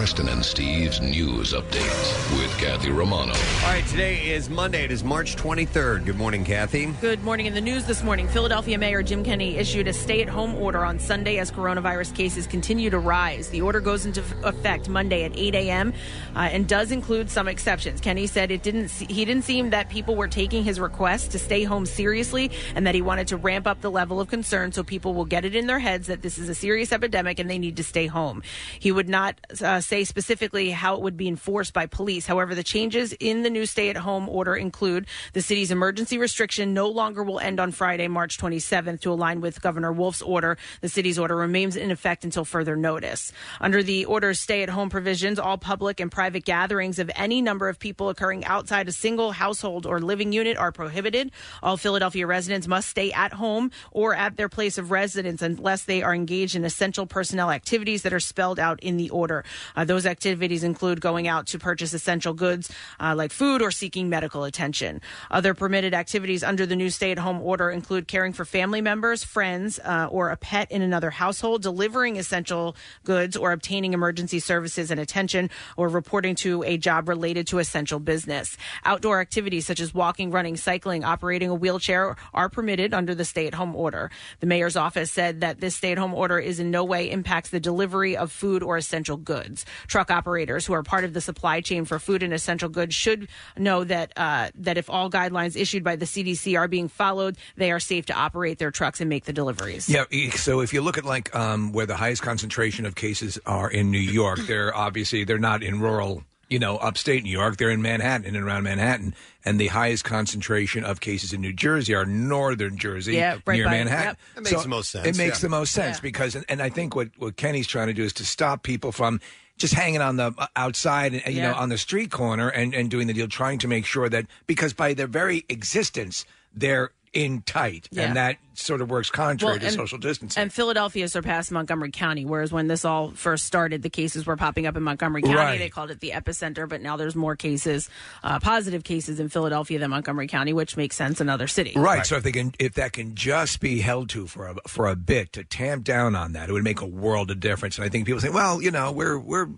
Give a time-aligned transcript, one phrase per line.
[0.00, 3.34] Preston and Steve's news updates with Kathy Romano.
[3.34, 4.84] All right, today is Monday.
[4.84, 6.06] It is March 23rd.
[6.06, 6.86] Good morning, Kathy.
[7.02, 7.44] Good morning.
[7.44, 10.86] In the news this morning, Philadelphia Mayor Jim Kenney issued a stay at home order
[10.86, 13.50] on Sunday as coronavirus cases continue to rise.
[13.50, 15.92] The order goes into effect Monday at 8 a.m.
[16.34, 18.00] Uh, and does include some exceptions.
[18.00, 21.38] Kenney said it didn't see, he didn't seem that people were taking his request to
[21.38, 24.82] stay home seriously and that he wanted to ramp up the level of concern so
[24.82, 27.58] people will get it in their heads that this is a serious epidemic and they
[27.58, 28.42] need to stay home.
[28.78, 32.24] He would not uh, say specifically how it would be enforced by police.
[32.24, 36.72] However, the changes in the new stay at home order include the city's emergency restriction
[36.72, 40.56] no longer will end on Friday, March 27th, to align with Governor Wolf's order.
[40.80, 43.32] The city's order remains in effect until further notice.
[43.60, 47.68] Under the order's stay at home provisions, all public and private gatherings of any number
[47.68, 51.32] of people occurring outside a single household or living unit are prohibited.
[51.64, 56.00] All Philadelphia residents must stay at home or at their place of residence unless they
[56.00, 59.44] are engaged in essential personnel activities that are spelled out in the order.
[59.80, 64.10] Uh, those activities include going out to purchase essential goods uh, like food or seeking
[64.10, 65.00] medical attention.
[65.30, 69.24] Other permitted activities under the new stay at home order include caring for family members,
[69.24, 74.90] friends, uh, or a pet in another household, delivering essential goods or obtaining emergency services
[74.90, 78.58] and attention, or reporting to a job related to essential business.
[78.84, 83.46] Outdoor activities such as walking, running, cycling, operating a wheelchair are permitted under the stay
[83.46, 84.10] at home order.
[84.40, 87.48] The mayor's office said that this stay at home order is in no way impacts
[87.48, 89.64] the delivery of food or essential goods.
[89.86, 93.28] Truck operators who are part of the supply chain for food and essential goods should
[93.56, 97.70] know that uh, that if all guidelines issued by the CDC are being followed, they
[97.70, 99.88] are safe to operate their trucks and make the deliveries.
[99.88, 103.38] Yeah, e- so if you look at like um, where the highest concentration of cases
[103.46, 107.56] are in New York, they're obviously they're not in rural, you know, upstate New York.
[107.56, 111.52] They're in Manhattan in and around Manhattan, and the highest concentration of cases in New
[111.52, 114.06] Jersey are northern Jersey, Yeah, right near by- Manhattan.
[114.06, 114.18] yep.
[114.34, 115.42] That makes the most sense, It makes yeah.
[115.42, 116.02] the most sense Yeah.
[116.02, 118.92] because, and, and I think what what Kenney's trying to do is to stop people
[118.92, 119.20] from.
[119.60, 122.90] Just hanging on the uh, outside, and you know, on the street corner, and, and
[122.90, 127.42] doing the deal, trying to make sure that because by their very existence, they're in
[127.42, 128.04] tight, Yeah.
[128.04, 130.40] and that sort of works contrary Well, to social distancing.
[130.40, 134.66] And Philadelphia surpassed Montgomery County, whereas when this all first started, the cases were popping
[134.66, 135.34] up in Montgomery County.
[135.34, 135.58] Right.
[135.58, 137.88] They called it the epicenter, but now there's more cases,
[138.22, 141.74] uh, positive cases in Philadelphia than Montgomery County, which makes sense in other cities.
[141.74, 142.06] Right.
[142.06, 144.94] So if they can, if that can just be held to for a for a
[144.94, 147.76] bit to tamp down on that, it would make a world of difference.
[147.76, 149.48] And I think people say, well, you know, we're we're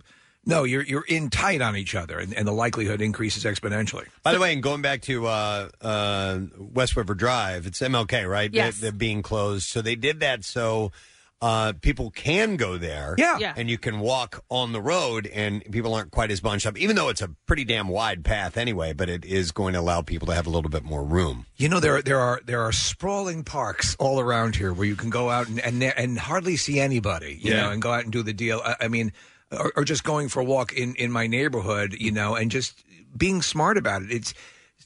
[0.45, 4.07] no, you're you're in tight on each other, and, and the likelihood increases exponentially.
[4.23, 8.53] By the way, and going back to uh, uh, West River Drive, it's MLK, right?
[8.53, 8.79] Yes.
[8.81, 9.69] They, are being closed.
[9.69, 10.91] So they did that so
[11.41, 13.15] uh, people can go there.
[13.19, 13.39] Yeah.
[13.39, 13.55] Yeah.
[13.57, 16.95] And you can walk on the road, and people aren't quite as bunched up, even
[16.97, 20.27] though it's a pretty damn wide path anyway, but it is going to allow people
[20.27, 21.47] to have a little bit more room.
[21.57, 24.97] You know, there are, there are there are sprawling parks all around here where you
[24.97, 27.39] can go out and and, and hardly see anybody.
[27.41, 27.63] You Yeah.
[27.63, 28.61] know, and go out and do the deal.
[28.65, 29.13] I, I mean,
[29.53, 31.95] or, or just going for a walk in in my neighborhood.
[31.99, 32.85] You know, and just
[33.17, 34.11] being smart about it.
[34.11, 34.35] It's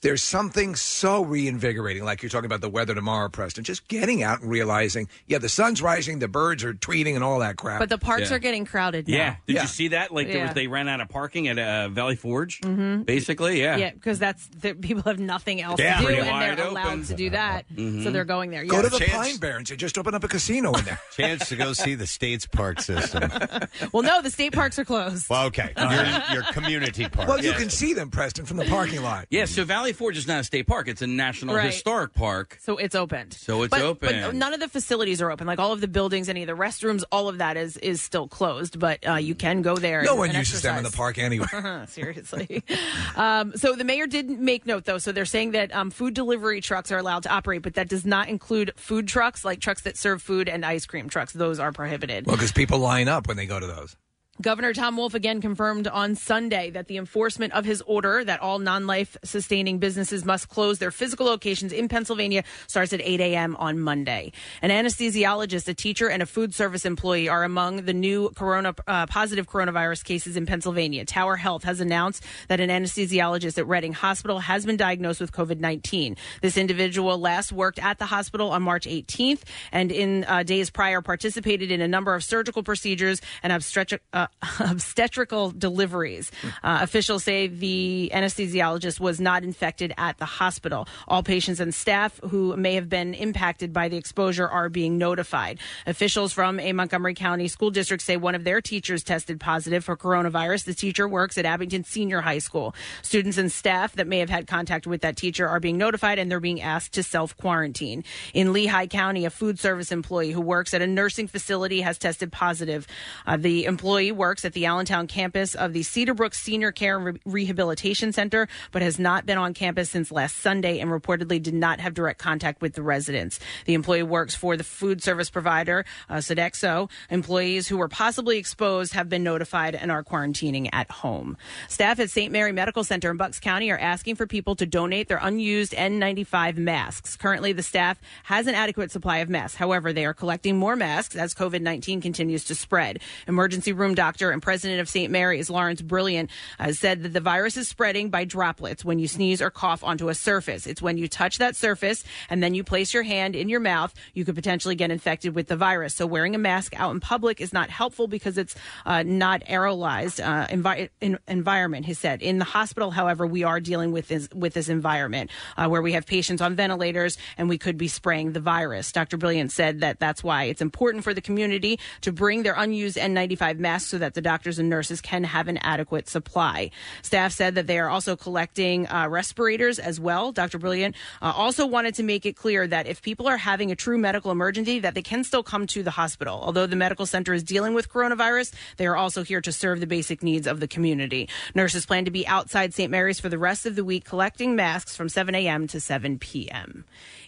[0.06, 3.64] there's something so reinvigorating, like you're talking about the weather tomorrow, Preston.
[3.64, 7.40] Just getting out and realizing, yeah, the sun's rising, the birds are tweeting, and all
[7.40, 7.80] that crap.
[7.80, 8.36] But the parks Yeah.
[8.36, 9.16] are getting crowded now.
[9.16, 9.36] Yeah.
[9.46, 9.62] Did Yeah.
[9.62, 10.12] you see that?
[10.12, 10.44] Like there Yeah.
[10.46, 12.60] was, they ran out of parking at uh, Valley Forge.
[12.60, 13.02] Mm-hmm.
[13.02, 13.76] Basically, yeah.
[13.76, 15.94] Yeah, because that's the, people have nothing else Yeah.
[15.96, 17.04] to do, Pretty and wide they're allowed open.
[17.06, 18.64] to do that, so they're going there.
[18.64, 18.82] go Yeah.
[18.82, 19.70] to the Chance- Pine Barrens.
[19.70, 21.00] They just opened up a casino in there.
[21.16, 23.28] Chance to go see the state's park system.
[23.92, 25.28] well, no, the state parks are closed.
[25.28, 25.72] Well, okay.
[25.76, 27.28] Your, your community park.
[27.28, 27.58] well, you Yes.
[27.58, 29.26] can see them, Preston, from the parking lot.
[29.30, 31.66] Yeah, so Valley Forge is not a state park; it's a national Right.
[31.66, 32.58] historic park.
[32.60, 33.32] So it's opened.
[33.34, 34.22] So it's but, open.
[34.22, 35.46] But none of the facilities are open.
[35.46, 38.28] Like all of the buildings, any of the restrooms, all of that is is still
[38.28, 38.78] closed.
[38.78, 40.02] But uh, you can go there.
[40.02, 40.96] No and, one and uses them in the exercise.
[40.96, 41.86] park anyway.
[41.88, 42.62] Seriously.
[43.16, 44.98] um, so the mayor did make note, though.
[44.98, 48.04] So they're saying that um, food delivery trucks are allowed to operate, but that does
[48.04, 51.32] not include food trucks, like trucks that serve food and ice cream trucks.
[51.32, 52.26] Those are prohibited.
[52.26, 53.96] Well, because people line up when they go to those.
[54.42, 58.58] Governor Tom Wolf again confirmed on Sunday that the enforcement of his order that all
[58.58, 63.56] non life sustaining businesses must close their physical locations in Pennsylvania starts at 8 a.m.
[63.56, 64.32] on Monday.
[64.60, 69.06] An anesthesiologist, a teacher, and a food service employee are among the new corona uh,
[69.06, 71.06] positive coronavirus cases in Pennsylvania.
[71.06, 75.60] Tower Health has announced that an anesthesiologist at Reading Hospital has been diagnosed with COVID
[75.60, 76.14] 19.
[76.42, 79.40] This individual last worked at the hospital on March 18th
[79.72, 84.02] and in uh, days prior participated in a number of surgical procedures and obstetric.
[84.12, 86.30] Uh, uh, obstetrical deliveries.
[86.62, 90.86] Uh, officials say the anesthesiologist was not infected at the hospital.
[91.08, 95.58] All patients and staff who may have been impacted by the exposure are being notified.
[95.86, 99.96] Officials from a Montgomery County school district say one of their teachers tested positive for
[99.96, 100.64] coronavirus.
[100.64, 102.74] The teacher works at Abington Senior High School.
[103.02, 106.30] Students and staff that may have had contact with that teacher are being notified and
[106.30, 108.04] they're being asked to self quarantine.
[108.34, 112.32] In Lehigh County, a food service employee who works at a nursing facility has tested
[112.32, 112.86] positive.
[113.26, 117.20] Uh, the employee works at the Allentown campus of the Cedarbrook Senior Care and Re-
[117.24, 121.80] Rehabilitation Center, but has not been on campus since last Sunday and reportedly did not
[121.80, 123.38] have direct contact with the residents.
[123.66, 126.90] The employee works for the food service provider, uh, Sodexo.
[127.10, 131.36] Employees who were possibly exposed have been notified and are quarantining at home.
[131.68, 132.32] Staff at St.
[132.32, 136.56] Mary Medical Center in Bucks County are asking for people to donate their unused N95
[136.56, 137.16] masks.
[137.16, 139.56] Currently, the staff has an adequate supply of masks.
[139.56, 143.00] However, they are collecting more masks as COVID 19 continues to spread.
[143.26, 145.10] Emergency room doctor and president of St.
[145.10, 146.30] Mary's, Lawrence Brilliant,
[146.60, 150.08] uh, said that the virus is spreading by droplets when you sneeze or cough onto
[150.08, 150.64] a surface.
[150.64, 153.92] It's when you touch that surface and then you place your hand in your mouth,
[154.14, 155.96] you could potentially get infected with the virus.
[155.96, 158.54] So wearing a mask out in public is not helpful because it's
[158.84, 160.88] uh, not aerolized uh, envi-
[161.26, 161.86] environment.
[161.86, 162.22] He said.
[162.22, 165.94] In the hospital, however, we are dealing with this with this environment uh, where we
[165.94, 168.92] have patients on ventilators and we could be spraying the virus.
[168.92, 169.16] Dr.
[169.16, 173.58] Brilliant said that that's why it's important for the community to bring their unused N95
[173.58, 176.70] masks so that the doctors and nurses can have an adequate supply.
[177.00, 180.32] Staff said that they are also collecting uh, respirators as well.
[180.32, 180.58] Dr.
[180.58, 183.96] Brilliant uh, also wanted to make it clear that if people are having a true
[183.96, 186.38] medical emergency, that they can still come to the hospital.
[186.42, 189.86] Although the medical center is dealing with coronavirus, they are also here to serve the
[189.86, 191.30] basic needs of the community.
[191.54, 192.90] Nurses plan to be outside St.
[192.90, 195.66] Mary's for the rest of the week collecting masks from 7 a.m.
[195.68, 196.84] to 7 p.m.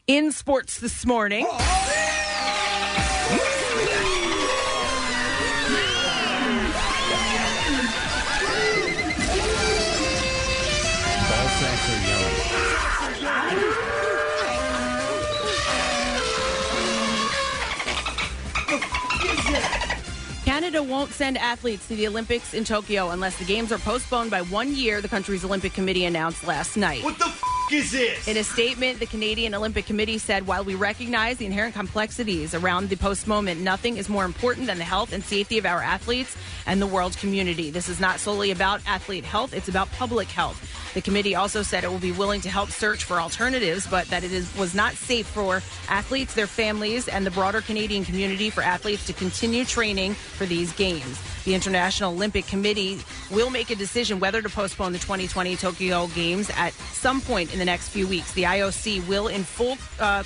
[0.06, 1.46] In sports this morning.
[1.46, 3.57] Ball
[20.58, 24.42] Canada won't send athletes to the Olympics in Tokyo unless the games are postponed by
[24.42, 27.04] one year, the country's Olympic Committee announced last night.
[27.04, 27.40] What the f-
[27.72, 28.28] is this?
[28.28, 32.88] In a statement, the Canadian Olympic Committee said while we recognize the inherent complexities around
[32.88, 36.36] the postponement, nothing is more important than the health and safety of our athletes
[36.66, 37.70] and the world community.
[37.70, 40.64] This is not solely about athlete health, it's about public health.
[40.94, 44.24] The committee also said it will be willing to help search for alternatives, but that
[44.24, 48.62] it is, was not safe for athletes, their families, and the broader Canadian community for
[48.62, 51.20] athletes to continue training for these games.
[51.48, 53.00] The International Olympic Committee
[53.30, 57.58] will make a decision whether to postpone the 2020 Tokyo Games at some point in
[57.58, 58.34] the next few weeks.
[58.34, 60.24] The IOC will, in full uh,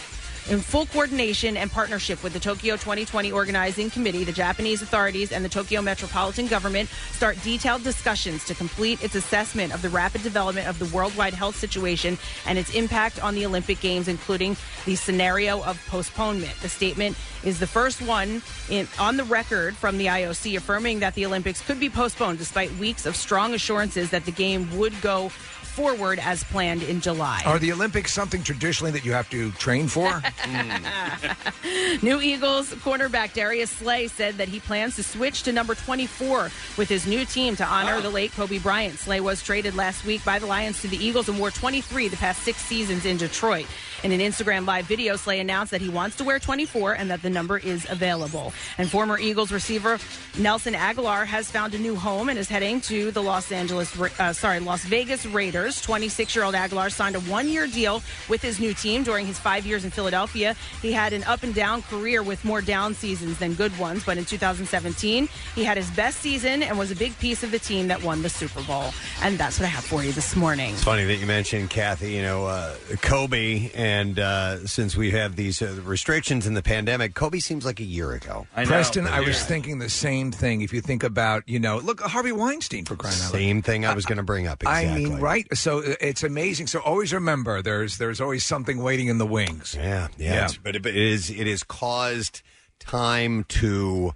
[0.49, 5.45] in full coordination and partnership with the Tokyo 2020 Organizing Committee, the Japanese authorities, and
[5.45, 10.67] the Tokyo Metropolitan Government, start detailed discussions to complete its assessment of the rapid development
[10.69, 15.63] of the worldwide health situation and its impact on the Olympic Games, including the scenario
[15.63, 16.55] of postponement.
[16.61, 21.15] The statement is the first one in, on the record from the IOC affirming that
[21.15, 25.31] the Olympics could be postponed despite weeks of strong assurances that the game would go
[25.73, 27.43] forward as planned in July.
[27.47, 30.23] Are the Olympics something traditionally that you have to train for?
[32.03, 36.89] New Eagles cornerback Darius Slay said that he plans to switch to number 24 with
[36.89, 38.99] his new team to honor the late Kobe Bryant.
[38.99, 42.17] Slay was traded last week by the Lions to the Eagles and wore 23 the
[42.17, 43.67] past six seasons in Detroit.
[44.03, 47.23] In an Instagram live video, Slay announced that he wants to wear 24 and that
[47.23, 48.53] the number is available.
[48.77, 49.99] And former Eagles receiver
[50.39, 54.33] Nelson Agholor has found a new home and is heading to the Los Angeles, uh,
[54.33, 55.62] sorry, Las Vegas Raiders.
[55.67, 59.91] 26-year-old Agholor signed a one-year deal with his new team during his five years in
[59.91, 60.55] Philadelphia.
[60.81, 64.19] He had an up and down career with more down seasons than good ones, but
[64.19, 67.89] in 2017, he had his best season and was a big piece of the team
[67.89, 68.93] that won the Super Bowl.
[69.23, 70.73] And that's what I have for you this morning.
[70.73, 72.13] It's funny that you mentioned Kathy.
[72.13, 77.15] You know, uh, Kobe, and uh, since we have these uh, restrictions in the pandemic,
[77.15, 78.47] Kobe seems like a year ago.
[78.55, 80.63] Preston, I was thinking the same thing.
[80.63, 83.33] If you think about, you know, look, Harvey Weinstein for crying out loud.
[83.33, 84.63] Same thing I was going to bring up.
[84.63, 84.91] Exactly.
[84.91, 85.47] I mean, right?
[85.55, 86.67] So uh, it's amazing.
[86.67, 89.75] So always remember, there's there's always something waiting in the wings.
[89.79, 90.35] Yeah, yeah.
[90.35, 92.43] it's- But it, but it is it has caused
[92.79, 94.13] time to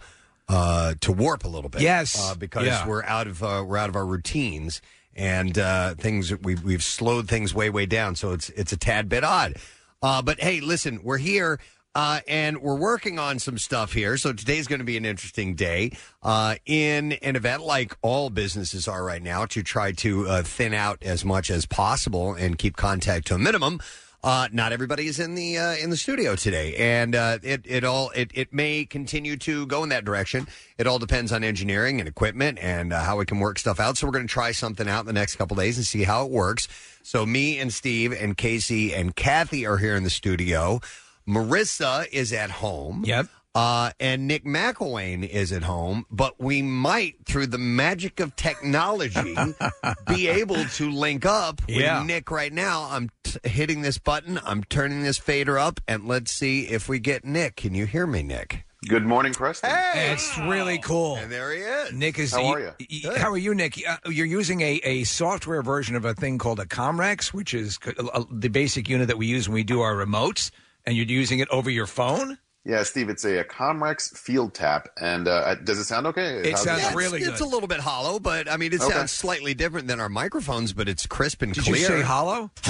[0.49, 1.81] uh, to warp a little bit.
[1.83, 2.19] Yes.
[2.21, 2.87] uh, because Yeah.
[2.87, 4.81] we're out of uh, we're out of our routines
[5.15, 8.15] and uh, things we've we've slowed things way way down.
[8.17, 9.57] So it's it's a tad bit odd.
[10.03, 11.59] Uh, but hey, listen, we're here.
[11.97, 14.19] Uh, and we're working on some stuff here.
[14.19, 18.87] So today's going to be an interesting day uh, in an event like all businesses
[18.87, 22.77] are right now to try to uh, thin out as much as possible and keep
[22.77, 23.81] contact to a minimum.
[24.23, 27.83] Uh, not everybody is in the uh, in the studio today, and uh, it it
[27.83, 30.47] all it, it may continue to go in that direction.
[30.77, 33.97] It all depends on engineering and equipment and uh, how we can work stuff out.
[33.97, 36.27] So we're going to try something out in the next couple days and see how
[36.27, 36.69] it works.
[37.03, 40.83] So me and Steve and Casey and Kathy are here in the studio.
[41.29, 43.03] Marissa is at home.
[43.07, 43.27] Yep.
[43.55, 49.35] Uh, and Nick McElwain is at home, but we might, through the magic of technology,
[50.09, 52.87] be able to link up with Nick right now.
[52.91, 56.99] I'm t- hitting this button, I'm turning this fader up, and let's see if we
[56.99, 57.57] get Nick.
[57.57, 58.65] Can you hear me, Nick?
[58.87, 59.71] Good morning, Preston.
[59.95, 61.17] It's really cool.
[61.17, 61.93] And there he is.
[61.95, 62.33] Nick is.
[62.35, 62.73] How are you?
[62.79, 63.83] y- y- How are you, Nick?
[63.89, 67.79] Uh, You're using a, a software version of a thing called a Comrex, which is
[67.83, 70.51] c- uh, the basic unit that we use when we do our remotes,
[70.87, 72.39] and you're using it over your phone.
[72.65, 76.39] Yeah, Steve, it's a, a Comrex Field Tap, and uh, does it sound okay?
[76.39, 78.81] It How's sounds Yeah, it's, really it's a little bit hollow, but I mean, it
[78.83, 78.93] Okay.
[78.93, 81.77] sounds slightly different than our microphones, but it's crisp and Did clear.
[81.77, 82.51] you say hollow?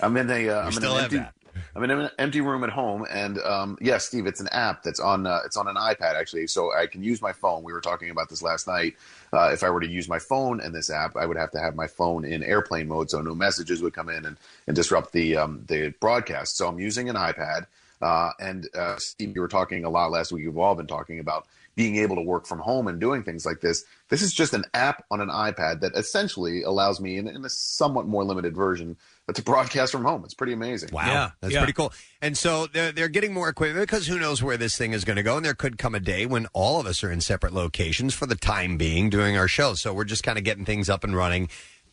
[0.00, 1.34] I'm in a uh, I'm in still an have empty that.
[1.76, 5.00] I'm in an empty room at home, and um, yes, Steve, it's an app that's
[5.00, 7.62] on uh, it's on an iPad actually, so I can use my phone.
[7.62, 8.96] We were talking about this last night.
[9.32, 11.60] Uh, if I were to use my phone and this app, I would have to
[11.60, 15.12] have my phone in airplane mode, so no messages would come in and, and disrupt
[15.12, 16.56] the um, the broadcast.
[16.56, 17.66] So I'm using an iPad.
[18.00, 20.44] Uh, and uh, Steve, you were talking a lot last week.
[20.44, 23.60] You've all been talking about being able to work from home and doing things like
[23.60, 23.84] this.
[24.08, 27.48] This is just an app on an iPad that essentially allows me, in, in a
[27.50, 28.96] somewhat more limited version,
[29.34, 30.22] to broadcast from home.
[30.24, 30.90] It's pretty amazing.
[30.92, 31.60] Wow, Yeah, that's yeah.
[31.60, 31.92] pretty cool.
[32.22, 35.16] And so they're they're getting more equipment because who knows where this thing is going
[35.16, 37.52] to go, and there could come a day when all of us are in separate
[37.52, 39.80] locations for the time being doing our shows.
[39.80, 41.48] So we're just kind of getting things up and running,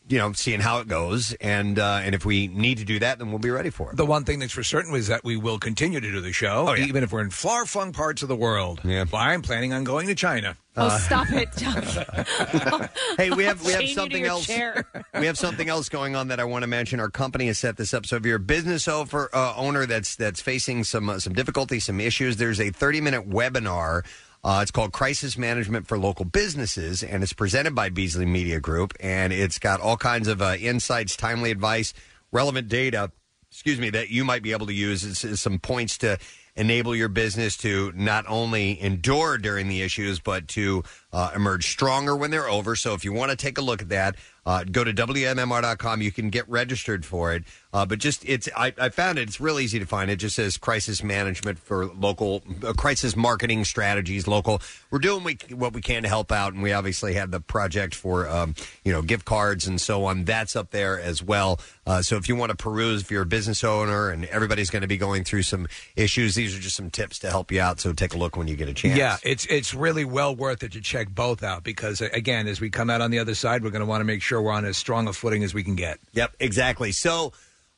[0.07, 3.17] you know, seeing how it goes, and uh, and if we need to do that,
[3.19, 3.97] then we'll be ready for it.
[3.97, 6.65] The one thing that's for certain is that we will continue to do the show,
[6.69, 6.85] Oh, yeah.
[6.85, 8.81] even if we're in far flung parts of the world.
[8.83, 9.05] Yeah.
[9.11, 10.57] Well, I'm planning on going to China.
[10.77, 11.49] Oh, stop it.
[13.17, 14.45] Hey, we have we have you to something your else.
[14.45, 14.85] chair.
[15.19, 16.99] we have something else going on that I want to mention.
[16.99, 18.05] Our company has set this up.
[18.05, 21.79] So if you're a business over, uh, owner that's that's facing some uh, some difficulty,
[21.79, 24.03] some issues, there's a 30 minute webinar.
[24.45, 28.93] Uh, it's called Crisis Management for Local Businesses, and it's presented by Beasley Media Group,
[28.99, 31.95] and it's got all kinds of uh, insights, timely advice,
[32.31, 33.11] relevant data.
[33.49, 36.19] Excuse me, that you might be able to use some points to
[36.55, 40.83] enable your business to not only endure during the issues, but to
[41.13, 42.75] uh, emerge stronger when they're over.
[42.75, 46.01] So if you want to take a look at that, uh, go to WMMR.com.
[46.01, 47.43] You can get registered for it.
[47.73, 50.11] Uh, but just, it's, I, I found it, it's real easy to find.
[50.11, 54.61] It just says crisis management for local, uh, crisis marketing strategies, local.
[54.91, 56.53] We're doing we, what we can to help out.
[56.53, 60.25] And we obviously have the project for, um, you know, gift cards and so on.
[60.25, 61.59] That's up there as well.
[61.87, 64.81] Uh, so if you want to peruse, if you're a business owner and everybody's going
[64.81, 67.79] to be going through some issues, these are just some tips to help you out.
[67.79, 68.97] So take a look when you get a chance.
[68.97, 72.61] Yeah, it's it's really well worth it to check both out because uh, again, as
[72.61, 74.51] we come out on the other side, we're going to want to make sure we're
[74.51, 75.99] on as strong a footing as we can get.
[76.13, 76.91] Yep, exactly.
[76.91, 77.33] So,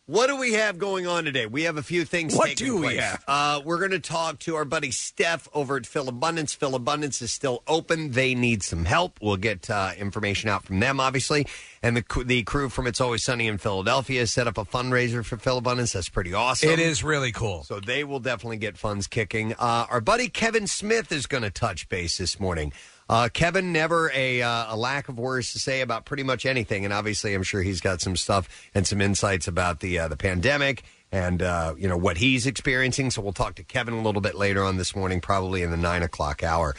[0.08, 1.48] what do we have going on today?
[1.48, 2.34] We have a few things.
[2.34, 3.02] What taking do we place.
[3.02, 3.24] have?
[3.28, 6.54] Uh, we're going to talk to our buddy Steph over at Philabundance.
[6.54, 8.12] Phil Abundance is still open.
[8.12, 9.20] They need some help.
[9.22, 11.46] We'll get uh, information out from them, obviously.
[11.84, 15.26] And the cr- the crew from It's Always Sunny in Philadelphia set up a fundraiser
[15.26, 15.92] for Philabundance.
[15.92, 16.70] That's pretty awesome.
[16.70, 17.64] It is really cool.
[17.64, 19.56] So they will definitely get funds kicking.
[19.56, 22.72] Uh, our buddy Kevin Smith is going to touch base this morning.
[23.10, 26.84] Uh, Kevin, never a, uh, a lack of words to say about pretty much anything,
[26.84, 30.18] and obviously, I'm sure he's got some stuff and some insights about the uh, the
[30.18, 33.12] pandemic and uh, you know what he's experiencing.
[33.12, 35.78] So we'll talk to Kevin a little bit later on this morning, probably in the
[35.78, 36.76] nine o'clock hour.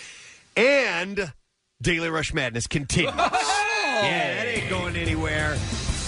[0.57, 1.33] And
[1.81, 3.15] Daily Rush Madness continues.
[3.99, 5.59] Yeah, that ain't going anywhere.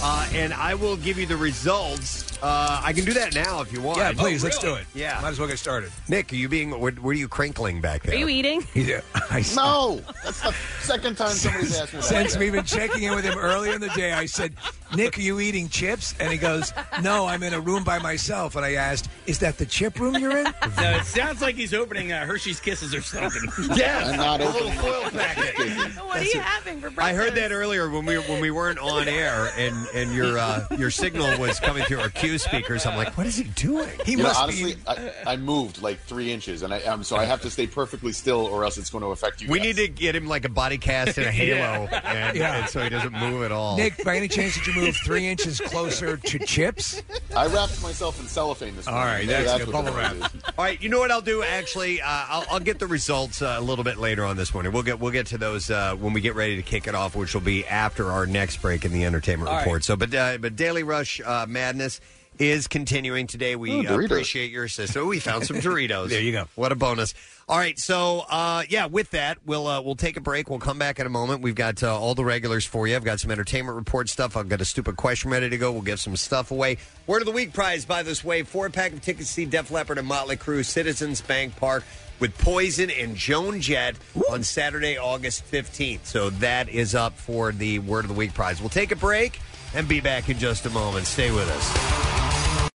[0.03, 2.27] Uh, and I will give you the results.
[2.41, 3.99] Uh, I can do that now if you want.
[3.99, 4.85] yeah, please, let's do it.
[4.95, 5.19] Yeah.
[5.21, 5.91] might as well get started.
[6.09, 6.71] Nick, are you being?
[6.79, 8.15] What, what are you crinkling back there?
[8.15, 8.65] Are you eating?
[8.73, 12.05] Yeah, I, No, that's the second time somebody's asked me that.
[12.05, 14.53] Since we've been checking in with him earlier in the day, I said,
[14.95, 16.15] Nick, are you eating chips?
[16.19, 18.55] And he goes, No, I'm in a room by myself.
[18.55, 20.45] And I asked, Is that the chip room you're in?
[20.81, 23.43] No, it sounds like he's opening uh, Hershey's Kisses or something.
[23.77, 25.57] Yeah, I'm not a opening little foil packet.
[26.03, 27.07] What are you having for breakfast?
[27.07, 30.65] I heard that earlier when we when we weren't on air and and your uh,
[30.77, 32.85] your signal was coming through our Q speakers.
[32.85, 33.89] I'm like, what is he doing?
[34.05, 34.81] He You know, must honestly, be.
[34.87, 38.11] I, I moved like three inches, and I um, so I have to stay perfectly
[38.11, 39.49] still, or else it's going to affect you.
[39.49, 39.67] We guys.
[39.67, 42.55] need to get him like a body cast and a halo, and, Yeah.
[42.61, 43.77] and so he doesn't move at all.
[43.77, 47.01] Nick, by any chance did you move three inches closer to chips?
[47.35, 49.13] I wrapped myself in cellophane this All morning.
[49.13, 49.73] right, Maybe that's good.
[49.73, 50.15] what the Bubble wrap.
[50.15, 50.41] noise is.
[50.57, 51.43] All right, you know what I'll do?
[51.43, 54.71] Actually, uh, I'll, I'll get the results uh, a little bit later on this morning.
[54.71, 57.15] We'll get we'll get to those uh, when we get ready to kick it off,
[57.15, 59.80] which will be after our next break in the entertainment All report.
[59.83, 61.99] So, but uh, but Daily Rush uh, Madness
[62.39, 63.55] is continuing today.
[63.55, 64.05] We Oh, Doritos.
[64.05, 64.95] appreciate your assistance.
[64.97, 66.09] Oh, we found some Doritos.
[66.09, 66.47] There you go.
[66.55, 67.13] What a bonus.
[67.49, 70.49] All right, so uh, yeah, with that, we'll uh, we'll take a break.
[70.49, 71.41] We'll come back in a moment.
[71.41, 72.95] We've got uh, all the regulars for you.
[72.95, 74.37] I've got some entertainment report stuff.
[74.37, 75.71] I've got a stupid question ready to go.
[75.73, 76.77] We'll give some stuff away.
[77.07, 79.69] Word of the week prize by this way: four pack of tickets to see Def
[79.69, 81.83] Leppard and Motley Crue, Citizens Bank Park
[82.21, 83.95] with Poison and Joan Jett
[84.29, 86.05] on Saturday, August fifteenth.
[86.07, 88.61] So that is up for the Word of the Week prize.
[88.61, 89.41] We'll take a break
[89.73, 91.05] and be back in just a moment.
[91.05, 92.71] Stay with us.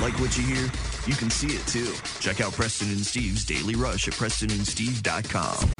[0.00, 0.70] Like what you hear?
[1.06, 1.92] You can see it too.
[2.20, 5.72] Check out Preston and Steve's Daily Rush at PrestonandSteve.com.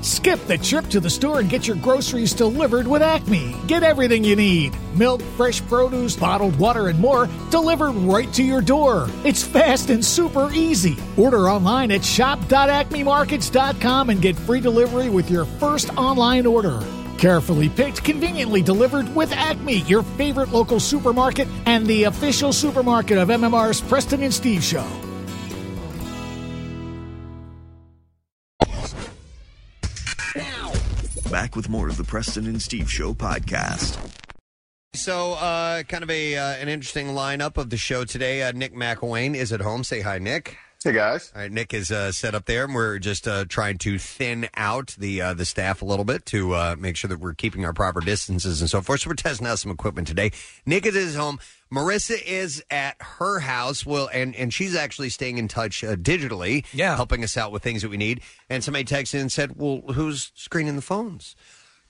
[0.00, 3.56] Skip the trip to the store and get your groceries delivered with Acme.
[3.66, 8.60] Get everything you need milk, fresh produce, bottled water, and more delivered right to your
[8.60, 9.08] door.
[9.24, 10.96] It's fast and super easy.
[11.16, 16.80] Order online at shop.acmemarkets.com and get free delivery with your first online order.
[17.18, 23.28] Carefully picked, conveniently delivered with Acme, your favorite local supermarket and the official supermarket of
[23.28, 24.86] MMR's Preston and Steve Show.
[31.28, 33.98] Back with more of the Preston and Steve Show podcast.
[34.94, 38.42] So, uh, kind of a uh, an interesting lineup of the show today.
[38.42, 39.84] Uh, Nick McElwain is at home.
[39.84, 40.56] Say hi, Nick.
[40.84, 41.32] Hey guys.
[41.34, 44.48] All right, Nick is uh, set up there, and we're just uh, trying to thin
[44.54, 47.64] out the uh, the staff a little bit to uh, make sure that we're keeping
[47.64, 49.00] our proper distances and so forth.
[49.00, 50.30] So we're testing out some equipment today.
[50.66, 51.40] Nick is at his home.
[51.72, 53.84] Marissa is at her house.
[53.84, 56.94] Well, and and she's actually staying in touch uh, digitally, Yeah.
[56.94, 58.20] helping us out with things that we need.
[58.48, 61.34] And somebody texted in and said, "Well, who's screening the phones?"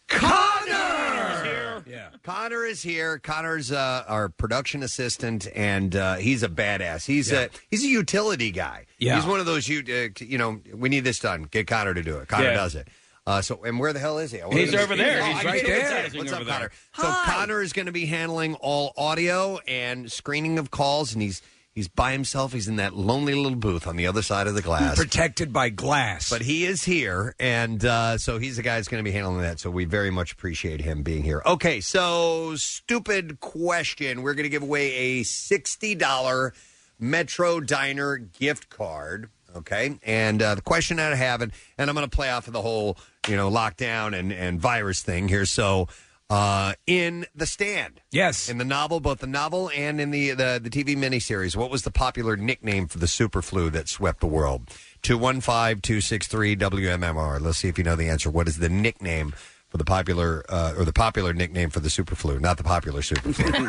[0.09, 1.58] Connor.
[1.88, 2.09] Yeah.
[2.23, 3.18] Connor is here.
[3.18, 7.07] Connor's uh, our production assistant, and uh, he's a badass.
[7.07, 8.87] He's a he's a utility guy.
[8.99, 9.16] Yeah.
[9.16, 10.61] he's one of those you uh, you know.
[10.75, 11.45] We need this done.
[11.50, 12.28] Get Connor to do it.
[12.28, 12.54] Connor Yeah.
[12.54, 12.88] does it.
[13.26, 14.40] Uh, so, and where the hell is he?
[14.40, 15.21] I He's wanna- over there.
[15.23, 16.11] Oh, He's I right can't even there.
[16.11, 16.18] see it.
[16.21, 16.71] What's Over up, there.
[16.95, 17.14] Connor?
[17.26, 21.42] So Connor is going to be handling all audio and screening of calls, and he's
[21.78, 22.52] he's by himself.
[22.52, 24.97] He's in that lonely little booth on the other side of the glass.
[24.97, 26.28] Protected by glass.
[26.28, 29.42] But he is here, and uh, so he's the guy that's going to be handling
[29.42, 29.61] that.
[29.61, 31.40] So we very much appreciate him being here.
[31.47, 34.23] Okay, so stupid question.
[34.23, 36.52] We're going to give away a sixty dollar
[36.99, 39.30] Metro Diner gift card.
[39.54, 42.49] Okay, and uh, the question that I have, and, and I'm going to play off
[42.49, 45.47] of the whole you know lockdown and and virus thing here.
[45.47, 45.87] So.
[46.30, 50.61] Uh, in the stand, yes, in the novel, both the novel and in the the,
[50.62, 54.26] the TV miniseries, what was the popular nickname for the super flu that swept the
[54.26, 54.66] world?
[55.04, 57.40] 215-263 WMMR.
[57.40, 58.28] Let's see if you know the answer.
[58.28, 59.32] What is the nickname
[59.68, 63.02] for the popular uh, or the popular nickname for the super flu, not the popular
[63.02, 63.68] super flu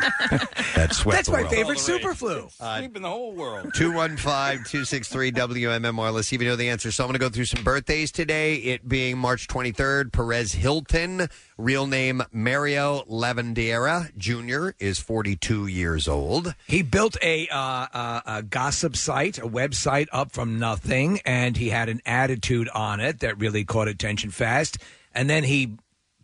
[0.74, 1.52] that swept That's the my world.
[1.54, 2.48] favorite super flu.
[2.50, 3.72] Sweeping the whole world.
[3.74, 6.12] 215-263 WMMR.
[6.12, 6.90] Let's see if you know the answer.
[6.90, 8.56] So I'm going to go through some birthdays today.
[8.56, 14.70] It being March 23rd, Perez Hilton, real name Mario Lavandeira Jr.
[14.82, 16.54] is 42 years old.
[16.66, 17.58] He built a, uh,
[17.92, 23.00] uh, a gossip site, a website up from nothing, and he had an attitude on
[23.00, 24.78] it that really caught attention fast.
[25.14, 25.72] And then he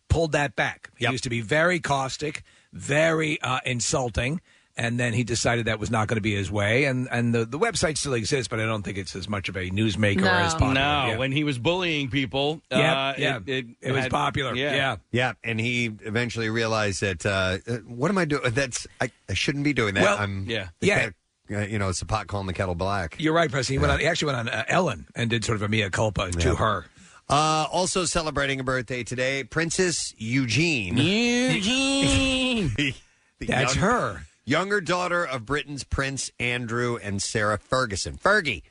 [0.09, 0.91] pulled that back.
[0.97, 2.43] He used to be very caustic,
[2.73, 4.41] very uh, insulting,
[4.79, 6.85] and then he decided that was not going to be his way.
[6.85, 9.57] And and the, the website still exists, but I don't think it's as much of
[9.57, 10.75] a newsmaker as popular.
[10.75, 11.17] No, Yeah.
[11.17, 13.39] when he was bullying people, Yep, uh, yeah.
[13.47, 14.55] it, It was had- popular.
[14.55, 14.97] Yeah.
[15.13, 18.43] Yeah, and he eventually realized that uh, uh, what am I doing?
[18.51, 20.03] That's I, I shouldn't be doing that.
[20.05, 20.69] Well, I'm yeah.
[20.81, 20.99] the Yeah.
[21.05, 21.15] cat-
[21.49, 23.15] uh, you know, it's the pot calling the kettle black.
[23.21, 23.75] You're right, Preston.
[23.75, 24.01] He went on.
[24.01, 26.87] He actually went on uh, Ellen and did sort of a mea culpa to her.
[27.29, 30.97] Uh, also celebrating a birthday today, Princess Eugene.
[30.97, 32.71] Eugene.
[33.41, 34.23] That's her.
[34.45, 38.17] Younger daughter of Britain's Prince Andrew and Sarah Ferguson.
[38.17, 38.63] Fergie.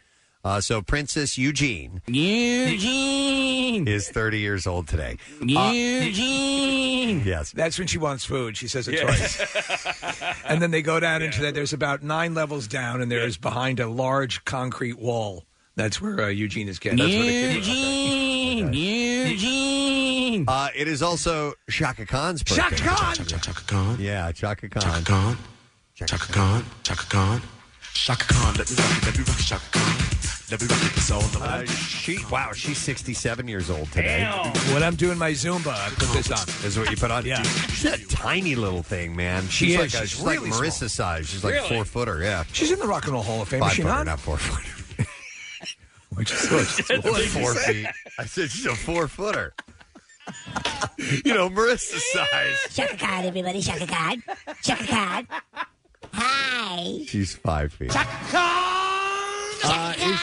[0.45, 5.17] Uh, so Princess Eugene Eugene is 30 years old today.
[5.41, 7.23] Uh, Eugene.
[7.25, 7.51] yes.
[7.51, 8.55] That's when she wants food.
[8.55, 9.01] She says it Yeah.
[9.05, 9.41] twice.
[10.45, 11.55] and then they go down into that.
[11.55, 15.43] There's about nine levels down, and there's behind a large concrete wall.
[15.75, 16.99] That's where uh, Eugene is getting.
[16.99, 18.34] That's where the kid Eugene.
[18.63, 20.45] Eugene.
[20.47, 22.75] Uh, it is also Shaka Khan's birthday.
[22.77, 23.15] Shaka Khan.
[23.25, 23.97] Chaka Khan.
[23.99, 24.81] Yeah, Chaka Khan.
[24.83, 25.37] Chaka Khan.
[25.95, 26.65] Chaka Khan.
[26.83, 27.41] Chaka Khan.
[27.93, 28.53] Shaka Khan.
[28.57, 29.05] Let me rock it.
[29.05, 29.43] Let me rock it.
[29.43, 29.95] Shaka Khan.
[30.51, 30.97] Let me rock it.
[30.97, 34.25] It's all the Uh, she wow, she's 67 years old today.
[34.73, 36.45] When I'm doing my Zumba, I put this on.
[36.45, 37.25] This is what you put on?
[37.25, 37.41] Yeah.
[37.43, 39.47] She's a tiny little thing, man.
[39.47, 39.79] She she's is.
[39.79, 41.27] Like a, She's she's really like Marissa size.
[41.29, 41.69] She's like Really?
[41.69, 42.21] four footer.
[42.21, 42.43] Yeah.
[42.53, 43.61] She's in the Rock and Roll Hall of Fame.
[43.61, 44.05] Five is she footer, not?
[44.05, 44.69] not four footer.
[46.13, 46.47] Which is
[46.87, 47.03] good.
[47.05, 47.87] Like four feet.
[48.17, 49.53] I said she's a four footer.
[51.23, 52.57] you know, Marissa's size.
[52.69, 53.61] Shaka Khan, everybody.
[53.61, 54.23] Shaka Khan.
[54.63, 55.27] Shaka Khan.
[56.13, 56.99] Hi.
[57.05, 57.91] She's five feet.
[59.67, 60.19] Uh, is,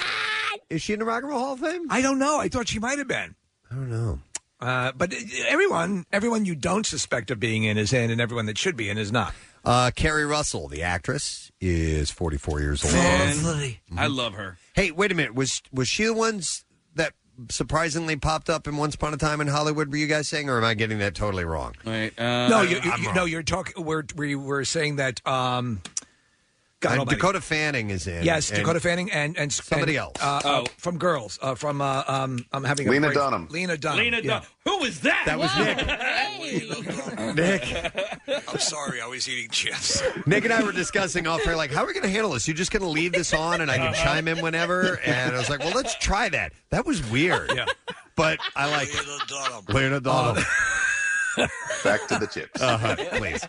[0.71, 1.87] is she in the Rock and Roll Hall of Fame?
[1.91, 2.39] I don't know.
[2.39, 3.35] I thought she might have been.
[3.71, 4.19] I don't know.
[4.61, 5.13] Uh, but
[5.49, 8.89] everyone, everyone you don't suspect of being in is in, and everyone that should be
[8.89, 9.35] in is not.
[9.65, 12.95] Uh, Keri Russell, the actress, is 44 years old.
[12.95, 14.59] Man, I love her.
[14.75, 15.35] Hey, wait a minute.
[15.35, 16.65] Was was she the ones
[16.97, 17.13] that
[17.49, 19.89] surprisingly popped up in Once Upon a Time in Hollywood?
[19.91, 21.75] Were you guys saying, or am I getting that totally wrong?
[21.85, 23.15] Wait, uh, no, you, you, I'm you- wrong.
[23.15, 23.85] no, you're talking.
[23.85, 25.25] We're we were saying that.
[25.27, 25.81] Um,
[26.83, 27.17] God almighty.
[27.17, 28.23] Dakota Fanning is in.
[28.25, 30.23] Yes, and Dakota Fanning and and Somebody and, else.
[30.23, 30.63] uh, Oh.
[30.63, 33.49] uh, from Girls uh, from uh, um, I'm having a Lena brain- Dunham.
[33.51, 33.99] Lena Dunham.
[34.05, 34.23] Lena yeah.
[34.31, 34.49] Dunham.
[34.65, 35.23] Who was that?
[35.27, 37.33] That was Hey.
[37.35, 37.65] Nick.
[38.49, 40.03] I'm sorry, I was eating chips.
[40.27, 42.47] Nick and I were discussing off air, like, how are we going to handle this?
[42.47, 44.99] You're just going to leave this on and I can chime in whenever?
[45.05, 46.53] And I was like, well, let's try that.
[46.71, 47.51] That was weird.
[47.55, 47.65] Yeah.
[48.17, 49.75] But I like it.
[49.75, 50.45] Lena Dunham.
[51.83, 52.61] Back to the chips.
[52.61, 53.47] Uh-huh, please.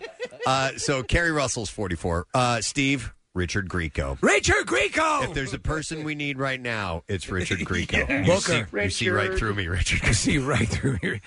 [0.48, 2.28] Uh, so Keri Russell's 44.
[2.34, 4.18] Uh, Steve, Richard Grieco.
[4.22, 5.24] Richard Grieco.
[5.24, 8.08] If there's a person we need right now, it's Richard Grieco.
[8.20, 8.68] You, Booker.
[8.72, 10.02] see, you see right through me, Richard.
[10.04, 11.20] I see right through here.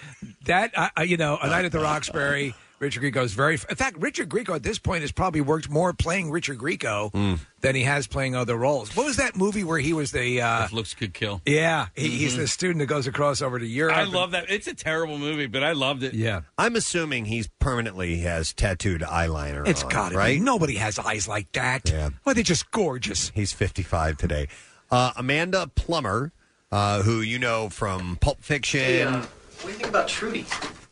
[0.44, 2.54] That I I- you know, a night at the Roxbury.
[2.78, 3.54] Richard Grieco is very.
[3.54, 7.34] In fact, Richard Grieco at this point has probably worked more playing Richard Grieco Hmm.
[7.62, 8.94] than he has playing other roles.
[8.94, 10.42] What was that movie where he was the?
[10.42, 11.40] Uh, If looks could kill.
[11.46, 13.96] yeah, he, he's the student that goes across over to Europe.
[13.96, 14.14] Mm-hmm.
[14.14, 14.50] I love that.
[14.50, 16.12] It's a terrible movie, but I loved it.
[16.14, 19.66] Yeah, I'm assuming he's permanently has tattooed eyeliner.
[19.66, 20.38] it's on, got to right.
[20.38, 20.44] be.
[20.44, 21.88] Nobody has eyes like that.
[21.88, 22.10] Yeah.
[22.24, 23.30] Why they're just gorgeous.
[23.34, 24.48] He's 55 today.
[24.90, 26.30] Uh, Amanda Plummer,
[26.70, 29.12] uh, who you know from Pulp Fiction.
[29.14, 29.28] What
[29.62, 30.44] do you think about Trudy?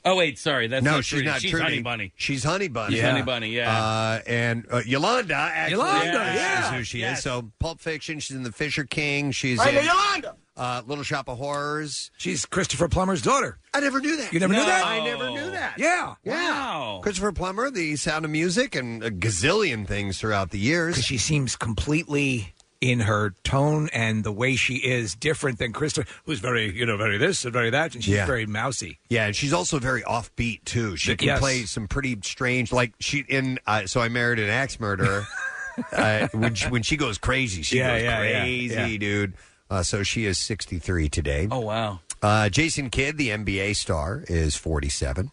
[0.06, 0.66] Oh wait, sorry.
[0.66, 1.26] That's no, not she's Trudy.
[1.26, 1.64] not She's Trudy.
[1.64, 2.12] Honey Bunny.
[2.16, 2.94] She's Honey Bunny.
[2.96, 3.48] She's Honey Bunny.
[3.48, 3.74] Yeah.
[3.74, 6.68] Uh, and uh, Yolanda, actually, Yolanda, is- yeah.
[6.72, 7.18] is who she Yes.
[7.18, 7.24] is.
[7.24, 8.20] So Pulp Fiction.
[8.20, 9.30] She's in The Fisher King.
[9.32, 10.36] She's Hey, in Yolanda!
[10.56, 12.10] uh, Little Shop of Horrors.
[12.18, 13.58] She's Christopher Plummer's daughter.
[13.72, 14.32] I never knew that.
[14.32, 14.86] You never knew that?
[14.86, 15.76] I never knew that.
[15.78, 16.14] Yeah.
[16.24, 17.00] Wow.
[17.02, 21.02] Christopher Plummer, The Sound of Music, and a gazillion things throughout the years.
[21.04, 22.53] she seems completely
[22.90, 26.96] in her tone and the way she is different than Krista, who's very, you know,
[26.96, 28.26] very this and very that, and she's Yeah.
[28.26, 28.98] very mousy.
[29.08, 30.96] Yeah, and she's also very offbeat too.
[30.96, 31.40] She can Yes.
[31.40, 33.58] play some pretty strange, like she in.
[33.66, 35.26] Uh, so I married an axe murderer.
[35.92, 38.98] uh, when she, when she goes crazy, she Yeah, goes yeah, yeah, crazy, yeah.
[38.98, 39.32] dude.
[39.70, 41.48] Uh, so she is sixty three today.
[41.50, 42.00] Oh wow.
[42.22, 45.30] Uh, Jason Kidd, the NBA star, is forty seven.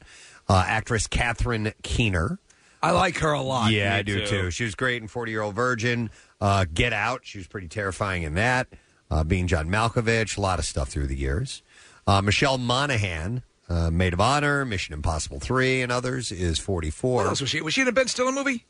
[0.49, 2.39] Uh, actress Catherine Keener.
[2.83, 3.71] I like her a lot.
[3.71, 4.25] Yeah, me I do too.
[4.25, 4.51] too.
[4.51, 6.09] She was great in Forty Year Old Virgin.
[6.41, 7.21] Uh, Get Out.
[7.23, 8.67] She was pretty terrifying in that.
[9.09, 11.61] Uh, being John Malkovich, a lot of stuff through the years.
[12.07, 17.11] Uh, Michelle Monaghan, uh, Maid of Honor, Mission Impossible Three, and others, is 44.
[17.13, 17.27] What four.
[17.29, 17.61] else was she?
[17.61, 18.65] Was she in a Ben Stiller movie?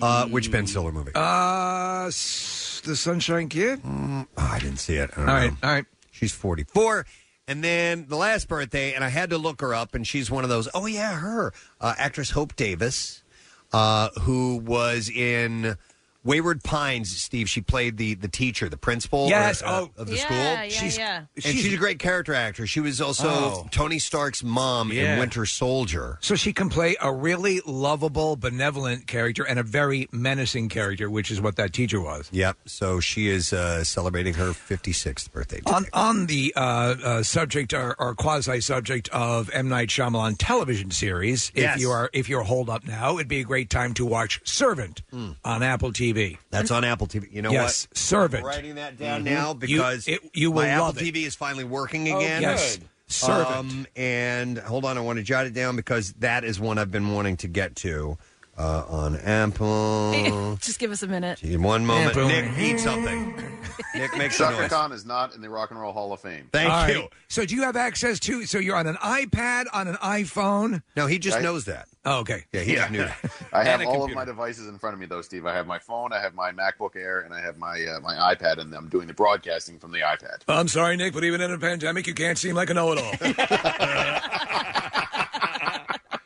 [0.00, 1.12] Uh, which Ben Stiller movie?
[1.14, 3.80] Uh, s- The Sunshine Kid.
[3.84, 5.10] Oh, I didn't see it.
[5.12, 5.40] I don't All know.
[5.40, 5.84] right, all right.
[6.10, 7.06] She's 44.
[7.48, 10.44] And then the last birthday, and I had to look her up, and she's one
[10.44, 11.52] of those, oh, yeah, her.
[11.80, 13.22] Uh, actress Hope Davis,
[13.72, 15.76] uh, who was in
[16.24, 17.48] Wayward Pines, Steve.
[17.48, 19.90] She played the, the teacher, the principal Yes, or, uh, oh.
[19.96, 20.36] of the yeah, school.
[20.36, 21.16] Yeah, She's- yeah.
[21.34, 22.66] And she's, a great character actor.
[22.66, 23.66] She was also Oh.
[23.70, 26.18] Tony Stark's mom in Winter Soldier.
[26.20, 31.30] So she can play a really lovable, benevolent character and a very menacing character, which
[31.30, 32.28] is what that teacher was.
[32.30, 32.56] Yep.
[32.66, 35.56] So she is uh, celebrating her 56th birthday.
[35.58, 35.72] today.
[35.72, 40.90] On on the uh, uh, subject or, or quasi subject of M Night Shyamalan television
[40.90, 41.76] series, Yes.
[41.76, 44.40] if you are if you're holed up now, it'd be a great time to watch
[44.44, 45.02] Servant
[45.44, 46.11] on Apple TV.
[46.50, 47.32] That's on Apple TV.
[47.32, 47.96] You know yes, what?
[47.98, 48.44] Servant.
[48.44, 50.96] I'm writing that down now because it- you will my Apple it.
[50.96, 52.42] TV is finally working again.
[52.42, 53.48] yes, Servant.
[53.56, 56.90] Um, and hold on, I want to jot it down because that is one I've
[56.90, 58.16] been wanting to get to
[58.58, 60.56] uh, on Apple.
[60.60, 61.42] Just give us a minute.
[61.42, 62.28] In one moment, Apple.
[62.28, 63.34] Nick, eat something.
[63.94, 64.70] Nick, make some Shaka noise.
[64.70, 66.48] Khan is not in the Rock and Roll Hall of Fame.
[66.52, 67.00] Thank All you.
[67.00, 67.12] right.
[67.28, 68.44] So do you have access to?
[68.46, 70.82] So you're on an iPad, on an iPhone?
[70.96, 71.88] No, he just I- knows that.
[72.04, 72.44] Oh, okay.
[72.52, 72.78] Yeah, he Yeah.
[72.80, 73.16] just knew that.
[73.52, 74.14] I have And a all of computer.
[74.16, 75.46] my devices in front of me, though, Steve.
[75.46, 78.34] I have my phone, I have my MacBook Air, and I have my uh, my
[78.34, 80.40] iPad, and I'm doing the broadcasting from the iPad.
[80.48, 83.12] I'm sorry, Nick, but even in a pandemic, you can't seem like a know-it-all.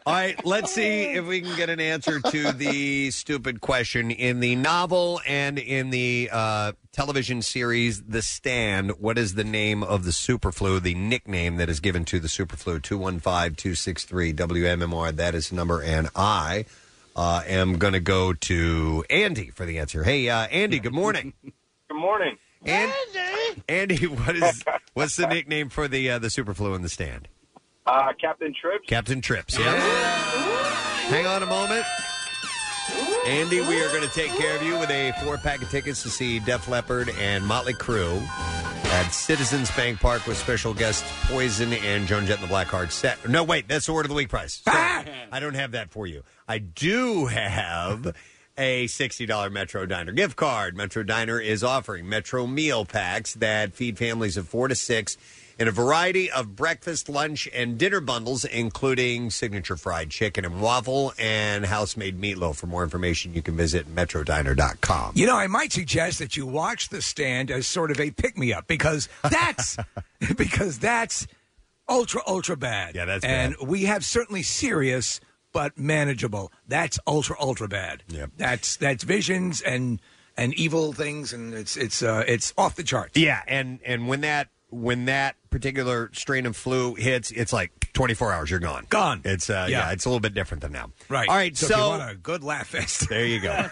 [0.06, 4.12] All right, let's see if we can get an answer to the stupid question.
[4.12, 9.82] In the novel and in the uh, television series The Stand, what is the name
[9.82, 12.80] of the superflu, the nickname that is given to the superflu?
[12.80, 15.10] 215 263 WMMR.
[15.16, 15.82] That is the number.
[15.82, 16.66] And I
[17.16, 20.04] uh, am going to go to Andy for the answer.
[20.04, 21.32] Hey, uh, Andy, good morning.
[21.42, 22.36] Good morning.
[22.64, 22.92] And,
[23.68, 24.62] Andy, what is
[24.94, 27.26] what's the nickname for the uh, the superflu in the stand?
[27.86, 28.84] Uh, Captain Trips.
[28.86, 29.58] Captain Trips.
[29.58, 29.74] Yeah.
[31.08, 31.84] Hang on a moment.
[33.26, 36.02] Andy, we are going to take care of you with a four pack of tickets
[36.02, 38.22] to see Def Leppard and Motley Crue
[38.86, 42.92] at Citizens Bank Park with special guests Poison and Joan Jett and the Blackhearts.
[42.92, 43.28] Set.
[43.28, 44.62] No, wait, that's the word of the week price.
[44.64, 45.10] Sorry.
[45.32, 46.22] I don't have that for you.
[46.48, 48.14] I do have
[48.58, 50.76] a $60 Metro Diner gift card.
[50.76, 55.16] Metro Diner is offering Metro meal packs that feed families of four to six
[55.58, 61.12] in a variety of breakfast, lunch, and dinner bundles, including signature fried chicken and waffle
[61.18, 62.56] and house made meatloaf.
[62.56, 65.12] For more information, you can visit metrodiner.com.
[65.14, 68.36] You know, I might suggest that you watch the stand as sort of a pick
[68.36, 69.76] me up because that's
[70.36, 71.26] because that's
[71.88, 72.94] ultra ultra bad.
[72.94, 75.20] Yeah, that's and we have certainly serious
[75.52, 76.52] but manageable.
[76.68, 78.02] That's ultra ultra bad.
[78.08, 78.32] Yep.
[78.36, 80.00] That's that's visions and
[80.36, 83.16] and evil things and it's it's uh it's off the charts.
[83.16, 84.48] Yeah, and and when that
[84.82, 88.86] when that particular strain of flu hits, it's like 24 hours, you're gone.
[88.90, 89.22] Gone.
[89.24, 89.86] It's uh, yeah.
[89.86, 89.92] Yeah.
[89.92, 90.90] it's a little bit different than now.
[91.08, 91.28] Right.
[91.28, 91.56] All right.
[91.56, 93.08] So, So, if you want a good laugh fest.
[93.08, 93.68] there you go.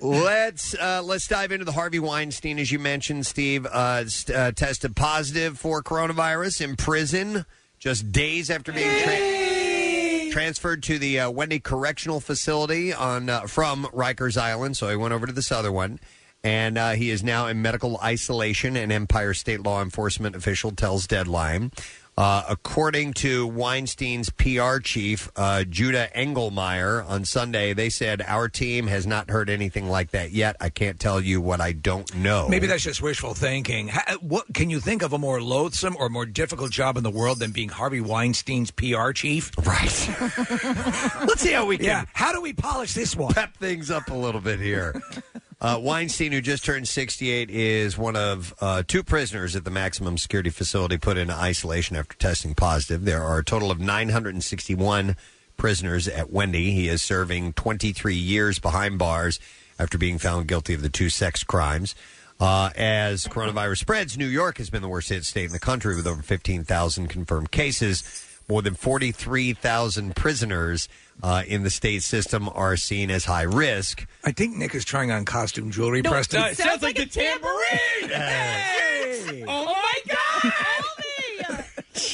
[0.00, 3.66] let's uh, let's dive into the Harvey Weinstein, as you mentioned, Steve.
[3.66, 7.46] Uh, st- uh, tested positive for coronavirus in prison
[7.78, 13.84] just days after being tra- transferred to the uh, Wende Correctional Facility on uh, from
[13.86, 14.76] Rikers Island.
[14.76, 15.98] So he went over to this other one.
[16.44, 21.06] And uh, he is now in medical isolation, an Empire State law enforcement official tells
[21.06, 21.72] Deadline.
[22.16, 28.86] Uh, according to Weinstein's PR chief, uh, Juda Engelmayer, on Sunday, they said, Our team
[28.86, 30.54] has not heard anything like that yet.
[30.60, 32.46] I can't tell you what I don't know.
[32.48, 33.88] Maybe that's just wishful thinking.
[33.88, 37.10] Ha- What can you think of a more loathsome or more difficult job in the
[37.10, 39.50] world than being Harvey Weinstein's PR chief?
[39.66, 40.08] Right.
[41.26, 41.86] Let's see how we can.
[41.86, 42.04] Yeah.
[42.12, 43.32] How do we polish this one?
[43.34, 45.02] Pep things up a little bit here.
[45.64, 50.18] Uh, Weinstein, who just turned 68, is one of uh, two prisoners at the maximum
[50.18, 53.06] security facility put into isolation after testing positive.
[53.06, 55.16] There are a total of 961
[55.56, 56.70] prisoners at Wende.
[56.70, 59.40] He is serving 23 years behind bars
[59.78, 61.94] after being found guilty of the two sex crimes.
[62.38, 65.96] Uh, as coronavirus spreads, New York has been the worst hit state in the country
[65.96, 68.02] with over 15,000 confirmed cases.
[68.48, 70.88] More than 43,000 prisoners
[71.22, 74.06] uh, in the state system are seen as high risk.
[74.24, 76.42] I think Nick is trying on costume jewelry, No, Preston.
[76.44, 78.10] it sounds like a tambourine.
[78.10, 79.44] Hey.
[79.48, 81.64] Oh my god!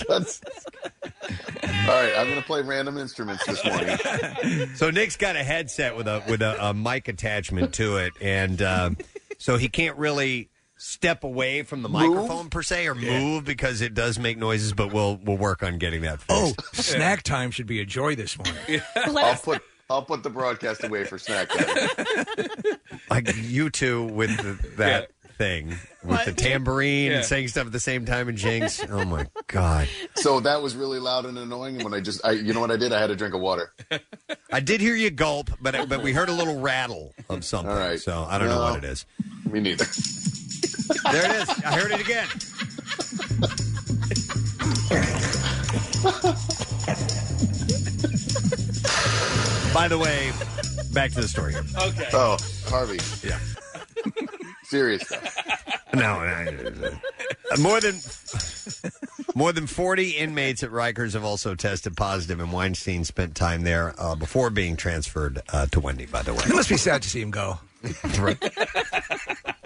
[0.08, 0.40] That's-
[1.22, 4.68] All right, I'm going to play random instruments this morning.
[4.76, 8.60] So Nick's got a headset with a with a, a mic attachment to it, and
[8.62, 8.90] uh,
[9.38, 10.48] so he can't really
[10.80, 12.10] step away from the Move?
[12.14, 14.72] microphone per se or move because it does make noises.
[14.72, 16.20] But we'll we'll work on getting that.
[16.28, 18.82] Oh, snack time should be a joy this morning.
[18.96, 22.06] I'll put I'll put the broadcast away for snack time.
[23.10, 27.16] like you two with the, that thing with the tambourine Yeah.
[27.18, 28.82] and saying stuff at the same time and Jinx.
[28.88, 29.88] Oh my god!
[30.14, 31.76] So that was really loud and annoying.
[31.76, 32.92] And when I just, I, you know what I did?
[32.92, 33.72] I had a drink of water.
[34.52, 37.70] I did hear you gulp, but but we heard a little rattle of something.
[37.72, 37.98] All right.
[37.98, 39.06] So I don't know what it is.
[39.50, 39.86] Me neither.
[41.10, 41.48] There it is.
[41.64, 42.26] I heard it again.
[49.72, 50.32] By the way,
[50.92, 51.54] back to the story.
[51.54, 52.08] Okay.
[52.12, 52.98] Oh, Harvey.
[53.26, 53.38] Yeah.
[54.64, 55.36] Serious stuff.
[55.94, 56.90] No, no,
[57.60, 57.96] more than
[59.34, 63.94] more than forty inmates at Rikers have also tested positive, and Weinstein spent time there
[63.98, 66.10] uh, before being transferred uh, to Wende.
[66.10, 67.58] By the way, It must be sad to see him go.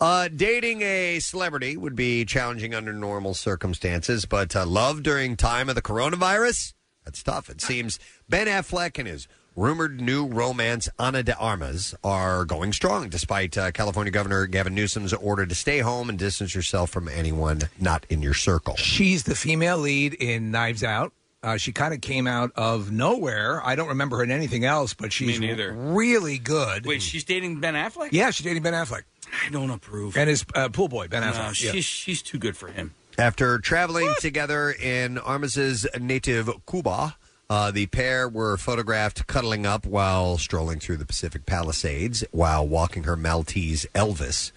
[0.00, 5.68] Uh, dating a celebrity would be challenging under normal circumstances, but uh, love during time
[5.68, 6.72] of the coronavirus,
[7.04, 7.50] that's tough.
[7.50, 13.10] It seems Ben Affleck and his rumored new romance, Ana de Armas, are going strong,
[13.10, 17.60] despite uh, California Governor Gavin Newsom's order to stay home and distance yourself from anyone
[17.78, 18.76] not in your circle.
[18.76, 21.12] She's the female lead in Knives Out.
[21.42, 23.62] Uh, she kind of came out of nowhere.
[23.64, 25.72] I don't remember her in anything else, but she's Me neither.
[25.72, 26.84] really good.
[26.84, 28.10] Wait, she's dating Ben Affleck?
[28.12, 29.02] Yeah, she's dating Ben Affleck.
[29.46, 30.16] I don't approve.
[30.16, 31.46] And his uh, pool boy, Ben Affleck.
[31.46, 31.80] No, she's yeah.
[31.80, 32.94] she's too good for him.
[33.18, 37.16] After traveling together in Armas's native Cuba,
[37.50, 43.02] uh, the pair were photographed cuddling up while strolling through the Pacific Palisades while walking
[43.04, 44.52] her Maltese Elvis.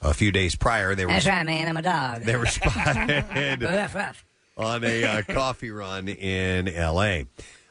[0.00, 1.68] A few days prior, they were That's right, man.
[1.68, 2.22] I'm a dog.
[2.22, 4.24] they were spotted Ruff, ruff.
[4.56, 7.26] on a uh, coffee run in L.A.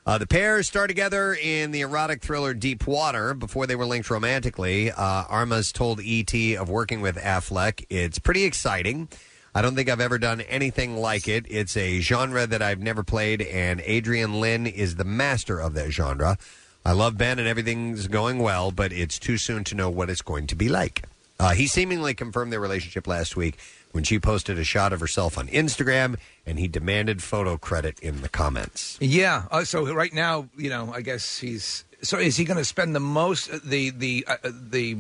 [0.07, 4.09] Uh, the pair starred together in the erotic thriller Deep Water before they were linked
[4.09, 4.89] romantically.
[4.89, 6.55] Uh, Armas told E.T.
[6.55, 9.09] of working with Affleck, it's pretty exciting.
[9.53, 11.45] I don't think I've ever done anything like it.
[11.49, 15.91] It's a genre that I've never played, and Adrian Lyne is the master of that
[15.91, 16.37] genre.
[16.85, 20.21] I love Ben and everything's going well, but it's too soon to know what it's
[20.21, 21.03] going to be like.
[21.37, 23.57] Uh, he seemingly confirmed their relationship last week
[23.97, 28.21] when she posted a shot of herself on Instagram, and he demanded photo credit in
[28.21, 28.95] the comments.
[29.01, 29.45] Yeah.
[29.49, 31.83] Uh, so right now, you know, I guess he's.
[32.03, 34.95] So is he going to spend the most the the uh, the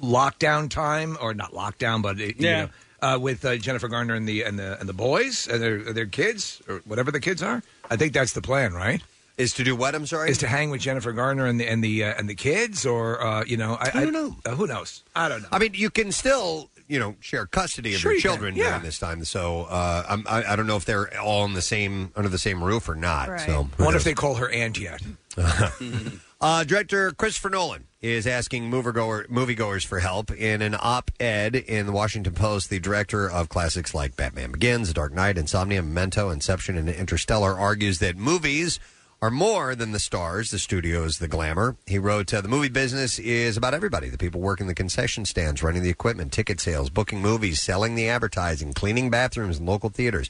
[0.00, 2.62] lockdown time or not lockdown, but uh, you Yeah.
[2.62, 2.68] know,
[3.14, 6.06] uh, with uh, Jennifer Garner and the and the and the boys and their their
[6.06, 7.60] kids or whatever the kids are?
[7.90, 9.02] I think that's the plan, right?
[9.38, 9.96] Is to do what?
[9.96, 10.30] I'm sorry.
[10.30, 13.20] Is to hang with Jennifer Garner and the and the uh, and the kids, or
[13.20, 14.36] uh, you know, I, I don't know.
[14.46, 15.02] Uh, who knows?
[15.16, 15.48] I don't know.
[15.50, 18.54] I mean, you can still you know share custody of Sure your you can, children
[18.54, 18.68] yeah.
[18.70, 19.24] during this time.
[19.24, 22.38] So uh, I'm, I, I don't know if they're all in the same under the
[22.38, 23.40] same roof or not.
[23.40, 25.00] So I wonder if they call her aunt yet.
[26.42, 30.32] Uh, director Christopher Nolan is asking moviegoer, moviegoers for help.
[30.32, 34.88] In an op ed in the Washington Post, the director of classics like Batman Begins,
[34.88, 38.80] The Dark Knight, Insomnia, Memento, Inception, and Interstellar argues that movies
[39.22, 41.76] are more than the stars, the studios, the glamour.
[41.86, 45.62] He wrote, uh, The movie business is about everybody the people working the concession stands,
[45.62, 50.28] running the equipment, ticket sales, booking movies, selling the advertising, cleaning bathrooms in local theaters.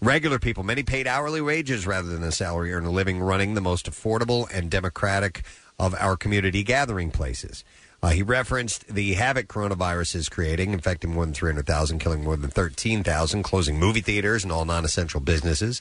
[0.00, 3.60] Regular people, many paid hourly wages rather than a salary, earn a living running the
[3.60, 5.44] most affordable and democratic
[5.78, 7.64] of our community gathering places.
[8.02, 12.50] Uh, he referenced the havoc coronavirus is creating, infecting more than 300,000, killing more than
[12.50, 15.80] 13,000, closing movie theaters and all non essential businesses.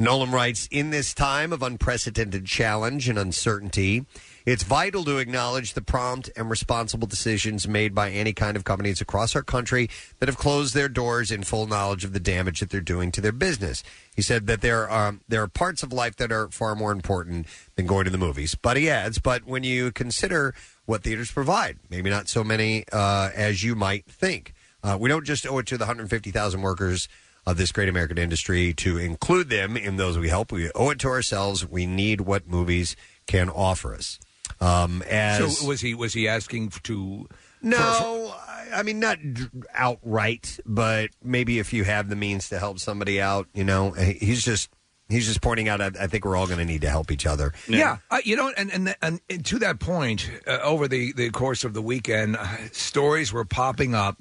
[0.00, 4.06] Nolan writes In this time of unprecedented challenge and uncertainty,
[4.46, 9.02] it's vital to acknowledge the prompt and responsible decisions made by any kind of companies
[9.02, 12.70] across our country that have closed their doors in full knowledge of the damage that
[12.70, 13.82] they're doing to their business.
[14.16, 17.46] He said that there are there are parts of life that are far more important
[17.76, 18.54] than going to the movies.
[18.54, 20.54] But he adds, but when you consider
[20.86, 24.54] what theaters provide, maybe not so many uh, as you might think.
[24.82, 27.06] Uh, we don't just owe it to the 150,000 workers
[27.46, 30.52] of this great American industry to include them in those we help.
[30.52, 31.66] We owe it to ourselves.
[31.66, 34.18] We need what movies can offer us.
[34.60, 37.28] Um, as so was he was he asking to?
[37.62, 42.58] no, I- I mean not d- outright, but maybe if you have the means to
[42.58, 44.70] help somebody out, you know, he- he's just
[45.08, 45.80] he's just pointing out.
[45.80, 47.52] I, I think we're all going to need to help each other.
[47.68, 51.30] Yeah, uh, you know, and and, and, and to that point, uh, over the, the
[51.30, 54.18] course of the weekend, uh, stories were popping up.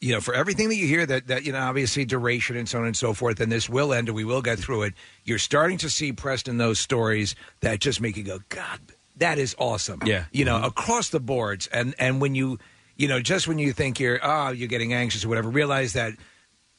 [0.00, 2.78] You know, for everything that you hear, that that you know, obviously duration and so
[2.80, 4.94] on and so forth, and this will end, and we will get through it.
[5.24, 8.78] You're starting to see Preston those stories that just make you go, God,
[9.16, 10.00] that is awesome.
[10.04, 10.24] Yeah.
[10.32, 10.66] you know, Mm-hmm.
[10.66, 12.58] across the boards, and and when you,
[12.96, 16.12] you know, just when you think you're, oh, you're getting anxious or whatever, realize that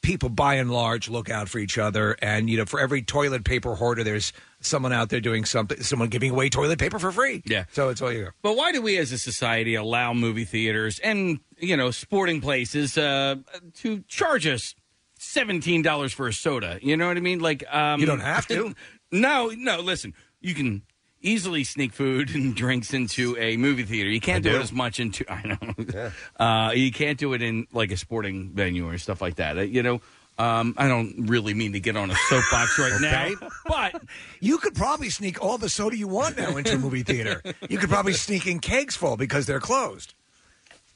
[0.04, 3.44] people by and large look out for each other and you know for every toilet
[3.44, 7.42] paper hoarder there's someone out there doing something someone giving away toilet paper for free
[7.48, 7.66] Yeah.
[7.72, 11.40] so it's all you But why do we as a society allow movie theaters and,
[11.60, 13.36] you know, sporting places uh,
[13.76, 14.76] to charge us
[15.20, 16.80] $17 for a soda?
[16.82, 17.40] You know what I mean?
[17.40, 18.76] Like, um, You don't have to.
[19.12, 20.14] no, no, listen.
[20.42, 20.84] You can
[21.22, 24.10] easily sneak food and drinks into a movie theater.
[24.10, 24.58] You can't do, do.
[24.58, 26.12] it as much into, I know.
[26.40, 29.58] Uh, you can't do it in like a sporting venue or stuff like that.
[29.58, 30.02] Uh, You know,
[30.40, 33.02] um, I don't really mean to get on a soapbox right
[33.42, 34.00] now, but
[34.40, 37.80] you could probably sneak all the soda you want now into a movie theater you
[37.80, 40.14] could probably sneak in kegs full because they're closed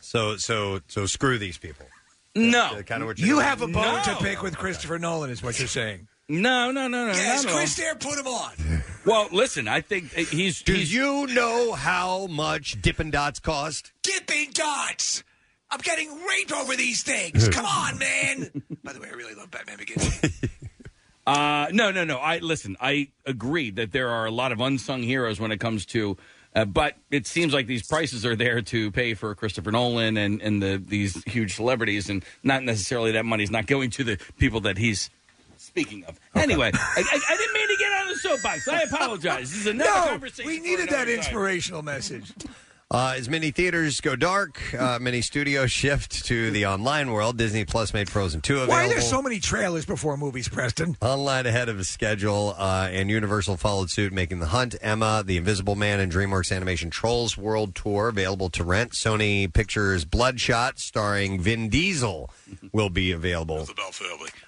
[0.01, 1.85] So so so screw these people.
[2.35, 2.81] no.
[2.85, 4.01] Kind of what you have a bone No.
[4.05, 7.11] to pick with christopher nolan is what you're saying No, no, no, no.
[7.13, 7.57] yes not at all.
[7.59, 10.61] chris there put him on Well, listen, I think he's.
[10.61, 13.91] Do he's you know how much Dippin' Dots cost?
[14.03, 15.23] dipping dots
[15.71, 18.51] i'm getting raped over these things come on man
[18.83, 20.19] by the way i really love batman begins
[21.27, 22.17] Uh, no, no, no.
[22.17, 22.75] I listen.
[22.81, 26.17] I agree that there are a lot of unsung heroes when it comes to,
[26.55, 30.41] uh, but it seems like these prices are there to pay for Christopher Nolan and
[30.41, 34.61] and the these huge celebrities, and not necessarily that money's not going to the people
[34.61, 35.09] that he's
[35.57, 36.19] speaking of.
[36.35, 38.67] Anyway, I, I, I didn't mean to get on the soapbox.
[38.67, 39.51] I apologize.
[39.51, 40.49] This is another no conversation.
[40.49, 41.09] we needed that time.
[41.09, 42.33] inspirational message
[42.93, 47.38] Uh, as many theaters go dark, uh, many studios shift to the online world.
[47.38, 48.73] Disney Plus made Frozen 2 available.
[48.73, 53.10] why are there so many trailers before movies preston Online ahead of schedule, uh, and
[53.10, 57.75] Universal followed suit, making The Hunt, Emma, The Invisible Man, and DreamWorks Animation Trolls World
[57.75, 58.91] Tour available to rent.
[58.91, 62.30] Sony Pictures Bloodshot, starring Vin Diesel,
[62.73, 63.65] will be available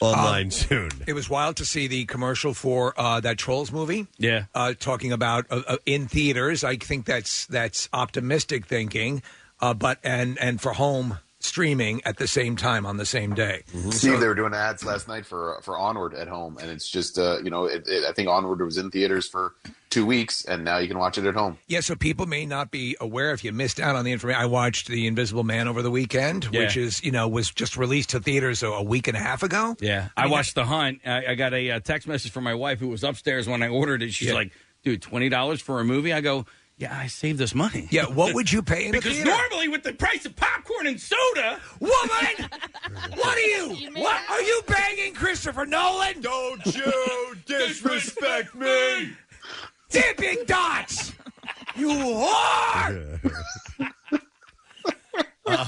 [0.02, 0.90] online soon.
[1.08, 4.08] It was wild to see the commercial for uh, that Trolls movie.
[4.18, 4.46] Yeah.
[4.54, 6.66] uh, talking about uh, uh, in theaters.
[6.66, 9.22] I think that's that's optimistic thinking,
[9.60, 13.64] uh, but and and for home streaming at the same time on the same day.
[13.90, 17.20] Steve, they were doing ads last night for for Onward at home, and it's just
[17.20, 19.54] uh, you know, it, it, I think Onward was in theaters for
[19.90, 21.58] two weeks, and now you can watch it at home.
[21.68, 24.42] Yeah, so people may not be aware if you missed out on the information.
[24.42, 28.12] I watched The Invisible Man over the weekend, which is you know was just released
[28.12, 29.76] to theaters a, a week and a half ago.
[29.82, 31.02] Yeah, I, watched The Hunt.
[31.06, 33.68] I, I got a, uh text message from my wife who was upstairs when I
[33.68, 34.14] ordered it.
[34.14, 34.36] She's Yeah.
[34.36, 34.52] like,
[34.84, 36.46] "Dude, twenty dollars for a movie?" I go,
[36.84, 39.30] "Yeah, I saved this money." Yeah, what would you pay in a because theater?
[39.32, 41.92] normally with the price of popcorn and soda, Woman,
[43.16, 43.92] what are you?
[44.02, 46.22] What are you banging Christopher Nolan?
[46.22, 49.14] Don't you disrespect me!
[49.90, 51.14] Dipping dots,
[51.76, 53.20] you whore!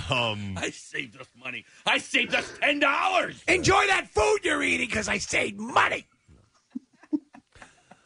[0.09, 1.65] Um, I saved us money.
[1.85, 3.43] I saved us ten dollars.
[3.47, 6.07] Enjoy that food you're eating because I saved money.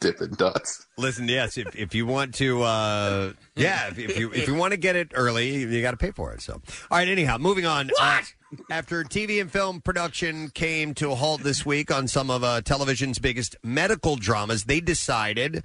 [0.00, 0.86] Dipping Dots.
[0.96, 4.72] Listen, yes, if, if you want to, uh, yeah, if, if you if you want
[4.72, 6.40] to get it early, you got to pay for it.
[6.40, 7.08] So, all right.
[7.08, 7.90] Anyhow, moving on.
[8.00, 8.22] Uh,
[8.70, 12.62] After TV and film production came to a halt this week on some of uh,
[12.62, 15.62] television's biggest medical dramas, they decided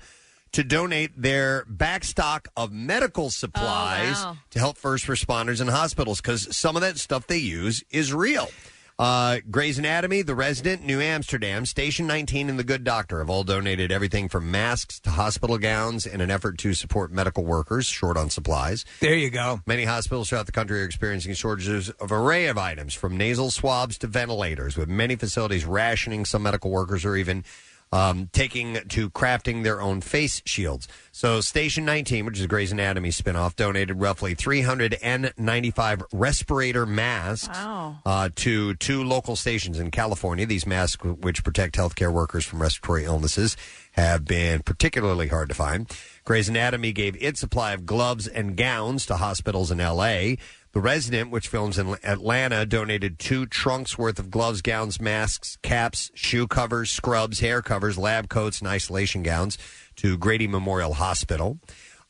[0.51, 4.37] to donate their backstock of medical supplies wow.
[4.51, 8.49] to help first responders and hospitals because some of that stuff they use is real.
[8.97, 13.43] Uh, Grey's Anatomy, The Resident, New Amsterdam, Station 19, and The Good Doctor have all
[13.43, 18.15] donated everything from masks to hospital gowns in an effort to support medical workers short
[18.15, 18.85] on supplies.
[19.01, 19.59] There you go.
[19.65, 23.51] Many hospitals throughout the country are experiencing shortages of an array of items, from nasal
[23.51, 27.43] swabs to ventilators, with many facilities rationing some medical workers or even
[27.91, 30.87] um, taking to crafting their own face shields.
[31.11, 38.29] So, Station 19, which is a Grey's Anatomy spinoff, donated roughly 395 respirator masks uh,
[38.35, 40.45] to two local stations in California.
[40.45, 43.55] These masks, which protect healthcare workers from respiratory illnesses,
[43.93, 45.89] have been particularly hard to find.
[46.25, 50.37] Grey's Anatomy gave its supply of gloves and gowns to hospitals in L.A.
[50.75, 56.11] The Resident, which films in Atlanta, donated two trunks worth of gloves, gowns, masks, caps,
[56.15, 59.57] shoe covers, scrubs, hair covers, lab coats, and isolation gowns
[59.95, 61.59] to Grady Memorial Hospital.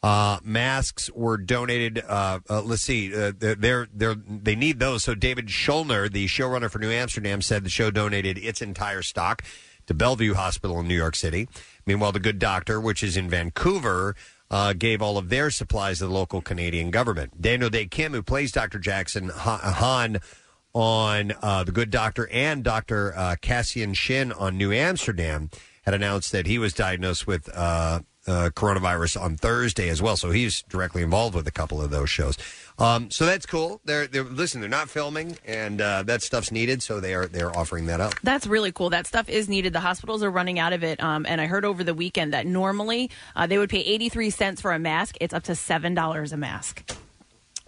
[0.02, 2.04] Uh, masks were donated.
[2.08, 5.04] Uh, uh, let's see, uh, they're, they're, they need those.
[5.04, 9.44] So David Schulner, the showrunner for New Amsterdam, said the show donated its entire stock
[9.86, 11.48] to Bellevue Hospital in New York City.
[11.86, 14.16] Meanwhile, the Good Doctor, which is in Vancouver,
[14.56, 17.42] uh, gave all of their supplies to the local Canadian government.
[17.42, 18.80] Daniel Dae Kim, who plays Dr.
[18.80, 20.20] Jackson Ha- Han
[20.74, 23.14] on uh, The Good Doctor and Dr.
[23.18, 25.50] Uh, Cassian Shin on New Amsterdam,
[25.84, 30.16] had announced that he was diagnosed with uh, uh, coronavirus on Thursday as well.
[30.16, 32.38] So he's directly involved with a couple of those shows.
[32.78, 33.80] Um, so that's cool.
[33.86, 34.60] They're, they're listen.
[34.60, 36.84] They're not filming, and uh, that stuff's needed.
[36.84, 38.16] So they are they're offering that up.
[38.24, 38.90] That's really cool.
[38.90, 39.74] That stuff is needed.
[39.74, 41.02] The hospitals are running out of it.
[41.02, 44.62] Um, and I heard over the weekend that normally uh, they would pay 83 cents
[44.62, 45.16] for a mask.
[45.22, 46.96] It's up to $7 a mask.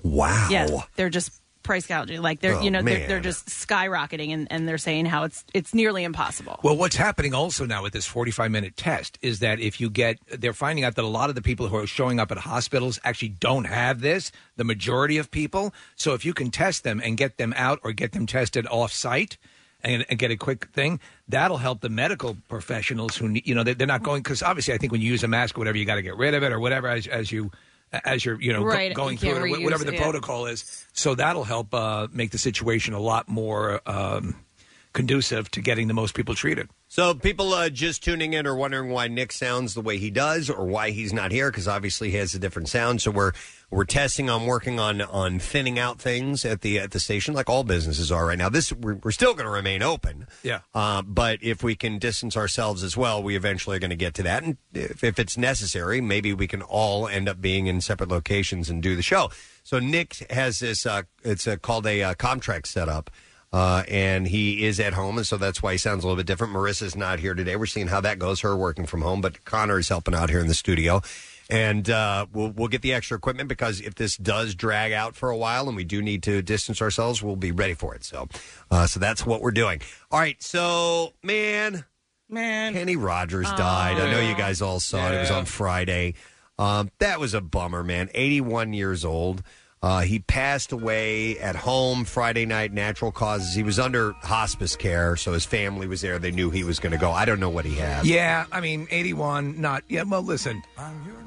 [0.03, 0.47] Wow.
[0.49, 0.81] Yeah.
[0.95, 1.31] They're just
[1.67, 2.21] price gouging.
[2.23, 3.07] Like they're, Oh, you know, they're, man.
[3.07, 6.59] they're just skyrocketing and, and they're saying how it's, it's nearly impossible.
[6.63, 10.17] Well, what's happening also now with this 45 minute test is that if you get,
[10.27, 12.99] they're finding out that a lot of the people who are showing up at hospitals
[13.03, 15.73] actually don't have this, the majority of people.
[15.95, 18.91] So if you can test them and get them out or get them tested off
[18.91, 19.37] site,
[19.83, 20.99] and, and get a quick thing.
[21.29, 24.73] That'll help the medical professionals who need, you know they- they're not going because obviously
[24.73, 26.41] I think when you use a mask or whatever you got to get rid of
[26.41, 27.51] it or whatever as as you
[27.91, 29.83] as you're you know go- Right, going you through can't it or wh- reuse whatever
[29.83, 30.01] it, the yeah.
[30.03, 30.85] protocol is.
[30.93, 34.35] So that'll help uh, make the situation a lot more um,
[34.93, 36.69] conducive to getting the most people treated.
[36.89, 40.49] So people uh, just tuning in are wondering why Nick sounds the way he does,
[40.49, 43.01] or why he's not here, because obviously he has a different sound.
[43.01, 43.33] So we're
[43.69, 47.49] we're testing on working on on thinning out things at the at the station, like
[47.49, 48.47] all businesses are right now.
[48.47, 50.61] This we're, we're still going to remain open, Yeah.
[50.73, 54.13] uh, but if we can distance ourselves as well, we eventually are going to get
[54.15, 54.43] to that.
[54.43, 58.69] And if, if it's necessary, maybe we can all end up being in separate locations
[58.69, 59.29] and do the show.
[59.63, 60.85] So Nick has this.
[60.85, 63.09] Uh, it's uh called a uh, Comtrack setup.
[63.53, 66.25] Uh, and he is at home, and so that's why he sounds a little bit
[66.27, 66.53] different.
[66.53, 67.55] Marissa's not here today.
[67.55, 70.39] We're seeing how that goes, her working from home, but Connor is helping out here
[70.39, 71.01] in the studio.
[71.49, 75.29] And uh, we'll, we'll get the extra equipment because if this does drag out for
[75.29, 78.03] a while and we do need to distance ourselves, we'll be ready for it.
[78.03, 78.27] So,
[78.69, 79.81] uh, so that's what we're doing.
[80.11, 80.41] All right.
[80.43, 81.85] So, man,
[82.29, 83.97] man, Kenny Rogers died.
[83.97, 85.15] I know you guys all saw it.
[85.15, 86.15] It was on Friday.
[86.59, 88.09] Um, that was a bummer, man.
[88.13, 89.41] 81 years old.
[89.81, 93.53] Uh, he passed away at home Friday night, natural causes.
[93.53, 96.17] He was under hospice care, so his family was there.
[96.17, 97.11] They knew he was going to go.
[97.11, 98.05] I don't know what he had.
[98.05, 100.63] Yeah, I mean, 81, not, yeah, well, listen,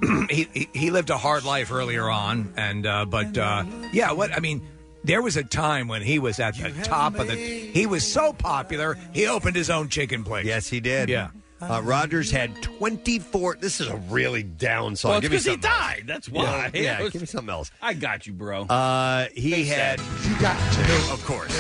[0.30, 4.32] he, he, he lived a hard life earlier on, and, uh, but, uh, yeah, what,
[4.34, 4.66] I mean,
[5.04, 8.32] there was a time when he was at the top of the, he was so
[8.32, 10.44] popular, he opened his own chicken place.
[10.44, 11.08] Yes, he did.
[11.08, 11.30] Yeah.
[11.62, 13.56] Uh, Rogers had 24.
[13.60, 15.10] This is a really down song.
[15.10, 15.78] Well, it's give me 'cause he something else.
[15.80, 16.02] died.
[16.06, 16.70] That's why.
[16.72, 17.70] Yeah, It was- give me something else.
[17.82, 18.62] I got you, bro.
[18.62, 20.00] Uh, he had.
[20.26, 21.52] You got to of course.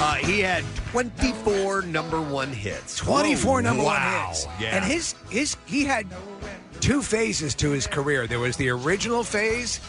[0.00, 2.96] Uh, he had 24 number one hits.
[2.96, 4.26] 24 Oh, number wow.
[4.26, 4.46] one hits.
[4.60, 4.76] Yeah.
[4.76, 6.06] And his, his, he had
[6.80, 8.26] two phases to his career.
[8.26, 9.80] There was the original phase,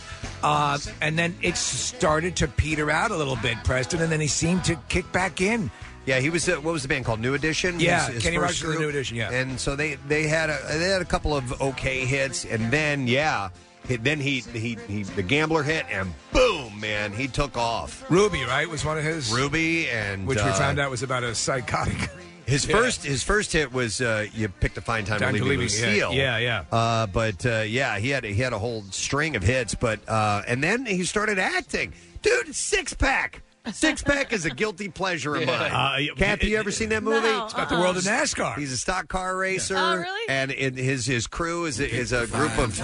[0.43, 4.28] uh, and then it started to peter out a little bit, Preston, and then he
[4.28, 5.72] seemed to kick back in.
[6.06, 6.47] Yeah, he was.
[6.49, 7.20] Uh, what was the band called?
[7.20, 7.80] New Edition.
[7.80, 8.82] Yeah, His- his Kenny first Rogers and the group.
[8.82, 9.32] New Edition, yeah.
[9.32, 13.08] and so they they had a they had a couple of okay hits, and then
[13.08, 13.49] yeah,
[13.88, 18.04] he- then he he he the gambler hit, and boom, man, he took off.
[18.10, 19.32] Ruby, right, was one of his.
[19.32, 22.10] Ruby, and which we uh, found out was about a psychotic.
[22.47, 22.76] His Yeah.
[22.76, 25.60] first his first hit was uh, "You Picked a Fine Time, Time to to Leave
[25.60, 26.38] Me, Leave Me, Lucille." yeah.
[26.39, 26.78] Yeah, yeah.
[26.78, 29.76] Uh, but uh, yeah, he had he had a whole string of hits.
[29.76, 31.93] But uh, and then he started acting,
[32.24, 32.54] dude.
[32.56, 33.43] Six pack.
[33.72, 35.72] Six pack is a guilty pleasure of mine.
[35.72, 37.28] Uh, yeah, Kathy, you ever seen that movie?
[37.28, 38.57] No, It's about the world of NASCAR.
[38.57, 39.76] He's a stock car racer.
[39.78, 40.30] Oh, really?
[40.30, 42.80] And in his his crew is a, is a group of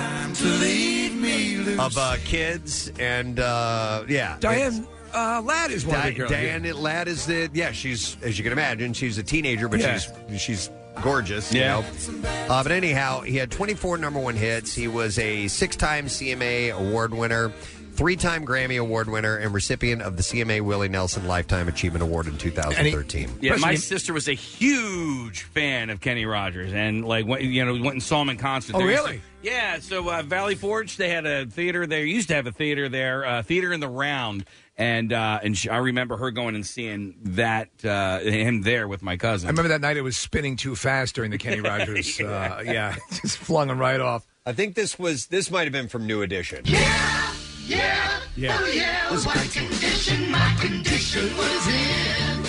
[1.80, 4.38] of uh, kids and uh, yeah.
[4.40, 6.30] Diane uh, Ladd is one of the girls.
[6.32, 7.72] Diane Ladd is the yeah.
[7.72, 9.98] She's as you can imagine, she's a teenager, but Yeah.
[10.30, 10.70] she's she's
[11.02, 11.52] gorgeous.
[11.54, 11.82] You Yeah.
[11.82, 12.30] know.
[12.50, 14.74] Uh, but anyhow, he had 24 number one hits.
[14.76, 17.52] He was a six-time CMA award winner.
[17.98, 22.38] Three-time Grammy Award winner and recipient of the CMA Willie Nelson Lifetime Achievement Award in
[22.38, 23.40] 2013.
[23.42, 27.72] Yeah, my sister was a huge fan of Kenny Rogers, and like went, you know
[27.74, 28.76] went and saw him in concert.
[28.76, 29.22] Oh, They used to- really?
[29.42, 29.80] yeah.
[29.80, 32.06] So uh, Valley Forge, they had a theater there.
[32.06, 34.46] Used to have a theater there, uh, theater in the round,
[34.78, 39.02] and uh, and she, I remember her going and seeing that uh, him there with
[39.02, 39.48] my cousin.
[39.48, 42.20] I remember that night it was spinning too fast during the Kenny Rogers.
[42.22, 44.28] uh, yeah, just flung him right off.
[44.46, 46.62] I think this was this might have been from New Edition.
[46.66, 47.34] Yeah,
[47.68, 48.58] Yeah.
[48.60, 49.10] oh yeah.
[49.10, 52.46] This is a what condition my condition was in.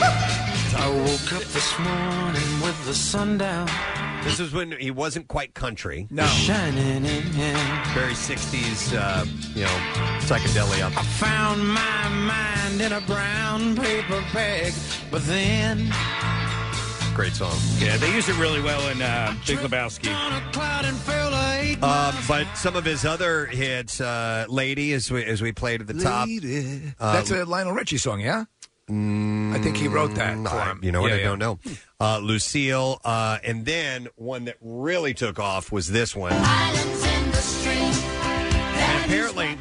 [0.80, 3.68] I woke up this morning with the sun down.
[4.24, 6.06] This is when he wasn't quite country.
[6.10, 6.24] No.
[6.26, 7.26] Shining in.
[7.94, 9.78] Very 60s, uh, you know,
[10.20, 10.86] psychedelia.
[10.96, 14.72] I found my mind in a brown paper bag,
[15.10, 15.90] but then
[17.18, 17.58] Great song.
[17.80, 20.14] yeah, they used it really well in uh, Big Lebowski.
[20.14, 24.92] on a cloud and fell eight Uh, but some of his other hits, uh, "Lady,"
[24.92, 26.28] as we as we played at the top.
[27.00, 28.44] Uh, That's a Lionel Richie song, yeah?
[28.88, 30.78] I think he wrote that for him.
[30.80, 31.08] you know what?
[31.10, 31.24] Yeah, I yeah.
[31.24, 31.58] don't know.
[32.00, 36.32] Uh, Lucille, uh, and then one that really took off was this one.
[36.32, 36.44] And
[39.04, 39.58] apparently,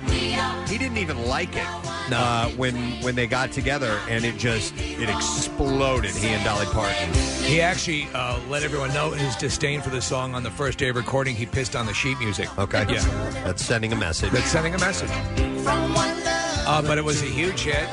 [0.68, 5.10] he didn't even like it uh, when when they got together, and it just it
[5.10, 6.12] exploded.
[6.12, 7.14] He and Dolly Parton.
[7.44, 10.90] He actually uh, let everyone know his disdain for the song on the first day
[10.90, 11.36] of recording.
[11.36, 12.48] He pissed on the sheet music.
[12.58, 13.04] Okay, Yeah.
[13.44, 14.32] that's sending a message.
[14.32, 15.10] That's sending a message.
[15.70, 17.88] Uh, but it was a huge hit.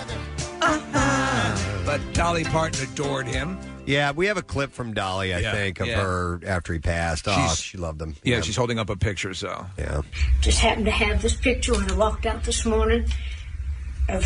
[1.85, 3.59] But Dolly Parton adored him.
[3.87, 5.53] Yeah, we have a clip from Dolly, I Yeah.
[5.53, 6.01] think, of Yeah.
[6.01, 7.29] her after he passed.
[7.29, 8.17] Oh, She's- she loved him.
[8.25, 9.67] Yeah, she's holding up a picture, so.
[9.79, 10.01] Yeah.
[10.41, 13.05] just happened to have this picture when I walked out this morning
[14.09, 14.25] of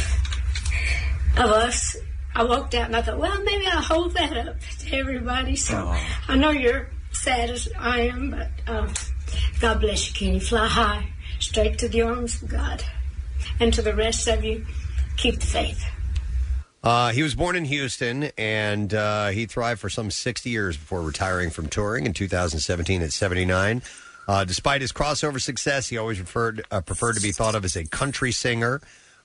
[1.37, 1.97] of us.
[2.35, 5.57] I walked out and I thought, well, maybe I'll hold that up to everybody.
[5.57, 5.95] So
[6.29, 8.93] I know you're sad as I am, but um,
[9.61, 10.41] God bless you, Kenny.
[10.41, 11.09] Fly high,
[11.41, 12.85] straight to the arms of God,
[13.59, 14.65] and to the rest of you,
[15.17, 15.85] keep the faith.
[16.83, 21.03] Uh, he was born in Houston, and uh, he thrived for some 60 years before
[21.03, 23.83] retiring from touring in 2017 at 79.
[24.29, 27.77] Uh, despite his crossover success, he always referred, uh, preferred to be thought of as
[27.77, 28.81] a country singer.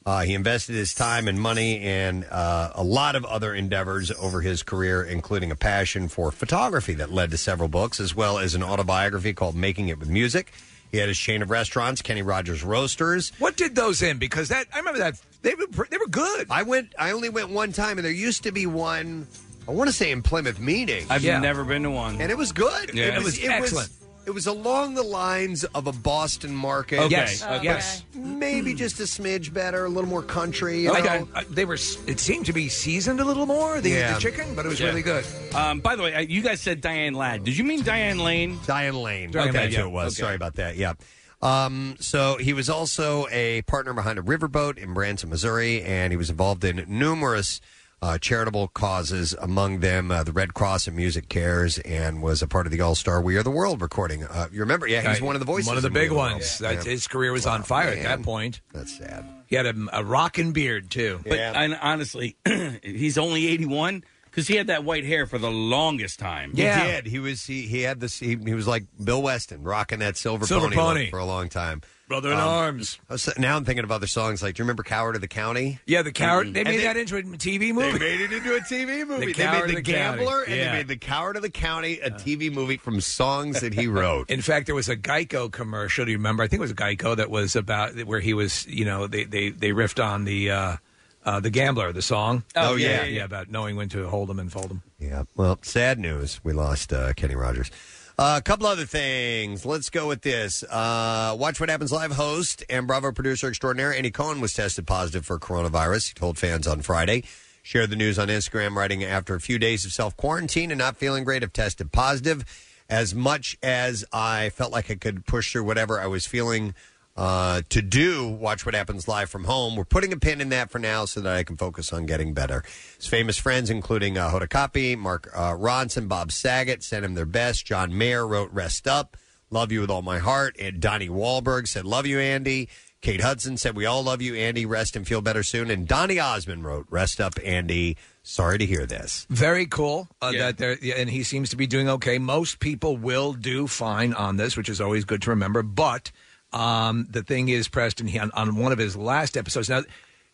[0.06, 4.42] Uh, he invested his time and money in uh, a lot of other endeavors over
[4.42, 8.54] his career, including a passion for photography that led to several books, as well as
[8.54, 10.52] an autobiography called Making It with Music.
[10.92, 13.32] He had his chain of restaurants, Kenny Rogers Roasters.
[13.40, 14.18] What did those in?
[14.18, 16.48] Because that I remember that they were pr- they were good.
[16.52, 16.94] I went.
[17.00, 19.26] I only went one time, and there used to be one.
[19.68, 21.08] I want to say in Plymouth Meeting.
[21.10, 21.40] I've Yeah.
[21.40, 22.22] never been to one.
[22.22, 22.94] and it was good.
[22.94, 23.18] Yeah.
[23.18, 23.90] it was, It was excellent.
[24.26, 27.00] It was along the lines of a Boston market.
[27.00, 27.10] Okay.
[27.12, 27.64] Yes, Okay.
[27.64, 28.04] yes.
[28.16, 30.82] maybe just a smidge better, a little more country.
[30.82, 31.28] You Like, know?
[31.36, 31.76] uh, uh, they were.
[32.08, 34.14] It seemed to be seasoned a little more the, Yeah.
[34.14, 34.88] the chicken, but it was Yeah.
[34.88, 35.26] really good.
[35.54, 37.44] Um, by the way, I, you guys said Diane Ladd.
[37.44, 38.60] Did you mean Diane Lane?
[38.66, 39.32] Diane Lane.
[39.32, 39.82] Diane okay, Lane, that's yeah.
[39.82, 40.14] who it was.
[40.16, 40.24] Okay.
[40.24, 40.78] Sorry about that.
[40.78, 40.94] Yeah.
[41.42, 46.18] Um, so he was also a partner behind a riverboat in Branson, Missouri, and he
[46.18, 47.60] was involved in numerous
[48.04, 52.48] uh, charitable causes, among them uh, the Red Cross and Music Cares, and was a
[52.48, 54.26] part of the All Star We Are the World recording.
[54.26, 54.88] Uh, you remember?
[54.88, 55.68] Yeah, he's Uh, one of the voices.
[55.68, 56.32] One of the in We big the World.
[56.34, 56.58] ones.
[56.58, 58.04] That, His career was on fire at man.
[58.04, 58.60] that point.
[58.74, 59.26] That's sad.
[59.48, 61.22] He had a, a rockin' beard too.
[61.24, 62.36] But and honestly,
[62.84, 66.52] he's only 81 because he had that white hair for the longest time.
[66.56, 66.84] Yeah.
[66.86, 67.06] He did.
[67.06, 68.20] He was he, he had this.
[68.20, 71.10] He, he was like Bill Weston, rocking that silver, Silver pony, look pony.
[71.10, 71.82] for a long time.
[72.14, 73.00] Brother in Um, arms.
[73.10, 74.42] I was, now I'm thinking of other songs.
[74.44, 75.80] Like, do you remember "Coward of the County"?
[75.86, 76.54] Yeah, the coward.
[76.54, 77.98] They made that into a TV movie.
[77.98, 79.26] They made it into a TV movie.
[79.28, 80.18] The they Coward made of The the County.
[80.20, 80.72] Gambler and Yeah.
[80.72, 84.30] they made The Coward of the County a TV movie from songs that he wrote.
[84.32, 86.06] In fact, there was a Geico commercial.
[86.06, 86.44] Do you remember?
[86.44, 88.66] I think it was Geico that was about where he was.
[88.68, 90.78] You know, they they they riffed on the uh,
[91.26, 92.44] uh, the Gambler, the song.
[92.56, 93.06] Oh, yeah.
[93.06, 94.84] yeah, about knowing when to hold them and fold them.
[95.00, 95.24] yeah.
[95.36, 96.42] Well, sad news.
[96.44, 97.72] We lost uh, Kenny Rogers.
[98.18, 99.66] Uh, a couple other things.
[99.66, 100.64] Let's go with this.
[100.64, 105.26] Uh, Watch What Happens Live host and Bravo producer extraordinaire Andy Cohen was tested positive
[105.26, 106.10] for coronavirus.
[106.10, 107.24] He told fans on Friday.
[107.64, 110.98] Shared the news on Instagram, writing after a few days of self quarantine and not
[110.98, 112.46] feeling great, have tested positive.
[112.90, 116.76] As much as I felt like I could push through whatever I was feeling
[117.16, 119.76] uh, to do, watch what happens live from home.
[119.76, 122.34] We're putting a pin in that for now so that I can focus on getting
[122.34, 122.64] better.
[122.98, 127.26] His famous friends, including uh, Hoda Kotb, Mark uh, Ronson, Bob Saget, sent him their
[127.26, 127.66] best.
[127.66, 129.16] John Mayer wrote "Rest Up,"
[129.52, 132.68] "Love You with All My Heart," and Donnie Wahlberg said "Love You, Andy."
[133.02, 134.66] Kate Hudson said, "We all love you, Andy.
[134.66, 137.96] Rest and feel better soon." And Donny Osmond wrote, "Rest up, Andy.
[138.24, 140.08] Sorry to hear this." Very cool.
[140.22, 140.40] Uh, Yeah.
[140.46, 142.18] That there, yeah, and he seems to be doing okay.
[142.18, 145.62] Most people will do fine on this, which is always good to remember.
[145.62, 146.12] But
[146.54, 149.84] Um, the thing is, Preston, he, on, on one of his last episodes, now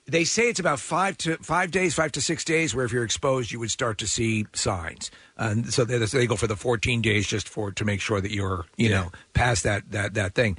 [0.05, 3.03] they say it's about five to five days, five to six days, where if you're
[3.03, 5.11] exposed, you would start to see signs.
[5.37, 8.31] And so they, they go for the 14 days just for to make sure that
[8.31, 10.57] you're, you know, past that that that thing.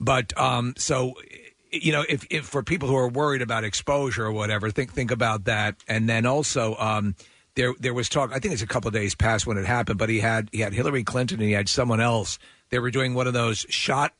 [0.00, 1.14] But um, so
[1.70, 5.10] you know, if, if for people who are worried about exposure or whatever, think think
[5.10, 5.76] about that.
[5.86, 7.14] And then also, um,
[7.54, 8.30] there there was talk.
[8.32, 10.60] I think it's a couple of days past when it happened, but he had he
[10.60, 12.38] had Hillary Clinton and he had someone else.
[12.70, 14.14] They were doing one of those shot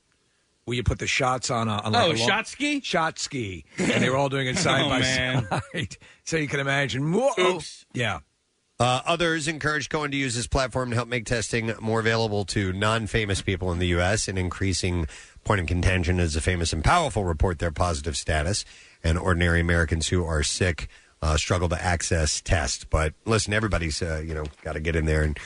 [0.69, 2.81] where you put the shots on a on like Oh, a long- shot ski?
[2.81, 5.47] shot ski, and they were all doing it side Oh, by man.
[5.49, 5.97] side.
[6.25, 7.11] So you can imagine.
[7.13, 7.61] Whoa.
[7.95, 8.19] Yeah.
[8.79, 12.73] Uh, others encouraged Cohen to use his platform to help make testing more available to
[12.73, 14.29] non-famous people in the U.S.
[14.29, 15.07] and increasing
[15.43, 18.65] point of contention is the famous and powerful report their positive status,
[19.03, 20.89] and ordinary Americans who are sick
[21.23, 22.85] uh, struggle to access tests.
[22.85, 25.37] But listen, everybody's uh, you know got to get in there and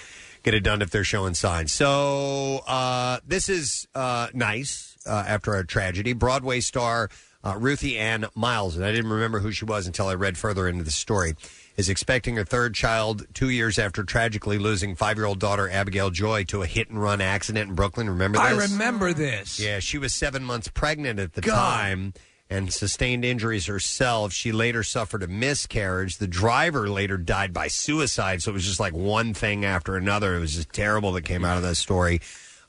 [0.42, 1.70] get it done if they're showing signs.
[1.72, 6.12] So uh, this is uh, nice uh, after a tragedy.
[6.12, 7.08] Broadway star
[7.44, 10.68] uh, Ruthie Ann Miles, and I didn't remember who she was until I read further
[10.68, 11.34] into the story,
[11.76, 16.10] is expecting her third child two years after tragically losing five year old daughter Abigail
[16.10, 18.08] Joy to a hit and run accident in Brooklyn.
[18.08, 18.70] Remember this?
[18.70, 19.58] I remember this.
[19.58, 21.54] Yeah, she was seven months pregnant at the God.
[21.56, 22.14] time
[22.48, 24.32] and sustained injuries herself.
[24.32, 26.18] She later suffered a miscarriage.
[26.18, 28.42] The driver later died by suicide.
[28.42, 30.36] So it was just like one thing after another.
[30.36, 32.20] It was just terrible that came out of that story.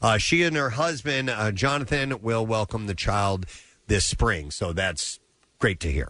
[0.04, 3.46] Uh, she and her husband, uh, Jonathan, will welcome the child
[3.88, 4.52] this spring.
[4.52, 5.20] So that's
[5.60, 6.10] great to hear.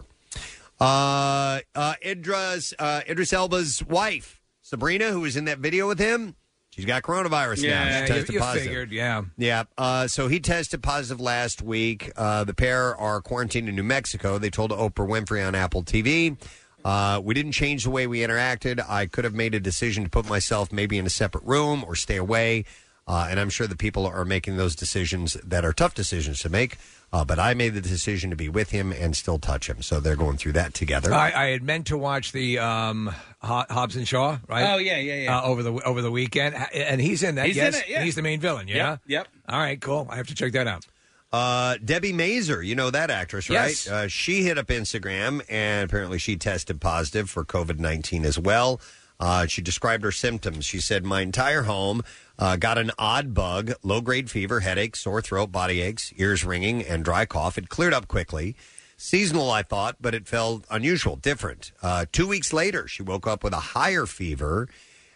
[0.80, 6.34] Uh, uh, Idris, uh, Idris Elba's wife, Sabrina, who was in that video with him,
[6.70, 7.68] she's got coronavirus now.
[7.68, 8.66] Yeah, She you- tested you positive.
[8.66, 9.22] figured, yeah.
[9.38, 9.64] Yeah.
[9.78, 12.10] Uh, so he tested positive last week.
[12.16, 14.38] Uh, the pair are quarantined in New Mexico.
[14.38, 16.36] They told Oprah Winfrey on Apple TV.
[16.84, 18.84] Uh, we didn't change the way we interacted.
[18.86, 21.94] I could have made a decision to put myself maybe in a separate room or
[21.94, 22.64] stay away.
[23.06, 26.48] Uh, and I'm sure the people are making those decisions that are tough decisions to
[26.48, 26.78] make.
[27.12, 29.82] Uh, but I made the decision to be with him and still touch him.
[29.82, 31.12] So they're going through that together.
[31.12, 34.72] I, I had meant to watch the um, Ho- Hobbs and Shaw, right?
[34.72, 35.38] Oh, yeah, yeah, yeah.
[35.38, 37.46] Uh, over the over the weekend, and he's in that.
[37.46, 38.02] He's in it, yeah.
[38.02, 38.66] He's the main villain.
[38.66, 38.74] Yeah.
[38.76, 39.28] Yep, yep.
[39.48, 40.08] All right, cool.
[40.10, 40.86] I have to check that out.
[41.32, 43.66] Uh, Debi Mazar, you know that actress, right?
[43.66, 43.88] Yes.
[43.88, 48.80] Uh, she hit up Instagram and apparently she tested positive for COVID 19 as well.
[49.20, 50.64] Uh, she described her symptoms.
[50.64, 52.02] She said, My entire home
[52.38, 56.82] uh, got an odd bug, low grade fever, headache, sore throat, body aches, ears ringing,
[56.82, 57.56] and dry cough.
[57.56, 58.56] It cleared up quickly.
[58.96, 61.72] Seasonal, I thought, but it felt unusual, different.
[61.82, 64.68] Uh, two weeks later, she woke up with a higher fever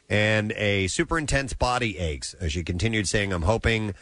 [0.09, 2.35] and a super intense body aches.
[2.35, 3.95] As she continued saying, I'm hoping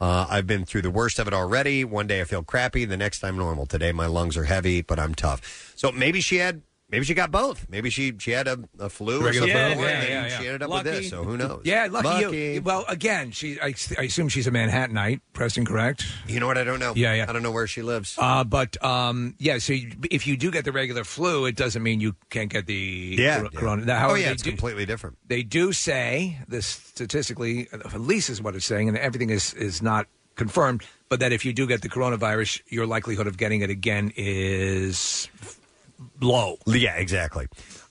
[0.00, 1.84] uh, I've been through the worst of it already.
[1.84, 3.66] One day I feel crappy, the next time normal.
[3.66, 5.72] Today my lungs are heavy, but I'm tough.
[5.76, 6.62] So maybe she had.
[6.90, 7.66] Maybe she got both.
[7.68, 9.86] Maybe she she had a, a flu or Regular something, flu?
[9.86, 10.38] and Yeah, yeah, yeah.
[10.38, 10.90] she ended up Lucky.
[10.90, 11.10] with this.
[11.10, 11.62] So who knows?
[11.64, 12.62] Yeah, lucky, you.
[12.62, 13.58] Well, again, she.
[13.60, 15.20] I, I assume she's a Manhattanite.
[15.32, 16.04] Preston, correct?
[16.28, 16.58] You know what?
[16.58, 16.92] I don't know.
[16.94, 17.26] Yeah, yeah.
[17.28, 18.16] I don't know where she lives.
[18.18, 21.82] Uh, but um, yeah, so you, if you do get the regular flu, it doesn't
[21.82, 23.58] mean you can't get the Yeah, cor- yeah.
[23.60, 23.84] corona.
[23.86, 25.16] Now, oh yeah, they it's do- completely different.
[25.26, 29.80] They do say this statistically, at least is what it's saying, and everything is is
[29.82, 30.06] not
[30.36, 30.84] confirmed.
[31.08, 35.28] But that if you do get the coronavirus, your likelihood of getting it again is
[36.20, 36.56] low.
[36.66, 37.46] Yeah, exactly.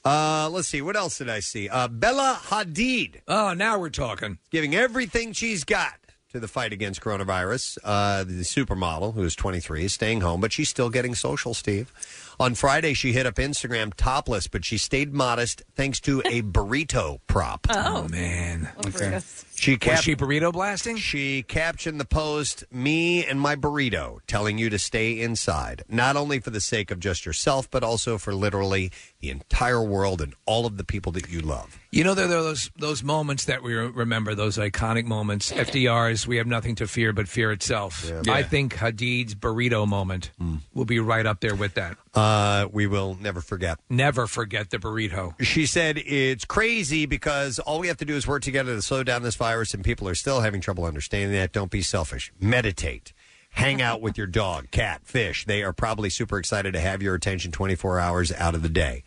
[0.05, 0.81] Uh, let's see.
[0.81, 1.69] What else did I see?
[1.69, 3.21] Uh, Bella Hadid.
[3.27, 4.37] Oh, now we're talking.
[4.51, 5.93] Giving everything she's got
[6.33, 7.77] to the fight against coronavirus.
[7.83, 11.93] Uh, the supermodel, who is 23, is staying home, but she's still getting social, Steve.
[12.39, 17.19] On Friday, she hit up Instagram topless, but she stayed modest thanks to a burrito
[17.27, 17.67] prop.
[17.69, 18.69] Oh, man.
[19.63, 20.97] She Was she burrito blasting?
[20.97, 26.39] She captioned the post, Me and my burrito, telling you to stay inside, not only
[26.39, 28.91] for the sake of just yourself, but also for literally
[29.21, 31.79] the entire world and all of the people that you love.
[31.91, 35.51] You know, there are those those moments that we re- remember, those iconic moments.
[35.51, 38.33] FDR's "We have nothing to fear but fear itself." Yeah.
[38.33, 40.31] I think Hadid's burrito moment
[40.73, 41.97] will be right up there with that.
[42.15, 43.79] Uh, we will never forget.
[43.89, 45.39] Never forget the burrito.
[45.41, 49.03] She said it's crazy because all we have to do is work together to slow
[49.03, 51.51] down this virus, and people are still having trouble understanding that.
[51.51, 52.31] Don't be selfish.
[52.39, 53.13] Meditate.
[53.51, 55.45] Hang out with your dog, cat, fish.
[55.45, 59.03] They are probably super excited to have your attention 24 hours out of the day.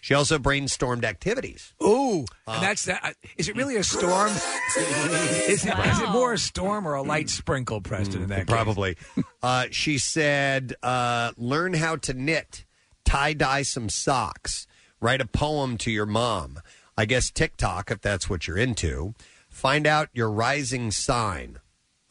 [0.00, 1.74] She also brainstormed activities.
[1.82, 3.16] Ooh, and that's that.
[3.36, 4.30] Is it really a storm?
[4.76, 8.22] Is it, is it more a storm or a light sprinkle, Preston?
[8.22, 8.54] In that case?
[8.54, 8.96] Probably.
[9.42, 12.64] uh, she said, uh, learn how to knit,
[13.04, 14.66] tie dye some socks,
[15.00, 16.60] write a poem to your mom.
[16.96, 19.14] I guess TikTok, if that's what you're into.
[19.60, 21.58] Find out your rising sign.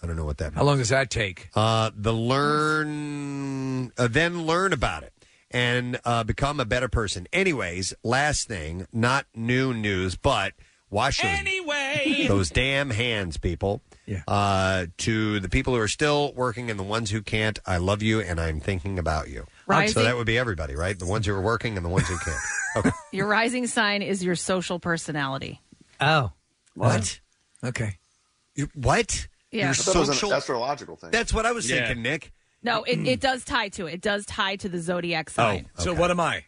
[0.03, 0.55] I don't know what that means.
[0.57, 1.49] How long does that take?
[1.55, 5.13] Uh, the learn, uh, then learn about it
[5.51, 7.27] and uh, become a better person.
[7.33, 10.53] Anyways, last thing, not new news, but
[10.91, 12.25] wash those, Anyway.
[12.27, 13.81] those damn hands, people.
[14.05, 14.21] Yeah.
[14.27, 18.01] Uh, to the people who are still working and the ones who can't, I love
[18.03, 19.45] you and I'm thinking about you.
[19.67, 20.97] Rising- So that would be everybody, right?
[20.97, 22.37] The ones who are working and the ones who can't.
[22.75, 22.91] Okay.
[23.11, 25.59] Your rising sign is your social personality.
[25.99, 26.31] Oh.
[26.75, 27.19] What?
[27.63, 27.97] Okay.
[28.55, 29.27] You, what?
[29.51, 29.61] Yeah.
[29.63, 31.11] Your I thought it was an social astrological thing.
[31.11, 31.85] That's what I was Yeah.
[31.87, 32.31] thinking, Nick.
[32.61, 33.93] No, it, it does tie to it.
[33.95, 35.69] It does tie to the zodiac sign.
[35.77, 36.43] Oh, so what am I?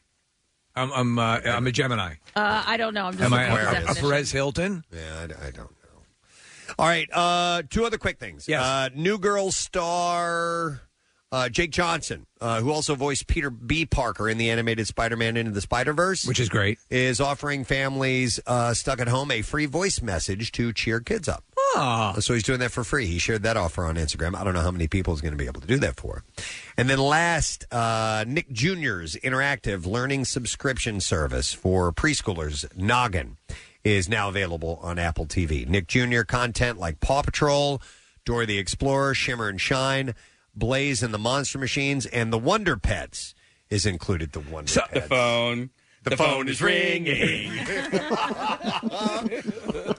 [0.76, 2.16] I'm I'm uh, I'm a Gemini.
[2.36, 3.06] Uh, I don't know.
[3.06, 4.10] I'm just Am I looking at the a, a definition.
[4.10, 4.84] Perez Hilton?
[4.94, 6.76] Yeah, I, I don't know.
[6.80, 8.48] All right, uh, two other quick things.
[8.48, 8.62] Yes.
[8.64, 10.82] Uh, New Girl star
[11.32, 13.86] uh, Jake Johnson, uh, who also voiced Peter B.
[13.86, 18.74] Parker in the animated Spider-Man Into the Spider-Verse, which is great, is offering families uh,
[18.74, 21.44] stuck at home a free voice message to cheer kids up.
[21.76, 22.16] Ah.
[22.20, 23.06] So he's doing that for free.
[23.06, 24.36] He shared that offer on Instagram.
[24.36, 26.24] I don't know how many people is going to be able to do that for.
[26.76, 33.38] And then last, uh, Nick Jr.'s interactive learning subscription service for preschoolers, Noggin,
[33.84, 35.68] is now available on Apple TV.
[35.68, 36.24] Nick Jr.
[36.24, 37.82] content like Paw Patrol,
[38.26, 40.14] Dora the Explorer, Shimmer and Shine,
[40.56, 43.34] Blaze and the Monster Machines, and the Wonder Pets
[43.70, 44.32] is included.
[44.34, 44.94] The Wonder Pets.
[44.94, 45.70] The phone.
[46.04, 47.52] The, phone, is ringing.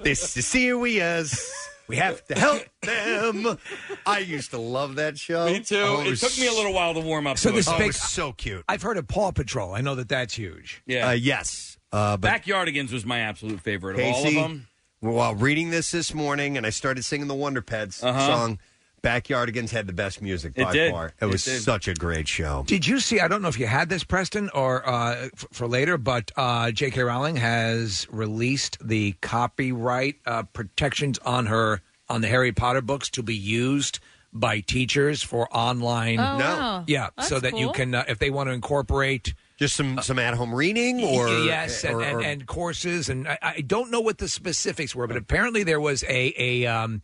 [0.02, 1.68] this is serious.
[1.88, 3.58] We have to help them.
[4.06, 5.46] I used to love that show.
[5.46, 5.76] Me too.
[5.76, 7.74] Oh, it was took me a little while to warm up So to this it.
[7.74, 8.64] Oh, it was so cute.
[8.68, 9.74] I've heard of Paw Patrol.
[9.74, 10.82] I know that that's huge.
[10.86, 11.08] Yeah.
[11.08, 11.76] Uh, yes.
[11.92, 14.66] Uh, but Backyardigans was my absolute favorite of all of Casey, them.
[15.00, 18.26] while reading this this morning, and I started singing the Wonder Pets Uh-huh.
[18.26, 18.58] song,
[19.02, 20.92] Backyardigans had the best music It by did.
[20.92, 21.06] far.
[21.06, 21.60] It, It was did.
[21.62, 22.64] such a great show.
[22.66, 23.20] Did you see?
[23.20, 26.70] I don't know if you had this, Preston, or uh, f- for later, but uh,
[26.70, 27.02] J.K.
[27.02, 33.22] Rowling has released the copyright uh, protections on her on the Harry Potter books to
[33.22, 33.98] be used
[34.32, 36.18] by teachers for online.
[36.18, 36.44] Oh, No.
[36.44, 36.84] wow.
[36.86, 37.74] yeah, so That's that you cool.
[37.74, 39.34] can, uh, if they want to incorporate.
[39.58, 43.28] Just some some at home reading, or yes, and, or- and, or- and courses, and
[43.28, 47.02] I, I don't know what the specifics were, but apparently there was a a um,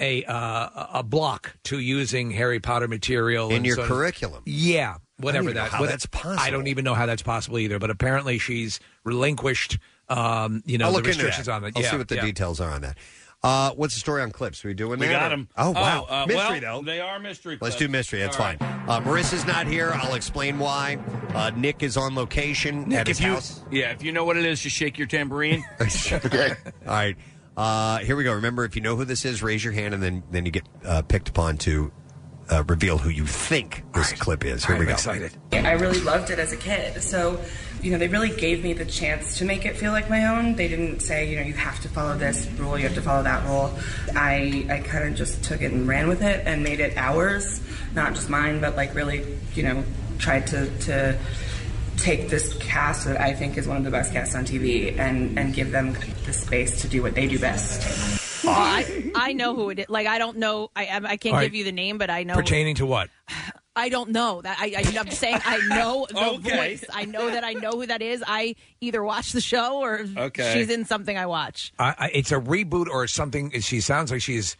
[0.00, 4.42] a uh, a block to using Harry Potter material In and your so- curriculum.
[4.46, 5.72] Yeah, whatever even know that.
[5.72, 6.38] how what- that's possible.
[6.40, 7.78] I don't even know how that's possible either.
[7.78, 9.78] But apparently she's relinquished,
[10.08, 11.52] um, you know, I'll the look into restrictions that.
[11.52, 11.72] on it.
[11.76, 12.24] I'll yeah, see what the yeah.
[12.24, 12.96] details are on that.
[13.40, 14.64] Uh, what's the story on clips?
[14.64, 15.12] Are we doing We that?
[15.12, 15.48] got them.
[15.56, 16.84] Oh wow, uh, mystery well, though.
[16.84, 17.56] They are mystery.
[17.60, 18.18] Let's do mystery.
[18.18, 18.58] That's All right.
[18.58, 18.88] fine.
[18.88, 19.92] Uh, Marissa's not here.
[19.94, 20.98] I'll explain why.
[21.34, 23.62] Uh, Nick is on location Nick, at his if you, house.
[23.70, 25.64] Yeah, if you know what it is, just shake your tambourine.
[25.80, 26.54] okay.
[26.66, 27.16] All right.
[27.58, 28.32] Uh, here we go.
[28.34, 30.62] Remember, if you know who this is, raise your hand, and then then you get
[30.84, 31.90] uh, picked upon to
[32.50, 34.64] uh, reveal who you think this clip is.
[34.64, 34.94] Here we go.
[35.52, 37.02] I really loved it as a kid.
[37.02, 37.40] So,
[37.82, 40.54] you know, they really gave me the chance to make it feel like my own.
[40.54, 43.24] They didn't say, you know, you have to follow this rule, you have to follow
[43.24, 43.76] that rule.
[44.14, 47.60] I I kind of just took it and ran with it and made it ours,
[47.92, 49.84] not just mine, but like really, you know,
[50.18, 51.18] tried to to
[51.98, 55.38] take this cast that I think is one of the best casts on TV and
[55.38, 55.96] and give them
[56.26, 58.44] the space to do what they do best.
[58.44, 59.88] Well, I, I know who it is.
[59.88, 60.70] Like I don't know.
[60.76, 61.44] I I can't All right.
[61.44, 62.34] give you the name, but I know.
[62.34, 63.10] Pertaining to what?
[63.76, 64.58] I don't know that.
[64.60, 66.56] I, I I'm just saying I know the Okay.
[66.56, 66.84] voice.
[66.92, 68.22] I know that I know who that is.
[68.26, 70.52] I either watch the show or Okay.
[70.54, 71.72] she's in something I watch.
[71.78, 73.50] I, I, it's a reboot or something.
[73.60, 74.56] She sounds like she's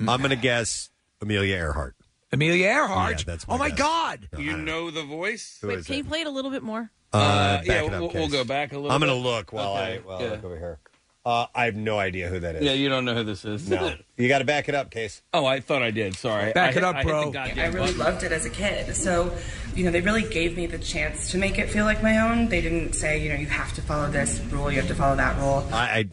[0.00, 0.90] I'm going to guess
[1.22, 1.94] Amelia Earhart.
[2.34, 3.18] Amelia Earhart.
[3.20, 4.28] Yeah, that's oh my God!
[4.38, 5.58] You know the voice?
[5.62, 5.98] Who Wait, is can it?
[5.98, 6.90] you play it a little bit more?
[7.12, 8.32] Uh, Uh, back yeah, it up, we'll- we'll Case.
[8.32, 9.22] go back a little I'm going to bit.
[9.30, 10.26] look while Okay, I while yeah.
[10.26, 10.78] I look over here.
[11.26, 12.62] Uh, I have no idea who that is.
[12.64, 13.66] Yeah, you don't know who this is.
[13.70, 15.22] No, you got to back it up, Case.
[15.32, 16.16] Oh, I thought I did.
[16.16, 16.52] Sorry.
[16.52, 17.30] Back I it up, I hit the bro.
[17.30, 17.98] goddamn I really button.
[17.98, 18.94] loved it as a kid.
[18.94, 19.34] So,
[19.74, 22.48] you know, they really gave me the chance to make it feel like my own.
[22.50, 25.16] They didn't say, you know, you have to follow this rule, you have to follow
[25.16, 25.66] that rule.
[25.72, 26.08] I, I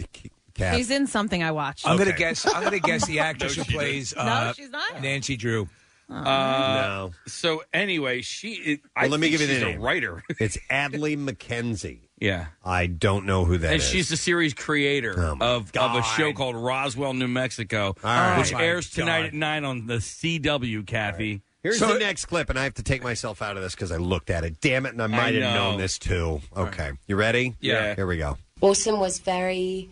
[0.53, 0.75] Kath.
[0.77, 1.87] She's in something I watched.
[1.87, 2.45] I'm gonna guess.
[2.45, 5.01] I'm gonna guess the actress No, who plays uh, No, she's not.
[5.01, 5.67] Nancy Drew.
[6.11, 7.11] Uh, No.
[7.27, 8.53] So anyway, she.
[8.53, 9.81] It, I Well, let me think give you she's the a name.
[9.81, 10.23] writer.
[10.39, 12.01] It's Adly MacKenzie.
[12.19, 12.47] Yeah.
[12.63, 13.87] I don't know who that and is.
[13.87, 18.37] she's the series creator Oh, of, of a show called Roswell, New Mexico, right.
[18.37, 19.25] which Oh, my airs tonight God.
[19.27, 20.85] at nine on the CW.
[20.85, 23.73] Kathy, Here's So- the next clip, and I have to take myself out of this
[23.73, 24.59] because I looked at it.
[24.61, 25.53] Damn it, and I might have know.
[25.71, 26.41] known this too.
[26.55, 27.55] Okay, you ready?
[27.59, 27.95] Yeah.
[27.95, 28.37] Here we go.
[28.61, 29.89] Autumn was very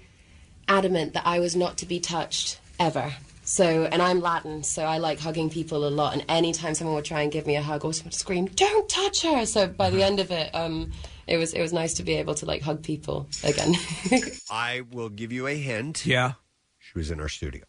[0.68, 3.14] adamant that I was not to be touched ever.
[3.50, 6.14] So, and I'm Latin, so I like hugging people a lot.
[6.14, 9.24] And anytime someone would try and give me a hug, Autumn would scream, "Don't touch
[9.24, 10.92] her!" So by the end of it, um,
[11.26, 13.74] it was it was nice to be able to like hug people again.
[14.52, 16.06] I will give you a hint.
[16.06, 16.34] Yeah.
[16.78, 17.64] She was in our studio.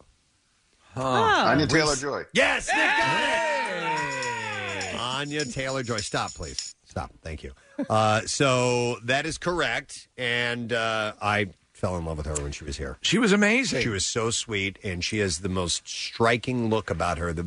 [0.95, 1.01] Oh.
[1.01, 2.23] Anya Reese- Taylor Joy.
[2.33, 3.23] Yes, Nick got
[4.93, 4.99] it.
[4.99, 5.97] Anya Taylor Joy.
[5.97, 6.75] Stop, please.
[6.85, 7.11] Stop.
[7.23, 7.53] Thank you.
[7.89, 11.47] Uh, so that is correct, and uh, I
[11.81, 12.97] fell in love with her when she was here.
[13.01, 13.81] She was amazing.
[13.81, 17.45] She was so sweet, and she has the most striking look about her, the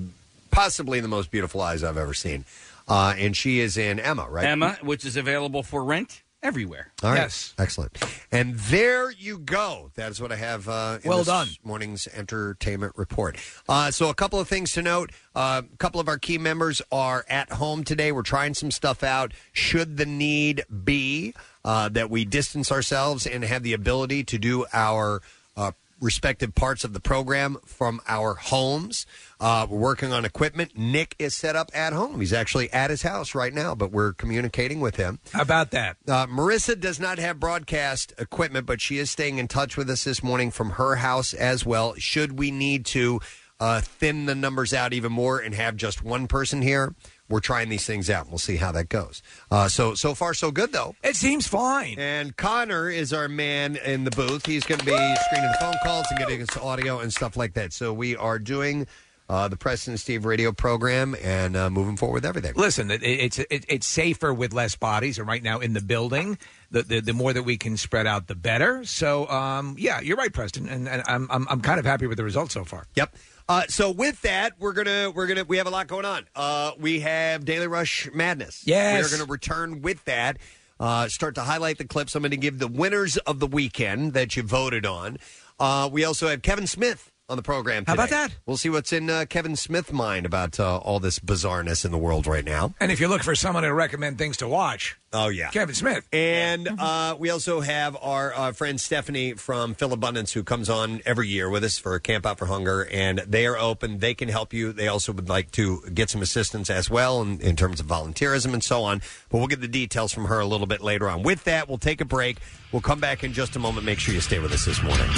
[0.51, 2.45] possibly the most beautiful eyes I've ever seen.
[2.89, 4.45] Uh, and she is in Emma, right?
[4.45, 6.21] Emma, which is available for rent.
[6.43, 6.93] everywhere.
[7.03, 7.53] All right.
[7.59, 7.97] Excellent.
[8.31, 9.91] And there you go.
[9.95, 11.49] That is what I have uh, in Well this done.
[11.65, 13.39] morning's entertainment report.
[13.67, 15.11] Uh, so, a couple of things to note.
[15.35, 18.13] Uh, a couple of our key members are at home today.
[18.13, 19.33] We're trying some stuff out.
[19.55, 21.33] Should the need be
[21.65, 25.23] uh, that we distance ourselves and have the ability to do our
[25.57, 29.07] uh, respective parts of the program from our homes.
[29.41, 30.77] Uh, we're working on equipment.
[30.77, 32.21] Nick is set up at home.
[32.21, 35.19] He's actually at his house right now, but we're communicating with him.
[35.33, 35.97] How about that?
[36.07, 40.05] Uh, Marissa does not have broadcast equipment, but she is staying in touch with us
[40.05, 41.95] this morning from her house as well.
[41.97, 43.21] Should we need to
[43.61, 46.95] uh, thin the numbers out even more and have just one person here,
[47.29, 48.29] we're trying these things out.
[48.29, 49.23] We'll see how that goes.
[49.51, 50.95] Uh, so so far so good though.
[51.03, 51.99] It seems fine.
[51.99, 54.47] And Connor is our man in the booth.
[54.47, 57.55] He's going to be screening the phone calls and getting us audio and stuff like
[57.55, 57.73] that.
[57.73, 58.87] So we are doing
[59.29, 62.53] uh, the Preston and Steve radio program and uh, moving forward with everything.
[62.57, 66.39] Listen, it, it's it, it's safer with less bodies, and right now in the building,
[66.71, 68.85] the, the the more that we can spread out, the better.
[68.85, 72.19] So, um, yeah, you're right, Preston, and, and I'm, I'm I'm kind of happy with
[72.19, 72.87] the results so far.
[72.97, 73.17] Yep.
[73.49, 76.27] Uh, so with that, we're gonna we're gonna we have a lot going on.
[76.35, 78.63] Uh, we have Daily Rush Madness.
[78.67, 79.03] Yes.
[79.03, 80.39] we're gonna return with that.
[80.81, 82.15] Uh, start to highlight the clips.
[82.15, 85.19] I'm going to give the winners of the weekend that you voted on.
[85.59, 87.85] Uh, we also have Kevin Smith on the program.
[87.85, 87.91] Today.
[87.91, 88.37] How about that?
[88.45, 91.99] We'll see what's in uh, Kevin Smith's mind about uh, all this bizarreness in the
[91.99, 92.75] world right now.
[92.81, 96.07] And if you look for someone to recommend things to watch, oh yeah, Kevin Smith.
[96.13, 101.29] And uh, we also have our uh, friend Stephanie from Philabundance who comes on every
[101.29, 104.01] year with us for Camp Out for Hunger, and they are open.
[104.01, 104.73] They can help you.
[104.73, 108.53] They also would like to get some assistance as well in, in terms of volunteerism
[108.53, 109.01] and so on.
[109.31, 111.23] But we'll get the details from her a little bit later on.
[111.23, 112.37] With that, we'll take a break.
[112.71, 113.87] We'll come back in just a moment.
[113.87, 115.09] Make sure you stay with us this morning.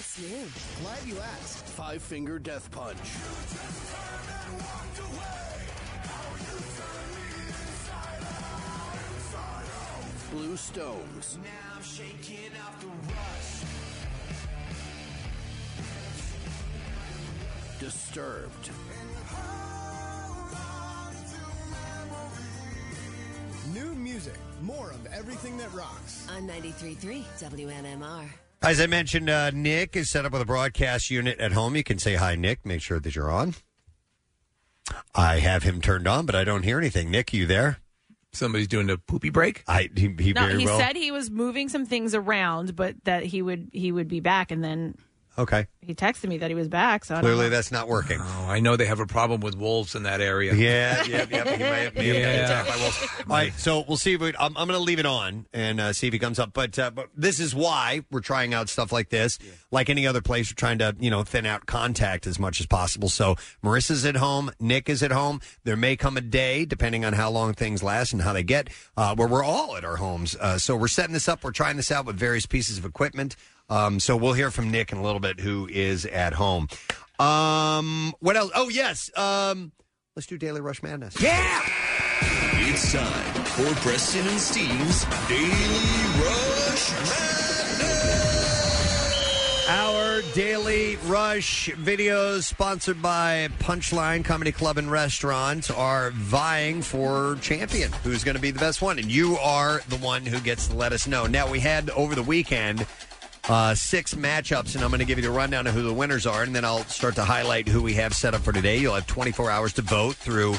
[0.00, 0.82] What's new?
[0.82, 1.66] Glad you asked.
[1.66, 2.96] Five Finger Death Punch.
[10.30, 11.38] Blue Stones.
[17.78, 18.70] Disturbed.
[23.74, 24.32] New music,
[24.62, 26.26] more of everything that rocks.
[26.30, 28.39] On 93.3 WMMR.
[28.62, 31.76] As I mentioned, uh, Nick is set up with a broadcast unit at home.
[31.76, 32.66] You can say hi, Nick.
[32.66, 33.54] Make sure that you're on.
[35.14, 37.10] I have him turned on, but I don't hear anything.
[37.10, 37.78] Nick, you there?
[38.32, 39.64] Somebody's doing a poopy break.
[39.66, 40.78] I he, he No, very he well.
[40.78, 44.50] said he was moving some things around, but that he would he would be back,
[44.50, 44.94] and then
[45.38, 45.66] okay.
[45.80, 47.04] he texted me that he was back.
[47.04, 47.50] So I don't Clearly, know.
[47.50, 48.18] that's not working.
[48.20, 50.54] Oh, I know they have a problem with wolves in that area.
[50.54, 51.44] Yeah, yeah, yeah.
[51.50, 53.08] He may have, may have been attacked by wolves.
[53.20, 54.14] All right, so we'll see.
[54.14, 56.38] If we, I'm, I'm going to leave it on and uh, see if he comes
[56.38, 56.52] up.
[56.52, 59.38] But uh, but this is why we're trying out stuff like this.
[59.70, 62.66] Like any other place, we're trying to you know thin out contact as much as
[62.66, 63.08] possible.
[63.08, 65.40] So Marissa's at home, Nick is at home.
[65.64, 68.68] There may come a day, depending on how long things last and how they get,
[68.96, 70.36] uh, where we're all at our homes.
[70.36, 71.44] Uh, so we're setting this up.
[71.44, 73.36] We're trying this out with various pieces of equipment.
[73.70, 76.68] Um, so we'll hear from Nick in a little bit, who is at home.
[77.18, 78.50] Um, what else?
[78.54, 79.16] Oh yes.
[79.16, 79.72] Um,
[80.16, 81.20] let's do Daily Rush Madness.
[81.22, 81.62] Yeah.
[82.72, 85.50] It's time for Preston and Steve's Daily
[86.20, 87.50] Rush Madness.
[89.68, 97.92] Our Daily Rush videos, sponsored by Punchline Comedy Club and Restaurant, are vying for champion.
[98.02, 98.98] Who's going to be the best one?
[98.98, 101.26] And you are the one who gets to let us know.
[101.26, 102.84] Now, we had over the weekend
[103.50, 106.26] uh, six matchups, and I'm going to give you the rundown of who the winners
[106.26, 108.78] are, and then I'll start to highlight who we have set up for today.
[108.78, 110.52] You'll have 24 hours to vote through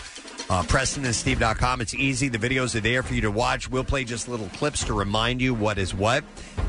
[0.50, 1.80] uh, PrestonandSteve.com.
[1.82, 2.28] It's easy.
[2.28, 3.70] The videos are there for you to watch.
[3.70, 6.24] We'll play just little clips to remind you what is what.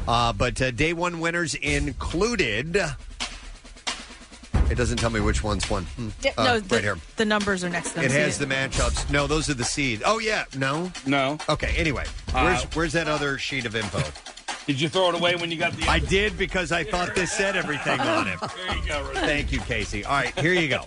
[0.06, 2.76] Uh, but uh, day one winners included.
[4.70, 5.84] It doesn't tell me which one's one.
[5.84, 6.08] Hmm.
[6.22, 6.98] Yeah, Uh, no, the, right here.
[7.16, 8.04] the numbers are next to them.
[8.04, 9.10] It so has you- the matchups.
[9.10, 10.02] No, those are the seeds.
[10.06, 11.36] Oh yeah, no, no.
[11.48, 11.74] Okay.
[11.76, 14.00] Anyway, Uh, where's where's that other sheet of info?
[14.66, 15.86] Did you throw it away when you got the?
[15.88, 18.38] I did because I thought this said everything on it.
[18.40, 19.02] There you go.
[19.02, 19.18] Ruth.
[19.18, 20.04] Thank you, Casey.
[20.04, 20.84] All right, here you go.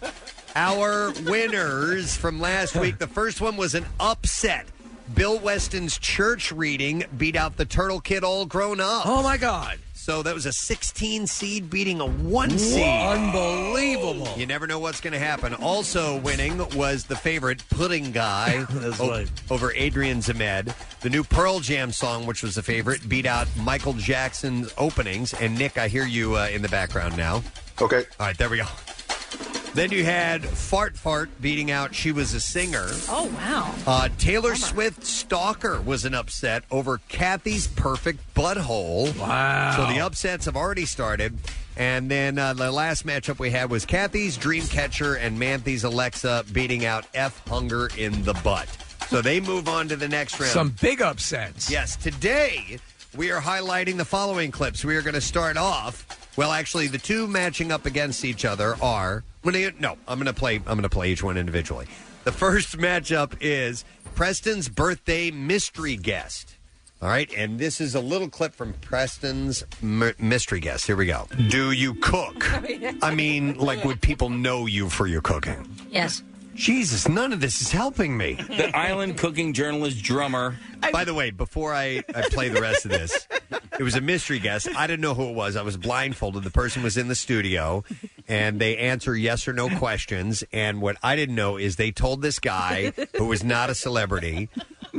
[0.55, 2.97] Our winners from last week.
[2.97, 4.65] The first one was an upset.
[5.13, 9.05] Bill Weston's church reading beat out the Turtle Kid All Grown Up.
[9.05, 9.77] Oh my God!
[10.05, 12.83] So that was a 16 seed beating a one seed.
[12.85, 14.27] Unbelievable.
[14.37, 15.55] You never know what's going to happen.
[15.55, 18.67] Also winning was the favorite Pudding Guy
[18.99, 20.75] o- over Adrian Zmed.
[20.99, 25.33] The new Pearl Jam song, which was the favorite, beat out Michael Jackson's openings.
[25.33, 27.41] And Nick, I hear you uh, in the background now.
[27.81, 28.03] Okay.
[28.19, 28.65] All right, there we go.
[29.75, 32.87] Then you had Fart Fart beating out She Was a Singer.
[33.09, 33.75] Oh wow!
[33.85, 39.13] Uh, Taylor Swift Stalker was an upset over Kathy's Perfect Butthole.
[39.19, 39.73] Wow.
[39.75, 41.37] So the upsets have already started.
[41.75, 46.85] And then uh, the last matchup we had was Kathy's Dreamcatcher and Manthy's Alexa beating
[46.85, 48.69] out F Hunger in the Butt.
[49.09, 50.53] So they move on to the next round.
[50.53, 51.69] Some big upsets.
[51.69, 52.79] Yes, today
[53.13, 54.85] we are highlighting the following clips.
[54.85, 56.07] We are going to start off.
[56.37, 59.25] Well, actually, the two matching up against each other are.
[59.45, 60.55] When I- No, I'm going to play.
[60.57, 61.87] I'm going to play each one individually.
[62.25, 63.85] The first matchup is
[64.15, 66.55] Preston's birthday mystery guest.
[67.01, 70.87] All right, and this is a little clip from Preston's m- mystery guest.
[70.87, 71.27] Here we go.
[71.49, 72.43] Do you cook?
[73.03, 75.69] I mean, like, would people know you for your cooking?
[75.91, 76.23] Yes.
[76.55, 78.35] Jesus, none of this is helping me.
[78.35, 80.55] The island cooking journalist drummer.
[80.91, 83.27] By the way, before I, I play the rest of this,
[83.79, 84.67] it was a mystery guest.
[84.75, 85.55] I didn't know who it was.
[85.55, 86.43] I was blindfolded.
[86.43, 87.83] The person was in the studio,
[88.27, 90.43] and they answer yes or no questions.
[90.53, 94.49] And what I didn't know is they told this guy, who was not a celebrity,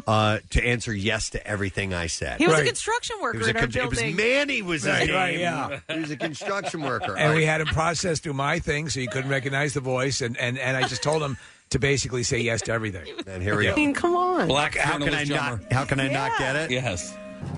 [0.06, 2.38] uh, to answer yes to everything I said.
[2.38, 4.16] He was a construction worker He was a in our con- it was building.
[4.16, 5.16] Manny was his Right, name.
[5.16, 5.80] right, yeah.
[5.92, 7.16] He was a construction worker.
[7.16, 10.20] And we had him process through my thing, so he couldn't recognize the voice.
[10.20, 11.38] And, and, and I just told him
[11.70, 13.06] to basically say yes to everything.
[13.26, 13.70] And here we Yeah.
[13.70, 13.74] go.
[13.74, 14.48] I mean, come on.
[14.48, 15.72] Black how can I journalist not?
[15.72, 16.70] How can I not get it?
[16.70, 17.14] Yes.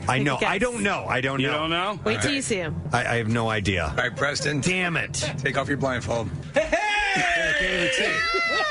[0.09, 0.39] I know.
[0.45, 1.05] I don't know.
[1.09, 1.47] I don't know.
[1.47, 1.59] You know.
[1.61, 2.01] don't know?
[2.05, 2.81] Wait till you see him.
[2.93, 3.87] I, I have no idea.
[3.89, 4.61] All right, Preston.
[4.61, 5.13] Damn it!
[5.39, 6.29] Take off your blindfold.
[6.57, 6.61] I
[7.59, 8.13] can't even.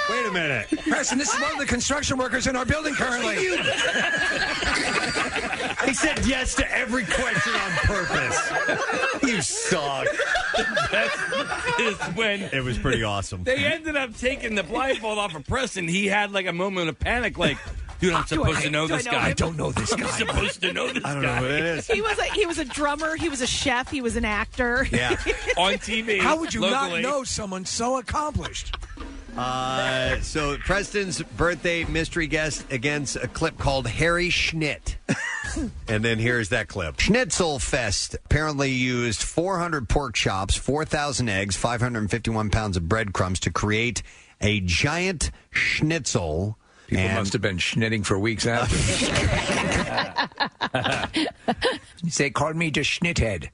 [0.09, 0.67] Wait a minute.
[0.88, 3.35] Preston, this is one of the construction workers in our building currently.
[5.88, 9.23] He said yes to every question on purpose.
[9.23, 10.05] You suck.
[10.91, 13.43] That is when It was pretty awesome.
[13.43, 15.88] they ended up taking the blindfold off of Preston.
[15.88, 17.57] He had like a moment of panic, like,
[17.99, 19.19] dude, I'm supposed to know this know guy.
[19.19, 19.25] him?
[19.25, 20.03] I don't know this guy.
[20.07, 21.09] I'm supposed to know this guy.
[21.11, 21.35] I don't guy.
[21.38, 21.88] know what it is.
[21.88, 23.15] He was a he was a drummer.
[23.15, 23.89] He was a chef.
[23.89, 24.88] He was an actor.
[24.91, 25.11] Yeah.
[25.57, 26.19] On TV.
[26.19, 27.01] How would you locally.
[27.01, 28.75] not know someone so accomplished?
[29.38, 34.95] Uh, so Preston's birthday mystery guest against a clip called Harry Schnitt.
[35.88, 36.99] and then here's that clip.
[36.99, 44.01] Schnitzel Fest apparently used 400 pork chops, 4,000 eggs, 551 pounds of breadcrumbs to create
[44.41, 46.57] a giant schnitzel.
[46.88, 48.75] People And- must have been schnitting for weeks after.
[52.03, 53.49] you Say, call me just schnithead.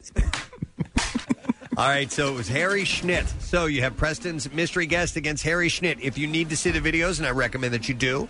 [1.75, 3.25] All right, so it was Harry Schnitt.
[3.41, 5.99] So you have Preston's mystery guest against Harry Schnitt.
[6.01, 8.27] If you need to see the videos, and I recommend that you do,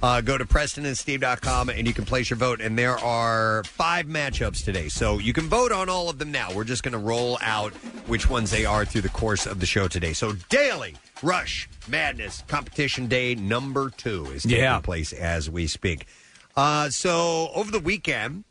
[0.00, 2.60] uh, go to PrestonandSteve.com and you can place your vote.
[2.60, 4.88] And there are five matchups today.
[4.88, 6.52] So you can vote on all of them now.
[6.52, 7.72] We're just going to roll out
[8.06, 10.12] which ones they are through the course of the show today.
[10.12, 14.78] So Daily Rush Madness Competition Day number two is taking Yeah.
[14.78, 16.06] place as we speak.
[16.56, 18.44] Uh, so over the weekend,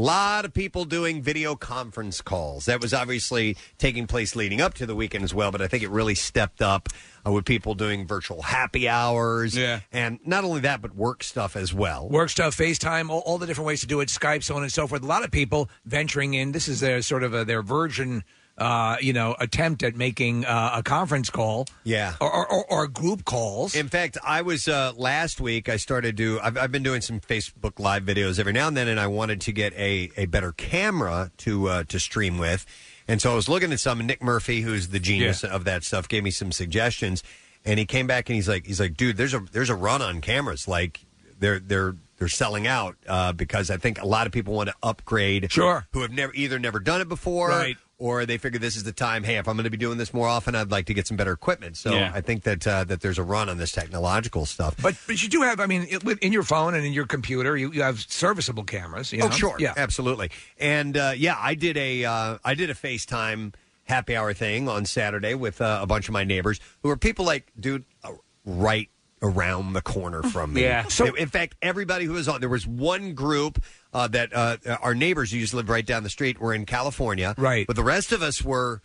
[0.00, 2.64] lot of people doing video conference calls.
[2.66, 5.82] That was obviously taking place leading up to the weekend as well, but I think
[5.82, 6.88] it really stepped up
[7.26, 9.56] uh, with people doing virtual happy hours.
[9.56, 9.80] Yeah.
[9.92, 12.08] And not only that, but work stuff as well.
[12.08, 14.72] Work stuff, FaceTime, all, all the different ways to do it, Skype, so on and
[14.72, 15.02] so forth.
[15.02, 16.52] A lot of people venturing in.
[16.52, 18.24] This is their sort of a, their version,
[18.62, 21.66] uh, you know, attempt at making uh, a conference call.
[21.82, 22.14] Yeah.
[22.20, 23.74] Or, or, or, or group calls.
[23.74, 25.68] In fact, I was uh, last week.
[25.68, 26.38] I started to.
[26.40, 29.40] I've, I've been doing some Facebook Live videos every now and then, and I wanted
[29.42, 32.64] to get a, a better camera to uh, to stream with.
[33.08, 33.98] And so I was looking at some.
[33.98, 37.24] And Nick Murphy, who's the genius of that stuff, gave me some suggestions.
[37.64, 40.02] And he came back and he's like, he's like, dude, there's a there's a run
[40.02, 40.68] on cameras.
[40.68, 41.04] Like
[41.38, 44.74] they're they're they're selling out uh, because I think a lot of people want to
[44.82, 45.50] upgrade.
[45.50, 45.84] Sure.
[45.92, 47.76] Who have never either never done it before, Right.
[48.02, 49.22] Or they figure this is the time.
[49.22, 51.16] Hey, if I'm going to be doing this more often, I'd like to get some
[51.16, 51.76] better equipment.
[51.76, 52.10] So Yeah.
[52.12, 54.74] I think that uh, that there's a run on this technological stuff.
[54.82, 57.06] But but you do have, I mean, it, with- in your phone and in your
[57.06, 59.12] computer, you, you have serviceable cameras.
[59.12, 59.74] You oh, sure, Yeah.
[59.76, 60.30] absolutely.
[60.58, 64.84] And uh, yeah, I did a uh, I did a FaceTime happy hour thing on
[64.84, 68.10] Saturday with uh, a bunch of my neighbors who are people like, dude, uh,
[68.44, 68.88] right
[69.22, 70.62] around the corner from me.
[70.62, 70.88] Yeah.
[70.88, 73.62] So in fact, everybody who was on, there was one group.
[73.94, 76.64] Uh, that uh, our neighbors who used to live right down the street were in
[76.64, 77.66] California, right?
[77.66, 78.80] But the rest of us were,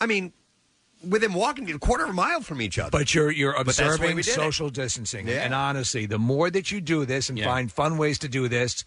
[0.00, 0.32] I mean,
[1.08, 2.90] within walking a quarter of a mile from each other.
[2.90, 4.34] But you're you're But that's the way observing we did it.
[4.34, 5.28] social distancing.
[5.28, 5.44] Yeah.
[5.44, 8.84] And honestly, the more that you do this and find fun ways to do this,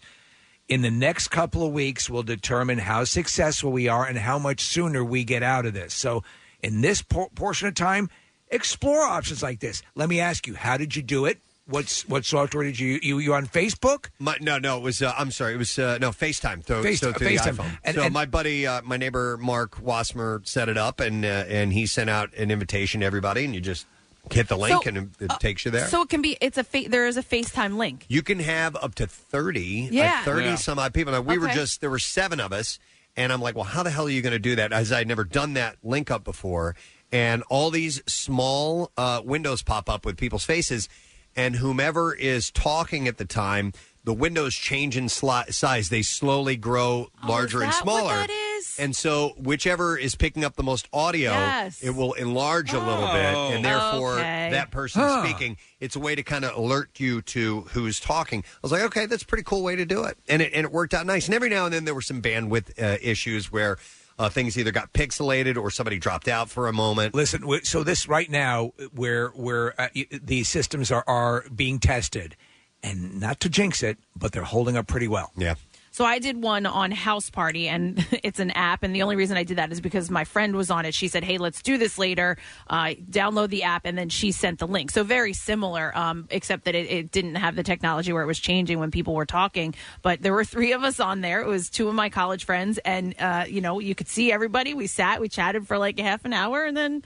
[0.68, 4.60] in the next couple of weeks will determine how successful we are and how much
[4.60, 5.94] sooner we get out of this.
[5.94, 6.22] So,
[6.62, 8.10] in this por- portion of time,
[8.52, 9.82] explore options like this.
[9.94, 11.38] Let me ask you, how did you do it?
[11.66, 14.10] What's what software did you you you on Facebook?
[14.18, 15.00] My, no, no, it was.
[15.00, 16.66] Uh, I'm sorry, it was uh, no FaceTime.
[16.66, 17.56] So, Face- so through FaceTime.
[17.56, 17.78] the iPhone.
[17.84, 21.28] And- so and- my buddy, uh, my neighbor Mark Wasmer set it up, and uh,
[21.48, 23.86] and he sent out an invitation to everybody, and you just
[24.32, 25.86] hit the link, So, and it, it takes you there.
[25.86, 26.36] So it can be.
[26.40, 26.64] It's a.
[26.64, 28.06] Fa- there is a FaceTime link.
[28.08, 30.18] you can have up to thirty, Yeah.
[30.20, 30.54] uh, thirty Yeah.
[30.56, 31.12] some odd people.
[31.12, 31.54] Now we were Okay.
[31.54, 32.80] just there were seven of us,
[33.16, 34.72] and I'm like, well, how the hell are you going to do that?
[34.72, 36.74] As I'd never done that link up before,
[37.12, 40.88] and all these small uh, windows pop up with people's faces,
[41.36, 43.72] and whomever is talking at the time.
[44.04, 48.02] The windows change in sli- size; they slowly grow larger and that smaller.
[48.16, 48.76] what that is?
[48.76, 51.80] And so whichever is picking up the most audio, Yes.
[51.84, 53.12] it will enlarge a little Oh.
[53.12, 54.48] bit, and therefore Okay.
[54.50, 55.22] that person Huh.
[55.24, 58.40] speaking, it's a way to kind of alert you to who's talking.
[58.44, 60.64] I was like, okay, that's a pretty cool way to do it, and it and
[60.64, 61.26] it worked out nice.
[61.26, 63.78] And every now and then there were some bandwidth uh, issues where.
[64.18, 67.14] Uh, things either got pixelated or somebody dropped out for a moment.
[67.14, 71.78] Listen, w- so this right now, where where uh, y- these systems are are being
[71.78, 72.36] tested,
[72.82, 75.32] and not to jinx it, but they're holding up pretty well.
[75.36, 75.54] Yeah.
[75.92, 78.82] So I did one on House Party, and it's an app.
[78.82, 80.94] And the only reason I did that is because my friend was on it.
[80.94, 82.38] She said, "Hey, let's do this later.
[82.66, 84.90] Uh, download the app," and then she sent the link.
[84.90, 88.40] So very similar, um, except that it, it didn't have the technology where it was
[88.40, 89.74] changing when people were talking.
[90.00, 91.42] But there were three of us on there.
[91.42, 94.72] It was two of my college friends, and uh, you know, you could see everybody.
[94.72, 97.02] We sat, we chatted for like a half an hour, and then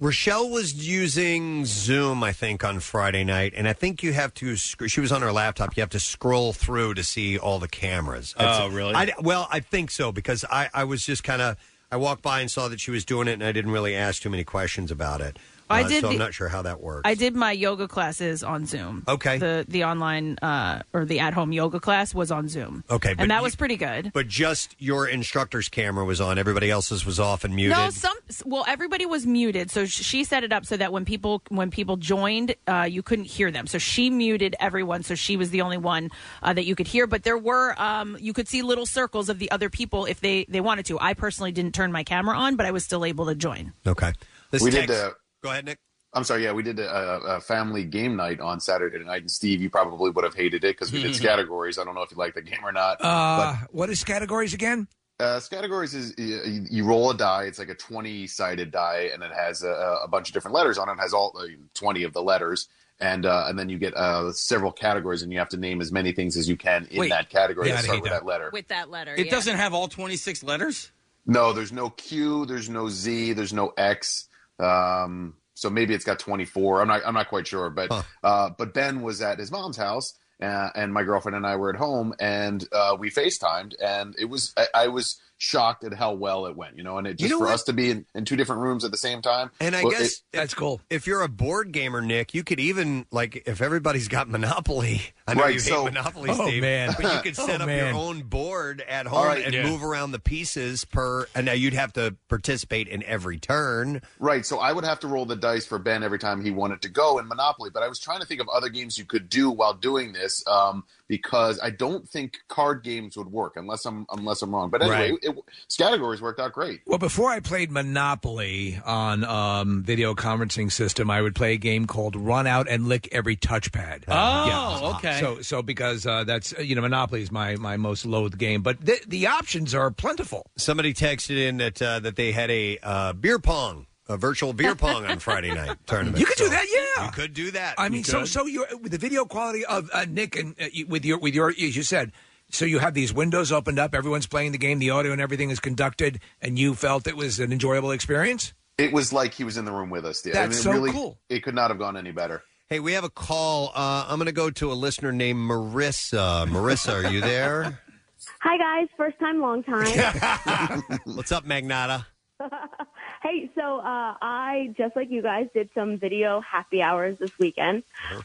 [0.00, 4.56] Rochelle was using Zoom, I think, on Friday night, and I think you have to.
[4.56, 5.76] sc- She was on her laptop.
[5.76, 8.34] You have to scroll through to see all the cameras.
[8.36, 8.94] Oh, really?
[8.94, 11.56] I, well, I think so because I, I was just kind of.
[11.92, 14.20] I walked by and saw that she was doing it, and I didn't really ask
[14.20, 15.38] too many questions about it.
[15.70, 17.02] I Uh, did so I'm the- not sure how that works.
[17.04, 19.02] I did my yoga classes on Zoom.
[19.08, 19.38] Okay.
[19.38, 22.84] The the online uh, or the at home yoga class was on Zoom.
[22.90, 24.10] Okay, but and that you- was pretty good.
[24.12, 26.38] But just your instructor's camera was on.
[26.38, 27.76] Everybody else's was off and muted.
[27.78, 29.70] No, some well, everybody was muted.
[29.70, 33.02] So sh- she set it up so that when people when people joined, uh, you
[33.02, 33.66] couldn't hear them.
[33.66, 36.10] So she muted everyone, so she was the only one
[36.42, 37.06] uh, that you could hear.
[37.06, 40.44] But there were um, you could see little circles of the other people if they
[40.48, 41.00] they wanted to.
[41.00, 43.72] I personally didn't turn my camera on, but I was still able to join.
[43.86, 44.12] Okay.
[44.50, 45.12] This we text- did.
[45.44, 45.78] Go ahead, Nick.
[46.14, 46.44] I'm sorry.
[46.44, 50.10] Yeah, we did a, a family game night on Saturday night, and Steve, you probably
[50.10, 51.78] would have hated it because we did categories.
[51.78, 52.96] I don't know if you like the game or not.
[53.00, 54.88] Uh, what is categories again?
[55.20, 57.44] Uh, categories is you, you roll a die.
[57.44, 60.88] It's like a twenty-sided die, and it has a, a bunch of different letters on
[60.88, 60.92] it.
[60.92, 62.68] It has all uh, twenty of the letters,
[63.00, 65.92] and uh, and then you get uh, several categories, and you have to name as
[65.92, 67.10] many things as you can in Wait.
[67.10, 68.20] that category Yeah, that start with that.
[68.20, 68.48] that letter.
[68.50, 70.90] With that letter, It doesn't have all 26 letters?
[71.26, 74.28] No, there's no Q, there's no Z, there's no X.
[74.58, 76.82] Um, so maybe it's got 24.
[76.82, 77.90] I'm not I'm not quite sure, but
[78.22, 81.70] uh, but Ben was at his mom's house, uh, and my girlfriend and I were
[81.70, 86.14] at home, and uh, we FaceTimed, and it was I, I was shocked at how
[86.14, 87.54] well it went, you know, and it You just know for what?
[87.54, 89.50] us to be in, in two different rooms at the same time.
[89.60, 90.80] And I well, guess it- that's cool.
[90.88, 95.02] If you're a board gamer, Nick, you could even like if everybody's got Monopoly.
[95.28, 96.94] I know Right, you so- hate Monopoly, Oh, Steve, man.
[96.98, 97.94] but you could set Oh, up man.
[97.94, 99.68] your own board at home All right, and yeah.
[99.68, 101.26] move around the pieces per.
[101.34, 104.00] And now you'd have to participate in every turn.
[104.18, 104.46] Right.
[104.46, 106.88] So I would have to roll the dice for Ben every time he wanted to
[106.88, 107.70] go in Monopoly.
[107.72, 110.42] But I was trying to think of other games you could do while doing this
[110.46, 110.84] um,
[111.16, 114.68] because I don't think card games would work unless I'm unless I'm wrong.
[114.70, 115.18] But anyway, Right.
[115.22, 115.36] it,
[115.78, 116.80] categories worked out great.
[116.86, 121.86] Well, before I played Monopoly on um, video conferencing system, I would play a game
[121.86, 124.04] called Run Out and Lick Every Touchpad.
[124.08, 125.20] Oh, okay.
[125.20, 128.62] So, so because uh, that's uh, you know Monopoly is my my most loathed game,
[128.62, 130.50] but the, the options are plentiful.
[130.56, 134.74] Somebody texted in that uh, that they had a uh, beer pong, a virtual beer
[134.74, 136.18] pong on Friday night tournament.
[136.18, 137.06] You could do that, yeah.
[137.06, 137.74] You could do that.
[137.78, 138.28] I mean, You so could.
[138.28, 141.34] so you with the video quality of uh, Nick and uh, you- with your with
[141.34, 142.12] your as you said.
[142.50, 143.94] So you have these windows opened up.
[143.94, 144.78] Everyone's playing the game.
[144.78, 148.52] The audio and everything is conducted, and you felt it was an enjoyable experience.
[148.76, 150.18] It was like he was in the room with us.
[150.18, 150.34] Steve.
[150.34, 151.18] That's I so really, cool.
[151.28, 152.42] It could not have gone any better.
[152.68, 153.72] Hey, we have a call.
[153.74, 156.46] Uh, I'm going to go to a listener named Marissa.
[156.46, 157.80] Marissa, are you there?
[158.40, 160.82] Hi guys, first time, long time.
[161.04, 162.06] What's up, Magnata?
[163.22, 167.82] hey, so uh, I just like you guys did some video happy hours this weekend.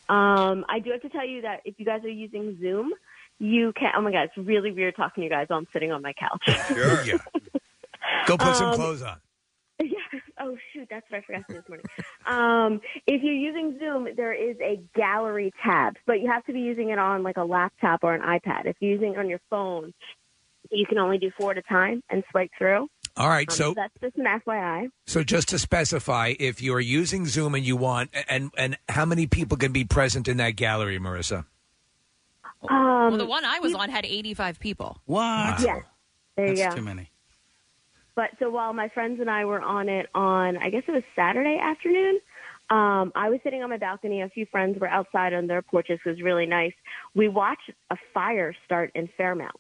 [0.08, 2.92] Um, I do have to tell you that if you guys are using Zoom,
[3.40, 3.92] you can.
[3.96, 6.14] Oh my god, it's really weird talking to you guys while I'm sitting on my
[6.14, 6.44] couch.
[6.68, 7.04] Sure.
[7.06, 7.18] yeah.
[8.26, 9.18] Go put some Um, clothes on.
[9.82, 9.88] Yeah.
[10.40, 11.86] Oh shoot, that's what I forgot to do this morning.
[12.26, 16.60] Um, if you're using Zoom, there is a gallery tab, but you have to be
[16.62, 18.66] using it on like a laptop or an iPad.
[18.66, 19.94] If you're using it on your phone,
[20.72, 22.88] you can only do four at a time and swipe through.
[23.18, 24.90] All right, Um, so that's just an FYI.
[25.06, 29.06] So just to specify, if you are using Zoom and you want, and and how
[29.06, 31.46] many people can be present in that gallery, Marissa?
[32.62, 34.98] well, the one I was on had 85 people.
[35.06, 35.62] What?
[35.62, 35.80] Yeah.
[36.36, 36.80] There you That's go.
[36.82, 37.12] too many.
[38.16, 41.04] But so while my friends and I were on it on, I guess it was
[41.16, 42.20] Saturday afternoon,
[42.70, 44.22] um, I was sitting on my balcony.
[44.22, 46.00] A few friends were outside on their porches.
[46.06, 46.74] It was really nice.
[47.16, 49.56] We watched a fire start in Fairmount.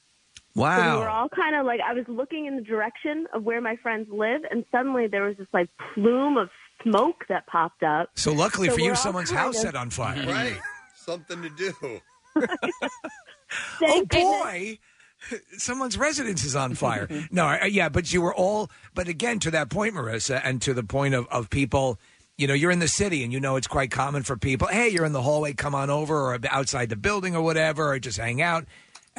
[0.56, 3.62] So we were all kind of like, I was looking in the direction of where
[3.62, 6.50] my friends live, and suddenly there was this like plume of
[6.84, 8.10] smoke that popped up.
[8.16, 10.26] So luckily So for you, someone's house of- set on fire.
[10.26, 10.58] Right.
[10.96, 12.02] Something to do.
[13.82, 14.80] oh boy.
[15.58, 17.08] Someone's residence is on fire.
[17.32, 18.70] no, I, yeah, but you were all.
[18.94, 22.00] But again, to that point, Marissa, and to the point of, of people,
[22.38, 24.68] you know, you're in the city and you know it's quite common for people.
[24.68, 28.00] Hey, you're in the hallway, come on over, or outside the building, or whatever, or
[28.00, 28.66] just hang out.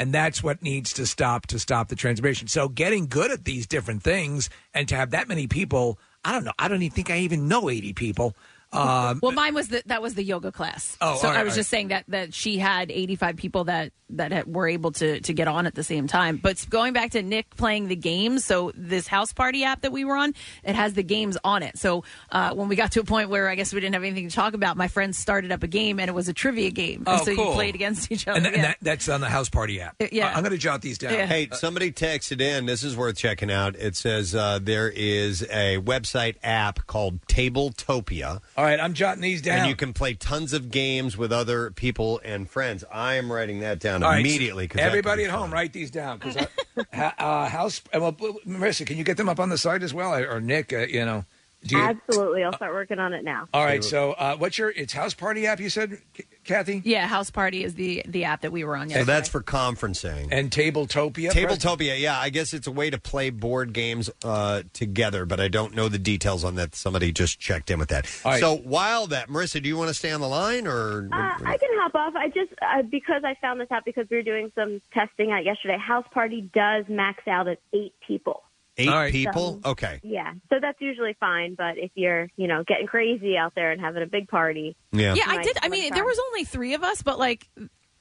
[0.00, 2.48] And that's what needs to stop to stop the transmission.
[2.48, 6.42] So getting good at these different things and to have that many people, I don't
[6.42, 6.54] know.
[6.58, 8.34] I don't even think I even know eighty people.
[8.72, 10.96] Um, well, mine was the that was the yoga class.
[11.00, 13.64] Oh, so all right, I was all just saying that that she had 85 people
[13.64, 16.36] that that had, were able to to get on at the same time.
[16.36, 20.04] But going back to Nick playing the games, so this house party app that we
[20.04, 20.34] were on,
[20.64, 21.78] it has the games on it.
[21.78, 24.28] So uh, when we got to a point where I guess we didn't have anything
[24.28, 27.04] to talk about, my friends started up a game and it was a trivia game.
[27.06, 27.46] Oh, and so cool.
[27.46, 28.36] you played against each other.
[28.36, 29.96] and, th- and that, that's on the house party app.
[30.00, 30.28] Uh, yeah.
[30.28, 31.12] I- I'm going to jot these down.
[31.12, 32.66] Hey, somebody texted in.
[32.66, 33.76] This is worth checking out.
[33.76, 38.40] It says uh, there is a website app called Tabletopia.
[38.60, 39.60] All right, I'm jotting these down.
[39.60, 42.84] And you can play tons of games with other people and friends.
[42.92, 44.68] I am writing that down All right, immediately.
[44.68, 46.36] 'cause that everybody could at be home, write these down because
[46.92, 47.80] uh, house.
[47.94, 48.12] uh, Well,
[48.46, 50.74] Marissa, can you get them up on the site as well, or Nick?
[50.74, 51.24] Uh, you know,
[51.62, 51.78] you?
[51.78, 52.42] Absolutely.
[52.44, 53.46] I'll start working on it now.
[53.52, 53.84] All right.
[53.84, 54.70] So, uh, what's your?
[54.70, 55.60] It's house party app.
[55.60, 56.82] You said, K- Kathy.
[56.84, 58.88] yeah, house party is the the app that we were on.
[58.88, 59.04] Yesterday.
[59.04, 59.16] So Yesterday.
[59.18, 60.28] that's for conferencing.
[60.32, 61.30] And Tabletopia.
[61.30, 62.18] Tabletopia, yeah.
[62.18, 65.88] I guess it's a way to play board games uh, together, but I don't know
[65.88, 66.74] the details on that.
[66.74, 68.06] Somebody just checked in with that.
[68.24, 68.40] All right.
[68.40, 71.08] So while that, Marissa, do you want to stay on the line or?
[71.12, 72.14] Uh, I can hop off.
[72.16, 75.44] I just uh, because I found this out because we were doing some testing out
[75.44, 75.76] yesterday.
[75.78, 78.42] House Party does max out at eight people.
[78.78, 79.60] Eight people?
[79.62, 80.00] So- okay.
[80.02, 81.54] Yeah, so that's usually fine.
[81.54, 85.14] But if you're, you know, getting crazy out there and having a big party, Yeah.
[85.14, 85.58] Yeah, I did.
[85.62, 85.96] I mean, try.
[85.96, 87.48] there was only three of us, but like.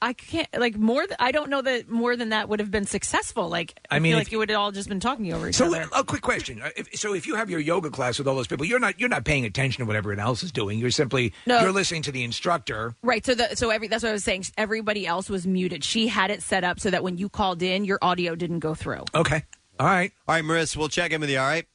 [0.02, 1.04] I can't like more.
[1.06, 3.50] Th- I don't know that more than that would have been successful.
[3.50, 5.60] Like I, I mean, feel like you would have all just been talking over each
[5.60, 5.70] other.
[5.72, 5.88] So, other.
[5.94, 6.62] a quick question.
[6.62, 8.98] Uh, If, so, if you have your yoga class with all those people, you're not
[8.98, 10.78] you're not paying attention to what everyone else is doing.
[10.78, 11.60] You're simply No.
[11.60, 12.94] you're listening to the instructor.
[13.02, 13.26] Right.
[13.26, 14.46] So the so every that's what I was saying.
[14.56, 15.84] Everybody else was muted.
[15.84, 18.74] She had it set up so that when you called in, your audio didn't go
[18.74, 19.04] through.
[19.14, 19.44] Okay.
[19.80, 20.12] All right.
[20.28, 21.38] All right, Marissa, we'll check in with you.
[21.38, 21.66] All right.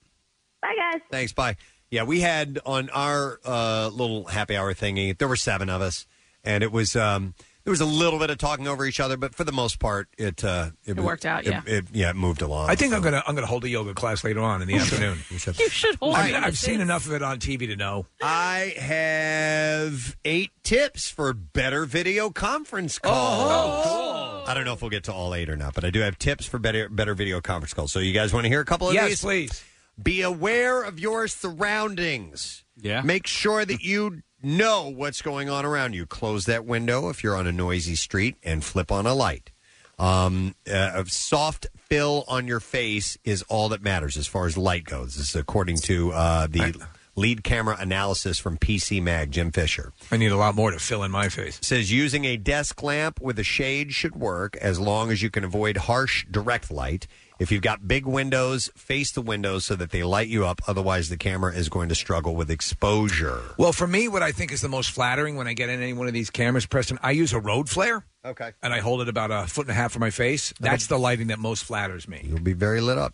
[0.61, 1.01] Bye, guys.
[1.09, 1.33] Thanks.
[1.33, 1.57] Bye.
[1.89, 5.17] Yeah, we had on our uh, little happy hour thingy.
[5.17, 6.05] There were seven of us,
[6.43, 7.33] and it was um,
[7.65, 10.07] there was a little bit of talking over each other, but for the most part,
[10.17, 11.61] it uh, It worked out, yeah.
[11.65, 12.69] it, yeah, it moved along.
[12.69, 15.17] I think I'm gonna I'm gonna hold a yoga class later on in the afternoon.
[15.29, 15.59] You should.
[15.59, 16.15] You should hold.
[16.15, 16.33] I've.
[16.43, 18.05] I've seen enough of it on TV to know.
[18.23, 23.85] I have eight tips for better video conference calls.
[23.87, 25.99] Oh, I don't know if we'll get to all eight or not, but I do
[26.01, 27.91] have tips for better better video conference calls.
[27.91, 29.21] So you guys want to hear a couple of Yes, these?
[29.21, 29.63] please.
[30.01, 32.63] Be aware of your surroundings.
[32.77, 33.01] Yeah.
[33.01, 36.05] Make sure that you know what's going on around you.
[36.05, 39.51] Close that window if you're on a noisy street and flip on a light.
[39.97, 44.57] Um, uh, a soft fill on your face is all that matters as far as
[44.57, 45.15] light goes.
[45.15, 46.75] This is according to uh, the
[47.15, 49.93] lead camera analysis from PC Mag, Jim Fisher.
[50.11, 51.59] I need a lot more to fill in my face.
[51.61, 55.43] Says using a desk lamp with a shade should work as long as you can
[55.43, 57.07] avoid harsh direct light.
[57.37, 60.61] If you've got big windows, face the windows so that they light you up.
[60.67, 63.41] Otherwise, the camera is going to struggle with exposure.
[63.57, 65.91] Well, for me, what I think is the most flattering when I get in any
[65.91, 68.05] one of these cameras, Preston, I use a road flare.
[68.23, 68.53] Okay.
[68.63, 70.53] And I hold it about a foot and a half from my face.
[70.59, 72.21] That's the lighting that most flatters me.
[72.23, 73.13] You'll be very lit up.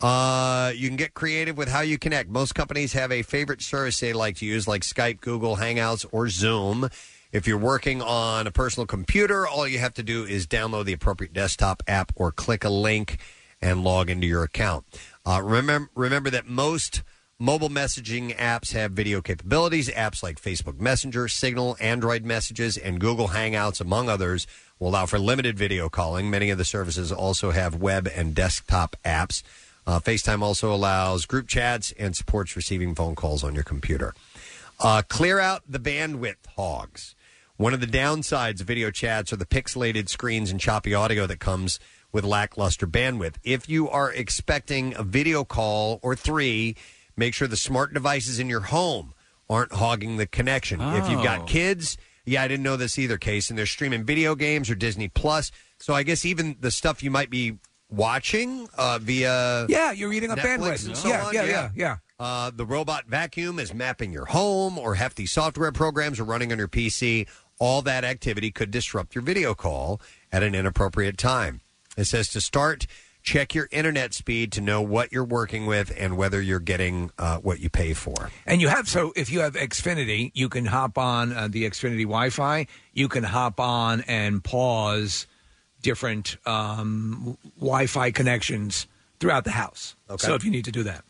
[0.00, 2.28] Uh, you can get creative with how you connect.
[2.28, 6.28] Most companies have a favorite service they like to use, like Skype, Google, Hangouts, or
[6.28, 6.88] Zoom.
[7.32, 10.92] If you're working on a personal computer, all you have to do is download the
[10.92, 13.18] appropriate desktop app or click a link
[13.62, 14.84] and log into your account.
[15.26, 17.02] Uh, remember, remember that most
[17.38, 19.88] mobile messaging apps have video capabilities.
[19.90, 24.46] Apps like Facebook Messenger, Signal, Android Messages, and Google Hangouts, among others,
[24.78, 26.30] will allow for limited video calling.
[26.30, 29.42] Many of the services also have web and desktop apps.
[29.86, 34.14] Uh, FaceTime also allows group chats and supports receiving phone calls on your computer.
[34.78, 37.14] Uh, clear out the bandwidth hogs.
[37.56, 41.40] One of the downsides of video chats are the pixelated screens and choppy audio that
[41.40, 41.78] comes
[42.12, 43.34] with lackluster bandwidth.
[43.44, 46.76] If you are expecting a video call or three,
[47.16, 49.14] make sure the smart devices in your home
[49.48, 50.80] aren't hogging the connection.
[50.80, 51.24] If you've Oh.
[51.24, 54.74] got kids, yeah, I didn't know this either, Case, and they're streaming video games or
[54.74, 55.50] Disney Plus.
[55.78, 57.58] So I guess even the stuff you might be
[57.88, 60.86] watching uh, via Yeah, you're eating up Netflix bandwidth.
[60.86, 61.96] and so yeah, on, yeah, yeah, yeah.
[62.20, 66.58] Uh, the robot vacuum is mapping your home, or hefty software programs are running on
[66.58, 67.26] your PC.
[67.58, 70.00] All that activity could disrupt your video call
[70.30, 71.60] at an inappropriate time.
[71.96, 72.86] It says to start,
[73.22, 77.38] check your internet speed to know what you're working with and whether you're getting uh,
[77.38, 78.30] what you pay for.
[78.46, 82.04] And you have so if you have Xfinity, you can hop on uh, the Xfinity
[82.04, 82.66] Wi-Fi.
[82.94, 85.26] You can hop on and pause
[85.82, 88.86] different um, Wi-Fi connections
[89.18, 89.96] throughout the house.
[90.08, 90.26] Okay.
[90.26, 91.04] So if you need to do that,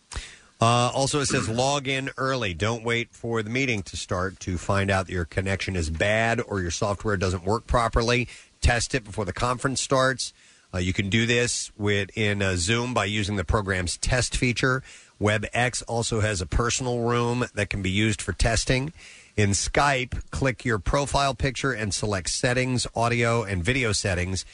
[0.61, 2.53] Uh, also, it says log in early.
[2.53, 6.39] Don't wait for the meeting to start to find out that your connection is bad
[6.39, 8.29] or your software doesn't work properly.
[8.61, 10.35] Test it before the conference starts.
[10.73, 14.83] Uh, you can do this with in uh, Zoom by using the program's test feature.
[15.21, 18.93] WebEx also has a personal room that can be used for testing.
[19.37, 24.45] In Skype, click your profile picture and select settings, audio, and video settings.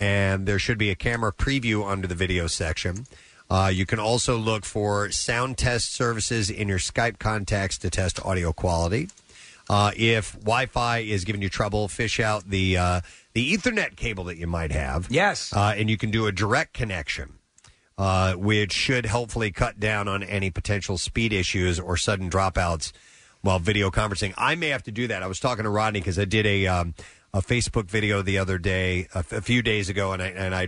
[0.00, 3.06] and there should be a camera preview under the video section.
[3.50, 8.24] Uh, you can also look for sound test services in your Skype contacts to test
[8.24, 9.08] audio quality.
[9.70, 13.00] Uh, if Wi-Fi is giving you trouble, fish out the uh,
[13.34, 15.06] the Ethernet cable that you might have.
[15.10, 17.38] Yes, uh, and you can do a direct connection,
[17.96, 22.90] uh, which should hopefully cut down on any potential speed issues or sudden dropouts
[23.42, 24.34] while video conferencing.
[24.36, 25.22] I may have to do that.
[25.22, 26.94] I was talking to Rodney because I did a um,
[27.32, 30.52] a Facebook video the other day, a, f- a few days ago, and I and
[30.52, 30.66] I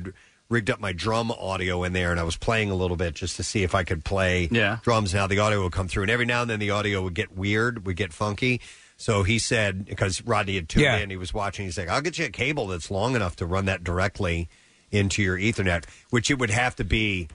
[0.49, 3.35] rigged up my drum audio in there, and I was playing a little bit just
[3.37, 4.79] to see if I could play Yeah.
[4.83, 5.12] drums.
[5.12, 7.37] Now the audio would come through, and every now and then the audio would get
[7.37, 8.61] weird, would get funky.
[9.03, 10.99] So he said because Rodney had tuned Yeah.
[10.99, 11.65] in, he was watching.
[11.66, 14.49] He's like, "I'll get you a cable that's long enough to run that directly
[14.93, 17.29] into your Ethernet, which it would have to be."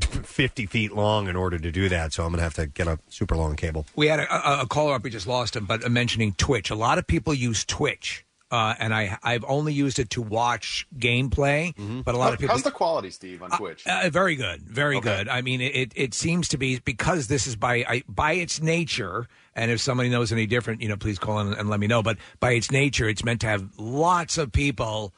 [0.00, 2.98] 50 feet long in order to do that so i'm gonna have to get a
[3.10, 5.02] super long cable We had a, a, a caller up.
[5.02, 6.70] We just lost him, but uh, mentioning Twitch.
[6.70, 10.86] A lot of people use Twitch, uh, and I I've only used it to watch
[10.96, 11.74] gameplay.
[12.04, 12.54] But a lot How- of people.
[12.54, 13.86] How's the quality, Steve, on Twitch?
[13.86, 15.28] Uh, very good, very good.
[15.28, 19.26] I mean, it it seems to be because this is by I, by its nature.
[19.54, 22.02] And if somebody knows any different, you know, please call in and let me know.
[22.02, 25.12] But by its nature, it's meant to have lots of people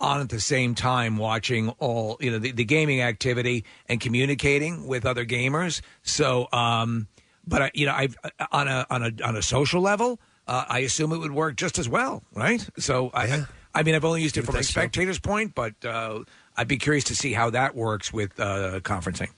[0.00, 4.86] on at the same time watching all you know the, the gaming activity and communicating
[4.86, 5.80] with other gamers.
[6.02, 7.08] So, um,
[7.46, 8.16] but I, you know, I've
[8.52, 11.78] on a on a on a social level, uh, I assume it would work just
[11.78, 12.66] as well, right?
[12.78, 13.46] So I.
[13.74, 14.70] I mean, I've only used it from a think so.
[14.70, 16.20] spectator's point, but uh,
[16.56, 19.28] I'd be curious to see how that works with uh, conferencing.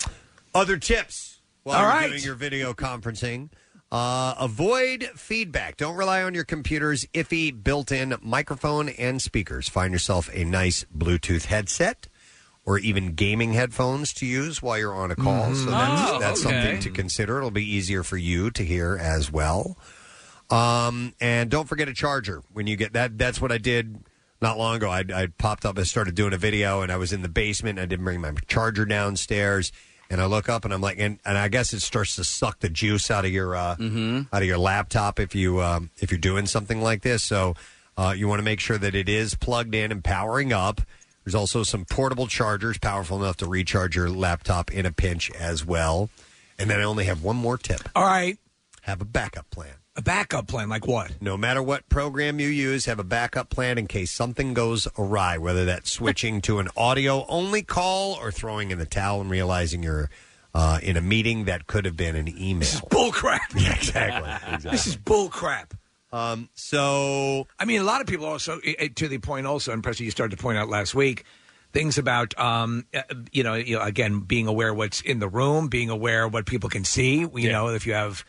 [0.54, 2.08] Other tips while All you're right.
[2.10, 3.48] doing your video conferencing.
[3.90, 5.76] Uh, avoid feedback.
[5.78, 9.68] Don't rely on your computer's iffy built-in microphone and speakers.
[9.68, 12.06] Find yourself a nice Bluetooth headset
[12.66, 15.44] or even gaming headphones to use while you're on a call.
[15.46, 15.54] Mm-hmm.
[15.64, 16.54] So that's, Oh, that's okay.
[16.62, 17.38] something to consider.
[17.38, 19.78] It'll be easier for you to hear as well.
[20.50, 23.16] Um, and don't forget a charger when you get that.
[23.16, 24.04] That's what I did
[24.42, 24.90] not long ago.
[24.90, 27.78] I, I popped up and started doing a video, and I was in the basement.
[27.78, 29.72] I didn't bring my charger downstairs,
[30.10, 32.60] and I look up and I'm like, and, and I guess it starts to suck
[32.60, 33.76] the juice out of your uh,
[34.32, 37.22] out of your laptop if you um, if you're doing something like this.
[37.22, 37.54] So
[37.96, 40.80] uh, you want to make sure that it is plugged in and powering up.
[41.24, 45.64] There's also some portable chargers, powerful enough to recharge your laptop in a pinch as
[45.64, 46.08] well.
[46.58, 47.88] And then I only have one more tip.
[47.94, 48.38] All right.
[48.82, 49.74] Have a backup plan.
[49.98, 51.20] A backup plan, like what?
[51.20, 55.38] No matter what program you use, have a backup plan in case something goes awry,
[55.38, 59.82] whether that's switching to an audio only call or throwing in the towel and realizing
[59.82, 60.08] you're
[60.54, 62.60] uh, in a meeting that could have been an email.
[62.60, 63.40] This is bull crap.
[63.56, 64.70] Yeah, exactly.
[64.70, 65.74] This is bull crap.
[66.12, 70.04] Um, so I mean, a lot of people also, to the point also, and Preston,
[70.04, 71.24] you started to point out last week,
[71.72, 73.02] things about, um, uh,
[73.32, 76.68] you, know, you know, again, being aware what's in the room, being aware what people
[76.68, 77.26] can see.
[77.34, 78.24] You know, if you have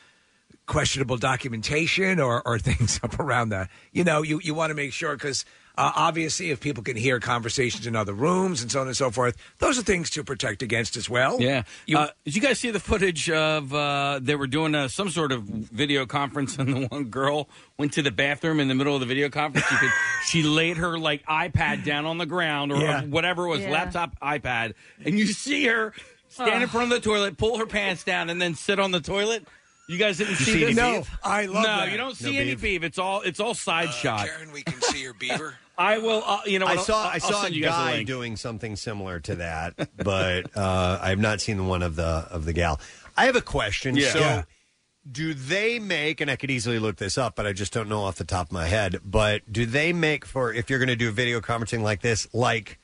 [0.70, 4.94] questionable documentation or, or things up around that, you know, you, you want to make
[4.94, 5.44] sure because
[5.78, 9.10] uh, obviously if people can hear conversations in other rooms and so on and so
[9.10, 11.42] forth, those are things to protect against as well.
[11.42, 11.64] Yeah.
[11.86, 15.10] You- uh, did you guys see the footage of uh, they were doing uh, some
[15.10, 18.94] sort of video conference, and the one girl went to the bathroom in the middle
[18.94, 19.66] of the video conference.
[19.68, 19.92] She, could,
[20.28, 23.04] she laid her like iPad down on the ground or Yeah.
[23.04, 23.72] whatever it was, Yeah.
[23.72, 24.74] laptop, iPad,
[25.04, 25.94] and you see her
[26.28, 29.00] stand in front of the toilet, pull her pants down, and then sit on the
[29.02, 29.48] toilet.
[29.90, 30.76] You guys didn't see, see this?
[30.76, 31.68] No, I love it.
[31.68, 31.92] no, that.
[31.92, 32.62] you don't see No any beef?
[32.62, 32.84] beef.
[32.84, 34.28] It's all it's all side shot.
[34.28, 35.56] Karen, we can see your beaver.
[35.80, 36.24] I will.
[36.26, 38.08] Uh, you know, I saw I'll- I saw a send you guys guy link.
[38.08, 42.04] doing something similar to that, but uh, I have not seen the one of the
[42.30, 42.80] of the gal.
[43.18, 43.96] I have a question.
[43.96, 44.10] Yeah.
[44.12, 44.44] So, Yeah.
[45.12, 46.22] do they make?
[46.22, 48.48] And I could easily look this up, but I just don't know off the top
[48.48, 48.98] of my head.
[49.04, 52.79] But do they make for if you're going to do video conferencing like this, like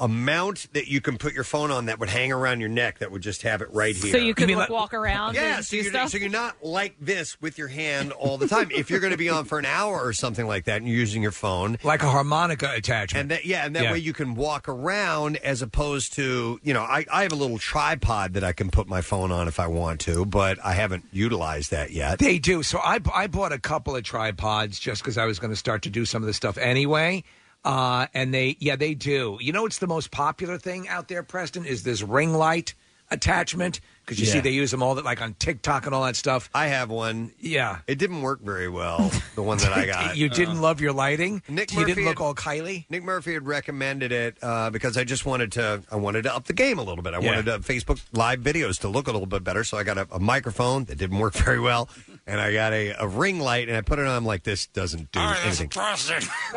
[0.00, 2.98] a mount that you can put your phone on that would hang around your neck
[3.00, 4.10] that would just have it right here?
[4.12, 6.10] So you could mean like, like- walk around Yeah, and so do you're, stuff.
[6.10, 8.70] so you're not like this with your hand all the time.
[8.72, 10.96] if you're going to be on for an hour or something like that and you're
[10.96, 13.20] using your phone, Like a harmonica attachment.
[13.20, 13.92] and that yeah, and that Yeah.
[13.92, 17.58] way you can walk around as opposed to you know I, I have a little
[17.58, 21.04] tripod that I can put my phone on if I want to, but I haven't
[21.12, 22.18] utilized that yet.
[22.18, 22.62] They do.
[22.62, 25.82] So I, I bought a couple of tripods just because I was going to start
[25.82, 27.22] to do some of this stuff anyway.
[27.64, 29.38] Uh, and they, yeah, they do.
[29.40, 32.74] You know, it's the most popular thing out there, Preston, is this ring light
[33.10, 34.40] attachment because you see Yeah.
[34.42, 36.50] they use them all that like on TikTok and all that stuff.
[36.54, 37.32] I have one.
[37.38, 39.10] Yeah, It didn't work very well.
[39.36, 40.16] The one that I got.
[40.16, 41.42] you didn't love your lighting.
[41.48, 42.86] Nick you Murphy didn't look had- all Kylie.
[42.90, 45.82] Nick Murphy had recommended it uh, because I just wanted to.
[45.90, 47.14] I wanted to up the game a little bit.
[47.14, 47.30] I Yeah.
[47.30, 49.62] wanted uh, Facebook live videos to look a little bit better.
[49.64, 51.88] So I got a, a microphone that didn't work very well,
[52.26, 54.16] and I got a, a ring light, and I put it on.
[54.16, 55.70] I'm like, this doesn't do anything.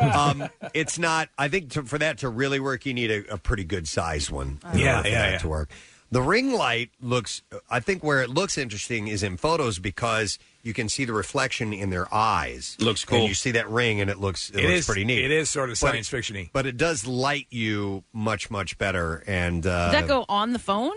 [0.00, 1.28] um, it's not.
[1.38, 4.30] I think to, for that to really work, you need a, a pretty good sized
[4.30, 4.58] one.
[4.72, 5.38] in Yeah, order for yeah, that yeah.
[5.38, 5.70] to work.
[6.10, 7.42] The ring light looks.
[7.68, 11.72] I think where it looks interesting is in photos because you can see the reflection
[11.72, 12.76] in their eyes.
[12.78, 13.18] Looks cool.
[13.18, 15.24] And you see that ring, and it looks it, It looks is- pretty neat.
[15.24, 16.50] it is sort of But science it- fiction-y.
[16.52, 19.24] but it does light you much much better.
[19.26, 20.92] And uh, Does that go on the phone?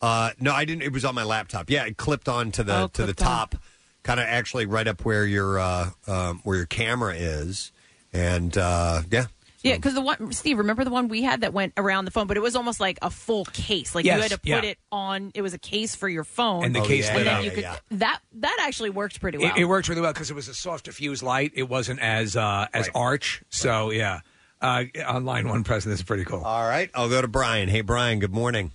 [0.00, 0.82] Uh, no, I didn't.
[0.82, 1.70] It was on my laptop.
[1.70, 3.54] Yeah, it clipped on to the Oh, to the top,
[4.02, 7.70] kind of actually right up where your uh, um, where your camera is,
[8.12, 9.26] and uh, yeah.
[9.62, 12.26] Yeah, because the one Steve, remember the one we had that went around the phone,
[12.26, 13.94] but it was almost like a full case.
[13.94, 14.62] Like Yes, you had to put yeah.
[14.62, 15.30] it on.
[15.34, 17.44] It was a case for your phone, And the Oh, case yeah, lit then up.
[17.44, 17.76] you yeah, could yeah.
[17.92, 19.54] that that actually worked pretty well.
[19.56, 21.52] It, it worked really well because it was a soft diffuse light.
[21.54, 23.42] It wasn't as uh, as arch.
[23.50, 24.20] So yeah,
[24.60, 26.42] uh, on line one, Preston, this is pretty cool.
[26.42, 27.68] All right, I'll go to Brian.
[27.68, 28.18] Hey, Brian.
[28.18, 28.72] Good morning.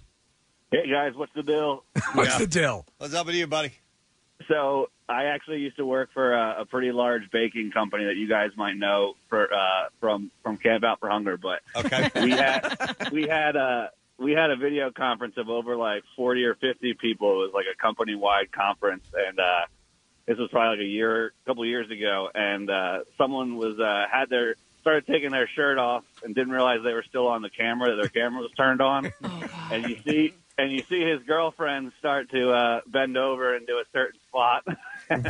[0.71, 1.83] Hey guys, what's the deal?
[2.13, 2.85] What's the deal?
[2.97, 3.71] What's up with you, buddy?
[4.47, 8.27] So I actually used to work for a, a pretty large baking company that you
[8.27, 11.37] guys might know for uh, from from Camp Out for Hunger.
[11.37, 16.03] But okay, we had we had a we had a video conference of over like
[16.15, 17.43] forty or fifty people.
[17.43, 19.61] It was like a company wide conference, and uh,
[20.27, 22.29] this was probably like a year, a couple of years ago.
[22.33, 26.79] And uh, someone was uh, had their started taking their shirt off and didn't realize
[26.83, 27.95] they were still on the camera.
[27.95, 29.11] That their camera was turned on,
[29.71, 33.73] and you see and you see his girlfriend start to uh, bend over and do
[33.77, 34.65] a certain spot.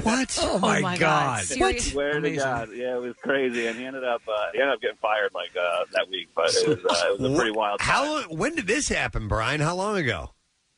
[0.02, 0.40] What?
[0.42, 1.46] Oh, my, my God!
[1.50, 1.60] God.
[1.60, 1.80] What?
[1.80, 4.82] Swear to God, yeah, it was crazy, and he ended up uh, he ended up
[4.82, 6.30] getting fired like uh, that week.
[6.36, 7.80] But it was uh, it was a pretty wild.
[7.80, 8.04] How?
[8.06, 9.62] long- When did this happen, Brian?
[9.62, 10.32] How long ago?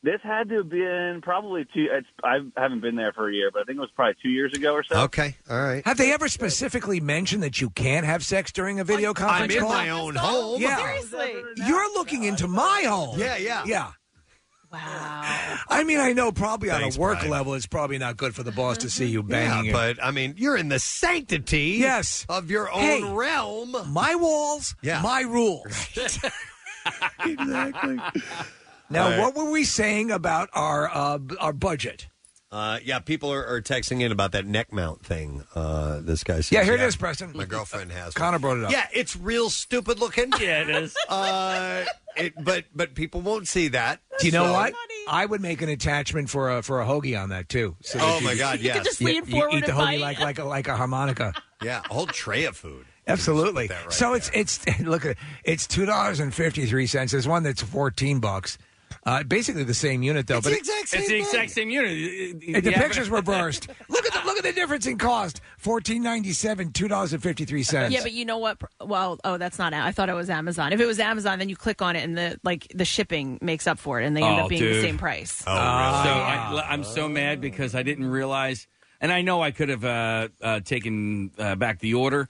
[0.03, 1.87] This had to have been probably two.
[1.91, 4.29] It's, I haven't been there for a year, but I think it was probably two
[4.29, 4.95] years ago or so.
[5.03, 5.85] Okay, all right.
[5.85, 9.53] Have they ever specifically mentioned that you can't have sex during a video conference?
[9.53, 9.73] I'm in call?
[9.73, 10.61] my own home.
[10.61, 11.35] Yeah, Seriously.
[11.67, 13.19] you're looking into my home.
[13.19, 13.63] Yeah, yeah.
[13.65, 13.91] yeah.
[14.71, 15.57] Wow.
[15.69, 17.29] I mean, I know probably on a work Brian.
[17.31, 19.65] level, it's probably not good for the boss to see you banging.
[19.65, 19.97] Yeah, it.
[19.97, 22.25] but I mean, you're in the sanctity Yes.
[22.29, 23.03] of your own Hey.
[23.03, 23.75] realm.
[23.87, 25.01] my walls, Yeah.
[25.01, 25.87] my rules.
[27.25, 27.97] exactly.
[28.91, 29.19] Now, All right.
[29.19, 32.07] what were we saying about our uh, b- our budget?
[32.51, 35.43] Uh, yeah, people are, are texting in about that neck mount thing.
[35.53, 37.31] Uh, this guy says, Yeah, here it is, Preston.
[37.35, 38.05] My girlfriend has.
[38.05, 38.13] one.
[38.13, 38.71] Connor brought it up.
[38.71, 40.31] Yeah, it's real stupid looking.
[40.39, 40.95] Yeah, it is.
[41.07, 41.85] Uh,
[42.17, 43.99] it, but but people won't see that.
[44.19, 44.73] Do you know So- what?
[45.07, 47.75] I would make an attachment for a for a hoagie on that too.
[47.81, 48.85] So Oh, that you my could- God, You could yes.
[48.85, 49.99] just You- lean you forward eat the and hoagie bite.
[50.01, 51.33] like like a, like a harmonica.
[51.63, 52.85] Yeah, a whole tray of food.
[53.07, 53.67] Absolutely.
[53.69, 55.17] right so it's it's look at it.
[55.43, 57.11] It's two dollars and fifty three cents.
[57.11, 58.57] There's one that's fourteen bucks.
[59.09, 61.69] Uh, basically the same unit though, It's but the exact same It's the exact same
[61.71, 61.91] unit.
[61.91, 63.67] it- the pictures were burst.
[63.89, 65.41] Look at the look at the difference in cost.
[65.57, 67.91] Fourteen ninety seven, two dollars and fifty three cents.
[67.93, 68.57] Yeah, but you know what?
[68.79, 69.73] Well, oh, that's not.
[69.73, 70.73] I thought it was Amazon.
[70.73, 73.65] If it was Amazon, then you click on it, and the like the shipping makes
[73.65, 74.83] up for it, and they end Oh, up being the dude.
[74.83, 75.43] same price.
[75.47, 75.59] Oh, So
[76.09, 76.21] really?
[76.61, 78.67] I, I'm so mad because I didn't realize,
[79.01, 82.27] and I know I could have uh, uh, taken uh, back the order,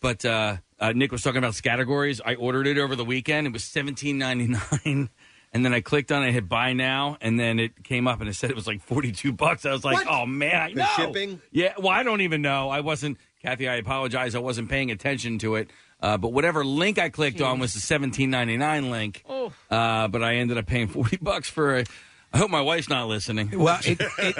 [0.00, 2.20] but uh, uh, Nick was talking about categories.
[2.24, 3.46] I ordered it over the weekend.
[3.48, 5.10] It was seventeen ninety nine,
[5.52, 8.28] and then I clicked on it, hit buy now, and then it came up and
[8.28, 9.66] it said it was like forty two bucks.
[9.66, 10.06] I was like, What?
[10.08, 10.86] oh man, I The know.
[10.96, 11.40] shipping?
[11.50, 12.68] Yeah, well, I don't even know.
[12.70, 13.68] I wasn't, Kathy.
[13.68, 14.34] I apologize.
[14.34, 15.70] I wasn't paying attention to it.
[16.02, 19.22] Uh, but whatever link I clicked on was the seventeen ninety nine link.
[19.28, 19.52] Oh.
[19.70, 21.84] Uh, but I ended up paying forty bucks for a.
[22.32, 23.50] I hope my wife's not listening.
[23.58, 24.36] Well, it, it,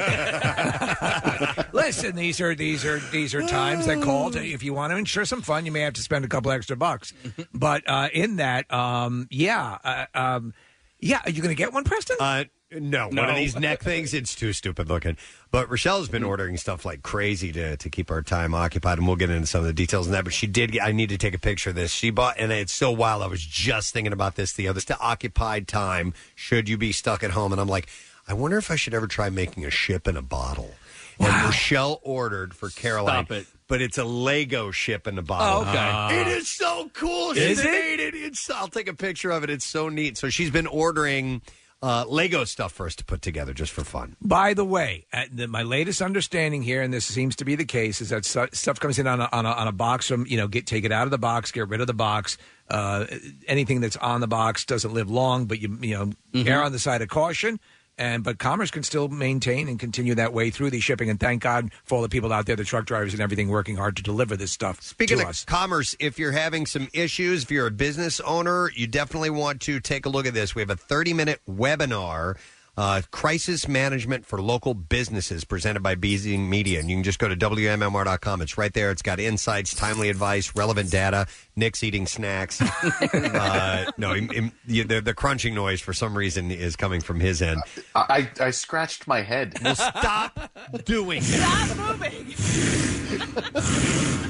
[1.72, 4.30] listen, these are these are these are times that call.
[4.30, 6.50] To, if you want to ensure some fun, you may have to spend a couple
[6.52, 7.12] extra bucks.
[7.52, 10.54] But uh, in that, um, yeah, uh, um,
[11.00, 12.16] yeah, are you going to get one, Preston?
[12.20, 13.28] Uh, no, one No.
[13.28, 15.16] of these neck things, it's too stupid looking.
[15.50, 19.16] But Rochelle's been ordering stuff like crazy to, to keep our time occupied, and we'll
[19.16, 20.24] get into some of the details on that.
[20.24, 21.90] But she did, get, I need to take a picture of this.
[21.90, 23.22] She bought, and it's so wild.
[23.22, 27.24] I was just thinking about this the other, to occupied time, should you be stuck
[27.24, 27.50] at home.
[27.52, 27.88] And I'm like,
[28.28, 30.72] I wonder if I should ever try making a ship in a bottle.
[31.18, 33.26] And Rochelle ordered for Caroline.
[33.26, 33.46] Stop it.
[33.70, 35.64] But it's a Lego ship in the bottle.
[35.64, 36.20] Oh, okay.
[36.20, 37.34] it is so cool.
[37.34, 37.70] She Is it?
[37.70, 38.14] made it.
[38.16, 39.48] It's, I'll take a picture of it.
[39.50, 40.18] It's so neat.
[40.18, 41.40] So she's been ordering
[41.82, 44.16] uh, Lego stuff for us to put together just for fun.
[44.20, 47.64] By the way, uh, the, my latest understanding here, and this seems to be the
[47.64, 50.26] case, is that su- stuff comes in on a, on a, on a box from
[50.26, 52.36] you know get take it out of the box, get rid of the box.
[52.68, 53.06] Uh,
[53.46, 56.78] anything that's on the box doesn't live long, but you you know err on the
[56.78, 57.58] side of caution.
[58.00, 61.10] And but commerce can still maintain and continue that way through the shipping.
[61.10, 63.76] And thank God for all the people out there, the truck drivers and everything, working
[63.76, 65.44] hard to deliver this stuff Speaking to of us.
[65.44, 69.80] commerce, if you're having some issues, if you're a business owner, you definitely want to
[69.80, 70.54] take a look at this.
[70.54, 72.38] We have a 30 minute webinar.
[72.76, 76.80] Uh, crisis management for local businesses presented by Beasley Media.
[76.80, 78.40] And you can just go to WMMR.com.
[78.40, 78.90] It's right there.
[78.90, 81.26] It's got insights, timely advice, relevant data.
[81.56, 82.60] Nick's eating snacks.
[83.14, 87.20] uh, no, him- him- the, the, the crunching noise for some reason is coming from
[87.20, 87.60] his end.
[87.94, 89.58] I, I scratched my head.
[89.62, 90.50] Well, stop
[90.84, 91.68] doing that.
[91.68, 92.34] Stop moving.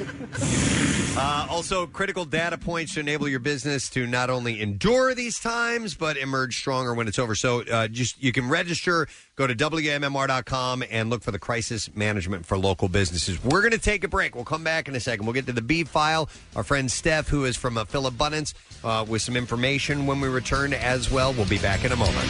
[1.20, 5.96] Uh, also, critical data points to enable your business to not only endure these times
[5.96, 7.34] but emerge stronger when it's over.
[7.34, 9.08] So, uh, just you can register.
[9.36, 13.42] Go to wmmr.com and look for the crisis management for local businesses.
[13.42, 14.34] We're going to take a break.
[14.34, 15.26] We'll come back in a second.
[15.26, 16.28] We'll get to the B file.
[16.56, 20.72] Our friend Steph, who is from uh, Philabundance, uh, with some information when we return
[20.72, 21.32] as well.
[21.32, 22.28] We'll be back in a moment.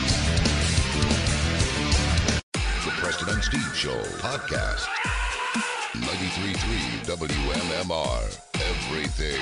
[2.53, 4.87] The Preston and Steve Show podcast.
[5.95, 8.39] 93.3 WMMR.
[8.55, 9.41] Everything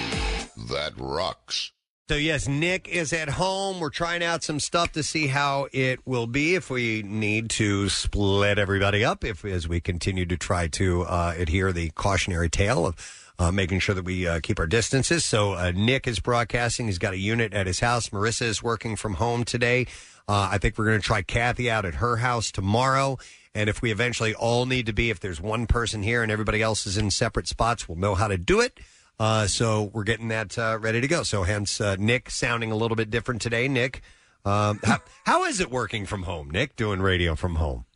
[0.69, 1.73] that rocks.
[2.09, 3.81] So yes, Nick is at home.
[3.81, 7.89] We're trying out some stuff to see how it will be if we need to
[7.89, 9.25] split everybody up.
[9.25, 13.81] If as we continue to try to uh, adhere the cautionary tale of uh, making
[13.81, 15.25] sure that we uh, keep our distances.
[15.25, 16.87] So uh, Nick is broadcasting.
[16.87, 18.11] He's got a unit at his house.
[18.11, 19.89] Marissa is working from home today.
[20.29, 23.19] Uh, I think we're going to try Kathy out at her house tomorrow.
[23.53, 26.63] And if we eventually all need to be, if there's one person here and everybody
[26.63, 28.79] else is in separate spots, we'll know how to do it.
[29.19, 31.23] Uh, so we're getting that uh, ready to go.
[31.23, 33.67] So hence uh, Nick sounding a little bit different today.
[33.69, 34.03] Nick,
[34.45, 36.51] um, how, how is it working from home?
[36.51, 37.87] Nick doing radio from home?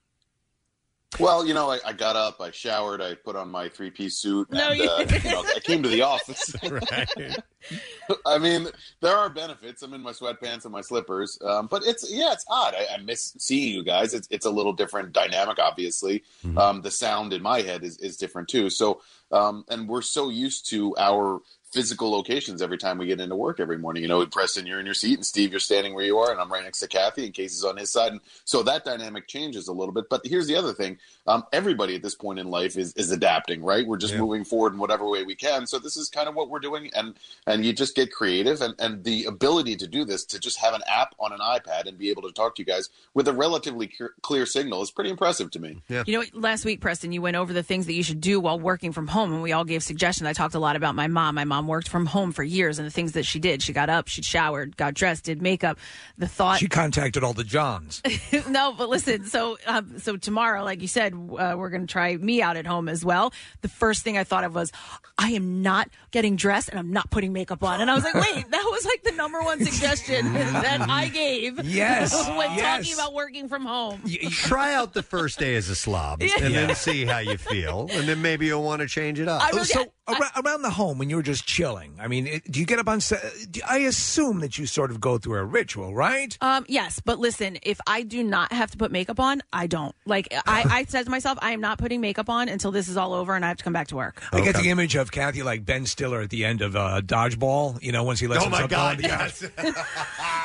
[1.19, 4.17] Well, you know, I, I got up, I showered, I put on my three piece
[4.17, 6.55] suit, and No, you- uh, you know, I came to the office.
[8.27, 8.69] I mean,
[9.01, 9.83] there are benefits.
[9.83, 12.75] I'm in my sweatpants and my slippers, um, but it's yeah, it's odd.
[12.77, 14.15] I, I miss seeing you guys.
[14.15, 16.23] It's it's a little different dynamic, obviously.
[16.57, 18.71] Um, the sound in my head is is different too.
[18.71, 19.03] So,
[19.33, 21.41] um, and we're so used to our
[21.73, 24.03] physical locations every time we get into work every morning.
[24.03, 26.41] You know, Preston, you're in your seat, and Steve, you're standing where you are, and
[26.41, 29.69] I'm right next to Kathy, and Casey's on his side, and so that dynamic changes
[29.69, 30.09] a little bit.
[30.09, 33.63] But here's the other thing: um, everybody at this point in life is is adapting,
[33.63, 33.87] right?
[33.87, 34.21] We're just Yeah.
[34.21, 35.67] moving forward in whatever way we can.
[35.67, 37.15] So this is kind of what we're doing, and
[37.47, 40.75] and you just get creative, and and the ability to do this, to just have
[40.75, 43.33] an app on an iPad and be able to talk to you guys with a
[43.33, 45.81] relatively clear, clear signal, is pretty impressive to me.
[45.89, 46.03] Yeah.
[46.07, 48.59] You know, last week, Preston, you went over the things that you should do while
[48.59, 50.27] working from home, and we all gave suggestions.
[50.27, 51.35] I talked a lot about my mom.
[51.37, 53.63] My mom worked from home for years, and the things that she did.
[53.63, 55.79] She got up, she showered, got dressed, did makeup.
[56.19, 58.03] The thought She contacted all the Johns.
[58.49, 59.25] no, but listen.
[59.27, 62.67] So, um, so tomorrow, like you said, uh, we're going to try me out at
[62.67, 63.33] home as well.
[63.63, 64.71] The first thing I thought of was,
[65.19, 67.81] I am not getting dressed and I'm not putting makeup on.
[67.81, 71.61] And I was like, wait, that was like the number one suggestion that I gave.
[71.71, 72.61] Yes, when yes.
[72.85, 74.03] talking about working from home.
[74.31, 76.29] Try out the first day as a slob, Yeah.
[76.41, 76.67] and Yeah.
[76.67, 79.43] then see how you feel, and then maybe you'll want to change it up.
[79.53, 82.67] Oh, so around, around the home when you're just chilling, I mean, it, do you
[82.67, 83.23] get up on set?
[83.51, 86.37] do- I assume that you sort of go through a ritual, right?
[86.41, 89.95] Um, yes, but listen, if I do not have to put makeup on, I don't.
[90.07, 92.97] Like I, I said to myself, I am not putting makeup on until this is
[92.97, 94.23] all over and I have to come back to work.
[94.33, 97.83] I get the image of Kathy like Ben Stiller at the end of uh, Dodgeball.
[97.83, 99.43] You know, once he lets Oh, my himself go God, on the- yes.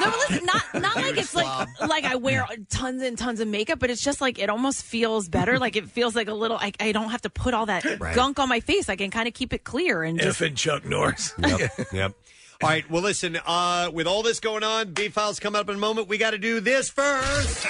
[0.02, 3.48] No, but listen, not not like it's like like I wear tons and tons of
[3.48, 5.58] makeup, but it's just like it almost feels better.
[5.58, 6.58] Like it feels like a little.
[6.58, 8.14] I, I don't have to put all that Right.
[8.16, 8.90] gunk on my face.
[8.90, 10.40] I can kind of keep it clear and just.
[10.42, 11.34] Effing Chuck Norris.
[11.38, 11.72] Yep.
[11.94, 12.14] yep.
[12.64, 12.90] All right.
[12.90, 13.38] Well, listen.
[13.46, 16.08] Uh, with all this going on, B files coming up in a moment.
[16.08, 17.66] We got to do this first.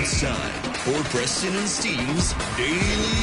[0.00, 3.17] It's time for Preston and Steve's Daily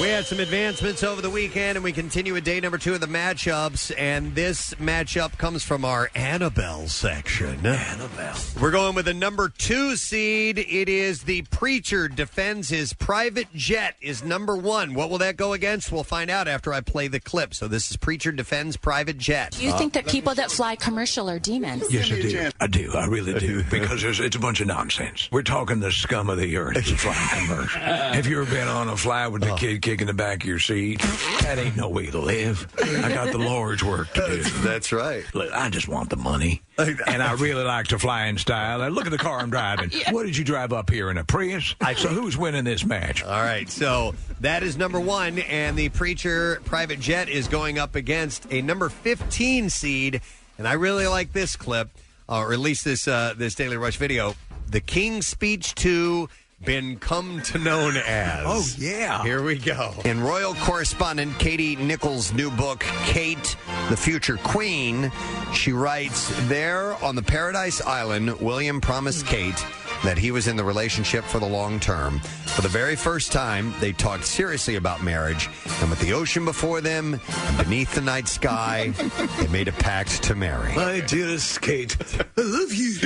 [0.00, 3.00] We had some advancements over the weekend, and we continue with day number two of
[3.00, 3.96] the matchups.
[3.96, 7.64] And this matchup comes from our Annabelle section.
[7.64, 8.34] Annabelle.
[8.60, 10.58] We're going with the number two seed.
[10.58, 14.94] It is the preacher defends his private jet is number one.
[14.94, 15.92] What will that go against?
[15.92, 17.54] We'll find out after I play the clip.
[17.54, 19.62] So this is preacher defends private jet.
[19.62, 21.84] You think that people that fly commercial are demons?
[21.92, 22.50] Yes, I do.
[22.60, 22.92] I do.
[22.94, 23.62] I really do.
[23.70, 25.28] Because there's, it's a bunch of nonsense.
[25.30, 27.80] We're talking the scum of the earth that's flying commercial.
[27.80, 29.56] Have you ever been on a flight with the oh.
[29.56, 30.98] kid kicking the back of your seat?
[31.42, 32.66] That ain't no way to live.
[32.82, 34.42] I got the Lord's work to do.
[34.62, 35.22] That's right.
[35.34, 36.62] Look, I just want the money.
[36.76, 38.82] And I really like to fly in style.
[38.82, 39.92] And look at the car I'm driving.
[40.10, 41.76] What did you drive up here in a Prius?
[41.96, 43.22] so who's winning this match?
[43.22, 47.94] All right, so that is number one, and the preacher private jet is going up
[47.94, 50.20] against a number fifteen seed,
[50.58, 51.90] and I really like this clip,
[52.28, 54.34] uh, or at least this uh, this Daily Rush video.
[54.68, 56.28] The King's Speech to
[56.64, 58.44] been come to known as.
[58.46, 59.22] Oh, yeah.
[59.22, 59.92] Here we go.
[60.04, 63.56] In royal correspondent Katie Nicholl's new book, Kate,
[63.90, 65.12] the Future Queen,
[65.52, 69.28] she writes There on the Paradise Island, William promised hmm.
[69.28, 69.66] Kate
[70.04, 72.20] that he was in the relationship for the long term.
[72.20, 75.48] For the very first time, they talked seriously about marriage,
[75.80, 78.88] and with the ocean before them and beneath the night sky,
[79.38, 80.74] they made a pact to marry.
[80.74, 81.96] My dearest Kate,
[82.36, 82.94] I love you.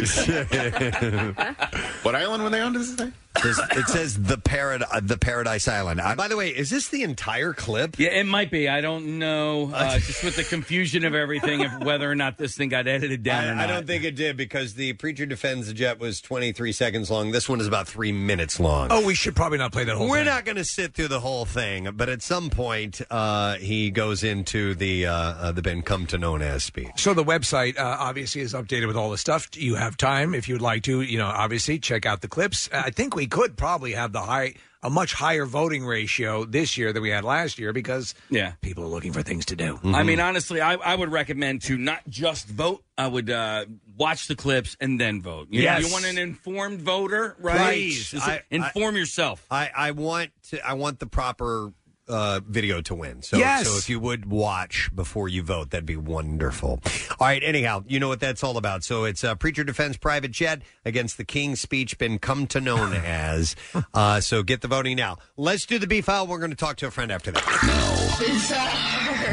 [2.02, 2.72] what island were they on?
[2.72, 3.12] Does it say?
[3.38, 6.00] It says, it says the parad- uh, the Paradise Island.
[6.00, 7.98] Uh, by the way, is this the entire clip?
[7.98, 8.68] Yeah, it might be.
[8.68, 9.70] I don't know.
[9.72, 13.22] Uh, just with the confusion of everything, of whether or not this thing got edited
[13.22, 13.64] down or I, not.
[13.64, 17.30] I don't think it did because the preacher defends the jet was 23 seconds long.
[17.30, 18.88] This one is about three minutes long.
[18.90, 20.26] Oh, we should probably not play that whole We're thing.
[20.26, 24.24] not going to sit through the whole thing, but at some point uh, he goes
[24.24, 26.90] into the uh, uh, the been come to known as speech.
[26.96, 29.48] So the website uh, obviously is updated with all the stuff.
[29.54, 31.02] You have time if you'd like to.
[31.02, 32.68] You know, obviously check out the clips.
[32.72, 36.92] I think we could probably have the high, a much higher voting ratio this year
[36.92, 39.78] than we had last year because yeah, people are looking for things to do.
[39.84, 42.82] I mean, honestly, I, I would recommend to not just vote.
[42.96, 45.48] I would uh, watch the clips and then vote.
[45.50, 45.84] You, Yes.
[45.86, 47.72] you want an informed voter, right?
[47.72, 49.44] Please, Just I- inform yourself.
[49.50, 51.72] I, I want to, I want the proper
[52.08, 53.22] uh, video to win.
[53.22, 53.66] So, Yes.
[53.68, 56.80] so if you would watch before you vote, that'd be wonderful.
[57.10, 57.42] All right.
[57.42, 58.84] Anyhow, you know what that's all about.
[58.84, 62.92] So it's uh, preacher defends private jet against the King's speech, been come to known
[63.04, 63.54] as.
[63.94, 65.16] Uh, so get the voting now.
[65.36, 66.26] Let's do the B file.
[66.26, 67.42] We're going to talk to a friend after that.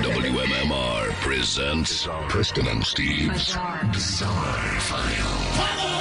[0.04, 3.56] WMMR presents Preston and Steve's
[3.92, 5.95] Bizarre, File.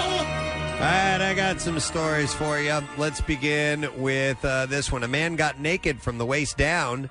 [0.74, 2.78] All right, I got some stories for you.
[2.98, 5.02] Let's begin with uh, this one.
[5.02, 7.08] A man got naked from the waist down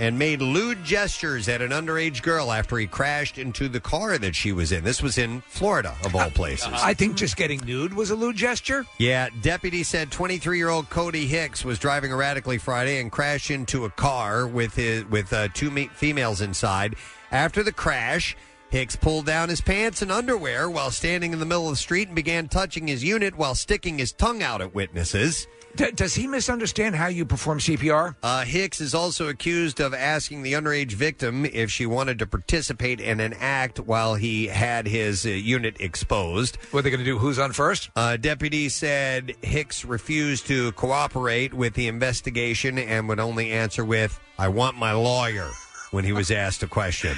[0.00, 4.34] and made lewd gestures at an underage girl after he crashed into the car that
[4.34, 4.82] she was in.
[4.82, 6.72] This was in Florida, of all places.
[6.72, 8.84] I think just getting nude was a lewd gesture.
[8.98, 13.84] Yeah, deputy said 23 year old Cody Hicks was driving erratically Friday and crashed into
[13.84, 16.96] a car with his with uh, two me- females inside.
[17.30, 18.36] After the crash,
[18.74, 22.08] Hicks pulled down his pants and underwear while standing in the middle of the street
[22.08, 25.46] and began touching his unit while sticking his tongue out at witnesses.
[25.76, 28.16] D- does he misunderstand how you perform CPR?
[28.20, 33.00] Uh, Hicks is also accused of asking the underage victim if she wanted to participate
[33.00, 36.56] in an act while he had his uh, unit exposed.
[36.72, 37.16] What are they going to do?
[37.16, 37.90] Who's on first?
[37.94, 44.18] Uh, deputies said Hicks refused to cooperate with the investigation and would only answer with,
[44.36, 45.48] I want my lawyer,
[45.92, 47.16] when he was asked a question.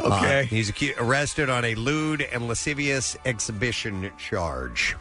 [0.00, 0.40] Okay.
[0.40, 4.96] Uh, he's acu- arrested on a lewd and lascivious exhibition charge.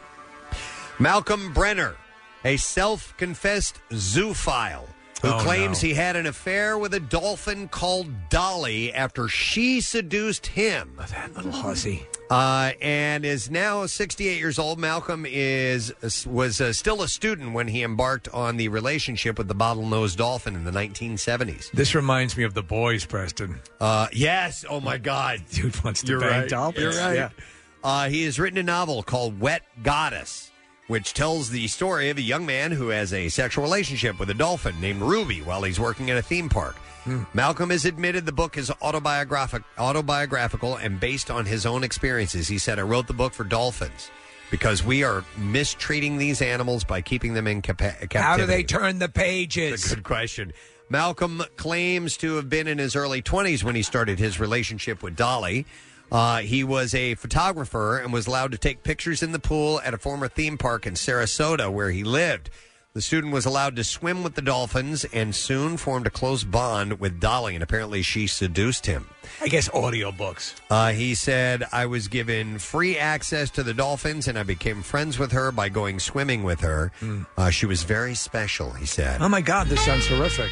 [0.99, 1.95] Malcolm Brenner,
[2.43, 4.87] a self confessed zoophile
[5.21, 10.47] who Oh, claims he had an affair with a dolphin called Dolly after she seduced
[10.47, 10.93] him.
[11.09, 12.05] That little hussy.
[12.29, 14.77] Uh, and is now 68 years old.
[14.79, 15.93] Malcolm is
[16.25, 20.53] was uh, still a student when he embarked on the relationship with the bottlenose dolphin
[20.53, 21.71] in the 1970s.
[21.71, 23.59] This reminds me of the boys, Preston.
[23.79, 24.65] Uh, yes.
[24.69, 26.95] Oh my God, dude wants to bang dolphins.
[26.95, 27.15] You're right.
[27.15, 27.29] Yeah.
[27.83, 30.46] Uh, he has written a novel called Wet Goddess,
[30.87, 34.33] which tells the story of a young man who has a sexual relationship with a
[34.33, 36.75] dolphin named Ruby while he's working at a theme park.
[37.03, 37.23] Hmm.
[37.33, 42.47] Malcolm has admitted the book is autobiographic, autobiographical and based on his own experiences.
[42.47, 44.09] He said, I wrote the book for dolphins
[44.51, 48.19] because we are mistreating these animals by keeping them in capa- captivity.
[48.19, 49.71] How do they turn the pages?
[49.71, 50.53] That's a good question.
[50.89, 55.15] Malcolm claims to have been in his early 20s when he started his relationship with
[55.15, 55.65] Dolly.
[56.11, 59.93] Uh, he was a photographer and was allowed to take pictures in the pool at
[59.93, 62.49] a former theme park in Sarasota where he lived.
[62.93, 66.99] The student was allowed to swim with the dolphins and soon formed a close bond
[66.99, 69.07] with Dolly, and apparently she seduced him.
[69.39, 70.55] I guess audiobooks.
[70.71, 75.19] Uh, he said, I was given free access to the dolphins and I became friends
[75.19, 76.91] with her by going swimming with her.
[77.37, 79.21] Uh, she was very special, he said.
[79.21, 80.51] Oh my God, this sounds horrific.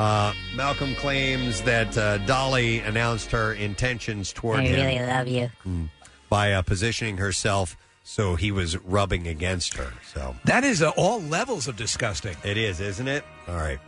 [0.00, 5.50] Uh, Malcolm claims that uh, Dolly announced her intentions toward I him really love you.
[5.66, 5.90] Mm.
[6.30, 9.92] by uh, positioning herself so he was rubbing against her.
[10.14, 12.34] So That is uh, all levels of disgusting.
[12.42, 13.24] it is, isn't it?
[13.46, 13.78] All right.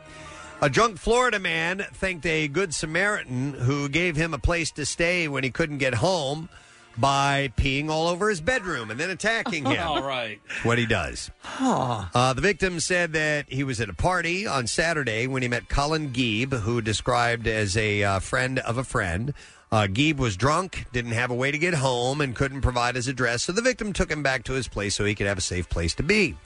[0.61, 5.29] A drunk Florida man thanked a good Samaritan who gave him a place to stay
[5.29, 6.51] when he couldn't get home
[6.99, 9.83] by peeing all over his bedroom and then attacking him.
[9.87, 10.41] All right.
[10.49, 11.31] That's what he does.
[11.59, 15.69] Uh, the victim said that he was at a party on Saturday when he met
[15.69, 19.35] Colin Geeb, who described as a uh, friend of a friend.
[19.71, 23.09] Uh, Geeb was drunk, didn't have a way to get home, and couldn't provide his
[23.09, 25.43] address, so the victim took him back to his place so he could have a
[25.43, 26.37] safe place to be.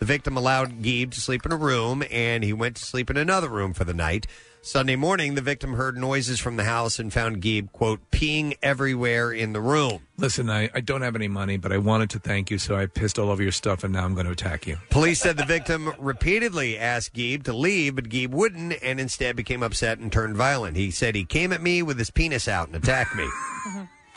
[0.00, 3.16] The victim allowed Geeb to sleep in a room, and he went to sleep in
[3.16, 4.26] another room for the night.
[4.64, 9.32] Sunday morning, the victim heard noises from the house and found Geeb, quote, peeing everywhere
[9.32, 10.06] in the room.
[10.18, 12.86] Listen, I, I don't have any money, but I wanted to thank you, so I
[12.86, 14.76] pissed all over your stuff, and now I'm going to attack you.
[14.88, 19.64] Police said the victim repeatedly asked Geeb to leave, but Geeb wouldn't and instead became
[19.64, 20.76] upset and turned violent.
[20.76, 23.28] He said he came at me with his penis out and attacked me.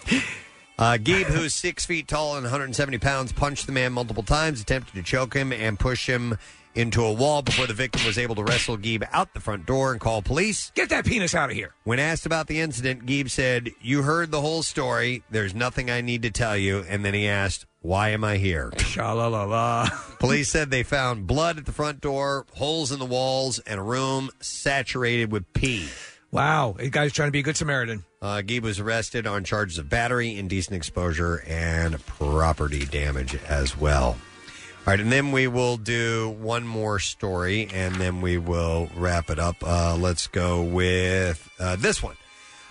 [0.77, 4.93] Uh, Geeb, who's six feet tall and 170 pounds, punched the man multiple times, attempted
[4.93, 6.37] to choke him, and push him
[6.75, 9.91] into a wall before the victim was able to wrestle Geeb out the front door
[9.91, 10.71] and call police.
[10.75, 11.73] Get that penis out of here.
[11.83, 15.23] When asked about the incident, Geeb said, You heard the whole story.
[15.29, 16.85] There's nothing I need to tell you.
[16.87, 18.71] And then he asked, Why am I here?
[18.77, 19.89] Sha-la-la-la.
[20.19, 23.83] Police said they found blood at the front door, holes in the walls, and a
[23.83, 25.87] room saturated with pee.
[26.31, 28.03] Wow, a guy's trying to be a good Samaritan.
[28.21, 34.17] Uh, was arrested on charges of battery, indecent exposure, and property damage as well.
[34.85, 39.31] All right, and then we will do one more story, and then we will wrap
[39.31, 39.55] it up.
[39.63, 42.15] Uh, let's go with uh, this one.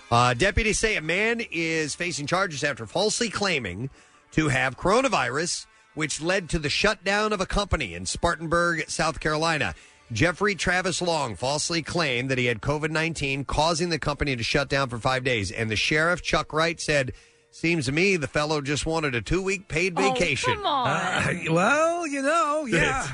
[0.09, 3.89] Uh, deputies say a man is facing charges after falsely claiming
[4.31, 9.75] to have coronavirus, which led to the shutdown of a company in Spartanburg, South Carolina.
[10.13, 14.69] Jeffrey Travis Long falsely claimed that he had COVID 19, causing the company to shut
[14.69, 15.51] down for five days.
[15.51, 17.11] And the sheriff, Chuck Wright, said,
[17.55, 20.59] Seems to me the fellow just wanted a two week paid vacation.
[20.65, 23.07] Uh, well, you know, yeah.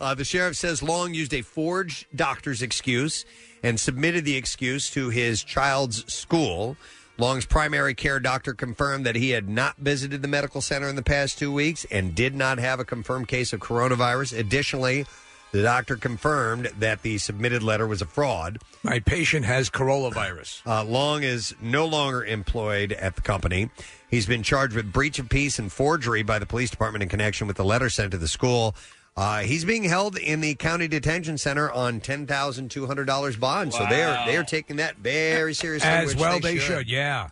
[0.00, 3.26] uh, the sheriff says Long used a forged doctor's excuse
[3.62, 6.78] and submitted the excuse to his child's school.
[7.18, 11.02] Long's primary care doctor confirmed that he had not visited the medical center in the
[11.02, 14.38] past two weeks and did not have a confirmed case of coronavirus.
[14.38, 15.04] Additionally,
[15.52, 18.58] the doctor confirmed that the submitted letter was a fraud.
[18.82, 20.66] My patient has coronavirus.
[20.66, 23.70] Uh, Long is no longer employed at the company.
[24.10, 27.46] He's been charged with breach of peace and forgery by the police department in connection
[27.46, 28.74] with the letter sent to the school.
[29.14, 33.36] Uh, he's being held in the county detention center on ten thousand two hundred dollars
[33.36, 33.74] bond.
[33.74, 35.88] So they are they are taking that very seriously.
[35.88, 37.28] As which well they should, yeah.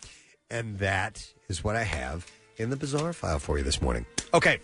[0.51, 2.27] And that is what I have
[2.59, 4.05] in the bizarre file for you this morning.
[4.35, 4.59] Okay,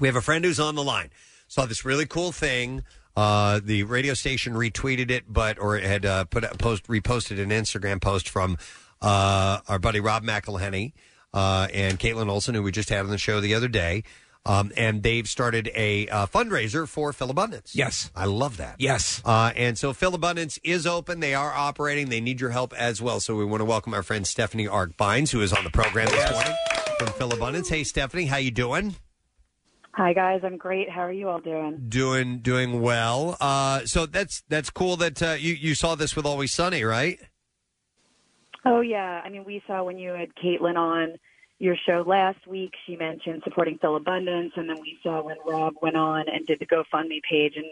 [0.00, 1.10] we have a friend who's on the line.
[1.46, 2.82] Saw this really cool thing.
[3.16, 7.40] Uh, the radio station retweeted it, but or it had uh, put a post reposted
[7.40, 8.58] an Instagram post from
[9.00, 10.92] uh, our buddy Rob McElhenney
[11.32, 14.02] uh, and Kaitlin Olson, who we just had on the show the other day.
[14.46, 17.74] Um, and they've started a uh, fundraiser for Philabundance.
[17.74, 18.10] Yes.
[18.14, 18.76] I love that.
[18.78, 19.22] Yes.
[19.24, 21.20] Uh, and so Philabundance is open.
[21.20, 22.10] They are operating.
[22.10, 23.20] They need your help as well.
[23.20, 26.08] So we want to welcome our friend Stephanie Ark Bynes, who is on the program
[26.08, 26.52] this morning
[26.98, 27.70] from Philabundance.
[27.70, 28.96] Hey, Stephanie, how you doing?
[29.96, 30.90] Hi guys, I'm great.
[30.90, 31.86] How are you all doing?
[31.88, 33.36] Doing doing well.
[33.40, 37.20] Uh, so that's that's cool that uh, you you saw this with Always Sunny, right?
[38.64, 41.14] Oh yeah, I mean we saw when you had Kaitlin on
[41.60, 42.72] your show last week.
[42.86, 46.66] She mentioned supporting Philabundance, and then we saw when Rob went on and did the
[46.66, 47.66] GoFundMe page, and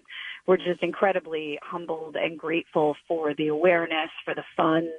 [0.46, 4.92] we're just incredibly humbled and grateful for the awareness, for the funds,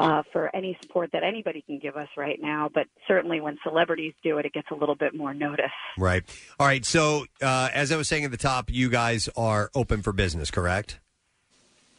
[0.00, 2.70] uh, for any support that anybody can give us right now.
[2.72, 5.66] But certainly when celebrities do it, it gets a little bit more notice.
[5.98, 6.24] Right.
[6.58, 6.84] All right.
[6.84, 10.50] So uh, as I was saying at the top, you guys are open for business,
[10.50, 11.00] correct?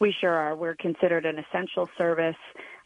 [0.00, 0.56] We sure are.
[0.56, 2.34] We're considered an essential service,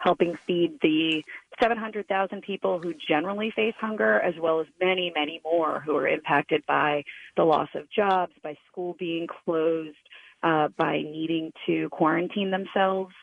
[0.01, 1.23] helping feed the
[1.63, 6.63] 700,000 people who generally face hunger, as well as many, many more who are impacted
[6.69, 7.05] by
[7.39, 9.97] the loss of jobs, by school being closed,
[10.43, 13.15] uh, by needing to quarantine themselves.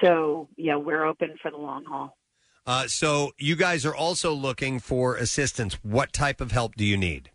[0.00, 2.16] So, yeah, we're open for the long haul.
[2.66, 5.78] Uh, so you guys are also looking for assistance.
[5.82, 7.30] What type of help do you need?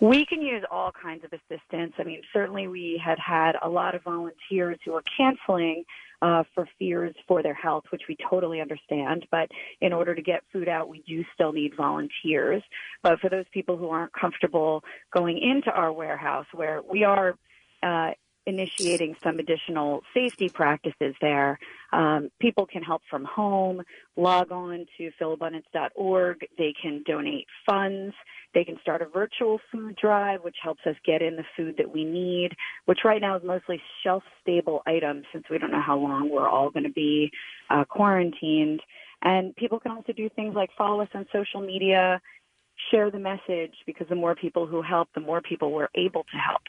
[0.00, 1.92] We can use all kinds of assistance.
[1.98, 5.84] I mean, certainly we had had a lot of volunteers who were canceling
[6.22, 9.26] uh, for fears for their health, which we totally understand.
[9.30, 9.48] But
[9.80, 12.62] in order to get food out, we do still need volunteers.
[13.02, 14.82] But for those people who aren't comfortable
[15.12, 17.34] going into our warehouse, where we are
[17.82, 18.10] uh,
[18.48, 21.58] initiating some additional safety practices there.
[21.92, 23.82] Um, people can help from home,
[24.16, 26.46] log on to philabundance.org.
[26.56, 28.14] They can donate funds.
[28.54, 31.92] They can start a virtual food drive, which helps us get in the food that
[31.92, 32.50] we need,
[32.86, 36.48] which right now is mostly shelf stable items since we don't know how long we're
[36.48, 37.30] all going to be
[37.70, 38.80] uh, quarantined.
[39.22, 42.20] And people can also do things like follow us on social media,
[42.90, 46.36] share the message, because the more people who help, the more people we're able to
[46.36, 46.62] help.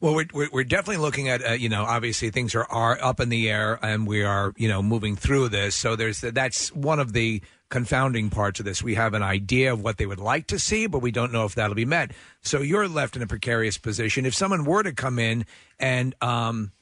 [0.00, 3.28] Well, we're, we're, definitely looking at, uh, you know, obviously things are, are up in
[3.28, 5.74] the air and we are, you know, moving through this.
[5.74, 8.82] So there's that's one of the confounding parts of this.
[8.82, 11.44] We have an idea of what they would like to see, but we don't know
[11.44, 12.12] if that'll be met.
[12.42, 14.26] So you're left in a precarious position.
[14.26, 15.46] If someone were to come in
[15.78, 16.72] and, um,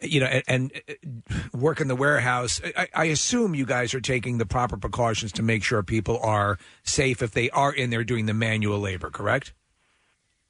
[0.00, 4.00] you know, and, and uh, work in the warehouse, I, I assume you guys are
[4.00, 8.04] taking the proper precautions to make sure people are safe if they are in there
[8.04, 9.52] doing the manual labor, correct?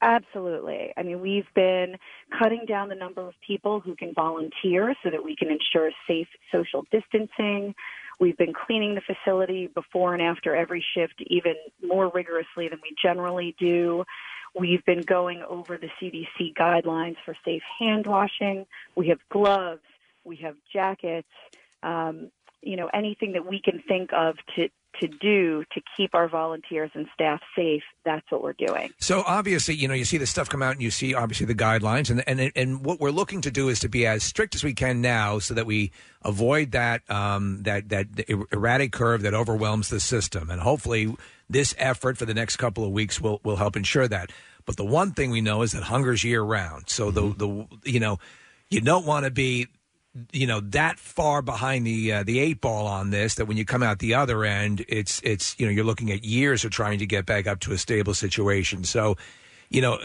[0.01, 0.93] Absolutely.
[0.95, 1.97] I mean, we've been
[2.37, 6.27] cutting down the number of people who can volunteer so that we can ensure safe
[6.53, 7.75] social distancing.
[8.19, 11.55] We've been cleaning the facility before and after every shift even
[11.85, 14.05] more rigorously than we generally do.
[14.57, 18.65] We've been going over the CDC guidelines for safe hand washing.
[18.95, 19.81] We have gloves.
[20.23, 21.27] We have jackets.
[21.83, 22.31] Um,
[22.61, 24.69] you know, anything that we can think of to
[25.01, 28.91] to do to keep our volunteers and staff safe, that's what we're doing.
[28.99, 31.55] So obviously, you know, you see the stuff come out, and you see obviously the
[31.55, 34.63] guidelines, and and and what we're looking to do is to be as strict as
[34.63, 35.91] we can now, so that we
[36.23, 41.13] avoid that um, that that er- erratic curve that overwhelms the system, and hopefully
[41.49, 44.31] this effort for the next couple of weeks will will help ensure that.
[44.65, 46.89] But the one thing we know is that hunger's year round.
[46.89, 48.19] So the the you know
[48.69, 49.67] you don't want to be
[50.31, 53.65] you know that far behind the uh, the eight ball on this that when you
[53.65, 56.99] come out the other end it's it's you know you're looking at years of trying
[56.99, 59.15] to get back up to a stable situation so
[59.69, 59.99] you know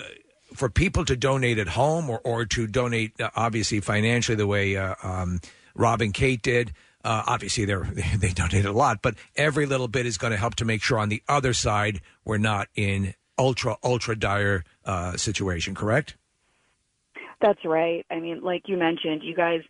[0.55, 4.77] for people to donate at home or or to donate uh, obviously financially the way
[4.77, 5.41] uh, um,
[5.75, 6.73] Rob and Kate did
[7.03, 7.85] uh, obviously they're
[8.17, 10.99] they donated a lot but every little bit is going to help to make sure
[10.99, 16.15] on the other side we're not in ultra ultra dire uh, situation correct
[17.41, 18.07] That's right.
[18.11, 19.61] I mean, like you mentioned, you guys,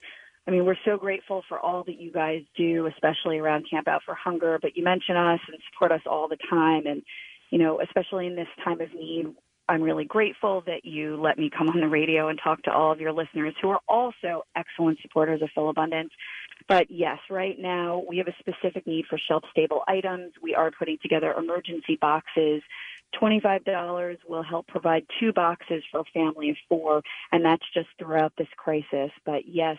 [0.46, 4.02] I mean, we're so grateful for all that you guys do, especially around Camp Out
[4.04, 6.86] for Hunger, but you mention us and support us all the time.
[6.86, 7.02] And,
[7.50, 9.26] you know, especially in this time of need,
[9.68, 12.92] I'm really grateful that you let me come on the radio and talk to all
[12.92, 16.10] of your listeners who are also excellent supporters of Philabundance.
[16.68, 20.32] But yes, right now we have a specific need for shelf stable items.
[20.42, 22.62] We are putting together emergency boxes.
[23.20, 27.00] $25 will help provide two boxes for a family of four,
[27.32, 29.10] and that's just throughout this crisis.
[29.24, 29.78] But yes,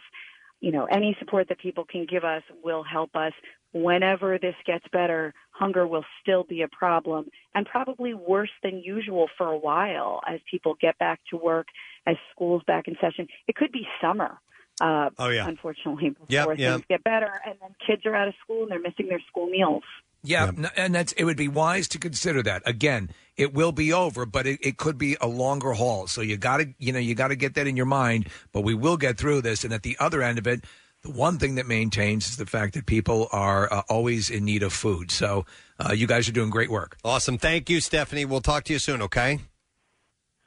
[0.62, 3.34] you know, any support that people can give us will help us.
[3.74, 9.28] Whenever this gets better, hunger will still be a problem and probably worse than usual
[9.38, 11.68] for a while as people get back to work,
[12.08, 13.28] as school's back in session.
[13.48, 14.40] It could be summer.
[14.80, 15.48] Uh, Oh, yeah.
[15.48, 16.88] Unfortunately, before Yep, things yep.
[16.88, 19.84] get better, and then kids are out of school and they're missing their school meals.
[20.26, 22.64] Yeah, n- and that's it would be wise to consider that.
[22.66, 26.08] Again, it will be over, but it, it could be a longer haul.
[26.08, 28.30] So you got to, you know, you got to get that in your mind.
[28.52, 30.64] But we will get through this, and at the other end of it,
[31.02, 34.64] the one thing that maintains is the fact that people are uh, always in need
[34.64, 35.12] of food.
[35.12, 35.46] So
[35.80, 36.98] uh, you guys are doing great work.
[37.04, 37.38] Awesome.
[37.38, 38.26] Thank you, Stephanie.
[38.26, 39.40] We'll talk to you soon, okay?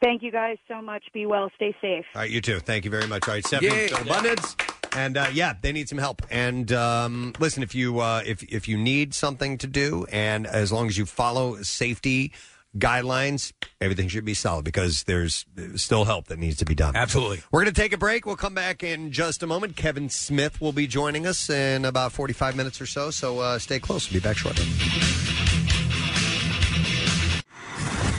[0.03, 1.05] Thank you guys so much.
[1.13, 1.51] Be well.
[1.57, 2.05] Stay safe.
[2.15, 2.61] All right, you too.
[2.61, 3.27] Thank you very much.
[3.29, 3.89] All right, Stephanie, Yay.
[3.89, 4.57] Philabundance.
[4.93, 6.23] And uh, yeah, they need some help.
[6.31, 10.73] And um, listen, if you uh, if if you need something to do, and as
[10.73, 12.33] long as you follow safety
[12.77, 15.47] guidelines, everything should be solid because there's
[15.77, 16.97] still help that needs to be done.
[16.97, 17.43] Absolutely.
[17.51, 18.27] We're going to take a break.
[18.27, 19.77] We'll come back in just a moment.
[19.77, 23.11] Kevin Smith will be joining us in about 45 minutes or so.
[23.11, 24.11] So uh, stay close.
[24.11, 24.67] We'll be back shortly.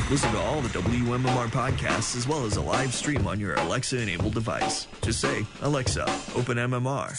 [0.10, 4.02] Listen to all the WMMR podcasts as well as a live stream on your Alexa
[4.02, 4.88] enabled device.
[5.04, 6.02] Just say, Alexa,
[6.36, 7.14] open MMR.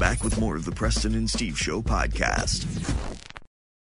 [0.00, 2.66] Back with more of the Preston and Steve Show podcast.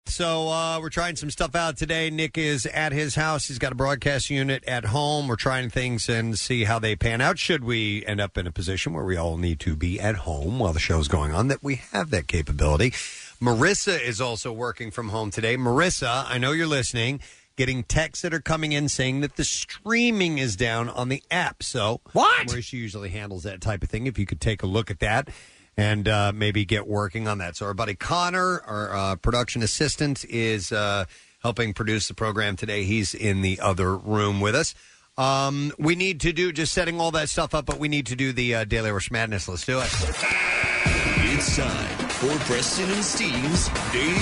[0.05, 2.11] So uh, we're trying some stuff out today.
[2.11, 3.47] Nick is at his house.
[3.47, 5.27] He's got a broadcast unit at home.
[5.27, 7.39] We're trying things and see how they pan out.
[7.39, 10.59] Should we end up in a position where we all need to be at home
[10.59, 12.93] while the show's going on, that we have that capability.
[13.41, 15.57] Marissa is also working from home today.
[15.57, 17.21] Marissa, I know you're listening.
[17.57, 21.63] Getting texts that are coming in saying that the streaming is down on the app.
[21.63, 22.47] So what?
[22.47, 24.07] Marissa usually handles that type of thing.
[24.07, 25.29] If you could take a look at that
[25.75, 27.55] and uh, maybe get working on that.
[27.55, 31.05] So our buddy Connor, our uh, production assistant, is uh,
[31.41, 32.83] helping produce the program today.
[32.83, 34.75] He's in the other room with us.
[35.17, 38.15] Um, we need to do just setting all that stuff up, but we need to
[38.15, 39.47] do the uh, Daily Rush Madness.
[39.47, 41.20] Let's do it.
[41.43, 44.13] It's time for Preston and Steve's Daily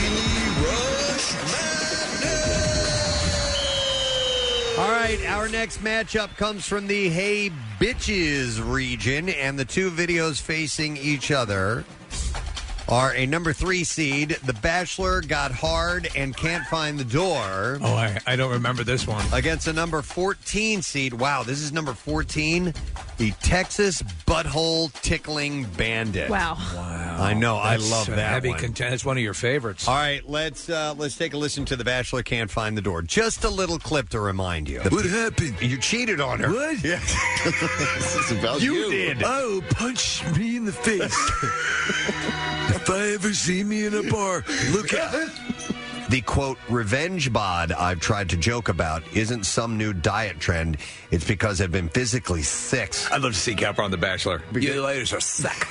[0.63, 1.35] Rush
[4.77, 10.41] All right, our next matchup comes from the Hey Bitches region, and the two videos
[10.41, 11.83] facing each other
[12.89, 14.29] are a number three seed.
[14.43, 17.77] The Bachelor got hard and can't find the door.
[17.81, 19.23] Oh, I, I don't remember this one.
[19.31, 21.13] Against a number 14 seed.
[21.13, 22.73] Wow, this is number 14.
[23.17, 26.29] The Texas Butthole Tickling Bandit.
[26.29, 26.57] Wow.
[26.73, 27.17] Wow.
[27.19, 27.57] I know.
[27.57, 28.59] I That's love a that Heavy one.
[28.59, 28.93] content.
[28.93, 29.87] It's one of your favorites.
[29.87, 33.01] All right, let's uh, let's take a listen to the Bachelor can't find the door.
[33.01, 34.79] Just a little clip to remind you.
[34.79, 35.61] What happened?
[35.61, 36.49] You cheated on her.
[36.49, 36.83] What?
[36.83, 36.99] Yeah.
[37.43, 38.89] this is about You you.
[38.89, 39.21] did.
[39.23, 41.13] Oh, punch me in the face.
[42.81, 45.29] if I ever see me in a bar, look out.
[46.09, 50.77] The quote revenge bod I've tried to joke about isn't some new diet trend.
[51.11, 52.95] It's because I've been physically sick.
[53.11, 54.41] I'd love to see Capper on The Bachelor.
[54.53, 55.65] You ladies are sick.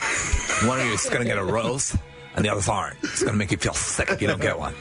[0.68, 1.96] One of you is going to get a rose,
[2.36, 2.98] and the others aren't.
[3.02, 4.74] It's going to make you feel sick if you don't get one.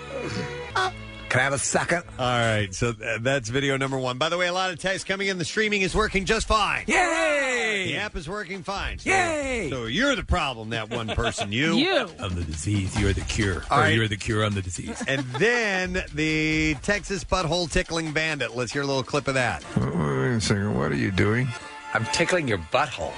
[0.75, 0.91] Uh,
[1.29, 2.03] Can I have a second?
[2.17, 4.17] All right, so th- that's video number one.
[4.17, 5.37] By the way, a lot of text coming in.
[5.37, 6.85] The streaming is working just fine.
[6.87, 7.83] Yay!
[7.87, 8.97] The app is working fine.
[8.99, 9.69] So, Yay!
[9.69, 11.51] So you're the problem, that one person.
[11.51, 11.75] You.
[11.87, 12.09] You.
[12.19, 12.99] I'm the disease.
[12.99, 13.63] You're the cure.
[13.69, 13.93] All or right.
[13.93, 14.43] you're the cure.
[14.43, 15.01] I'm the disease.
[15.07, 18.55] And then the Texas Butthole Tickling Bandit.
[18.55, 19.63] Let's hear a little clip of that.
[19.77, 20.77] Wait a second.
[20.77, 21.47] What are you doing?
[21.93, 23.11] I'm tickling your butthole.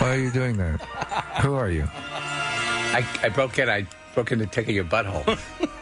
[0.00, 0.80] Why are you doing that?
[1.42, 1.88] Who are you?
[1.94, 3.68] I, I broke in.
[3.70, 5.38] I broke into tickle your butthole.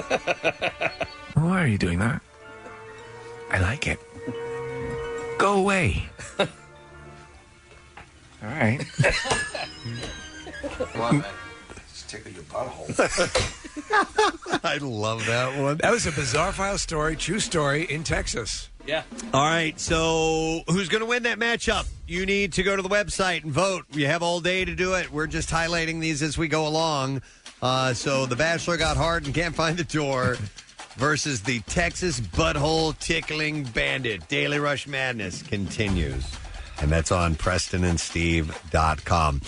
[1.34, 2.20] Why are you doing that?
[3.50, 3.98] I like it.
[5.38, 6.08] Go away.
[6.38, 6.46] All
[8.42, 8.80] right.
[10.92, 11.24] Come on, man.
[11.88, 12.90] Just tickle your butthole.
[14.64, 15.78] I love that one.
[15.78, 18.68] That was a bizarre file story, true story in Texas.
[18.86, 19.02] Yeah.
[19.34, 21.86] All right, so who's going to win that matchup?
[22.06, 23.84] You need to go to the website and vote.
[23.90, 25.12] You have all day to do it.
[25.12, 27.22] We're just highlighting these as we go along.
[27.62, 30.36] Uh, so the Bachelor got hard and can't find the door
[30.96, 34.26] versus the Texas Butthole Tickling Bandit.
[34.28, 36.24] Daily Rush Madness continues.
[36.80, 39.40] And that's on PrestonandSteve.com.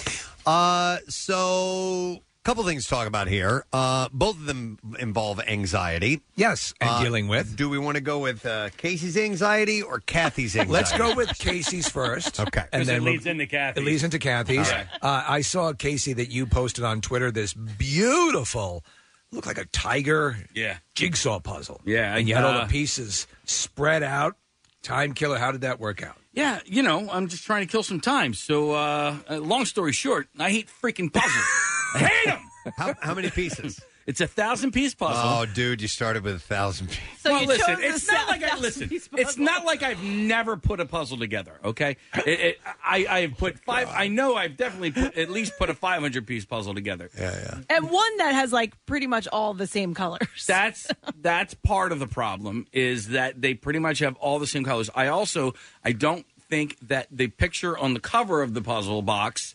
[0.44, 3.64] Uh, so, couple things to talk about here.
[3.73, 6.20] Uh, both of them involve anxiety.
[6.35, 7.56] Yes, and Uh, dealing with.
[7.56, 10.73] Do we want to go with uh, Casey's anxiety or Kathy's anxiety?
[10.73, 12.40] Let's go with Casey's first.
[12.52, 12.64] Okay.
[12.73, 13.81] and then it we'll- leads into Kathy.
[13.81, 14.69] It leads into Kathy's.
[14.69, 14.86] All right.
[15.01, 18.85] Uh, I saw Casey that you posted on Twitter this beautiful,
[19.31, 20.78] looked like a tiger Yeah.
[20.94, 21.81] jigsaw puzzle.
[21.85, 24.36] Yeah, and you had all uh, the pieces spread out.
[24.82, 25.39] Time killer.
[25.39, 26.16] How did that work out?
[26.32, 28.32] Yeah, you know, I'm just trying to kill some time.
[28.32, 31.44] So, uh, uh, long story short, I hate freaking puzzles.
[31.94, 32.72] I hate them.
[32.76, 33.80] How, how many pieces?
[34.06, 35.22] It's a thousand piece puzzle.
[35.24, 37.02] Oh, dude, you started with a thousand pieces.
[37.18, 38.88] So well, you listen, chose it's not like I thousand listen.
[38.88, 39.44] piece It's puzzle.
[39.44, 41.52] not like I've never put a puzzle together.
[41.64, 41.96] Okay,
[42.26, 43.88] it, it, I I have put oh, five.
[43.90, 47.10] I know I've definitely put, at least put a 500 piece puzzle together.
[47.16, 47.76] Yeah, yeah.
[47.76, 50.46] And one that has like pretty much all the same colors.
[50.46, 50.88] That's
[51.20, 54.90] that's part of the problem is that they pretty much have all the same colors.
[54.94, 55.54] I also
[55.84, 59.54] I don't think that the picture on the cover of the puzzle box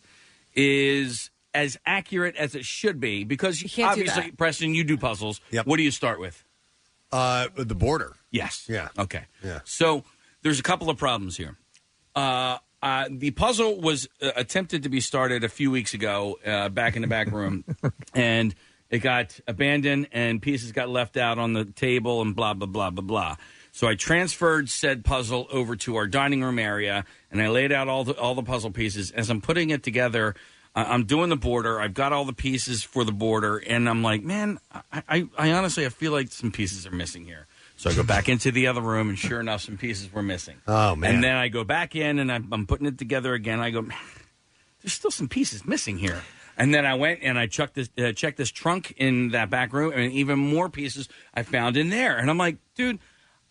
[0.56, 4.38] is as accurate as it should be because you can't do obviously that.
[4.38, 5.42] Preston you do puzzles.
[5.66, 6.44] What do you start with?
[7.12, 8.16] Uh, the border.
[8.30, 8.66] Yes.
[8.70, 8.90] Yeah.
[8.98, 9.26] Okay.
[9.44, 9.62] Yeah.
[9.66, 10.04] So
[10.44, 11.58] there's a couple of problems here.
[12.16, 16.70] Uh, uh, the puzzle was uh, attempted to be started a few weeks ago uh,
[16.70, 17.64] back in the back room,
[18.14, 18.54] and
[18.92, 22.92] it got abandoned, and pieces got left out on the table, and blah blah blah
[22.92, 23.36] blah blah.
[23.72, 27.88] So I transferred said puzzle over to our dining room area, and I laid out
[27.88, 29.10] all the all the puzzle pieces.
[29.12, 30.40] As I'm putting it together, I-
[30.84, 31.80] I'm doing the border.
[31.80, 35.52] I've got all the pieces for the border, and I'm like, man, I, I, I
[35.54, 37.48] honestly I feel like some pieces are missing here.
[37.78, 40.58] So I go back into the other room, and sure enough, some pieces were missing.
[40.68, 41.16] Oh, man.
[41.16, 43.60] And then I go back in, and I'm, I'm putting it together again.
[43.60, 43.98] I go, "Man,
[44.82, 46.22] there's still some pieces missing here.
[46.58, 49.74] And then I went and I checked this, uh, checked this trunk in that back
[49.74, 52.18] room, and even more pieces I found in there.
[52.18, 52.98] And I'm like, dude,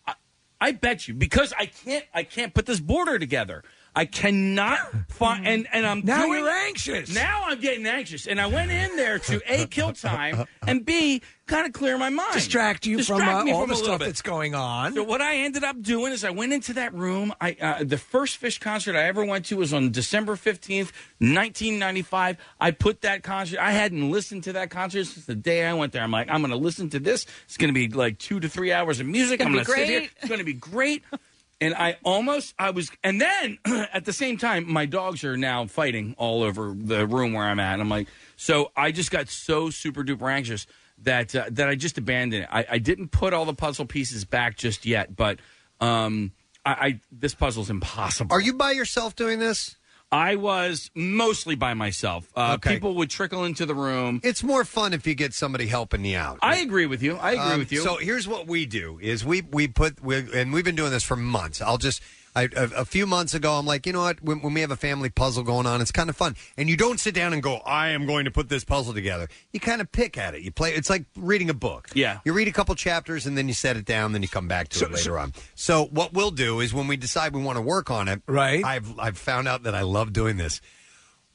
[0.05, 0.15] I,
[0.59, 3.63] I bet you because I can't, I can't put this border together.
[3.97, 4.77] I cannot
[5.09, 7.15] find, and and I'm Now doing- you're anxious.
[7.15, 11.23] Now I'm getting anxious, and I went in there to a kill time and b
[11.47, 14.05] kind of clear my mind, Distract you Distract from uh, all from the stuff bit.
[14.05, 14.93] that's going on.
[14.93, 17.33] So what I ended up doing is I went into that room.
[17.41, 21.79] I uh, the first Phish concert I ever went to was on December fifteenth, nineteen
[21.79, 22.37] ninety five.
[22.61, 23.57] I put that concert.
[23.59, 26.03] I hadn't listened to that concert since the day I went there.
[26.03, 27.25] I'm like, I'm going to listen to this.
[27.45, 29.41] It's going to be like two to three hours of music.
[29.41, 30.07] I'm going to sit here.
[30.17, 31.03] It's going to be great.
[31.59, 35.65] And I almost, I was, and then at the same time, my dogs are now
[35.65, 37.73] fighting all over the room where I'm at.
[37.73, 40.67] And I'm like, so I just got so super duper anxious
[41.03, 42.49] that uh, that I just abandoned it.
[42.51, 45.39] I, I didn't put all the puzzle pieces back just yet, but
[45.79, 46.31] um,
[46.65, 48.35] I, I this puzzle's impossible.
[48.35, 49.75] Are you by yourself doing this?
[50.11, 52.29] I was mostly by myself.
[52.35, 52.75] Uh, Okay.
[52.75, 54.21] People would trickle into the room.
[54.23, 56.39] It's more fun if you get somebody helping you out.
[56.41, 57.17] I agree with you.
[57.17, 57.81] I agree Um, with you.
[57.81, 61.03] So here's what we do: is we we put we, and we've been doing this
[61.03, 61.61] for months.
[61.61, 62.01] I'll just.
[62.37, 64.21] I, a, a few months ago, I'm like, you know what?
[64.21, 66.35] When, when we have a family puzzle going on, it's kind of fun.
[66.55, 69.27] And you don't sit down and go, I am going to put this puzzle together.
[69.51, 70.43] You kind of pick at it.
[70.43, 70.73] You play.
[70.73, 71.89] It's like reading a book.
[71.95, 72.19] Yeah.
[72.25, 74.11] You read a couple chapters and then you set it down.
[74.11, 75.33] Then you come back to it later on.
[75.55, 78.63] So what we'll do is when we decide we want to work on it, right?
[78.63, 80.61] I've I've found out that I love doing this.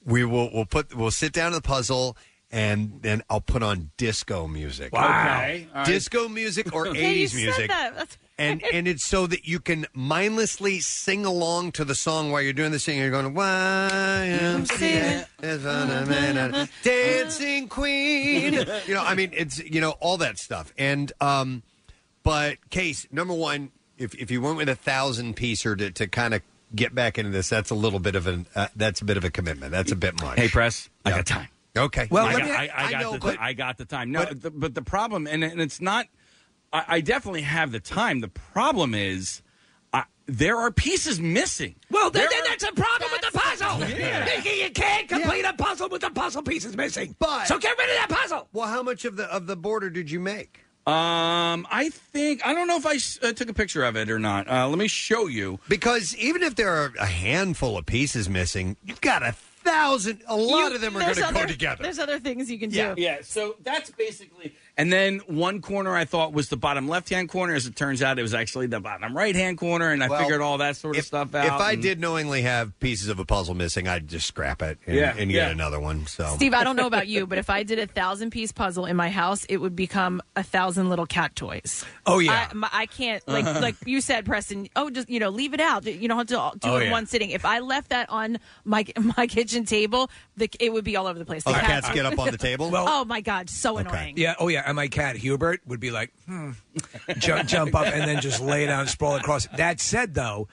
[0.05, 2.17] We will we'll put we'll sit down to the puzzle.
[2.53, 4.93] And then I'll put on disco music.
[4.93, 5.07] Wow.
[5.09, 5.67] Okay.
[5.71, 5.87] All right.
[5.87, 7.95] Disco music or Yeah, you 80s said music that.
[7.95, 12.41] That's- and and it's so that you can mindlessly sing along to the song while
[12.43, 13.03] you're doing the singing.
[13.03, 15.27] You're going YMCA,
[16.83, 18.55] dancing queen.
[18.87, 20.73] You know, I mean, it's you know all that stuff.
[20.79, 21.63] And um,
[22.23, 26.35] but case number one, if if you went with a thousand piecer to to kind
[26.35, 26.43] of
[26.75, 29.25] get back into this, that's a little bit of an uh, that's a bit of
[29.25, 29.73] a commitment.
[29.73, 30.39] That's a bit much.
[30.39, 30.89] Hey, press.
[31.05, 31.49] I got time.
[31.77, 32.07] Okay.
[32.11, 34.11] Well, I, let got, me- I, I got know, the, but- I got the time.
[34.13, 36.07] No, the, but the problem, and, and it's not.
[36.73, 38.21] I, I definitely have the time.
[38.21, 39.43] The problem is,
[39.93, 41.75] I, there are pieces missing.
[41.91, 43.89] Well, then, then are- that's a problem with the puzzle.
[43.99, 44.41] Yeah.
[44.43, 47.17] You, you can't complete a puzzle with the puzzle pieces missing.
[47.19, 48.49] But so get rid of that puzzle.
[48.53, 50.61] Well, how much of the of the border did you make?
[50.85, 54.11] Um, I think I don't know if I s- uh, took a picture of it
[54.11, 54.49] or not.
[54.51, 55.61] Uh, let me show you.
[55.69, 59.33] Because even if there are a handful of pieces missing, you've got a
[59.65, 60.23] thousand.
[60.27, 61.83] A lot You- of them are going to go other- together.
[61.83, 63.03] There's other things you can Yeah, do.
[63.03, 63.19] yeah.
[63.23, 64.55] So that's basically.
[64.83, 67.55] And then one corner I thought was the bottom left hand corner.
[67.55, 70.21] As it turns out, it was actually the bottom right hand corner, and I Well,
[70.21, 71.47] figured all that sort of stuff out.
[71.47, 74.79] If I and- did knowingly have pieces of a puzzle missing, I'd just scrap it
[74.85, 75.49] and, Yeah, and get yeah.
[75.51, 76.09] another one.
[76.09, 78.87] So, Steve, I don't know about you, but if I did a thousand piece puzzle
[78.87, 81.85] in my house, it would become a thousand little cat toys.
[82.05, 82.49] Oh, yeah.
[82.51, 84.69] I, my, I can't like like you said, Preston.
[84.75, 85.87] Oh, just you know, leave it out.
[85.87, 86.91] You don't have to do Oh, it in yeah.
[86.93, 87.31] one sitting.
[87.31, 88.85] If I left that on my
[89.17, 91.45] my kitchen table, the, it would be all over the place.
[91.45, 92.69] The Oh, cats get up on the table?
[92.69, 94.15] Well- oh my god, so annoying.
[94.17, 94.35] Yeah.
[94.41, 94.63] Oh, yeah.
[94.73, 96.53] And my cat Hubert would be like, hmm,
[97.19, 99.47] jump, jump up and then just lay down and sprawl across.
[99.49, 100.49] That said, though,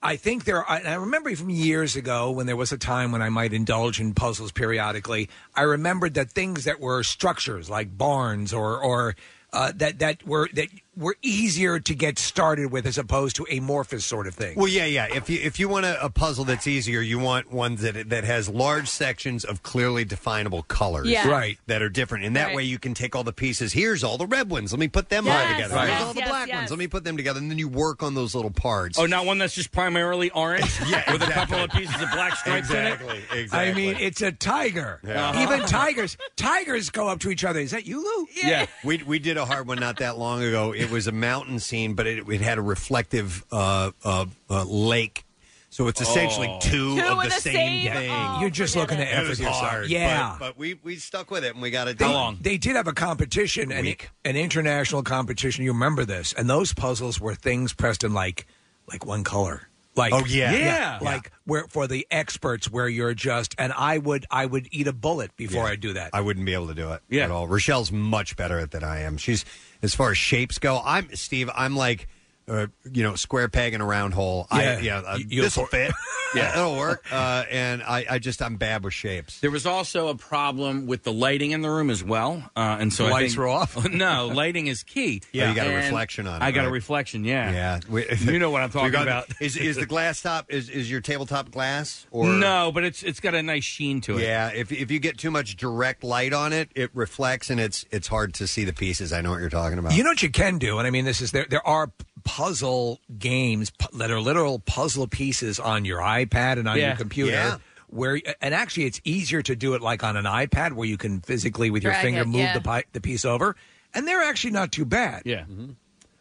[0.00, 0.64] I think there.
[0.64, 3.98] Are, I remember from years ago when there was a time when I might indulge
[4.00, 5.28] in puzzles periodically.
[5.56, 9.16] I remembered that things that were structures like barns or or
[9.52, 14.04] uh, that that were that were easier to get started with as opposed to amorphous
[14.04, 14.56] sort of thing.
[14.56, 15.06] well, yeah, yeah.
[15.14, 18.24] If you if you want a, a puzzle that's easier, you want one that that
[18.24, 21.28] has large sections of clearly definable colors, Yeah.
[21.28, 21.58] Right.
[21.66, 22.56] That are different, and that Right.
[22.56, 23.72] way you can take all the pieces.
[23.72, 24.72] Here's all the red ones.
[24.72, 25.74] Let me put them all Yes, together.
[25.76, 25.86] Right.
[25.88, 26.56] Here's yes, all the yes, black yes.
[26.56, 26.70] ones.
[26.70, 28.98] Let me put them together, and then you work on those little parts.
[28.98, 32.34] Oh, not one that's just primarily orange Yeah, with a couple of pieces of black
[32.36, 33.42] stripes exactly, in it.
[33.44, 33.70] exactly.
[33.70, 34.98] I mean, it's a tiger.
[35.06, 35.42] Yeah.
[35.42, 37.60] Even tigers, tigers go up to each other.
[37.60, 38.26] Is that you, Lou?
[38.42, 38.66] Yeah.
[38.84, 40.72] we we did a hard one not that long ago.
[40.80, 45.24] It was a mountain scene, but it, it had a reflective uh, uh, uh, lake.
[45.72, 46.58] So it's essentially Oh.
[46.60, 47.54] two, Two of of the, the same,
[47.84, 48.10] same- thing.
[48.10, 49.04] oh, You're just looking it.
[49.04, 49.56] to It effort was yourself.
[49.56, 50.30] hard, Yeah.
[50.36, 52.12] but, but we we stuck with it and we got it They, done.
[52.12, 52.38] How long?
[52.40, 54.10] they did have a competition, an, Week.
[54.24, 55.62] an international competition.
[55.64, 56.32] You remember this?
[56.32, 58.46] And those puzzles were things, Preston, like
[58.90, 59.68] like one color.
[59.94, 60.52] Like Oh, yeah.
[60.54, 60.98] Yeah.
[61.00, 64.92] like where for the experts, where you're just and I would I would eat a
[64.92, 65.70] bullet before Yeah.
[65.70, 66.10] I do that.
[66.12, 67.24] I wouldn't be able to do it Yeah.
[67.26, 67.46] at all.
[67.46, 69.18] Rochelle's much better at it than I am.
[69.18, 69.44] She's
[69.82, 70.80] as far as shapes go.
[70.84, 71.50] I'm Steve.
[71.54, 72.06] I'm like.
[72.48, 74.46] Uh, you know, square peg in a round hole.
[74.50, 74.78] I, Yeah.
[74.80, 75.92] yeah, uh, You- you'll this will fit.
[76.34, 77.04] yeah, it'll work.
[77.12, 79.38] Uh, and I, I just, I'm bad with shapes.
[79.38, 82.92] There was also a problem with the lighting in the room as well, uh, and
[82.92, 83.88] so The I lights think- were off?
[83.92, 85.22] no, lighting is key.
[85.32, 86.72] Yeah, you got a And reflection on it, I got a right?
[86.74, 87.24] reflection.
[87.24, 89.28] Yeah, Yeah, we, You know what I'm we talking got- about.
[89.40, 90.46] Is is the glass top?
[90.48, 94.18] Is is your tabletop glass or no, but it's it's got a nice sheen to
[94.18, 94.22] it.
[94.24, 97.84] Yeah, if if you get too much direct light on it, it reflects and it's
[97.92, 99.12] it's hard to see the pieces.
[99.12, 99.94] I know what you're talking about.
[99.94, 101.46] You know what you can do, and I mean this is there.
[101.48, 101.92] There are p-
[102.24, 106.88] puzzle games pu- that are literal puzzle pieces on your iPad and on Yeah.
[106.88, 107.32] your computer.
[107.32, 107.56] Yeah.
[107.88, 111.20] Where and actually, it's easier to do it like on an iPad, where you can
[111.22, 112.54] physically with your Drag finger it, move yeah.
[112.54, 113.56] the pi- the piece over,
[113.92, 115.22] and they're actually not too bad.
[115.24, 115.42] yeah.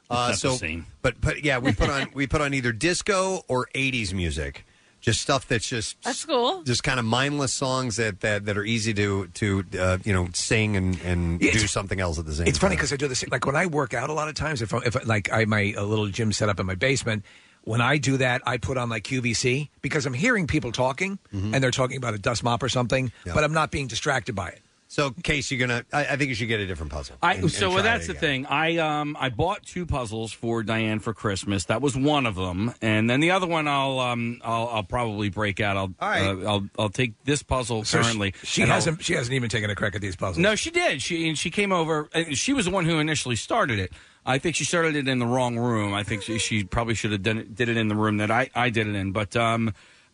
[0.09, 0.87] Uh, not the so, same.
[1.03, 4.65] but but yeah, we put on we put on either disco or '80s music,
[5.01, 6.61] just stuff that's just That's cool.
[6.63, 10.27] just kind of mindless songs that that, that are easy to to uh, you know
[10.33, 12.45] sing and and It's- do something else at the same.
[12.45, 12.49] Time.
[12.49, 12.77] It's funny time.
[12.77, 14.61] because I do this like when I work out a lot of times.
[14.61, 17.23] If I, if I- like I my a little gym set up in my basement,
[17.63, 21.53] when I do that, I put on like QVC because I'm hearing people talking Mm-hmm.
[21.53, 24.49] and they're talking about a dust mop or something, but I'm not being distracted by
[24.49, 24.61] it.
[24.91, 25.85] So, Case, you're gonna.
[25.93, 27.15] I, I think you should get a different puzzle.
[27.21, 28.21] I, and- and so try that's the again.
[28.21, 28.45] thing.
[28.47, 31.65] I um I bought two puzzles for Diane for Christmas.
[31.65, 35.29] That was one of them, and then the other one I'll um I'll, I'll probably
[35.29, 35.77] break out.
[35.77, 36.23] I'll All right.
[36.25, 38.33] uh, I'll I'll take this puzzle So she- currently.
[38.43, 40.39] she, and I'll- hasn't she hasn't even taken a crack at these puzzles.
[40.39, 41.03] No, she did.
[41.03, 42.09] She and she came over.
[42.15, 43.93] And she was the one who initially started it.
[44.25, 45.93] I think she started it in the wrong room.
[45.93, 48.31] I think she, she probably should have done it, did it in the room that
[48.31, 49.11] I, I did it in.
[49.11, 49.69] But um,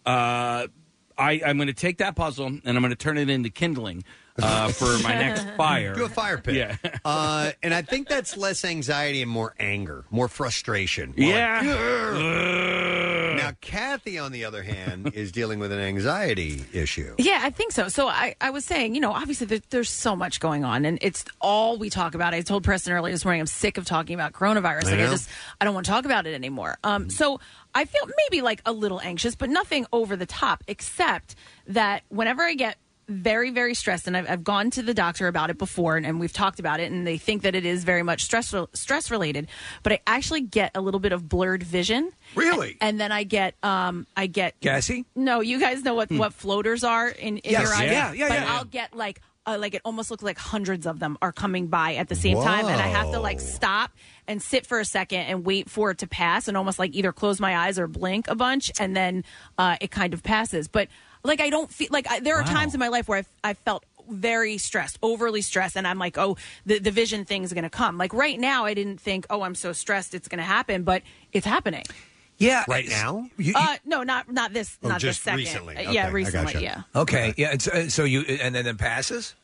[0.06, 0.68] uh,
[1.18, 4.03] I, I'm going to take that puzzle and I'm going to turn it into kindling
[4.41, 5.94] uh, for my next fire.
[5.95, 6.56] Do a fire pit.
[6.56, 6.76] Yeah.
[7.06, 11.14] uh, and I think that's less anxiety and more anger, more frustration.
[11.18, 11.62] More Yeah.
[11.64, 17.16] like, now, Kathy, on the other hand, is dealing with an anxiety issue.
[17.18, 17.90] Yeah, I think so.
[17.90, 20.98] So I, I was saying, you know, obviously there, there's so much going on, and
[21.02, 22.34] it's all we talk about.
[22.34, 24.86] I told Preston earlier this morning, I'm sick of talking about coronavirus.
[24.86, 25.12] I Like I know.
[25.12, 25.30] just,
[25.60, 26.78] I don't want to talk about it anymore.
[26.84, 27.40] Um, so
[27.74, 31.36] I feel maybe like a little anxious, but nothing over the top, except
[31.68, 35.49] that whenever I get very, very stressed, and I've, I've gone to the doctor about
[35.49, 38.03] it before, and, and we've talked about it, and they think that it is very
[38.03, 39.48] much stress stress related.
[39.84, 42.11] But I actually get a little bit of blurred vision.
[42.36, 42.77] Really?
[42.82, 45.06] And then I get, um, I get Gassy?
[45.15, 47.61] no, you guys know what, what floaters are in, in Yes.
[47.64, 47.91] your eyes.
[47.91, 48.27] Yeah, yeah, yeah.
[48.30, 48.53] but yeah.
[48.56, 51.95] I'll get like uh, like it almost looks like hundreds of them are coming by
[51.95, 53.91] at the same time, and I have to like stop
[54.27, 57.11] and sit for a second and wait for it to pass, and almost like either
[57.14, 59.23] close my eyes or blink a bunch, and then
[59.60, 60.68] uh, it kind of passes.
[60.68, 60.88] But
[61.26, 63.53] like I don't feel like I, there are times in my life where I've, I
[63.53, 67.64] felt very stressed, overly stressed, and I'm like, oh, the the vision thing is going
[67.64, 67.97] to come.
[67.97, 71.02] Like right now, I didn't think, oh, I'm so stressed, it's going to happen, but
[71.34, 71.84] it's happening.
[72.38, 73.30] Yeah, Right now?
[73.38, 75.39] you- you- Uh, no, not not this, Oh, not just this second.
[75.39, 75.77] recently.
[75.77, 76.53] Uh, Okay, yeah, recently.
[76.53, 76.64] gotcha.
[76.65, 76.81] Yeah.
[77.02, 77.52] okay, yeah.
[77.53, 79.35] It's, uh, so you and then it passes.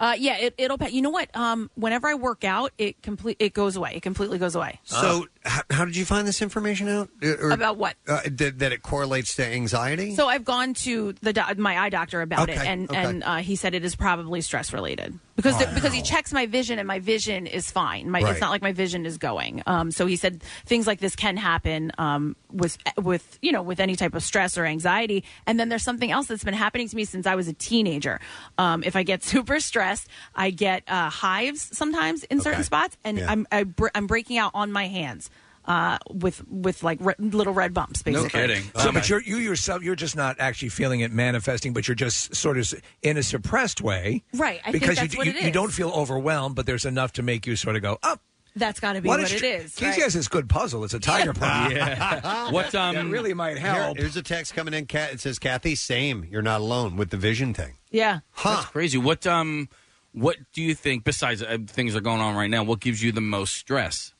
[0.00, 0.78] Uh, yeah, it, it'll.
[0.78, 1.28] pa- You know what?
[1.36, 3.92] Um, whenever I work out, it complete it goes away.
[3.94, 4.80] It completely goes away.
[4.84, 7.08] So, how, how did you find this information out?
[7.22, 7.96] Uh, or- About what?
[8.06, 10.14] Uh, that, that it correlates to anxiety?
[10.14, 12.98] So I've gone to the do- my eye doctor about it, Okay, and okay.
[13.02, 15.72] and uh, he said it is probably stress related because Wow.
[15.74, 18.10] because he checks my vision and my vision is fine.
[18.10, 18.32] My, Right.
[18.32, 19.62] It's not like my vision is going.
[19.66, 23.80] Um, so he said things like this can happen um, with with you know with
[23.80, 25.24] any type of stress or anxiety.
[25.46, 28.20] And then there's something else that's been happening to me since I was a teenager.
[28.58, 33.16] Um, if I get super stressed, I get uh, hives sometimes in certain spots, and
[33.16, 33.30] Yeah.
[33.32, 35.28] I'm I br- I'm breaking out on my hands.
[35.70, 38.60] Uh, with with like re- little red bumps, basically.
[38.76, 42.34] So, but you're you yourself, you're just not actually feeling it manifesting, but you're just
[42.34, 45.42] sort of in a suppressed way, Right, I think because that's you, what you, it
[45.42, 45.54] you is.
[45.54, 48.16] don't feel overwhelmed, but there's enough to make you sort of go, oh.
[48.56, 49.76] That's got to be Why what don't it you- is.
[49.76, 50.02] Casey right?
[50.02, 50.82] has this good puzzle.
[50.82, 51.70] It's a tiger puzzle.
[51.76, 52.50] Yeah.
[52.50, 53.96] What, um, that really might help.
[53.96, 54.86] Here- here's a text coming in.
[54.86, 56.26] Kat, it says, Kathy, same.
[56.28, 57.74] You're not alone with the vision thing.
[57.92, 58.20] Yeah.
[58.42, 58.98] That's crazy.
[58.98, 59.68] What um,
[60.10, 61.04] what do you think?
[61.04, 64.14] Besides uh, things are going on right now, what gives you the most stress?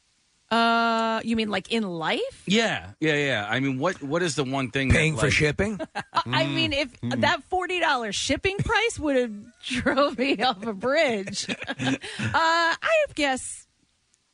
[0.50, 2.42] Uh, you mean like in life?
[2.46, 3.46] Yeah, yeah, yeah.
[3.48, 5.80] I mean, what what is the one thing Paying that, for like- shipping?
[6.26, 9.32] I mean, if that forty dollars shipping price would have
[9.64, 11.94] drove me off a bridge, uh,
[12.34, 12.76] I
[13.14, 13.66] guess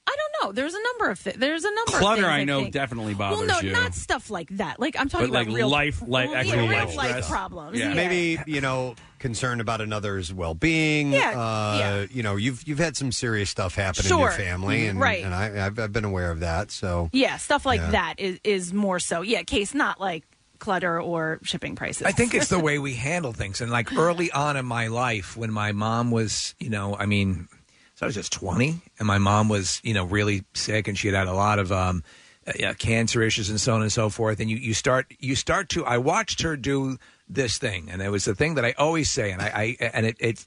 [0.08, 0.52] I don't know.
[0.52, 1.36] There's a number of things.
[1.38, 1.92] There's a number.
[1.94, 2.72] of Clutter, things, I know, think.
[2.72, 3.72] definitely Well, bothers no, you.
[3.72, 4.78] not stuff like that.
[4.80, 7.28] Like I'm talking But, like, real life- life- yeah, actual real life life stress.
[7.28, 7.78] problems.
[7.78, 7.88] Yeah.
[7.88, 7.94] Yeah.
[7.94, 11.12] Maybe you know, concerned about another's well-being.
[11.12, 12.06] Yeah, uh, yeah.
[12.10, 14.90] You know, you've you've had some serious stuff happen in your family, Mhm.
[14.90, 15.24] and Right.
[15.24, 16.70] and I, I've, I've been aware of that.
[16.70, 17.90] So Yeah, stuff like Yeah.
[17.92, 19.22] that is is more so.
[19.22, 20.24] Yeah, case not like
[20.58, 22.02] clutter or shipping prices.
[22.06, 23.60] I think it's the way we handle things.
[23.60, 27.48] And like early on in my life, when my mom was, you know, I mean,
[27.94, 31.08] so I was just 20, and my mom was, you know, really sick, and she
[31.08, 32.02] had had a lot of um,
[32.46, 34.40] uh, yeah, cancer issues and so on and so forth.
[34.40, 35.84] And you, you start, you start to.
[35.84, 36.96] I watched her do
[37.28, 40.06] this thing, and it was the thing that I always say, and I, I and
[40.06, 40.46] it, it's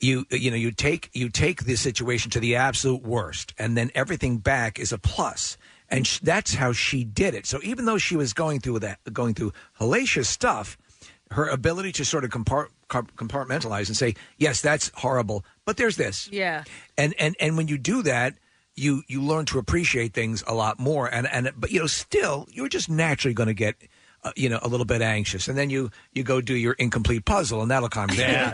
[0.00, 3.90] you you know you take you take the situation to the absolute worst and then
[3.94, 5.56] everything back is a plus.
[5.90, 7.46] And sh- that's how she did it.
[7.46, 10.76] So even though she was going through that going through hellacious stuff
[11.30, 15.96] her ability to sort of compart- comp- compartmentalize and say yes that's horrible but there's
[15.96, 16.28] this.
[16.30, 16.64] Yeah.
[16.96, 18.34] and and and when you do that
[18.76, 21.12] you you learn to appreciate things a lot more.
[21.12, 23.76] And and but you know still you're just naturally going to get
[24.24, 27.24] uh, you know a little bit anxious and then you you go do your incomplete
[27.24, 28.52] puzzle and that'll calm you down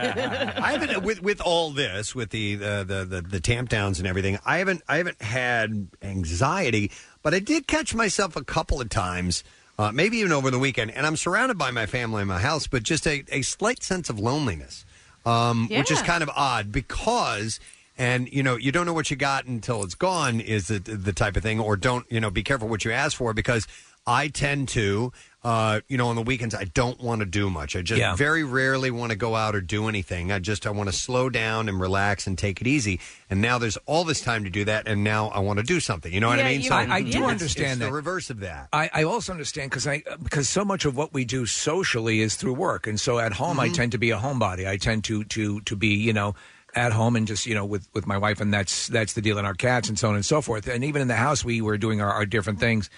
[0.63, 4.07] I haven't with with all this with the the the, the, the tamp downs and
[4.07, 4.39] everything.
[4.45, 6.91] I haven't I haven't had anxiety,
[7.23, 9.43] but I did catch myself a couple of times.
[9.77, 12.69] Uh, maybe even over the weekend, and I'm surrounded by my family in my house,
[12.69, 14.85] but just a, a slight sense of loneliness,
[15.27, 16.07] um, which is Yeah.
[16.07, 17.59] kind of odd because,
[17.99, 21.13] and you know, you don't know what you got until it's gone, is the the
[21.13, 23.67] type of thing, or don't you know, be careful what you ask for because
[24.07, 25.13] I tend to,
[25.45, 27.75] uh, you know, on the weekends I don't want to do much.
[27.75, 28.15] I just Yeah.
[28.17, 30.31] very rarely want to go out or do anything.
[30.31, 33.01] I just I want to slow down and relax and take it easy.
[33.31, 35.81] And now there's all this time to do that, and now I want to do
[35.81, 36.13] something.
[36.13, 36.61] You know what I mean?
[36.61, 37.87] you- I- I do it's- understand it's that.
[37.87, 38.69] the reverse of that.
[38.75, 42.37] I, I also understand because I because so much of what we do socially is
[42.37, 43.75] through work, and so at home I Mhm.
[43.75, 44.69] tend to be a homebody.
[44.69, 46.35] I tend to to to be you know
[46.75, 49.39] at home and just you know with with my wife, and that's that's the deal,
[49.39, 50.67] and our cats, and so on and so forth.
[50.69, 52.91] And even in the house, we were doing our, our different things.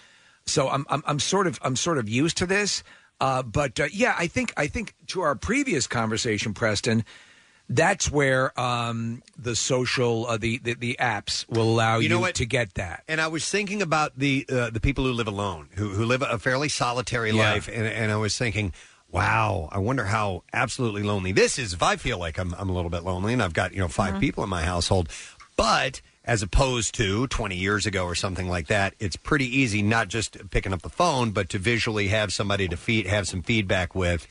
[0.47, 2.83] So I'm, I'm I'm sort of I'm sort of used to this.
[3.21, 7.05] Uh, but uh, yeah, I think I think to our previous conversation, Preston.
[7.69, 12.21] That's where um, the social, uh, the, the the apps will allow you, You know
[12.21, 12.37] what?
[12.37, 13.03] to get that.
[13.09, 16.23] And I was thinking about the uh, the people who live alone, who who live
[16.23, 17.55] a fairly solitary Yeah.
[17.55, 18.73] life, and, and I was thinking,
[19.11, 21.73] wow, I wonder how absolutely lonely this is.
[21.73, 23.89] If I feel like I'm I'm a little bit lonely, and I've got you know
[23.89, 24.21] 5 Uh-huh.
[24.21, 25.09] people in my household,
[25.57, 30.09] but as opposed to 20 years ago or something like that, it's pretty easy not
[30.09, 33.95] just picking up the phone, but to visually have somebody to feed, have some feedback
[33.95, 34.27] with.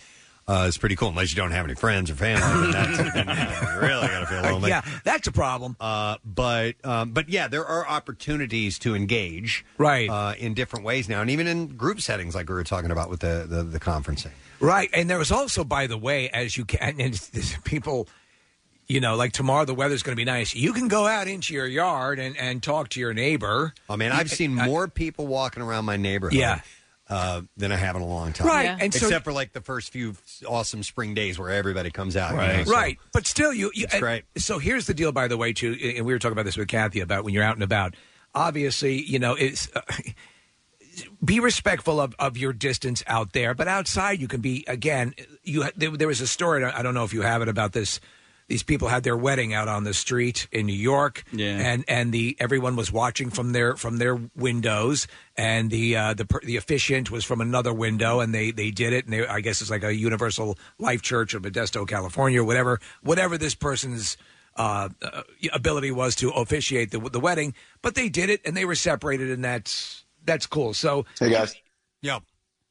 [0.48, 2.42] Uh, it's pretty cool, unless you don't have any friends or family.
[2.42, 4.70] Then that's, then you really got to feel lonely.
[4.70, 5.76] Yeah, that's a problem.
[5.80, 11.10] Uh, but um, but yeah, there are opportunities to engage right uh, in different ways
[11.10, 13.80] now, and even in group settings, like we were talking about with the the, the
[13.80, 14.30] conferencing.
[14.60, 18.08] Right, and there was also, by the way, as you can, and it's people,
[18.88, 20.54] you know, like tomorrow the weather's going to be nice.
[20.56, 23.74] You can go out into your yard and, and talk to your neighbor.
[23.90, 26.38] I mean, I've seen more people walking around my neighborhood.
[26.38, 26.62] Yeah.
[27.08, 28.48] Uh, than I have in a long time.
[28.48, 28.78] Right, Yeah.
[28.82, 30.16] and so- except for like the first few
[30.48, 32.32] awesome spring days where everybody comes out.
[32.32, 32.98] you Right, know, so- right.
[33.14, 33.70] But still, you.
[33.76, 34.24] you It's and- great.
[34.38, 36.68] So here's the deal, by the way, too, and we were talking about this with
[36.68, 37.96] Kathy about when you're out and about.
[38.34, 39.70] Obviously, you know, it's.
[39.76, 39.82] Uh,
[41.24, 45.14] be respectful of, of your distance out there, but outside you can be again.
[45.44, 48.00] You there, there was a story I don't know if you have it about this.
[48.48, 51.58] These people had their wedding out on the street in New York, Yeah.
[51.58, 56.26] and and the everyone was watching from their from their windows, and the uh, the
[56.26, 59.42] per- the officiant was from another window, and they they did it, and they, I
[59.42, 64.16] guess it's like a Universal Life Church of Modesto, California, or whatever whatever this person's
[64.58, 68.64] uh, uh, ability was to officiate the, the wedding, but they did it and they
[68.66, 70.76] were separated, and that's that's cool.
[70.76, 71.56] So, Hey guys.
[72.04, 72.22] Yep.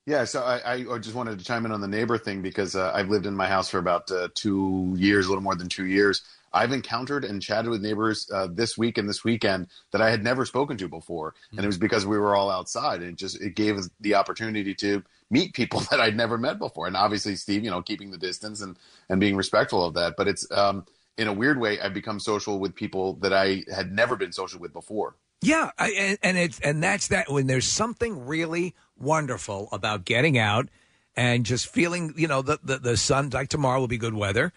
[0.07, 2.93] Yeah, so I, I just wanted to chime in on the neighbor thing because uh,
[2.95, 5.87] I've lived in my house for about uh, two years, a little more than two
[5.87, 6.23] years.
[6.53, 10.23] I've encountered and chatted with neighbors uh, this week and this weekend that I had
[10.23, 13.41] never spoken to before, and it was because we were all outside, and it just
[13.41, 16.87] it gave us the opportunity to meet people that I'd never met before.
[16.87, 18.79] And obviously, Steve, you know, keeping the distance and
[19.09, 20.15] and being respectful of that.
[20.17, 20.85] But it's um,
[21.17, 24.61] in a weird way, I've become social with people that I had never been social
[24.61, 25.17] with before.
[25.45, 30.39] Yeah, I, and, and it's and that's that when there's something really wonderful about getting
[30.39, 30.69] out
[31.17, 34.53] and just feeling, you know, the the, the sun like tomorrow will be good weather.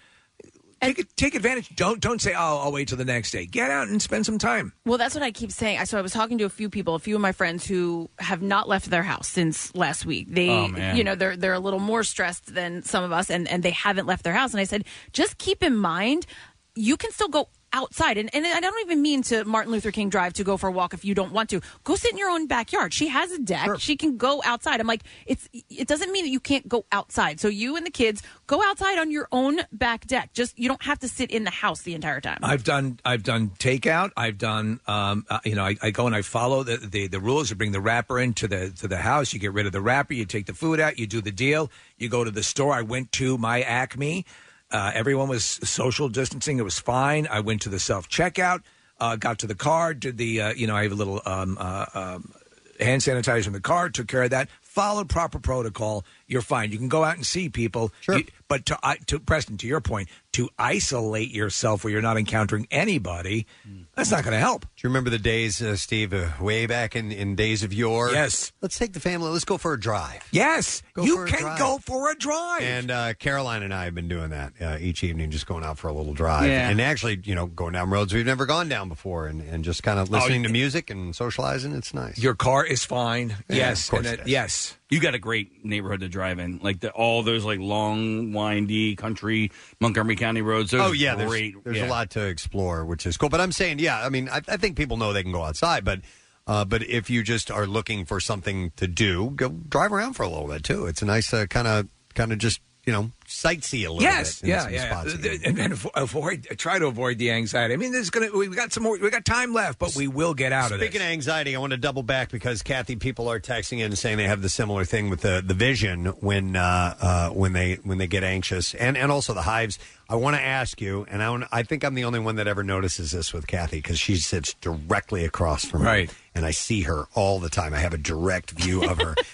[0.79, 1.75] Take it, take advantage.
[1.75, 4.37] Don't don't say, "Oh, I'll wait till the next day." Get out and spend some
[4.37, 4.73] time.
[4.85, 5.79] Well, that's what I keep saying.
[5.79, 8.11] I So I was talking to a few people, a few of my friends who
[8.19, 10.27] have not left their house since last week.
[10.29, 10.95] They, Oh, man.
[10.95, 13.71] you know, they're they're a little more stressed than some of us, and and they
[13.71, 14.51] haven't left their house.
[14.53, 14.83] And I said,
[15.13, 16.27] just keep in mind,
[16.75, 20.09] you can still go outside, and and I don't even mean to Martin Luther King
[20.09, 21.61] Drive to go for a walk if you don't want to.
[21.83, 22.93] Go sit in your own backyard.
[22.93, 23.79] She has a deck.
[23.79, 24.79] She can go outside.
[24.79, 27.39] I'm like, it's it doesn't mean that you can't go outside.
[27.39, 30.33] So you and the kids go outside on your own back deck.
[30.33, 32.39] Just you don't have to sit in the house the entire time.
[32.43, 34.11] I've done I've done takeout.
[34.17, 37.19] I've done um, uh, you know I, I go and I follow the, the the
[37.19, 37.49] rules.
[37.49, 39.33] You bring the wrapper into the to the house.
[39.33, 40.13] You get rid of the wrapper.
[40.13, 40.97] You take the food out.
[40.97, 41.69] You do the deal.
[41.97, 42.73] You go to the store.
[42.73, 44.25] I went to my Acme.
[44.71, 46.59] Uh, everyone was social distancing.
[46.59, 47.27] It was fine.
[47.29, 48.63] I went to the self checkout.
[48.99, 49.93] Uh, got to the car.
[49.93, 52.33] Did the uh, you know I have a little um, uh, um,
[52.79, 53.89] hand sanitizer in the car.
[53.89, 54.49] Took care of that.
[54.61, 56.03] Followed proper protocol.
[56.27, 56.71] You're fine.
[56.71, 57.91] You can go out and see people.
[58.01, 58.19] Sure.
[58.47, 62.67] but to I to Preston, to your point, to isolate yourself where you're not encountering
[62.69, 63.47] anybody,
[63.95, 64.61] that's not going to help.
[64.61, 68.11] Do you remember the days, uh, Steve, uh, way back in, in days of yore?
[68.11, 68.51] Yes.
[68.61, 69.29] Let's take the family.
[69.31, 70.21] Let's go for a drive.
[70.31, 71.59] Yes, Go you for a can drive.
[71.59, 72.61] go for a drive.
[72.61, 75.77] And uh, Caroline and I have been doing that uh, each evening, just going out
[75.79, 76.47] for a little drive.
[76.49, 76.69] Yeah.
[76.69, 79.81] And actually, you know, going down roads we've never gone down before and, and just
[79.81, 81.73] kind of Oh, listening to music and socializing.
[81.73, 82.17] It's nice.
[82.19, 83.29] Your car is fine.
[83.49, 84.76] Yeah, yes, of course and it it- yes.
[84.89, 88.95] You got a great neighborhood to drive in, like the, all those like long, windy
[88.95, 89.51] country
[89.81, 90.71] Montgomery County roads.
[90.71, 91.63] Those oh are yeah, there's, great.
[91.63, 91.87] there's yeah.
[91.87, 93.29] a lot to explore, which is cool.
[93.29, 95.83] But I'm saying, yeah, I mean, I, I think people know they can go outside,
[95.83, 96.01] but
[96.47, 100.23] uh, but if you just are looking for something to do, go drive around for
[100.23, 100.85] a little bit too.
[100.85, 104.47] It's a nice kind of kind of just you know sightsee a little Yes, bit.
[104.47, 105.15] Yes, yeah, yeah, spots.
[105.23, 105.31] yeah.
[105.43, 107.73] And, and avo- avoid, try to avoid the anxiety.
[107.73, 108.97] I mean, there's gonna we got some more.
[108.97, 111.01] We got time left, but we will get out of Speaking this.
[111.01, 114.15] of anxiety, I want to double back because Kathy, people are texting in and saying
[114.17, 117.97] they have the similar thing with the the vision when uh, uh, when they when
[117.99, 119.77] they get anxious, and and also the hives.
[120.09, 122.47] I want to ask you, and I want, I think I'm the only one that
[122.47, 126.13] ever notices this with Kathy because she sits directly across from me, Right.
[126.33, 127.73] and I see her all the time.
[127.73, 129.15] I have a direct view of her.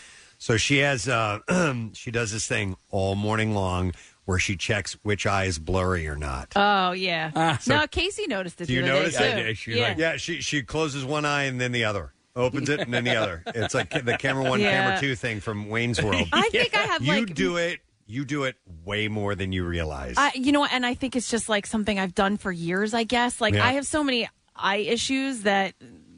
[0.44, 1.40] So she has uh,
[1.94, 3.94] she does this thing all morning long
[4.26, 6.52] where she checks which eye is blurry or not.
[6.57, 7.32] Oh yeah.
[7.34, 8.68] Ah, so- no, Casey noticed it.
[8.68, 9.48] Do you the other notice day, it?
[9.48, 9.53] too.
[9.56, 9.88] She's yeah.
[9.88, 12.11] like, yeah, she she closes one eye and then the other.
[12.36, 13.41] Opens it and then the other.
[13.56, 14.72] It's like the camera one, Yeah.
[14.72, 16.28] camera two thing from Wayne's World.
[16.34, 17.80] I think I have, you like- do it.
[18.06, 20.15] You do it way more than you realize.
[20.18, 22.94] I, you know, what, and I think it's just like something I've done for years.
[22.94, 23.40] I guess.
[23.40, 23.65] Like Yeah.
[23.65, 25.74] I have so many eye issues that,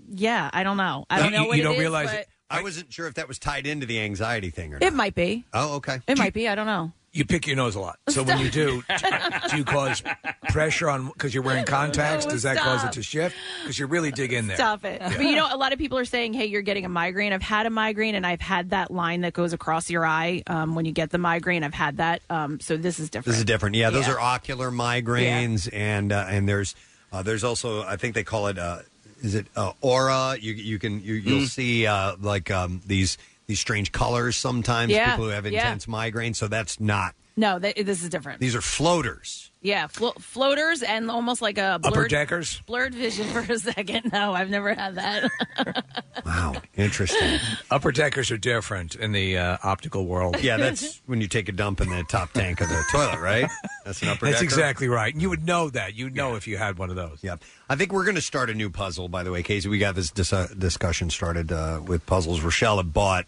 [0.10, 1.06] yeah, I don't know.
[1.12, 3.86] I don't know what it is, but I wasn't sure if that was tied into
[3.86, 4.84] the anxiety thing or not.
[4.84, 5.46] It might be.
[5.54, 6.00] Oh, okay.
[6.08, 6.48] It might be.
[6.48, 6.92] I don't know.
[7.12, 7.98] You pick your nose a lot.
[8.10, 8.84] So when you do,
[9.50, 10.04] do you cause
[10.50, 12.26] pressure on because you're wearing contacts?
[12.26, 13.34] No, Does that cause it to shift?
[13.64, 14.58] Because you really dig in there.
[14.58, 15.00] Stop it.
[15.00, 15.14] Yeah.
[15.16, 17.42] But you know, a lot of people are saying, "Hey, you're getting a migraine." I've
[17.42, 20.84] had a migraine, and I've had that line that goes across your eye um, when
[20.84, 21.64] you get the migraine.
[21.64, 22.22] I've had that.
[22.30, 23.28] Um, so this is different.
[23.28, 23.78] This is different.
[23.78, 24.16] Yeah, those Yeah.
[24.16, 26.76] are ocular migraines, and uh, and there's
[27.14, 28.80] uh, there's also I think they call it uh,
[29.22, 30.38] is it uh, aura.
[30.40, 31.48] You you can you, you'll Mm.
[31.50, 33.18] see uh, like um, these
[33.48, 34.92] these strange colors sometimes.
[34.92, 35.60] Yeah, People who have yeah.
[35.66, 36.34] intense migraine.
[36.34, 37.16] So that's not.
[37.38, 38.40] No, th- this is different.
[38.40, 39.52] These are floaters.
[39.62, 42.62] Yeah, flo- floaters and almost like a Upper blurred, deckers?
[42.68, 44.12] blurred vision for a second.
[44.14, 45.32] No, I've never had that.
[46.26, 47.40] Wow, interesting.
[47.70, 50.42] Upper deckers are different in the uh, optical world.
[50.42, 53.48] Yeah, that's when you take a dump in the top tank of the toilet, right?
[53.86, 54.44] That's an upper That's decker.
[54.46, 55.14] exactly right.
[55.16, 55.94] You would know that.
[55.94, 57.20] You'd know if you had one of those.
[57.22, 57.36] Yeah.
[57.70, 59.70] I think we're going to start a new puzzle, by the way, Casey.
[59.70, 62.42] We got this dis- uh, discussion started uh, with puzzles.
[62.42, 63.26] Rochelle had bought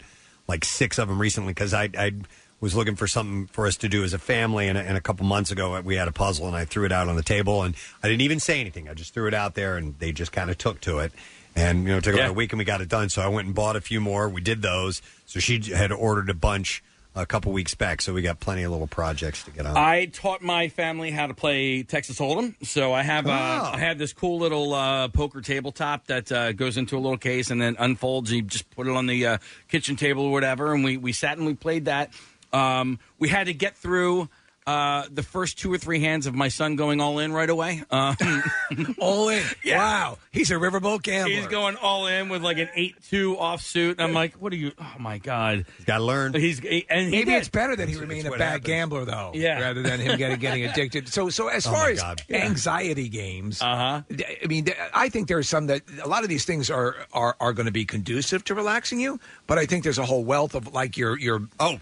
[0.48, 2.14] like six of them recently because I, I
[2.60, 4.68] was looking for something for us to do as a family.
[4.68, 7.08] And, and a couple months ago, we had a puzzle and I threw it out
[7.08, 8.90] on the table and I didn't even say anything.
[8.90, 11.12] I just threw it out there and they just kind of took to it.
[11.56, 13.10] And, you know, it took about a week and we got it done.
[13.10, 14.30] So I went and bought a few more.
[14.30, 15.02] We did those.
[15.26, 16.84] So she had ordered a bunch
[17.16, 18.02] a couple weeks back.
[18.02, 19.76] So we got plenty of little projects to get on.
[19.76, 23.72] I taught my family how to play Texas Hold'em, so I have uh, Oh.
[23.74, 27.50] I have this cool little uh, poker tabletop that uh, goes into a little case
[27.50, 28.32] and then unfolds.
[28.32, 31.38] You just put it on the uh, kitchen table or whatever, and we we sat
[31.38, 32.12] and we played that.
[32.54, 34.30] Um, we had to get through
[34.68, 37.82] Uh, the first two or three hands of my son going all in right away.
[37.90, 38.18] Um,
[39.00, 39.42] all in.
[39.66, 41.34] Wow, he's a riverboat gambler.
[41.34, 43.96] He's going all in with like an eight-two offsuit.
[44.02, 44.74] I'm like, what are you?
[44.78, 46.34] Oh my god, he's got to learn.
[46.34, 47.36] He's and he Maybe did.
[47.38, 48.66] it's better that he remained a what bad happens.
[48.68, 49.62] gambler, though, Yeah.
[49.62, 51.08] rather than him getting getting addicted.
[51.08, 52.22] So, so as Oh, far my as God.
[52.28, 52.44] Yeah.
[52.46, 54.02] anxiety games, uh-huh.
[54.44, 57.38] I mean, th- I think there's some that a lot of these things are are,
[57.40, 59.18] are going to be conducive to relaxing you,
[59.48, 61.80] but I think there's a whole wealth of like your your oh.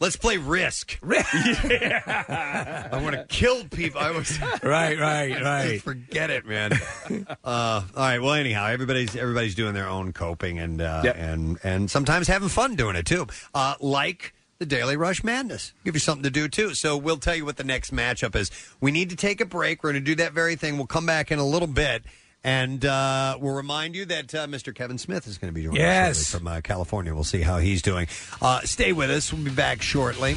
[0.00, 0.96] Let's play Risk.
[1.04, 4.00] I want to kill people.
[4.00, 5.82] I was right, right, right.
[5.82, 6.72] Forget it, man.
[7.10, 8.20] uh, all right.
[8.20, 12.76] Well, anyhow, everybody's everybody's doing their own coping and uh, and and sometimes having fun
[12.76, 13.26] doing it too.
[13.52, 16.74] Uh, like the Daily Rush Madness, give you something to do too.
[16.74, 18.50] So we'll tell you what the next matchup is.
[18.80, 19.82] We need to take a break.
[19.82, 20.76] We're going to do that very thing.
[20.76, 22.04] We'll come back in a little bit.
[22.44, 24.74] And uh, we'll remind you that uh, Mr.
[24.74, 26.20] Kevin Smith is going to be joining Yes.
[26.20, 27.12] us shortly from uh, California.
[27.14, 28.06] We'll see how he's doing.
[28.40, 29.32] Uh, stay with us.
[29.32, 30.34] We'll be back shortly.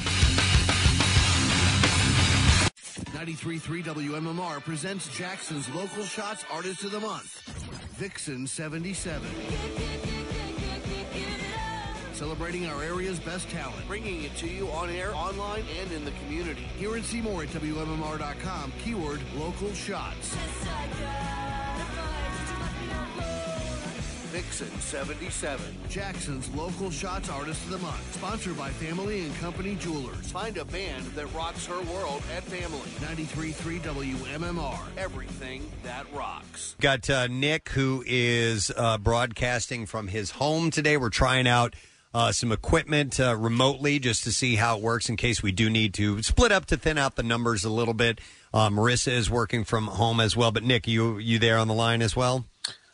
[3.22, 7.42] 93.3 WMMR presents Jackson's Local Shots Artist of the Month,
[7.98, 9.30] Vixen 77.
[12.14, 16.12] Celebrating our area's best talent, bringing it to you on air, online, and in the
[16.24, 16.62] community.
[16.78, 20.36] Hear and see more at WMMR.com, keyword local shots.
[24.32, 28.16] Vixen 77, Jackson's Local Shots Artist of the Month.
[28.16, 30.32] Sponsored by Family and Company Jewelers.
[30.32, 32.80] Find a band that rocks her world at Family.
[33.02, 34.80] 93.3 WMMR.
[34.96, 36.78] Everything that rocks.
[36.80, 40.96] Got uh, Nick, who is uh, broadcasting from his home today.
[40.96, 41.76] We're trying out
[42.14, 45.70] uh, some equipment uh, remotely just to see how it works in case we do
[45.70, 48.22] need to split up to thin out the numbers a little bit.
[48.54, 50.54] Uh, Marissa is working from home as well.
[50.54, 52.46] But Nick, you you there on the line as well?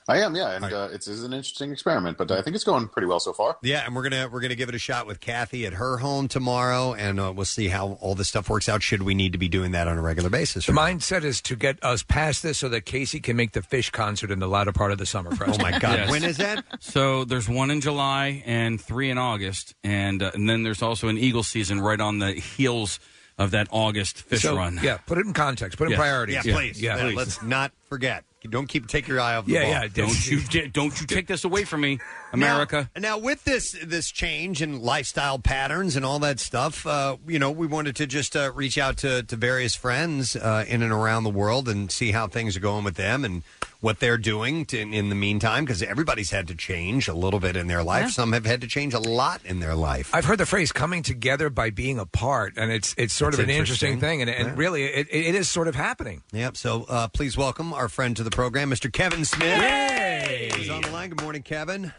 [0.09, 2.87] I am, yeah, and uh, it's, it's an interesting experiment, but I think it's going
[2.87, 3.57] pretty well so far.
[3.61, 6.29] Yeah, and we're gonna we're gonna give it a shot with Kathy at her home
[6.29, 8.81] tomorrow, and uh, we'll see how all this stuff works out.
[8.81, 10.65] Should we need to be doing that on a regular basis?
[10.65, 13.91] The mindset is to get us past this so that Casey can make the Phish
[13.91, 15.31] concert in the latter part of the summer.
[15.47, 15.97] Oh my God!
[15.99, 16.09] Yes.
[16.09, 16.63] When is that?
[16.79, 21.07] So there's one in July and three in August, and uh, and then there's also
[21.09, 22.99] an Eagle season right on the heels
[23.37, 24.79] of that August Phish So, run.
[24.81, 25.77] Yeah, put it in context.
[25.77, 25.99] Put it in Yes.
[25.99, 26.45] priorities.
[26.45, 26.81] Yeah, please.
[26.81, 27.15] Yeah, Uh, please.
[27.17, 28.23] Let's not forget.
[28.49, 29.71] Don't keep take your eye off the Yeah, ball.
[29.71, 31.99] yeah, Don't you di- don't you take this away from me,
[32.33, 32.89] America.
[32.95, 37.39] Now, now, with this this change in lifestyle patterns and all that stuff, uh, you
[37.39, 40.91] know, we wanted to just uh, reach out to to various friends uh, in and
[40.91, 43.43] around the world and see how things are going with them and
[43.79, 47.55] what they're doing to, in the meantime, because everybody's had to change a little bit
[47.55, 48.05] in their life.
[48.05, 48.09] Yeah.
[48.09, 50.09] Some have had to change a lot in their life.
[50.13, 53.49] I've heard the phrase "coming together by being apart," and it's it's sort That's of
[53.49, 54.19] an interesting, interesting.
[54.19, 54.53] thing, and, and Yeah.
[54.57, 56.23] really, it, it is sort of happening.
[56.33, 56.57] Yep.
[56.57, 58.91] So uh, please welcome our friend to the program, Mr.
[58.91, 59.61] Kevin Smith.
[59.61, 60.49] Yay!
[60.55, 61.09] He's on the line.
[61.11, 61.93] Good morning, Kevin.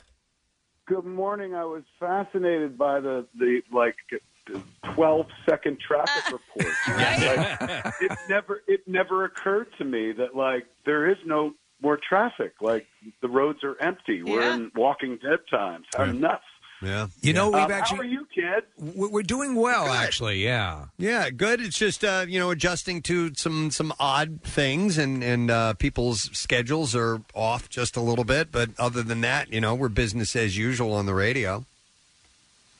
[0.89, 1.55] Good morning.
[1.55, 3.97] I was fascinated by the the like
[4.95, 6.75] twelve second traffic report.
[6.89, 11.53] Like, it never it never occurred to me that like there is no
[11.83, 12.55] more traffic.
[12.63, 12.87] Like
[13.21, 14.23] the roads are empty.
[14.23, 15.85] We're in Walking Dead times.
[15.95, 16.43] How nuts!
[16.81, 17.09] Yeah.
[17.21, 18.67] You know, Um, we've actually how are you, kids?
[18.79, 20.45] We're we're doing well, actually.
[20.45, 20.87] Yeah.
[20.97, 21.61] Yeah, good.
[21.61, 26.31] It's just uh, you know adjusting to some some odd things, and and uh, people's
[26.37, 28.53] schedules are off just a little bit.
[28.53, 31.65] But other than that, you know, we're business as usual on the radio.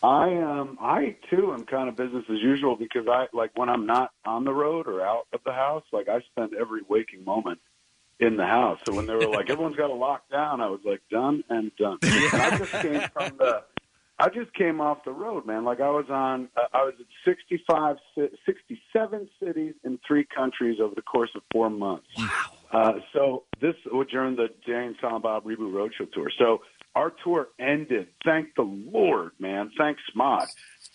[0.01, 3.85] I um I too am kind of business as usual because I like when I'm
[3.87, 7.59] not on the road or out of the house, like I spend every waking moment
[8.21, 8.79] in the house.
[8.87, 11.73] So when they were like everyone's got to lock down, I was like done and
[11.77, 11.99] done.
[12.03, 13.65] And I just came from the
[14.21, 15.65] I just came off the road, man.
[15.65, 17.97] Like I was on uh, I was at 65
[18.45, 22.07] 67 cities in 3 countries over the course of 4 months.
[22.17, 22.29] Wow.
[22.71, 26.31] Uh, so this was during the Jay and Silent Bob Reboot Roadshow tour.
[26.39, 26.61] So
[26.95, 28.09] our tour ended.
[28.25, 29.71] Thank the Lord, man.
[29.79, 30.47] Thanks, Smod.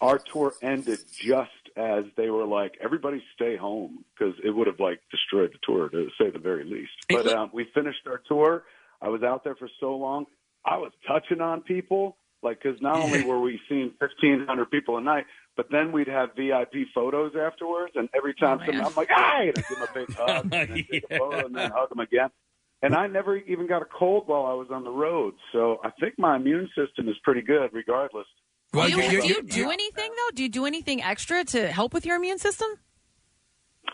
[0.02, 4.80] Our tour ended just as they were like, everybody stay home because it would have
[4.80, 6.91] like destroyed the tour to say the very least.
[7.10, 8.64] But um, we finished our tour.
[9.02, 10.26] I was out there for so long.
[10.66, 14.98] I was touching on people, like because not only were we seeing fifteen hundred people
[14.98, 15.26] a night,
[15.56, 17.94] but then we'd have VIP photos afterwards.
[17.95, 18.86] And every time Oh, somebody, man.
[18.88, 21.45] I'm like, "Hey!" and I give them a big hug, and then take a photo,
[21.45, 22.30] and then hug them again.
[22.82, 25.91] And I never even got a cold while I was on the road, so I
[26.02, 28.26] think my immune system is pretty good, regardless.
[28.74, 30.32] do you, do, you do anything though?
[30.36, 32.68] Do you do anything extra to help with your immune system?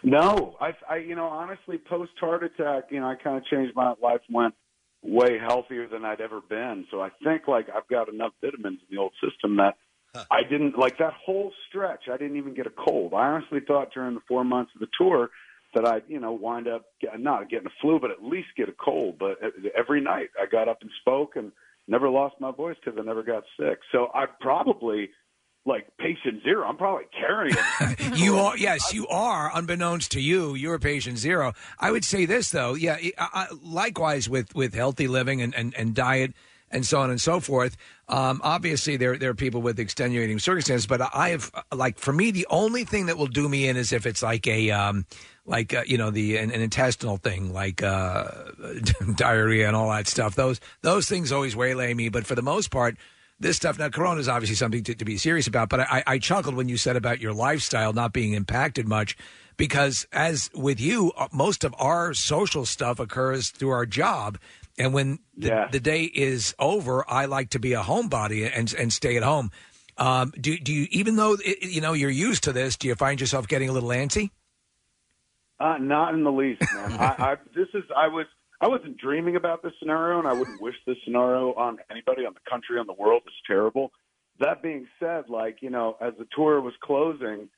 [0.04, 3.76] No, I, I, you know, honestly, post heart attack, you know, I kind of changed
[3.76, 4.56] my life, went
[5.02, 6.86] way healthier than I'd ever been.
[6.92, 9.76] So I think like I've got enough vitamins in the old system that
[10.32, 12.04] I didn't like that whole stretch.
[12.12, 13.14] I didn't even get a cold.
[13.14, 15.30] I honestly thought during the four months of the tour
[15.76, 18.70] that I'd, you know, wind up get, not getting a flu, but at least get
[18.70, 19.18] a cold.
[19.20, 19.38] But
[19.78, 21.52] every night I got up and spoke and
[21.88, 23.80] never lost my voice because I never got sick.
[23.92, 25.12] So I probably
[25.66, 26.68] like patient zero.
[26.68, 27.56] I'm probably carrying.
[27.82, 28.18] it.
[28.18, 32.50] you are yes you are unbeknownst to you you're patient zero i would say this
[32.52, 36.34] though yeah I, I, likewise with with healthy living and, and, and diet
[36.72, 37.78] and so on and so forth
[38.08, 42.32] um, obviously there there are people with extenuating circumstances but i have like for me
[42.32, 45.06] the only thing that will do me in is if it's like a um,
[45.46, 48.26] like uh, you know the an, an intestinal thing like uh,
[49.16, 52.72] diarrhea and all that stuff those those things always waylay me but for the most
[52.72, 52.98] part
[53.40, 53.80] this stuff.
[53.80, 56.70] Now corona is obviously something to, to be serious about but I, I chuckled when
[56.70, 59.18] you said about your lifestyle not being impacted much
[59.58, 64.38] because as with you uh, most of our social stuff occurs through our job.
[64.78, 68.94] And when the, the day is over i like to be a homebody and and
[68.94, 69.52] stay at home.
[69.98, 72.96] Um, do, do you even though it, you know you're used to this do you
[72.96, 74.32] find yourself getting a little antsy?
[75.60, 76.92] Uh, not in the least, man.
[77.00, 78.26] I, I this is I was
[78.62, 82.34] I wasn't dreaming about this scenario, and I wouldn't wish this scenario on anybody, on
[82.34, 83.22] the country, on the world.
[83.26, 83.92] It's terrible.
[84.40, 87.50] That being said, like you know, as the tour was closing,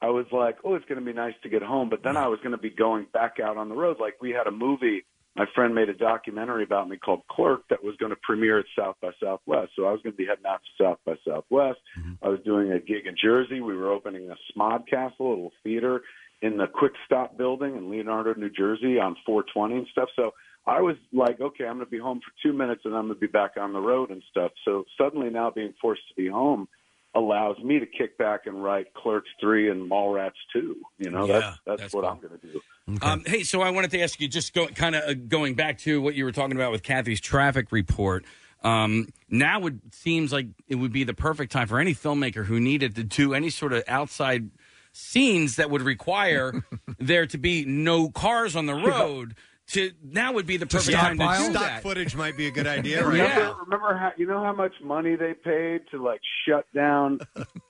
[0.00, 1.88] I was like, oh, it's going to be nice to get home.
[1.88, 3.98] But then I was going to be going back out on the road.
[4.00, 5.04] Like we had a movie.
[5.34, 8.64] My friend made a documentary about me called Clerk that was going to premiere at
[8.78, 9.72] South by Southwest.
[9.76, 11.78] So I was going to be heading out to South by Southwest.
[11.98, 12.24] Mm-hmm.
[12.24, 13.60] I was doing a gig in Jersey.
[13.60, 16.02] We were opening a Smod Castle, a little theater
[16.40, 20.08] in the Quick Stop building in Leonardo, New Jersey on 420 and stuff.
[20.16, 20.32] So
[20.66, 23.14] I was like, okay, I'm going to be home for two minutes and I'm going
[23.14, 24.50] to be back on the road and stuff.
[24.64, 26.68] So suddenly now being forced to be home
[27.14, 30.76] allows me to kick back and write Clerks 3 and Mallrats 2.
[30.98, 32.10] You know, Yeah, that's, that's, that's what cool.
[32.10, 32.60] I'm going to do.
[33.02, 35.78] Um, hey, so I wanted to ask you, just go, kind of uh, going back
[35.78, 38.24] to what you were talking about with Kathy's traffic report.
[38.62, 42.58] Um, now it seems like it would be the perfect time for any filmmaker who
[42.60, 44.50] needed to do any sort of outside
[44.92, 46.64] scenes that would require
[46.98, 49.34] there to be no cars on the road.
[49.70, 51.82] To now would be the perfect time to do Stock that.
[51.82, 53.12] footage might be a good idea, right?
[53.14, 57.18] Remember, remember how you know how much money they paid to like shut down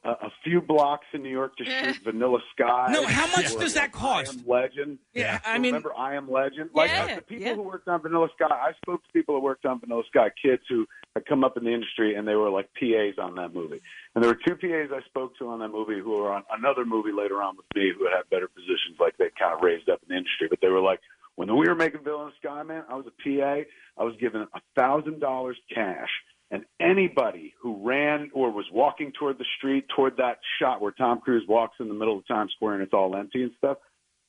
[0.05, 2.89] a, a few blocks in New York to shoot Vanilla Sky?
[2.90, 4.36] No, how much Or, does that like, cost?
[4.36, 4.98] I Am Legend.
[5.14, 6.68] Yeah, I mean- remember I Am Legend.
[6.74, 9.40] Like Yeah, uh, the people who worked on Vanilla Sky, I spoke to people who
[9.40, 12.51] worked on Vanilla Sky, kids who had come up in the industry, and they were
[12.51, 13.81] like PAs on that movie.
[14.14, 16.85] And there were two PAs I spoke to on that movie who were on another
[16.85, 20.01] movie later on with me who had better positions, like they kind of raised up
[20.02, 20.48] in the industry.
[20.51, 21.01] But they were like,
[21.37, 23.63] when we were making Vanilla Sky Man, I was a PA.
[23.99, 26.11] I was given a thousand dollars cash,
[26.51, 31.21] and anybody who ran or was walking toward the street, toward that shot where Tom
[31.21, 33.79] Cruise walks in the middle of Times Square and it's all empty and stuff,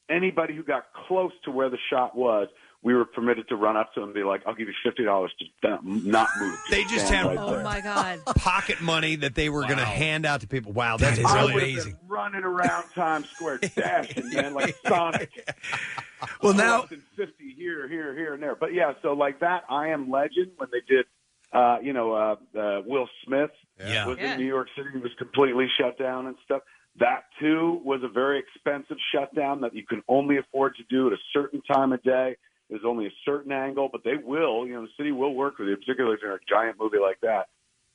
[0.09, 2.47] anybody who got close to where the shot was,
[2.87, 5.03] we were permitted to run up to them and be like, "I'll give you fifty
[5.03, 7.63] dollars to not move." They just stand have right there.
[7.63, 8.23] my God.
[8.37, 10.71] pocket money that they were going to hand out to people.
[10.71, 11.91] Wow, that's I really would have amazing.
[11.93, 15.29] been running around Times Square, dashing, man, like Sonic.
[16.41, 18.55] Well, now- Less than fifty here, here, here, and there.
[18.55, 21.05] But yeah, so like that, I Am Legend when they did,
[21.51, 24.07] uh, you know, uh, uh, Will Smith Yeah.
[24.07, 24.33] was Yeah.
[24.33, 26.61] in New York City, was completely shut down and stuff.
[26.99, 31.13] That too was a very expensive shutdown that you can only afford to do at
[31.13, 32.37] a certain time of day.
[32.69, 35.69] There's only a certain angle, but they will, you know, the city will work with
[35.69, 37.47] you, particularly if you're in a giant movie like that,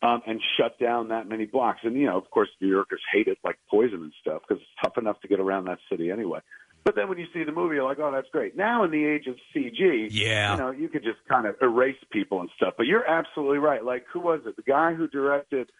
[0.02, 1.80] um, and shut down that many blocks.
[1.82, 4.70] And, you know, of course, New Yorkers hate it like poison and stuff because it's
[4.82, 6.40] tough enough to get around that city anyway.
[6.84, 8.56] But then when you see the movie, you're like, oh, that's great.
[8.56, 10.52] Now in the age of CG, Yeah.
[10.52, 12.74] you know, you could just kind of erase people and stuff.
[12.76, 13.84] But you're absolutely right.
[13.84, 14.56] Like, who was it?
[14.56, 15.70] The guy who directed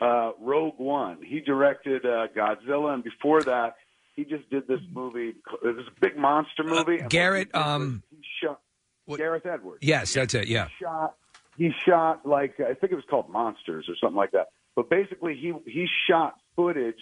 [0.00, 1.18] uh, Rogue One.
[1.22, 3.76] He directed uh, Godzilla, and before that,
[4.16, 5.34] he just did this movie.
[5.62, 6.94] It was a big monster movie.
[6.94, 8.60] and what Garrett, um, he shot
[9.16, 9.78] Gareth Edwards.
[9.82, 11.14] yes that's it yeah he Shot.
[11.56, 14.48] He shot like I think it was called Monsters or something like that.
[14.74, 17.00] But basically, he he shot footage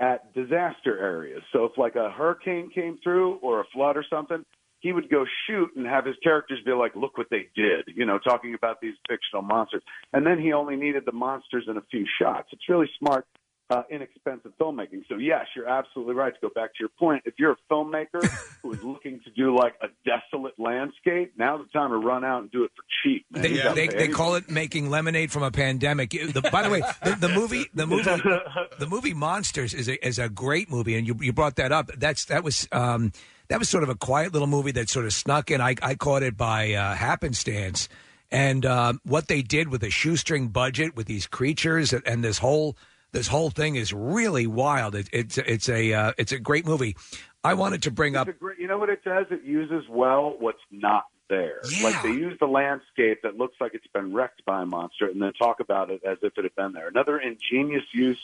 [0.00, 1.42] at disaster areas.
[1.52, 4.44] So if like a hurricane came through or a flood or something,
[4.80, 8.04] he would go shoot and have his characters be like, "Look what they did," you
[8.04, 9.82] know, talking about these fictional monsters.
[10.12, 12.48] And then he only needed the monsters in a few shots.
[12.52, 13.24] It's really smart,
[13.70, 15.02] uh, inexpensive filmmaking.
[15.08, 16.32] So yes, you're absolutely right.
[16.34, 18.24] To go back to your point, if you're a filmmaker
[18.62, 22.42] who is looking to do like a desolate landscape, now's the time to run out
[22.42, 23.24] and do it for cheap.
[23.30, 23.42] Man.
[23.42, 26.10] They, You gotta they, they call it making lemonade from a pandemic.
[26.10, 28.02] The, by the way, the, the movie, the movie,
[28.78, 31.90] the movie Monsters is a, is a great movie, and you you brought that up.
[31.96, 33.12] That's that was um,
[33.48, 35.60] that was sort of a quiet little movie that sort of snuck in.
[35.60, 37.88] I, I caught it by uh, happenstance,
[38.30, 42.38] and um, what they did with a shoestring budget with these creatures and, and this
[42.38, 42.76] whole
[43.12, 44.94] this whole thing is really wild.
[44.94, 46.96] It, it's it's a uh, it's a great movie.
[47.44, 49.26] I wanted to bring up It's a great, you know what it does?
[49.30, 51.60] It uses well what's not there.
[51.82, 55.20] Like they use the landscape that looks like it's been wrecked by a monster, and
[55.20, 56.88] then talk about it as if it had been there.
[56.88, 58.20] Another ingenious use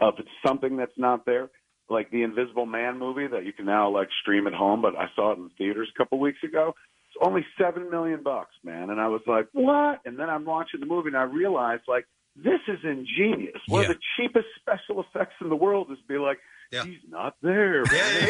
[0.00, 0.14] of
[0.46, 1.50] something that's not there,
[1.88, 5.06] like the Invisible Man movie that you can now like stream at home, but I
[5.16, 6.74] saw it in theaters a couple weeks ago.
[7.08, 10.00] It's only seven million bucks, man, and I was like, what?
[10.04, 12.06] And then I'm watching the movie and I realized like
[12.44, 13.60] this is ingenious.
[13.68, 16.38] One of the cheapest special effects in the world is be like,
[16.70, 17.84] he's not there.
[17.84, 18.28] man."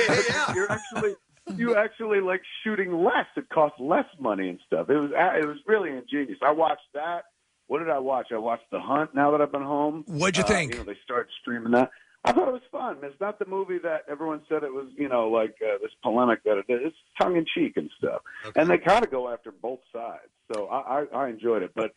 [0.55, 1.15] You're actually
[1.57, 3.27] you actually like shooting less.
[3.37, 4.91] It costs less money and stuff.
[4.91, 6.39] It was it was really ingenious.
[6.43, 7.25] I watched that.
[7.69, 8.29] What did I watch?
[8.33, 9.15] I watched The Hunt.
[9.15, 10.73] Now that I've been home, What'd you Uh, think?
[10.73, 11.91] You know, they started streaming that.
[12.25, 12.97] I thought it was fun.
[13.03, 14.87] It's not the movie that everyone said it was.
[14.97, 16.81] You know, like uh, this polemic that it is.
[16.87, 18.23] It's tongue in cheek and stuff,
[18.57, 20.29] and they kind of go after both sides.
[20.53, 21.73] So I, I, I enjoyed it.
[21.75, 21.89] But uh,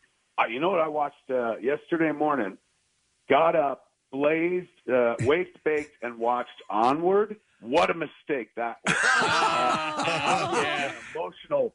[0.48, 2.58] you know what I watched uh, yesterday morning?
[3.28, 7.36] Got up, blazed, uh, waked, baked, and watched Onward.
[7.60, 8.96] What a mistake that was!
[10.04, 11.74] Uh, Emotional,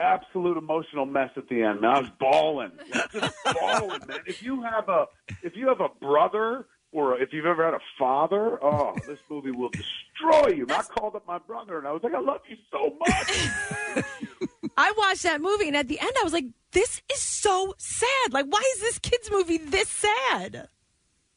[0.00, 1.80] absolute emotional mess at the end.
[1.80, 2.72] Man, I was bawling,
[3.12, 4.18] just bawling, man.
[4.26, 5.06] If you have a,
[5.42, 9.50] if you have a brother, or if you've ever had a father, oh, this movie
[9.52, 10.62] will destroy you.
[10.64, 14.04] And I called up my brother, and I was like, I love you so much.
[14.76, 18.32] I watched that movie, and at the end, I was like, "This is so sad.
[18.32, 20.68] Like, why is this kids' movie this sad?"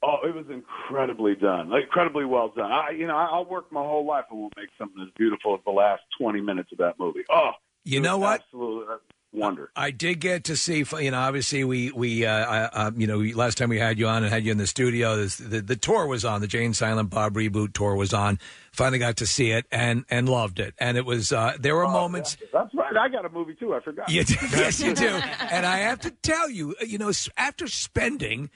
[0.04, 2.72] Oh, it was incredibly done, like, incredibly well done.
[2.72, 5.56] I, you know, I- I'll work my whole life and won't make something as beautiful
[5.56, 7.24] as the last twenty minutes of that movie.
[7.30, 7.52] Oh,
[7.84, 8.42] You know what?
[8.42, 8.98] Absolute uh,
[9.36, 9.70] wonder.
[9.76, 13.20] I did get to see, you know, obviously we we uh, uh, uh, you know
[13.38, 15.76] last time we had you on and had you in the studio, this, the the
[15.76, 18.40] tour was on, the Jay and Silent Bob reboot tour was on.
[18.72, 21.88] Finally got to see it and and loved it, and it was uh, there were
[21.88, 22.38] moments.
[22.52, 22.96] That's right.
[22.98, 23.74] I got a movie too.
[23.74, 24.10] I forgot.
[24.10, 25.08] You do- yes, you do.
[25.08, 28.50] And I have to tell you, you know, after spending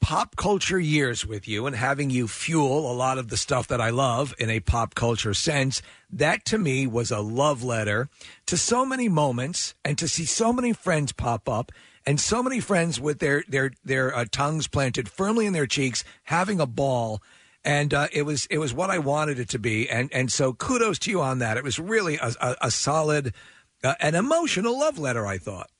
[0.00, 3.80] pop culture years with you and having you fuel a lot of the stuff that
[3.80, 8.08] I love in a pop culture sense, that to me was a love letter
[8.46, 11.72] to so many moments and to see so many friends pop up
[12.06, 16.04] and so many friends with their their their uh, tongues planted firmly in their cheeks
[16.24, 17.20] having a ball.
[17.64, 19.90] And uh, it was it was what I wanted it to be.
[19.90, 21.56] And and so kudos to you on that.
[21.56, 23.34] It was really a, a, a solid
[23.82, 25.70] uh, an emotional love letter I thought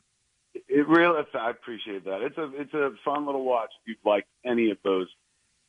[0.76, 2.20] It really, I appreciate that.
[2.20, 5.08] It's a it's a fun little watch if you like any of those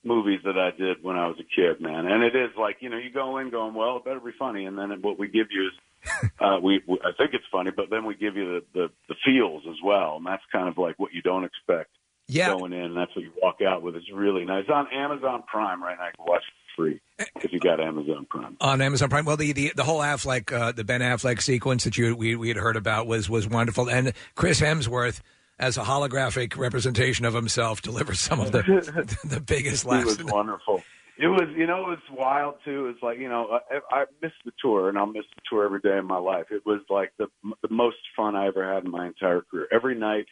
[0.04, 2.06] movies that I did when I was a kid, man.
[2.08, 4.66] And it is like you know you go in going, well, it better be funny,
[4.66, 7.86] and then what we give you is uh, we, we I think it's funny, but
[7.90, 11.00] then we give you the, the the feels as well, and that's kind of like
[11.00, 11.92] what you don't expect
[12.28, 12.50] Yeah.
[12.52, 12.82] going in.
[12.92, 13.96] And that's what you walk out with.
[13.96, 14.64] It's really nice.
[14.64, 16.08] It's on Amazon Prime right now.
[16.08, 16.44] You can watch
[16.78, 17.02] free
[17.42, 18.56] if you got Amazon Prime.
[18.62, 19.26] on Amazon Prime.
[19.26, 22.48] Well, the the, the whole Affleck, uh, the Ben Affleck sequence that you we we
[22.48, 25.22] had heard about was was wonderful, and Chris Hemsworth
[25.60, 28.62] as a holographic representation of himself delivered some of the
[29.28, 30.14] the biggest laughs.
[30.14, 30.84] It was wonderful.
[31.20, 32.90] It was, you know, it was wild too.
[32.90, 35.80] It's like, you know, I, I missed the tour, and I'll miss the tour every
[35.80, 36.46] day of my life.
[36.52, 37.28] It was like the
[37.64, 39.68] the most fun I ever had in my entire career.
[39.72, 40.28] Every night,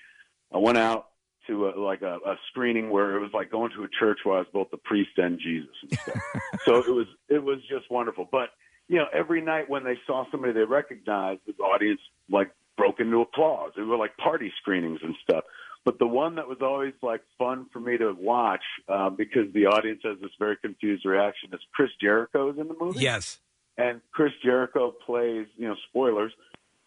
[0.54, 1.08] I went out
[1.48, 4.38] to a, like a, a screening where it was like going to a church where
[4.38, 6.22] I was both the priest and Jesus and stuff.
[6.66, 8.28] so it was it was just wonderful.
[8.32, 8.50] But
[8.88, 13.22] you know, every night when they saw somebody they recognized, the audience like broke into
[13.22, 13.72] applause.
[13.78, 15.44] It were like party screenings and stuff.
[15.86, 19.68] But the one that was always like fun for me to watch uh, because the
[19.68, 23.02] audience has this very confused reaction is Chris Jericho is in the movie.
[23.02, 23.40] Yes.
[23.78, 26.32] And Chris Jericho plays, you know, spoilers,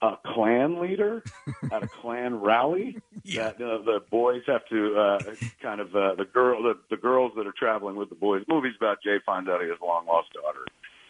[0.01, 1.23] a Klan leader
[1.73, 2.99] at a Klan rally.
[3.57, 5.19] That uh, the boys have to uh,
[5.61, 8.43] kind of uh, the girl the, the girls that are traveling with the boys.
[8.47, 10.65] The movie's about Jay finds out he has a long lost daughter.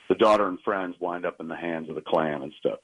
[0.08, 2.78] The daughter and friends wind up in the hands of the Klan and stuff.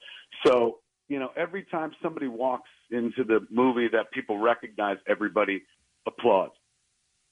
[0.45, 5.63] So you know, every time somebody walks into the movie that people recognize, everybody
[6.07, 6.53] applauds.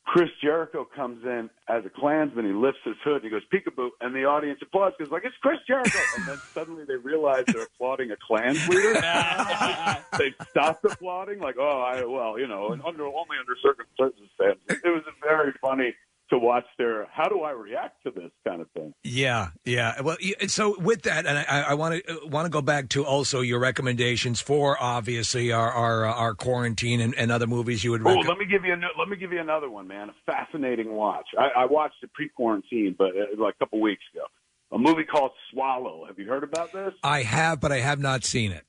[0.05, 2.45] Chris Jericho comes in as a Klansman.
[2.45, 3.23] He lifts his hood.
[3.23, 5.99] And he goes peekaboo, and the audience applauds because like it's Chris Jericho.
[6.17, 8.93] And then suddenly they realize they're applauding a Klan leader.
[10.17, 14.81] they stopped applauding, like, oh, I well, you know, and under only under certain circumstances.
[14.83, 15.95] It was a very funny
[16.33, 18.93] to watch their how do I react to this kind of thing.
[19.03, 20.01] Yeah, yeah.
[20.01, 23.59] Well, so with that, and I, want to want to go back to also your
[23.59, 28.05] recommendations for obviously our our, uh, our quarantine and, and other movies you would Oh,
[28.05, 28.27] recommend.
[28.29, 30.09] let me give you let me give you another one, man.
[30.09, 31.27] A fascinating watch.
[31.37, 34.25] I, I watched it pre-quarantine, but uh, like a couple weeks ago.
[34.71, 36.05] A movie called Swallow.
[36.07, 36.93] Have you heard about this?
[37.03, 38.63] I have, but I have not seen it.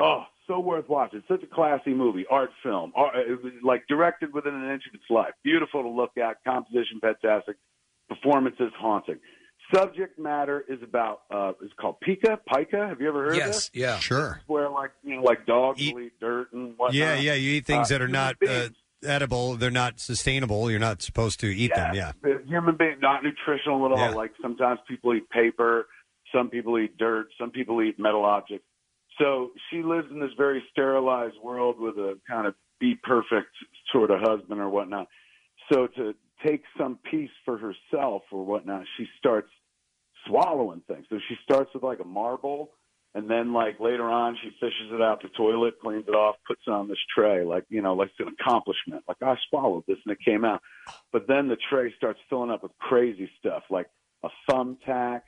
[0.00, 1.20] Oh, so worth watching.
[1.20, 4.82] It's such a classy movie, art film, art, it was like directed within an inch
[4.88, 5.32] of its life.
[5.44, 7.56] Beautiful to look at, composition fantastic,
[8.08, 9.18] performances haunting.
[9.72, 12.88] Subject matter is about uh, it's called pica pica.
[12.88, 13.70] Have you ever heard of Yes, this?
[13.72, 13.98] yeah.
[13.98, 14.40] Sure.
[14.46, 16.94] Where like you know, like dogs will eat dirt and whatnot.
[16.94, 17.34] Yeah, yeah.
[17.34, 18.68] You eat things Uh, that are not uh,
[19.04, 19.54] edible.
[19.56, 20.70] They're not sustainable.
[20.70, 21.94] You're not supposed to eat them.
[21.94, 22.12] Yeah.
[22.46, 23.98] Human being, not nutritional at all.
[23.98, 24.10] Yeah.
[24.10, 25.86] Like sometimes people eat paper,
[26.34, 28.66] some people eat dirt, some people eat metal objects.
[29.18, 33.50] So she lives in this very sterilized world with a kind of be perfect
[33.92, 35.06] sort of husband or whatnot.
[35.72, 39.48] So to take some peace for herself or whatnot, she starts
[40.26, 41.06] swallowing things.
[41.10, 42.70] So she starts with like a marble
[43.14, 46.62] And then like later on, she fishes it out the toilet, cleans it off, puts
[46.66, 49.04] it on this tray, like you know, like it's an accomplishment.
[49.06, 50.62] Like I swallowed this and it came out.
[51.12, 53.88] But then the tray starts filling up with crazy stuff, like
[54.24, 55.22] a thumbtack,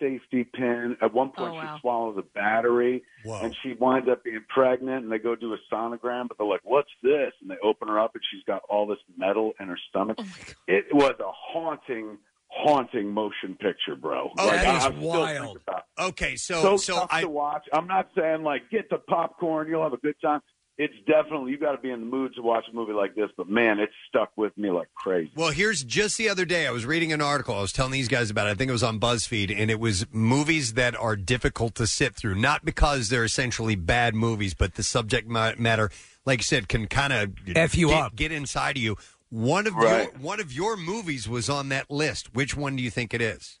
[0.00, 0.96] safety pin.
[1.02, 1.74] At one point, Oh, wow.
[1.76, 5.04] she swallows a battery, and she winds up being pregnant.
[5.04, 7.98] And they go do a sonogram, but they're like, "What's this?" And they open her
[7.98, 10.18] up, and she's got all this metal in her stomach.
[10.20, 10.24] Oh,
[10.66, 14.30] it was a haunting, haunting motion picture, bro.
[14.38, 15.56] Oh, like, that I- is I still think wild.
[15.66, 16.02] about it.
[16.02, 17.66] Okay, so so, so tough I to watch.
[17.72, 20.40] I'm not saying like get the popcorn, you'll have a good time.
[20.80, 23.28] It's definitely you got to be in the mood to watch a movie like this.
[23.36, 25.32] But man, it's stuck with me like crazy.
[25.34, 27.56] Well, here's just the other day I was reading an article.
[27.56, 28.50] I was telling these guys about it.
[28.50, 32.14] I think it was on BuzzFeed, and it was movies that are difficult to sit
[32.14, 32.36] through.
[32.36, 35.90] Not because they're essentially bad movies, but the subject ma- matter,
[36.24, 38.14] like you said, can kind of F you get, up.
[38.14, 38.96] get inside of you.
[39.30, 40.04] One of Right.
[40.12, 42.34] your one of your movies was on that list.
[42.34, 43.58] Which one do you think it is?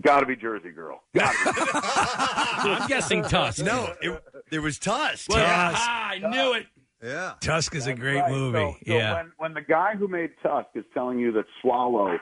[0.00, 1.02] Got to be Jersey Girl.
[1.18, 3.64] I'm guessing Tusk.
[3.64, 5.28] No, it, there was Tusk.
[5.30, 6.66] Well, yeah, ah, I knew it.
[7.02, 8.30] Yeah, Tusk is a great Right.
[8.30, 8.58] movie.
[8.58, 9.14] So, so yeah.
[9.14, 12.18] when when the guy who made Tusk is telling you that Swallow,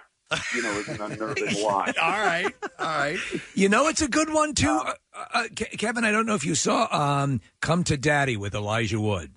[0.55, 1.97] you know, is an unnerving watch.
[1.97, 3.19] all right, all right.
[3.55, 4.94] You know, it's a good one too, uh,
[5.33, 6.05] uh, Ke- Kevin.
[6.05, 9.31] I don't know if you saw um, "Come to Daddy" with Elijah Wood.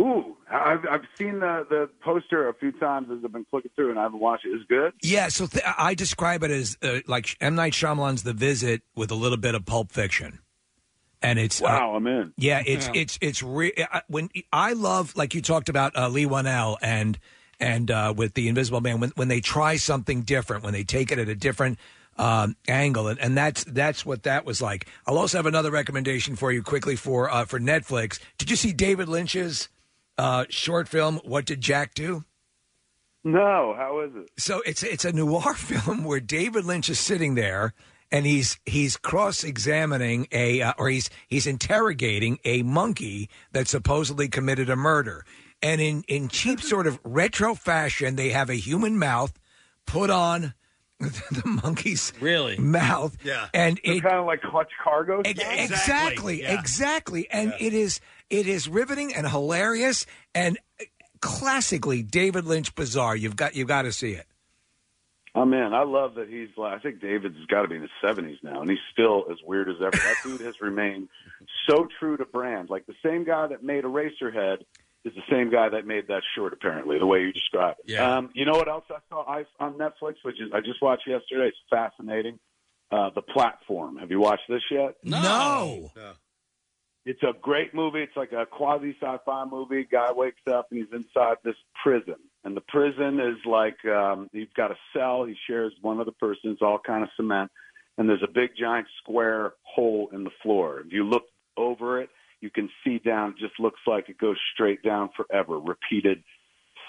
[0.00, 3.90] Ooh, I've I've seen the the poster a few times as I've been clicking through,
[3.90, 4.50] and I haven't watched it.
[4.50, 4.92] It's good.
[5.02, 9.10] Yeah, so th- I describe it as uh, like M Night Shyamalan's The Visit with
[9.10, 10.38] a little bit of Pulp Fiction,
[11.22, 12.32] and it's uh, Wow, I'm in.
[12.36, 12.92] Yeah, it's Yeah.
[13.02, 17.18] it's it's re- I- when I love like you talked about uh, Leigh Whannell and
[17.60, 21.12] and uh, with the Invisible Man when when they try something different when they take
[21.12, 21.78] it at a different
[22.18, 24.86] um, angle and, and that's that's what that was like.
[25.06, 28.18] I'll also have another recommendation for you quickly for uh, for Netflix.
[28.38, 29.68] Did you see David Lynch's
[30.18, 32.24] uh, short film What Did Jack Do?
[33.24, 34.30] No, how is it?
[34.36, 37.72] So it's it's a noir film where David Lynch is sitting there
[38.12, 44.28] and he's he's cross examining a uh, or he's he's interrogating a monkey that supposedly
[44.28, 45.24] committed a murder.
[45.62, 49.32] And in in cheap sort of retro fashion, they have a human mouth
[49.86, 50.54] put on
[51.00, 53.16] the monkey's really mouth.
[53.24, 53.48] Yeah.
[53.52, 55.22] and it kind of like clutch cargo.
[55.24, 55.58] Ex- style?
[55.64, 56.60] Exactly, Yeah.
[56.60, 57.98] exactly, and it is
[58.30, 60.58] it is riveting and hilarious and
[61.20, 63.16] classically David Lynch bizarre.
[63.16, 64.26] You've got you've got to see it.
[65.34, 66.50] Oh man, I love that he's.
[66.58, 69.38] like- I think David's got to be in his seventies now, and he's still as
[69.44, 69.90] weird as ever.
[69.96, 71.08] That dude has remained
[71.68, 72.68] so true to brand.
[72.68, 74.58] Like the same guy that made Eraserhead
[75.04, 76.52] is the same guy that made that short.
[76.52, 77.90] Apparently, the way you describe it.
[77.92, 78.16] Yeah.
[78.18, 81.06] Um, you know what else I saw I, on Netflix, which is I just watched
[81.06, 81.48] yesterday.
[81.48, 82.38] It's fascinating.
[82.90, 83.96] Uh, the platform.
[83.96, 84.96] Have you watched this yet?
[85.02, 85.90] No.
[87.04, 88.00] It's a great movie.
[88.00, 89.86] It's like a quasi sci-fi movie.
[89.90, 94.52] Guy wakes up and he's inside this prison, and the prison is like um, he's
[94.56, 95.24] got a cell.
[95.24, 96.50] He shares one other person.
[96.50, 97.50] It's all kind of cement,
[97.98, 100.80] and there's a big giant square hole in the floor.
[100.80, 101.24] If you look
[101.56, 102.08] over it,
[102.40, 103.30] you can see down.
[103.30, 105.58] It just looks like it goes straight down forever.
[105.58, 106.22] Repeated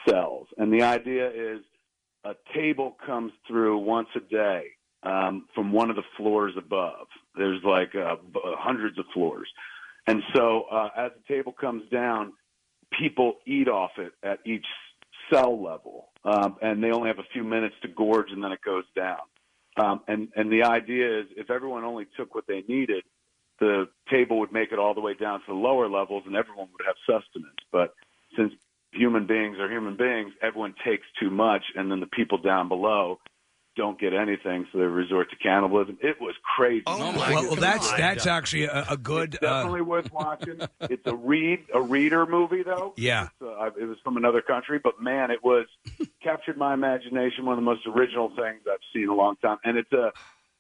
[0.08, 1.62] cells, and the idea is
[2.24, 4.66] a table comes through once a day
[5.02, 7.08] um, from one of the floors above.
[7.36, 8.18] There's like uh,
[8.60, 9.50] hundreds of floors.
[10.08, 12.34] And so uh, as the table comes down,
[13.00, 14.66] people eat off it at each
[15.32, 16.10] cell level.
[16.26, 19.20] Um, and they only have a few minutes to gorge and then it goes down.
[19.78, 23.04] Um, and, and the idea is if everyone only took what they needed,
[23.60, 26.68] the table would make it all the way down to the lower levels and everyone
[26.72, 27.58] would have sustenance.
[27.72, 27.94] But
[28.38, 28.54] since
[28.92, 33.20] human beings are human beings, everyone takes too much and then the people down below
[33.76, 35.98] don't get anything, so they resort to cannibalism.
[36.02, 36.84] It was crazy.
[36.88, 39.36] Oh my well, well, that's that's actually a, a good.
[39.36, 40.60] Uh, Definitely worth watching.
[40.82, 42.94] it's a read a reader movie though.
[42.98, 43.30] Yeah.
[43.42, 45.66] Uh, it was from another country, but man, it was
[46.22, 47.46] captured my imagination.
[47.46, 50.12] One of the most original things I've seen in a long time, and it's a.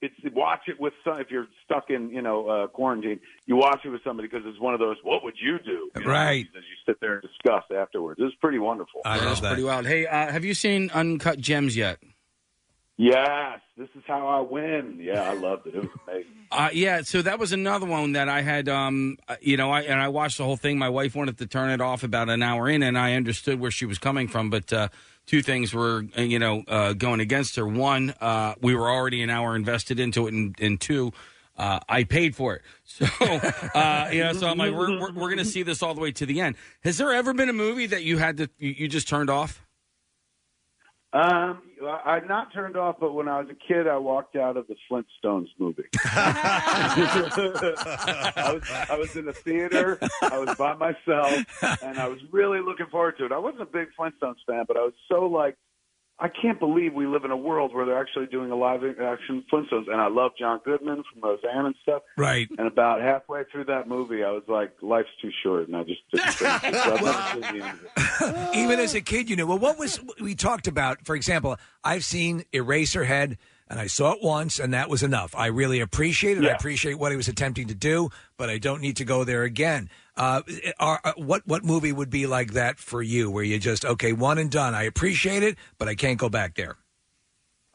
[0.01, 1.21] It's watch it with some.
[1.21, 4.59] If you're stuck in, you know, uh, quarantine, you watch it with somebody because it's
[4.59, 4.97] one of those.
[5.01, 5.89] What would you do?
[5.95, 6.45] You know, Right.
[6.57, 8.99] As you sit there and discuss afterwards, it's pretty wonderful.
[9.05, 9.85] That's pretty wild.
[9.85, 11.99] Hey, uh, have you seen Uncut Gems yet?
[12.97, 14.99] Yes, this is how I win.
[15.01, 15.75] Yeah, I loved it.
[15.75, 16.31] It was amazing.
[16.53, 19.81] Uh, yeah, so that was another one that I had, um, uh, you know, I
[19.81, 20.77] and I watched the whole thing.
[20.77, 23.71] My wife wanted to turn it off about an hour in, and I understood where
[23.71, 24.51] she was coming from.
[24.51, 24.89] But uh,
[25.25, 27.65] two things were, uh, you know, uh, going against her.
[27.65, 31.11] One, uh, we were already an hour invested into it, and, and two,
[31.57, 32.61] uh, I paid for it.
[32.85, 35.95] So, uh, you know, so I'm like, we're we're, we're going to see this all
[35.95, 36.55] the way to the end.
[36.83, 39.65] Has there ever been a movie that you had to you, you just turned off?
[41.13, 44.57] Um, I- I've not turned off, but when I was a kid, I walked out
[44.57, 45.83] of the Flintstones movie.
[46.05, 47.33] I,
[48.53, 49.97] was, I was in the theater.
[50.21, 51.33] I was by myself,
[51.81, 53.31] and I was really looking forward to it.
[53.31, 55.55] I wasn't a big Flintstones fan, but I was so like
[56.19, 59.43] I can't believe we live in a world where they're actually doing a live action
[59.51, 59.91] Flintstones.
[59.91, 62.03] And I love John Goodman from Roseanne and stuff.
[62.17, 62.47] Right.
[62.57, 65.99] And about halfway through that movie, I was like, life's too short, and I just
[66.11, 66.81] didn't finish.
[66.83, 67.79] So I've never seen the end
[68.21, 68.55] of it.
[68.55, 69.47] Even as a kid, you know.
[69.47, 71.05] Well, what was we talked about?
[71.05, 75.33] For example, I've seen Eraserhead, and I saw it once, and that was enough.
[75.35, 76.43] I really appreciate it.
[76.43, 76.55] I Yeah.
[76.55, 79.89] appreciate what he was attempting to do, but I don't need to go there again.
[80.15, 80.41] Uh,
[80.79, 84.13] are, uh, what what movie would be like that for you, where you just okay,
[84.13, 84.75] one and done?
[84.75, 86.77] I appreciate it, but I can't go back there.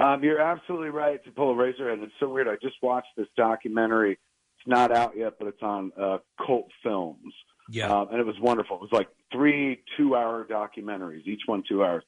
[0.01, 2.47] Um, you're absolutely right to pull a razor, and it's so weird.
[2.47, 4.13] I just watched this documentary.
[4.13, 7.35] It's not out yet, but it's on uh, Cult Films.
[7.69, 7.93] Yeah.
[7.93, 8.77] Um, and it was wonderful.
[8.77, 12.05] It was like three two-hour documentaries, each one two hours,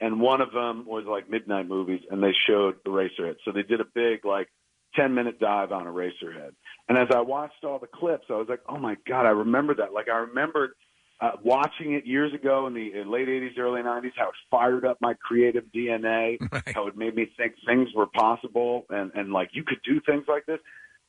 [0.00, 3.36] and one of them was like midnight movies, and they showed Eraserhead.
[3.44, 4.48] So they did a big like
[4.94, 6.52] ten-minute dive on Eraserhead.
[6.88, 9.74] And as I watched all the clips, I was like, "Oh my god, I remember
[9.76, 10.72] that!" Like I remembered
[11.20, 14.84] uh, watching it years ago in the uh, late '80s, early '90s, how it fired
[14.84, 16.38] up my creative DNA,
[16.74, 20.24] how it made me think things were possible, and and like you could do things
[20.28, 20.60] like this.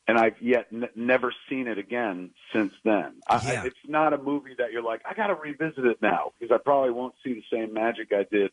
[0.08, 3.14] And I've yet n- never seen it again since then.
[3.28, 6.32] I, I, it's not a movie that you're like, I got to revisit it now
[6.40, 8.52] because I probably won't see the same magic I did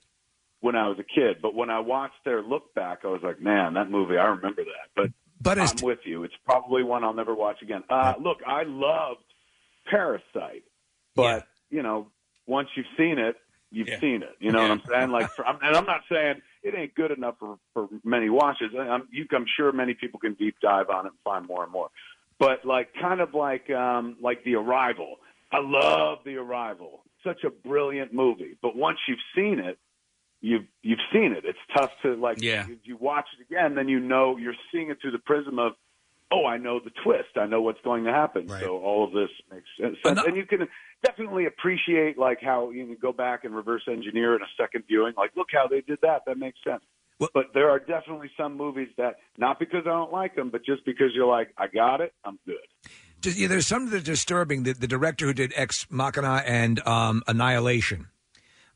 [0.63, 1.43] when I was a kid.
[1.43, 4.65] But when I watched their look back, I was like, man, that movie, I remember
[4.65, 4.89] that.
[4.97, 5.11] But
[5.43, 6.25] But I'm with you.
[6.25, 7.83] It's probably one I'll never watch again.
[7.91, 9.25] Uh, look, I loved
[9.91, 10.65] Parasite,
[11.17, 12.09] but you know,
[12.47, 13.37] once you've seen it,
[13.71, 14.37] you've seen it.
[14.39, 15.11] You know what I'm saying?
[15.11, 18.69] Like, for, I'm, and I'm not saying it ain't good enough for for many watches.
[18.79, 21.73] I'm, you, I'm sure many people can deep dive on it and find more and
[21.73, 21.89] more.
[22.39, 25.17] But like, kind of like um, like The Arrival.
[25.51, 27.03] I love The Arrival.
[27.25, 28.57] Such a brilliant movie.
[28.63, 29.79] But once you've seen it,
[30.43, 31.45] you've you've seen it.
[31.47, 32.43] It's tough to like.
[32.43, 32.67] Yeah.
[32.67, 35.73] You, you watch it again, then you know you're seeing it through the prism of,
[36.31, 37.37] oh, I know the twist.
[37.37, 38.49] I know what's going to happen.
[38.49, 40.69] So all of this makes sense, and you can
[41.03, 45.15] definitely appreciate like how you can go back and reverse engineer in a second viewing.
[45.17, 46.23] Like, look how they did that.
[46.27, 46.83] That makes sense.
[47.19, 50.65] Well, but there are definitely some movies that not because I don't like them, but
[50.65, 52.57] just because you're like, I got it, I'm good.
[53.21, 54.65] Just, yeah, there's something that's disturbing.
[54.65, 58.09] The, the director who did Ex Machina and um, Annihilation.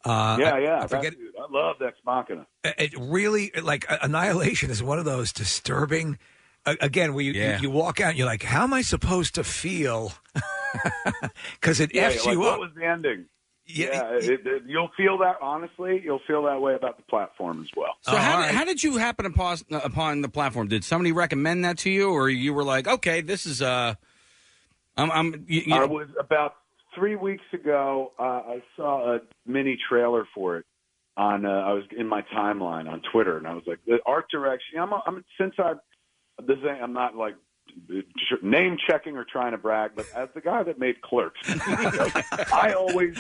[0.07, 0.77] Uh, yeah, yeah.
[0.77, 1.13] I that forget.
[1.19, 1.33] dude.
[1.37, 2.47] I love Ex Machina.
[2.65, 6.19] It really like Annihilation is one of those disturbing.
[6.65, 7.61] a- Again, where you, you- Yeah.
[7.61, 10.13] you walk out, and you're like, "How am I supposed to feel?"
[11.61, 12.61] Because it yeah, f's like, you what up.
[12.61, 13.27] was the ending?
[13.69, 15.37] Yeah, it, it, you'll feel that.
[15.41, 17.95] Honestly, you'll feel that way about the platform as well.
[18.03, 20.69] So how, did, how did you happen upon, upon the platform?
[20.69, 23.95] Did somebody recommend that to you, or you were like, okay, this is uh,
[24.97, 26.55] I'm, I'm you, you I know- was about
[26.97, 28.13] three weeks ago.
[28.19, 30.67] Uh, I saw a mini trailer for it
[31.17, 31.47] on.
[31.47, 34.81] Uh, I was in my timeline on Twitter, and I was like, the art direction.
[34.81, 35.75] I'm, I'm since I
[36.45, 37.35] this ain't, I'm not like
[38.43, 41.41] name checking or trying to brag, but as the guy that made Clerks,
[42.53, 43.17] I always,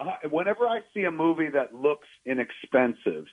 [0.00, 3.26] I, whenever I see a movie that looks inexpensive,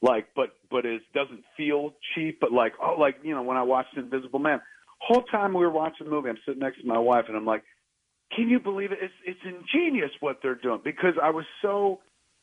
[0.00, 3.62] like but but is doesn't feel cheap, but like oh like you know when I
[3.62, 4.60] watched Invisible Man,
[5.00, 7.46] whole time we were watching the movie, I'm sitting next to my wife and I'm
[7.46, 7.64] like,
[8.34, 8.98] can you believe it?
[9.00, 12.00] It's it's ingenious what they're doing because I was so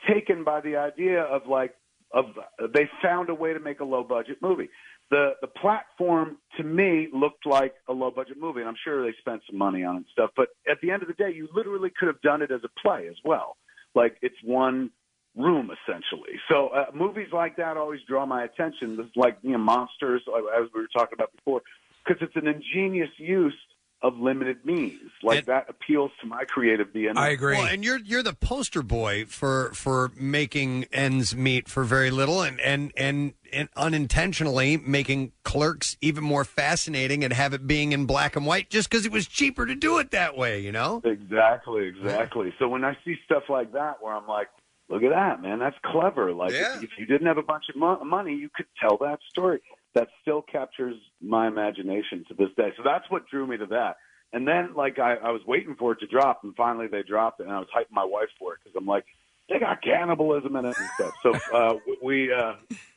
[0.09, 1.75] taken by the idea of like
[2.13, 2.25] of
[2.73, 4.69] they found a way to make a low budget movie.
[5.11, 9.15] The the platform to me looked like a low budget movie, and I'm sure they
[9.19, 10.31] spent some money on it and stuff.
[10.35, 12.81] But at the end of the day, you literally could have done it as a
[12.81, 13.57] play as well.
[13.93, 14.91] Like it's one
[15.35, 16.39] room essentially.
[16.49, 18.97] So uh, movies like that always draw my attention.
[18.97, 20.23] This, like you know, monsters,
[20.57, 21.61] as we were talking about before,
[22.05, 23.55] because it's an ingenious use
[24.01, 24.99] of limited means.
[25.23, 27.17] Like that appeals to my creative DNA.
[27.17, 27.57] I agree.
[27.57, 32.41] Well, and you're you're the poster boy for for making ends meet for very little,
[32.41, 38.05] and and and, and unintentionally making Clerks even more fascinating and have it being in
[38.05, 40.59] black and white just because it was cheaper to do it that way.
[40.59, 41.01] You know.
[41.03, 42.53] Exactly, exactly.
[42.59, 44.49] So when I see stuff like that, where I'm like,
[44.89, 46.33] look at that, man, that's clever.
[46.33, 49.19] Like, if, if you didn't have a bunch of mo- money, you could tell that
[49.29, 49.61] story.
[49.95, 52.73] That still captures my imagination to this day.
[52.77, 53.95] So that's what drew me to that.
[54.33, 57.39] And then, like, I, I was waiting for it to drop, and finally they dropped
[57.39, 59.05] it, and I was hyping my wife for it because I'm like,
[59.47, 61.13] they got cannibalism in it and stuff.
[61.23, 62.55] So uh, we, uh,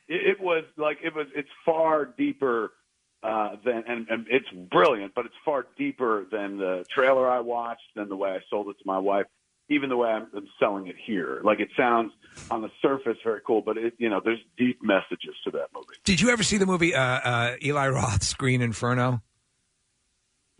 [0.09, 1.27] it, it was like it was.
[1.37, 2.73] It's far deeper
[3.23, 7.95] uh, than, and, and it's brilliant, but it's far deeper than the trailer I watched,
[7.95, 9.27] than the way I sold it to my wife,
[9.69, 11.41] even the way I'm, I'm selling it here.
[11.45, 12.13] Like it sounds
[12.51, 15.95] on the surface very cool, but it, you know, there's deep messages to that movie.
[16.05, 19.23] Did you ever see the movie uh, uh, Eli Roth's Green Inferno?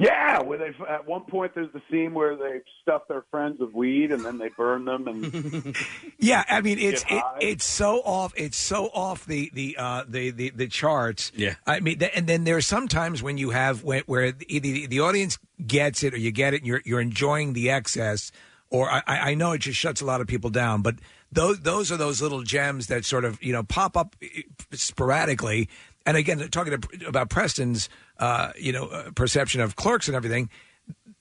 [0.01, 3.73] Yeah, where they at one point there's the scene where they stuff their friends with
[3.73, 5.77] weed and then they burn them and
[6.21, 10.31] Yeah, I mean it's it, it's so off it's so off the the uh, the,
[10.31, 11.33] the the charts.
[11.35, 14.31] Yeah, I mean, th- and then there are some times when you have when, where
[14.31, 17.71] the, the the audience gets it or you get it, and you're you're enjoying the
[17.71, 18.31] excess.
[18.71, 20.97] Or I, I I know it just shuts a lot of people down, but
[21.33, 25.69] those those are those little gems that sort of you know pop up eh, sporadically.
[26.05, 27.89] And again, talking to, about Preston's
[28.19, 30.51] uh, you know uh, perception of clerks and everything.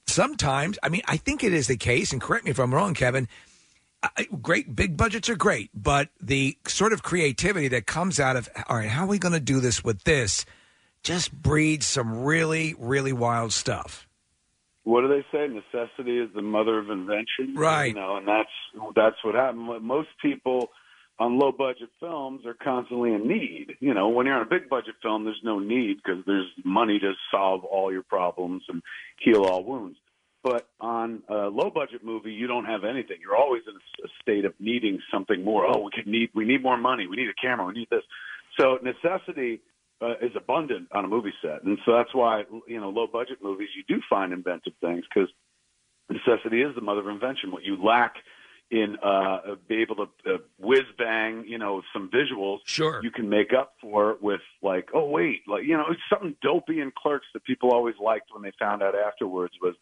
[0.08, 2.94] Sometimes, I mean, I think it is the case, and correct me if I'm wrong,
[2.94, 3.28] Kevin.
[4.04, 4.10] uh,
[4.42, 8.78] Great big budgets are great, but the sort of creativity that comes out of all
[8.78, 10.46] right, how are we going to do this with this,
[11.04, 14.07] just breeds some really really wild stuff.
[14.88, 15.48] What do they say?
[15.48, 17.56] Necessity is the mother of invention.
[17.56, 17.88] Right.
[17.88, 18.50] You know, and that's
[18.96, 19.84] that's what happened.
[19.84, 20.70] Most people
[21.20, 23.76] on low budget films are constantly in need.
[23.82, 27.00] You know, when you're on a big budget film, there's no need because there's money
[27.00, 28.82] to solve all your problems and
[29.20, 29.98] heal all wounds.
[30.42, 33.18] But on a low budget movie, you don't have anything.
[33.20, 33.76] You're always in
[34.06, 35.66] a state of needing something more.
[35.68, 37.08] Oh, we could need we need more money.
[37.08, 37.66] We need a camera.
[37.66, 38.04] We need this.
[38.58, 39.60] So necessity
[40.02, 43.40] uh, is abundant on a movie set, and so that's why you know low budget
[43.42, 45.30] movies you do find inventive things because
[46.10, 47.52] necessity is the mother of invention.
[47.52, 48.16] What you lack
[48.70, 53.30] in uh, be able to uh, whiz bang, you know, some visuals, sure, you can
[53.30, 57.28] make up for with like, oh wait, like you know, it's something dopey in Clerks
[57.34, 59.76] that people always liked when they found out afterwards was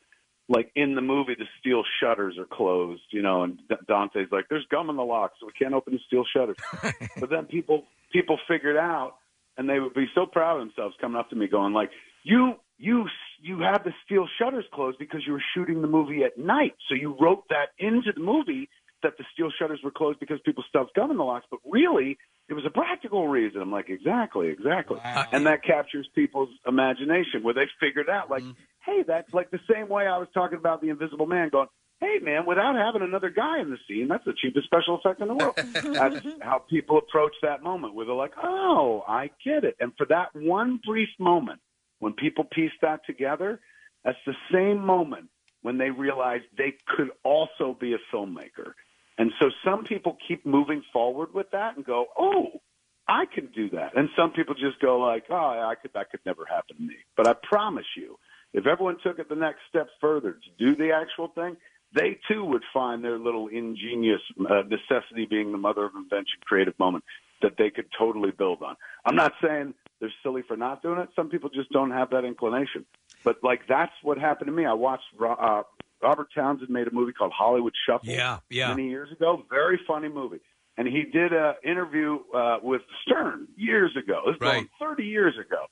[0.48, 4.46] like in the movie the steel shutters are closed, you know, and D- Dante's like,
[4.50, 6.58] there's gum in the lock, so we can't open the steel shutters.
[7.20, 9.16] but then people people figured out,
[9.58, 11.90] and they would be so proud of themselves coming up to me going like,
[12.24, 13.06] you you
[13.42, 16.96] you had the steel shutters closed because you were shooting the movie at night, so
[16.96, 18.70] you wrote that into the movie
[19.04, 22.18] that the steel shutters were closed because people stuffed gum in the locks, but really
[22.50, 23.62] it was a practical reason.
[23.62, 25.00] I'm like, exactly, exactly.
[25.32, 28.52] And that captures people's imagination where they figured out, like, mm-hmm.
[28.86, 31.68] hey, that's like the same way I was talking about the Invisible Man, going,
[32.02, 35.28] hey, man, without having another guy in the scene, that's the cheapest special effect in
[35.28, 35.56] the world.
[35.84, 39.76] that's how people approach that moment where they're like, oh, I get it.
[39.80, 41.60] And for that one brief moment,
[42.00, 43.60] when people piece that together,
[44.04, 45.30] that's the same moment
[45.62, 48.74] when they realize they could also be a filmmaker.
[49.18, 52.62] And so some people keep moving forward with that and go, "Oh,
[53.08, 56.20] I can do that." And some people just go like, "Oh, I could that could
[56.26, 58.20] never happen to me." But I promise you,
[58.54, 61.58] if everyone took it the next step further to do the actual thing,
[61.96, 66.78] they too would find their little ingenious uh, necessity being the mother of invention creative
[66.78, 67.04] moment
[67.42, 68.76] that they could totally build on.
[69.06, 71.10] I'm not saying they're silly for not doing it.
[71.16, 72.86] Some people just don't have that inclination.
[73.24, 74.66] But like that's what happened to me.
[74.66, 75.64] I watched uh,
[76.02, 78.70] Robert Townsend made a movie called Hollywood Shuffle Yeah, yeah.
[78.70, 79.44] many years ago.
[79.50, 80.42] Very funny movie.
[80.78, 84.24] And he did a interview uh, with Stern years ago.
[84.26, 85.66] This is going 30 years ago.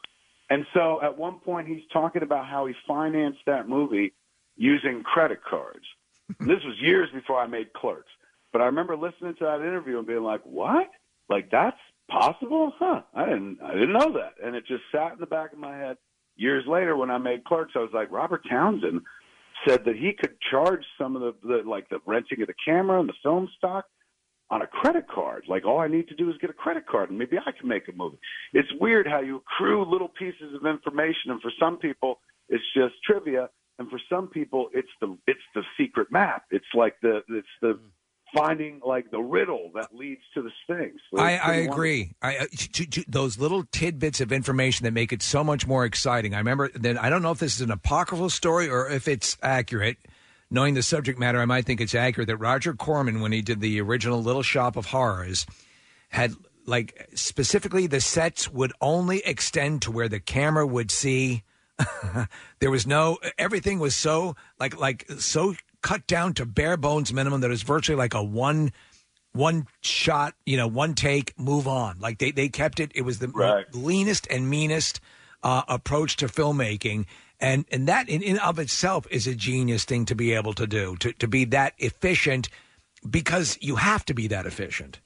[0.49, 4.13] And so at one point he's talking about how he financed that movie
[4.55, 5.83] using credit cards.
[6.39, 8.11] This was years before I made Clerks.
[8.51, 10.89] But I remember listening to that interview and being like, "What?
[11.29, 11.77] Like that's
[12.09, 12.73] possible?
[12.77, 13.01] Huh?
[13.13, 15.75] I didn't I didn't know that." And it just sat in the back of my
[15.75, 15.97] head.
[16.35, 19.01] Years later when I made Clerks, I was like, "Robert Townsend
[19.67, 22.99] said that he could charge some of the, the like the renting of the camera
[22.99, 23.85] and the film stock
[24.49, 25.45] on a credit card.
[25.47, 27.67] Like all I need to do is get a credit card and maybe I can
[27.67, 28.19] make a movie.
[28.53, 32.19] It's weird how you accrue little pieces of information and for some people
[32.49, 36.45] it's just trivia and for some people it's the it's the secret map.
[36.51, 37.79] It's like the it's the
[38.33, 40.95] finding like the riddle that leads to the Sphinx.
[41.13, 42.15] So I, it's I pretty agree.
[42.21, 45.85] I, uh, t- t- those little tidbits of information that make it so much more
[45.85, 46.33] exciting.
[46.33, 46.97] I remember then.
[46.97, 49.97] I don't know if this is an apocryphal story or if it's accurate.
[50.49, 53.59] Knowing the subject matter, I might think it's accurate that Roger Corman, when he did
[53.59, 55.47] the original Little Shop of Horrors,
[56.09, 56.33] had
[56.65, 61.43] like specifically the sets would only extend to where the camera would see.
[62.59, 67.41] there was no everything was so like like so cut down to bare bones minimum
[67.41, 68.71] that it was virtually like a one
[69.33, 71.99] one shot, you know, one take, move on.
[71.99, 72.91] Like they, they kept it.
[72.95, 74.99] It was the leanest and meanest
[75.41, 77.05] uh, approach to filmmaking,
[77.39, 80.65] and and that in, in of itself is a genius thing to be able to
[80.65, 82.47] do to to be that efficient
[83.07, 84.99] because you have to be that efficient.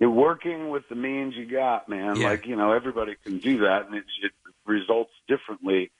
[0.00, 2.16] You're working with the means you got, man.
[2.16, 2.30] Yeah.
[2.30, 4.32] Like you know, everybody can do that, and it's it
[4.66, 5.90] results differently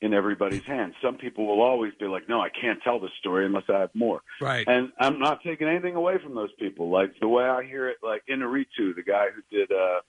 [0.00, 0.94] in everybody's hands.
[1.00, 3.94] Some people will always be like, "No, I can't tell this story unless I have
[3.94, 4.66] more." Right.
[4.66, 6.90] And I'm not taking anything away from those people.
[6.90, 10.00] Like the way I hear it, like Inarritu, the guy who did, uh,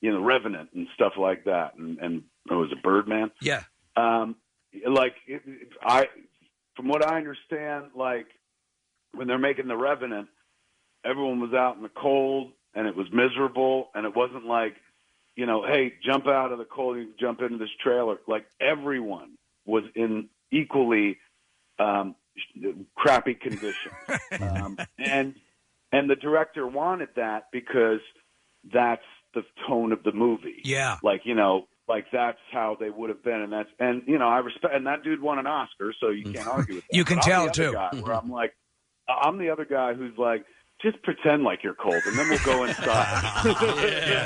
[0.00, 3.30] you know, Revenant and stuff like that, and and oh, was it Birdman?
[3.40, 3.64] Yeah.
[3.96, 4.36] Um,
[4.88, 6.08] like it, it- I,
[6.76, 8.26] from what I understand, like
[9.12, 10.28] when they're making the Revenant,
[11.04, 14.74] everyone was out in the cold and it was miserable, and it wasn't like,
[15.36, 18.18] you know, hey, jump out of the cold, you jump into this trailer.
[18.26, 21.18] Like everyone was in equally
[21.78, 22.14] um,
[22.94, 23.94] crappy conditions,
[24.40, 25.34] um, and
[25.92, 28.00] and the director wanted that because
[28.72, 29.02] that's
[29.34, 30.60] the tone of the movie.
[30.64, 30.98] Yeah.
[31.02, 34.28] Like, you know, like that's how they would have been and that's and you know,
[34.28, 36.96] I respect and that dude won an Oscar, so you can't argue with that.
[36.96, 37.72] You can But tell, too.
[37.72, 38.54] Guy where I'm like
[39.08, 40.44] I'm the other guy who's like
[40.82, 43.22] just pretend like you're cold, and then we'll go inside.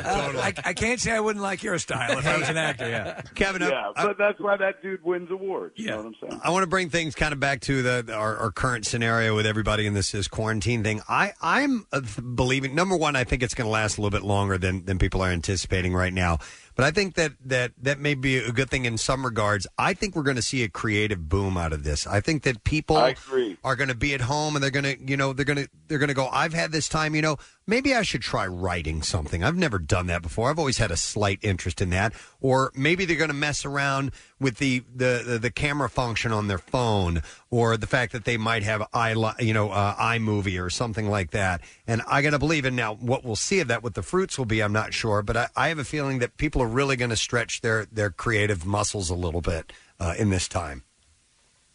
[0.09, 2.89] Uh, I, I can't say I wouldn't like your style if I was an actor.
[2.89, 5.75] Yeah, Kevin, I- yeah, but that's why that dude wins awards.
[5.77, 6.41] You know what I'm saying?
[6.45, 9.47] I want to bring things kind of back to the our, our current scenario with
[9.47, 11.01] everybody in this, this quarantine thing.
[11.09, 12.01] I I'm uh,
[12.35, 14.99] believing number one, I think it's going to last a little bit longer than than
[14.99, 16.39] people are anticipating right now.
[16.79, 19.67] But I think that that that may be a good thing in some regards.
[19.77, 22.07] I think we're going to see a creative boom out of this.
[22.07, 23.57] I think that people I agree.
[23.65, 25.69] are going to be at home and they're going to you know they're going to
[25.89, 26.29] they're going to go.
[26.29, 27.17] I've had this time.
[27.17, 27.37] You know,
[27.69, 29.45] maybe I should try writing something.
[29.45, 30.51] I've never done that before.
[30.51, 32.15] I've always had a slight interest in that.
[32.41, 36.49] Or maybe they're going to mess around with the, the the the camera function on
[36.49, 40.71] their phone, or the fact that they might have i you know uh, iMovie or
[40.71, 41.61] something like that.
[41.87, 43.83] And I got to believe in now what we'll see of that.
[43.83, 46.37] What the fruits will be, I'm not sure, but I, I have a feeling that
[46.39, 50.31] people are really going to stretch their their creative muscles a little bit uh, in
[50.31, 50.85] this time.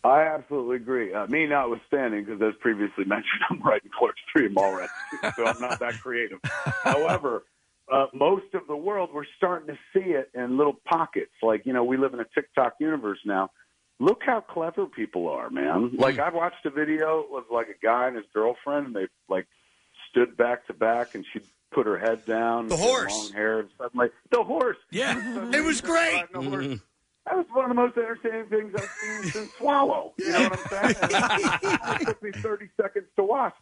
[0.03, 1.14] I absolutely agree.
[1.14, 5.61] Uh, me notwithstanding, because as previously mentioned, I'm writing Clerks 3 and Mallrats, so I'm
[5.61, 6.40] not that creative.
[6.83, 7.43] However,
[7.91, 11.32] uh, most of the world, we're starting to see it in little pockets.
[11.41, 13.49] Like, you know, we live in a TikTok universe now.
[13.99, 15.91] Look how clever people are, man.
[15.98, 19.48] Like, I watched a video with like a guy and his girlfriend, and they like
[20.09, 21.40] stood back to back, and she
[21.72, 22.67] put her head down.
[22.67, 23.11] The horse.
[23.11, 24.77] long hair, and suddenly the horse.
[24.91, 26.23] Yeah, it was great.
[26.33, 26.80] The horse.
[27.25, 30.14] That was one of the most entertaining things I've seen since Swallow.
[30.17, 30.95] You know what I'm saying?
[32.01, 33.53] It took me 30 seconds to watch.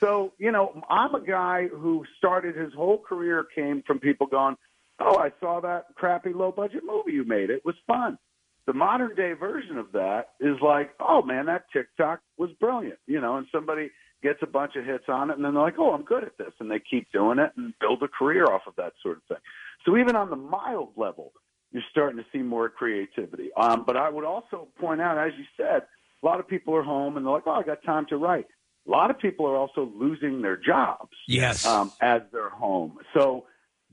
[0.00, 4.56] So, you know, I'm a guy who started his whole career came from people going,
[4.98, 7.50] Oh, I saw that crappy low budget movie you made.
[7.50, 8.18] It was fun.
[8.66, 12.98] The modern day version of that is like, Oh man, that TikTok was brilliant.
[13.06, 13.90] You know, and somebody
[14.22, 16.38] gets a bunch of hits on it and then they're like, Oh, I'm good at
[16.38, 19.24] this and they keep doing it and build a career off of that sort of
[19.24, 19.42] thing.
[19.84, 21.32] So even on the mild level,
[21.72, 23.50] you're starting to see more creativity.
[23.56, 25.82] Um, but I would also point out, as you said,
[26.22, 28.46] a lot of people are home and they're like, "Oh, I got time to write."
[28.86, 31.66] A lot of people are also losing their jobs Yes.
[31.66, 32.98] um, as they're home.
[33.14, 33.44] So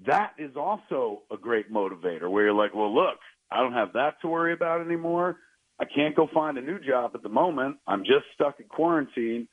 [0.06, 3.18] that is also a great motivator where you're like, well, look,
[3.52, 5.38] I don't have that to worry about anymore.
[5.80, 7.78] I can't go find a new job at the moment.
[7.86, 9.48] I'm just stuck in quarantine.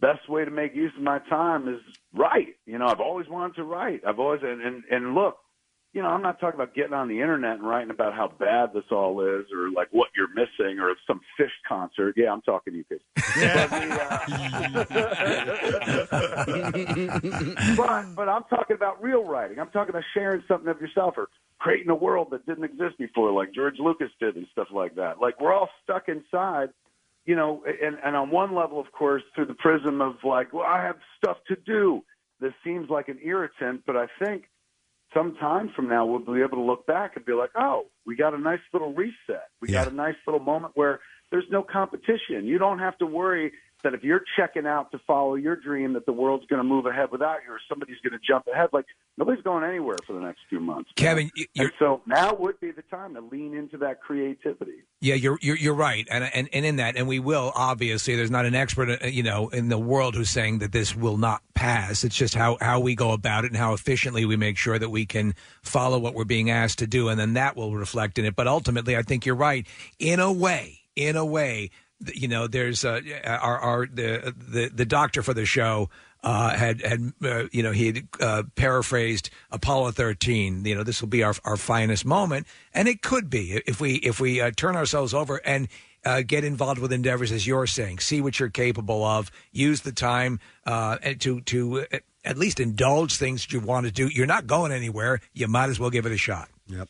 [0.00, 1.80] Best way to make use of my time is
[2.12, 2.56] write.
[2.66, 4.02] You know, I've always wanted to write.
[4.06, 5.38] I've always, and, and, and look,
[5.94, 8.72] you know, I'm not talking about getting on the internet and writing about how bad
[8.74, 12.16] this all is or like what you're missing or some Phish concert.
[12.16, 13.02] Yeah, I'm talking to you kids.
[13.16, 13.68] Uh,
[17.76, 19.60] but but I'm talking about real writing.
[19.60, 21.28] I'm talking about sharing something of yourself or
[21.60, 25.20] creating a world that didn't exist before, like George Lucas did and stuff like that.
[25.20, 26.70] Like we're all stuck inside,
[27.24, 27.62] you know.
[27.80, 30.96] And and on one level, of course, through the prism of like, well, I have
[31.18, 32.02] stuff to do.
[32.40, 34.46] This seems like an irritant, but I think
[35.14, 38.16] some time from now we'll be able to look back and be like, oh, we
[38.16, 39.48] got a nice little reset.
[39.60, 42.44] We got a nice little moment where there's no competition.
[42.44, 43.52] You don't have to worry
[43.84, 46.86] that if you're checking out to follow your dream that the world's going to move
[46.86, 48.70] ahead without you or somebody's going to jump ahead.
[48.72, 50.90] Like nobody's going anywhere for the next few months.
[50.96, 51.30] Kevin,
[51.78, 54.82] so now would be the time to lean into that creativity.
[55.00, 58.16] Yeah, you're you're, you're right, and, and and in that, and we will obviously.
[58.16, 61.18] There's not an expert, uh, you know, in the world who's saying that this will
[61.18, 62.04] not pass.
[62.04, 64.88] It's just how how we go about it and how efficiently we make sure that
[64.88, 68.24] we can follow what we're being asked to do, and then that will reflect in
[68.24, 68.34] it.
[68.34, 69.66] But ultimately, I think you're right.
[69.98, 71.70] In a way, in a way,
[72.14, 75.90] you know, there's uh, our our the the the doctor for the show.
[76.22, 80.64] Uh, had had uh, you know he had uh, paraphrased Apollo 13.
[80.64, 83.96] You know this will be our our finest moment, and it could be if we
[83.96, 85.68] if we uh, turn ourselves over and
[86.04, 89.92] uh, get involved with endeavors as you're saying, see what you're capable of, use the
[89.92, 94.08] time uh, to to uh, at least indulge things that you want to do.
[94.08, 95.20] You're not going anywhere.
[95.32, 96.48] You might as well give it a shot.
[96.68, 96.88] Yep.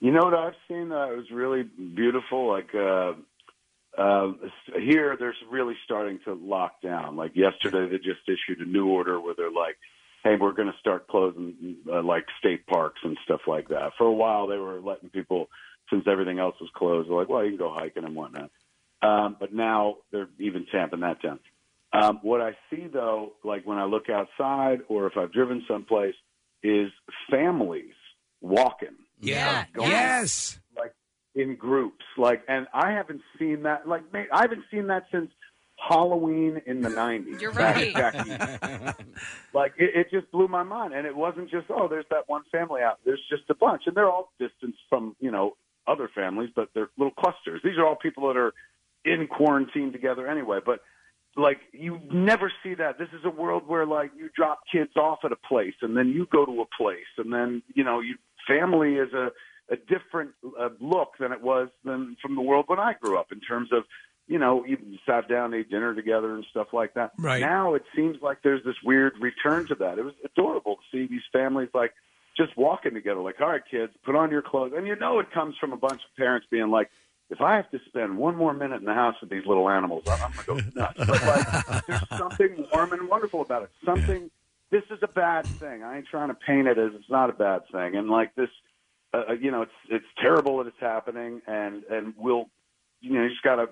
[0.00, 2.48] You know what I've seen that was really beautiful?
[2.48, 3.14] Like uh,
[3.96, 4.32] uh,
[4.78, 7.16] here, they're really starting to lock down.
[7.16, 9.76] Like yesterday, they just issued a new order where they're like,
[10.22, 14.06] "Hey, we're going to start closing uh, like state parks and stuff like that." For
[14.06, 15.48] a while, they were letting people,
[15.90, 18.50] since everything else was closed, they're like, "Well, you can go hiking and whatnot."
[19.02, 21.38] Um, but now they're even tamping that down.
[21.92, 26.14] Um, what I see though, like when I look outside or if I've driven someplace,
[26.62, 26.90] is
[27.30, 27.94] families
[28.40, 28.96] walking.
[29.20, 29.64] Yeah.
[29.72, 30.58] Going, Yes.
[31.36, 32.04] Like in groups.
[32.16, 33.88] Like, and I haven't seen that.
[33.88, 35.30] Like, man, I haven't seen that since
[35.76, 37.40] Halloween in the '90s.
[37.40, 37.94] You're right.
[37.94, 38.98] at
[39.54, 42.42] like, it, it just blew my mind, and it wasn't just oh, there's that one
[42.50, 42.98] family out.
[43.04, 45.56] There's just a bunch, and they're all distanced from you know
[45.86, 47.60] other families, but they're little clusters.
[47.62, 48.52] These are all people that are
[49.04, 50.58] in quarantine together anyway.
[50.64, 50.80] But
[51.36, 52.98] like you never see that.
[52.98, 56.08] This is a world where like you drop kids off at a place and then
[56.08, 58.16] you go to a place and then you know you
[58.48, 59.30] family is a
[59.68, 63.32] a different uh, look than it was than from the world when I grew up
[63.32, 63.84] in terms of
[64.26, 67.12] you know you sat down, ate dinner together, and stuff like that.
[67.18, 67.40] Right.
[67.40, 69.98] now, it seems like there's this weird return to that.
[69.98, 71.92] It was adorable to see these families like
[72.36, 73.20] just walking together.
[73.20, 75.76] Like, all right, kids, put on your clothes, and you know it comes from a
[75.76, 76.90] bunch of parents being like.
[77.28, 80.04] If I have to spend one more minute in the house with these little animals,
[80.06, 80.96] I'm, going to go nuts.
[80.96, 83.70] But like, there's something warm and wonderful about it.
[83.84, 84.30] Something.
[84.70, 85.82] This is a bad thing.
[85.82, 87.96] I ain't trying to paint it as it's not a bad thing.
[87.96, 88.48] And like this,
[89.14, 92.46] uh, you know, it's it's terrible that it's happening, and and we'll,
[93.00, 93.68] you know, you just got to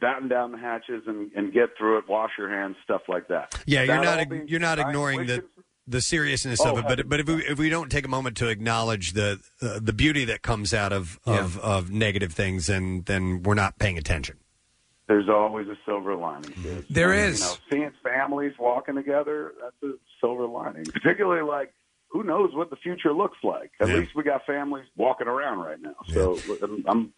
[0.00, 2.04] batten down the hatches and, and get through it.
[2.08, 3.60] Wash your hands, stuff like that.
[3.66, 5.44] Yeah, you're not you're not ignoring the
[5.86, 8.36] the seriousness Oh, of it, but but if we if we don't take a moment
[8.36, 13.04] to acknowledge the uh, the beauty that comes out of of, of negative things, and
[13.06, 14.36] then we're not paying attention.
[15.08, 16.84] There's always a silver lining.
[16.88, 17.40] There And, is.
[17.40, 20.84] You know, seeing families walking together, that's a silver lining.
[20.84, 21.74] Particularly like,
[22.10, 23.70] who knows what the future looks like?
[23.80, 25.94] At least we got families walking around right now.
[26.08, 27.12] So I'm, I'm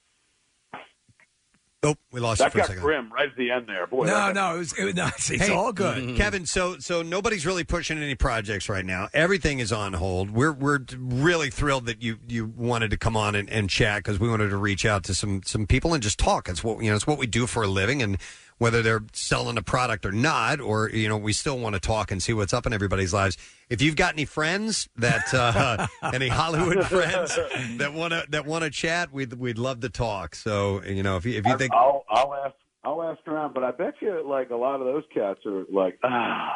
[1.84, 2.82] Oh, we lost you that for a got second.
[2.82, 3.88] grim right at the end there.
[3.88, 5.98] Boy, No, no, it was, it, no it's, it's Hey, all good.
[6.00, 6.16] Mm-hmm.
[6.16, 6.46] Kevin.
[6.46, 9.08] So so nobody's really pushing any projects right now.
[9.12, 10.30] Everything is on hold.
[10.30, 14.20] We're we're really thrilled that you you wanted to come on and, and chat because
[14.20, 16.48] we wanted to reach out to some some people and just talk.
[16.48, 16.94] It's what you know.
[16.94, 18.16] It's what we do for a living, and
[18.58, 22.10] whether they're selling a product or not, or you know, we still want to talk
[22.10, 23.36] and see what's up in everybody's lives.
[23.68, 27.36] If you've got any friends that uh, any Hollywood friends
[27.78, 30.34] that want to that want to chat, we'd we'd love to talk.
[30.34, 33.64] So you know, if you if you think I'll I'll ask I'll ask around, but
[33.64, 36.52] I bet you like a lot of those cats are like ah.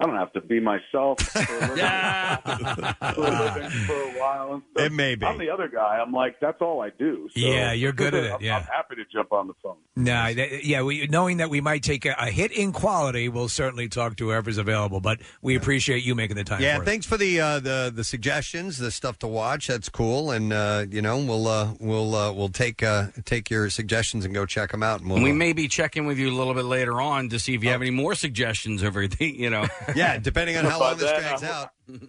[0.00, 1.76] I don't have to be myself for a living,
[3.14, 4.54] for, a living for a while.
[4.54, 4.86] And stuff.
[4.86, 5.26] It may be.
[5.26, 5.98] I'm the other guy.
[6.00, 7.28] I'm like, that's all I do.
[7.34, 8.56] So Yeah, you're good at it, I'm, yeah.
[8.56, 9.76] I'm happy to jump on the phone.
[9.96, 13.48] No, that, yeah, we, knowing that we might take a, a hit in quality, we'll
[13.50, 15.00] certainly talk to whoever's available.
[15.00, 16.62] But we appreciate you making the time.
[16.62, 16.86] Yeah, for it.
[16.86, 19.66] thanks for the uh, the the suggestions, the stuff to watch.
[19.66, 23.68] That's cool, and uh, you know we'll uh, we'll uh, we'll take uh, take your
[23.68, 25.00] suggestions and go check them out.
[25.00, 27.28] And we'll, And we uh, may be checking with you a little bit later on
[27.30, 29.66] to see if you have any more suggestions over the, you know.
[29.94, 31.70] yeah, depending on how long this then, drags out.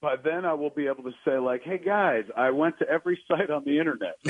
[0.00, 3.18] By then, I will be able to say, like, "Hey guys, I went to every
[3.26, 4.16] site on the internet."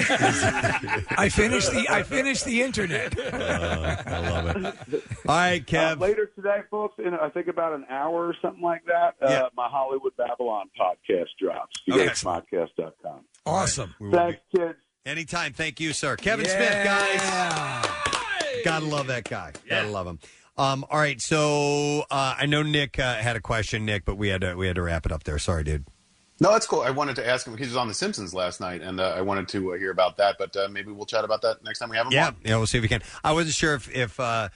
[1.18, 3.18] I finished the I finished the internet.
[3.18, 4.64] I love it.
[5.26, 5.96] All right, Kev.
[5.96, 9.48] Uh, later today, folks, in I think about an hour or something like that, uh,
[9.56, 11.74] my Hollywood Babble-On podcast drops.
[11.86, 12.04] You Okay.
[12.06, 13.24] go to podcast.com.
[13.44, 13.94] Awesome.
[14.12, 14.78] Thanks, kids.
[15.04, 15.54] Anytime.
[15.54, 16.14] Thank you, sir.
[16.14, 17.90] Kevin Smith, guys.
[18.64, 19.52] Gotta love that guy.
[19.68, 20.20] Gotta love him.
[20.56, 24.28] Um, all right, so uh, I know Nick uh, had a question, Nick, but we
[24.28, 25.38] had to we had to wrap it up there.
[25.38, 25.84] Sorry, dude.
[26.40, 26.80] No, that's cool.
[26.82, 29.14] I wanted to ask him because he was on The Simpsons last night, and uh,
[29.16, 30.36] I wanted to uh, hear about that.
[30.38, 32.36] But uh, maybe we'll chat about that next time we have him Yeah, on.
[32.44, 33.02] yeah, we'll see if we can.
[33.22, 34.48] I wasn't sure if if uh,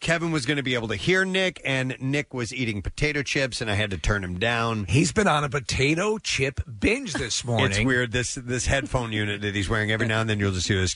[0.00, 3.60] Kevin was going to be able to hear Nick, and Nick was eating potato chips,
[3.60, 4.84] and I had to turn him down.
[4.86, 7.70] He's been on a potato chip binge this morning.
[7.70, 9.90] It's weird this this headphone unit that he's wearing.
[9.92, 10.94] Every now and then you'll just hear this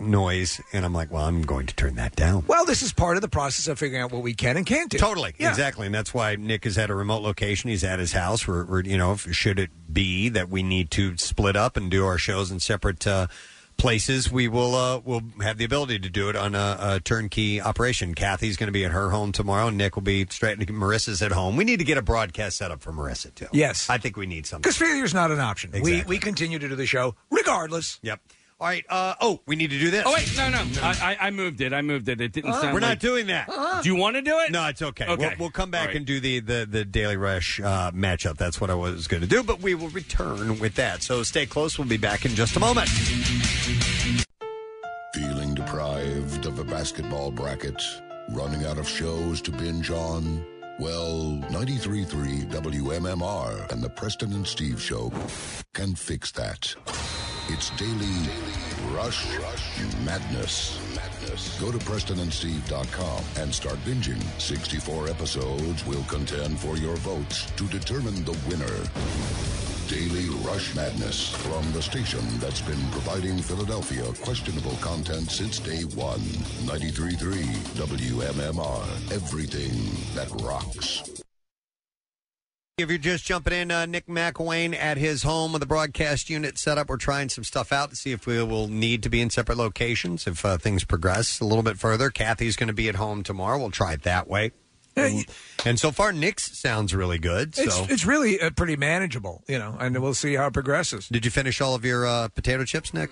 [0.00, 2.44] noise, and I'm like, well, I'm going to turn that down.
[2.46, 4.90] Well, this is part of the process of figuring out what we can and can't
[4.90, 4.98] do.
[4.98, 5.50] Totally, Yeah.
[5.50, 7.70] exactly, and that's why Nick is at a remote location.
[7.70, 8.46] He's at his house.
[8.46, 11.90] We're, we're you know, if, should it be that we need to split up and
[11.90, 13.26] do our shows in separate uh,
[13.76, 17.60] places, we will uh, will have the ability to do it on a, a turnkey
[17.60, 18.14] operation.
[18.14, 19.70] Kathy's going to be at her home tomorrow.
[19.70, 20.58] Nick will be straight.
[20.58, 21.56] Marissa's at home.
[21.56, 23.46] We need to get a broadcast set up for Marissa too.
[23.52, 24.62] Yes, I think we need something.
[24.62, 25.70] Because failure is not an option.
[25.80, 27.98] We we continue to do the show regardless.
[28.02, 28.20] Yep.
[28.60, 28.84] All right.
[28.88, 30.02] Uh, oh, we need to do this.
[30.04, 31.72] Oh wait, no, no, I, I I moved it.
[31.72, 32.20] I moved it.
[32.20, 32.74] It didn't sound.
[32.74, 33.48] We're not like- doing that.
[33.84, 34.50] Do you want to do it?
[34.50, 35.06] No, it's okay.
[35.06, 35.28] Okay.
[35.28, 35.96] We'll, we'll come back All right.
[35.96, 38.36] and do the, the, the Daily Rush uh, matchup.
[38.36, 41.02] That's what I was going to do, but we will return with that.
[41.04, 41.78] So stay close.
[41.78, 42.88] We'll be back in just a moment.
[45.14, 47.80] Feeling deprived of a basketball bracket?
[48.30, 50.44] Running out of shows to binge on?
[50.80, 55.12] Well, 93.3 WMMR and the Preston and Steve Show
[55.74, 56.74] can fix that.
[57.50, 58.28] It's daily,
[58.94, 59.26] rush,
[60.04, 60.78] madness.
[60.94, 61.58] madness.
[61.58, 64.22] Go to PrestonandSteve.com and start binging.
[64.38, 68.76] 64 episodes will contend for your votes to determine the winner.
[69.88, 76.20] Daily Rush Madness from the station that's been providing Philadelphia questionable content since day one.
[76.68, 77.16] 93.3
[77.76, 79.12] WMMR.
[79.12, 79.72] Everything
[80.14, 81.02] that rocks.
[82.78, 86.56] If you're just jumping in, uh, Nick McIlwain at his home with the broadcast unit
[86.58, 86.88] set up.
[86.88, 89.58] We're trying some stuff out to see if we will need to be in separate
[89.58, 92.08] locations if uh, things progress a little bit further.
[92.08, 93.58] Kathy's going to be at home tomorrow.
[93.58, 94.52] We'll try it that way.
[94.94, 95.26] And,
[95.66, 97.56] and so far, Nick's sounds really good.
[97.56, 101.08] So, It's it's really uh, pretty manageable, you know, and we'll see how it progresses.
[101.08, 103.10] did you finish all of your uh, potato chips, Nick?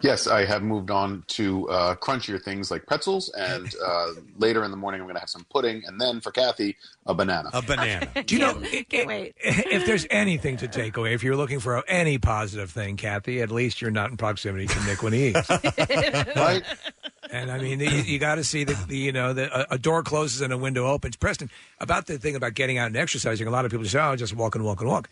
[0.00, 4.70] Yes, I have moved on to uh, crunchier things like pretzels, and uh, later in
[4.70, 7.50] the morning I'm going to have some pudding, and then for Kathy, a banana.
[7.52, 8.08] A banana.
[8.24, 8.54] Do you know
[8.88, 9.34] Can't wait.
[9.38, 13.50] if there's anything to take away, if you're looking for any positive thing, Kathy, at
[13.50, 15.50] least you're not in proximity to Nick when he eats.
[16.36, 16.62] right?
[17.30, 19.78] And I mean, you, you got to see that the you know the, a, a
[19.78, 21.16] door closes and a window opens.
[21.16, 24.16] Preston, about the thing about getting out and exercising, a lot of people say, "Oh,
[24.16, 25.10] just walk and walk and walk."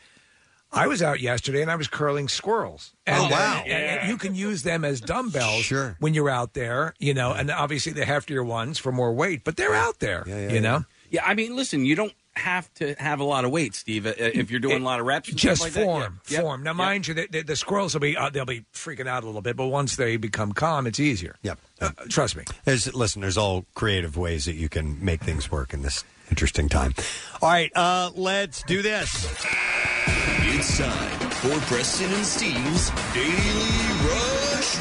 [0.73, 2.93] I was out yesterday and I was curling squirrels.
[3.07, 3.63] And, Oh, wow.
[3.65, 5.97] and- and you can use them as dumbbells Sure.
[6.01, 9.57] when you're out there, you know, and obviously the heftier ones for more weight, but
[9.57, 10.85] they're out there, you know.
[11.09, 14.13] Yeah, I mean, listen, you don't have to have a lot of weight, Steve, uh,
[14.19, 15.29] if you're doing a lot of reps.
[15.31, 15.85] and Just stuff like that.
[15.85, 16.41] form, Yeah.
[16.43, 16.63] Form.
[16.65, 19.27] Now, mind you, the, the, the squirrels will be uh, they'll be freaking out a
[19.27, 21.37] little bit, but once they become calm, it's easier.
[21.43, 21.59] Yep.
[21.81, 22.43] Uh, trust me.
[22.65, 26.69] There's, listen, there's all creative ways that you can make things work in this interesting
[26.69, 26.95] time.
[27.43, 29.27] All right, uh, let's do this.
[30.49, 34.77] It's time for Preston and Steve's Daily Rush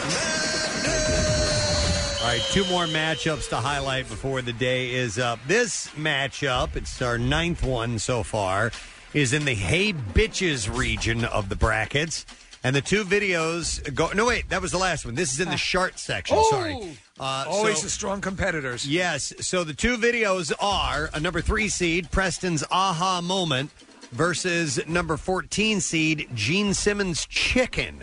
[2.22, 5.40] All right, two more matchups to highlight before the day is up.
[5.48, 8.72] This matchup, it's our ninth one so far,
[9.14, 12.26] is in the Hey Bitches region of the brackets.
[12.66, 14.10] And the two videos go.
[14.16, 15.14] No, wait, that was the last one.
[15.14, 16.44] This is in the shart section.
[16.50, 16.98] Sorry.
[17.20, 18.88] Uh, Always so- the strong competitors.
[18.88, 19.32] Yes.
[19.40, 23.70] So the two videos are a number three seed, Preston's aha moment,
[24.12, 28.02] versus number 14 seed, Gene Simmons chicken.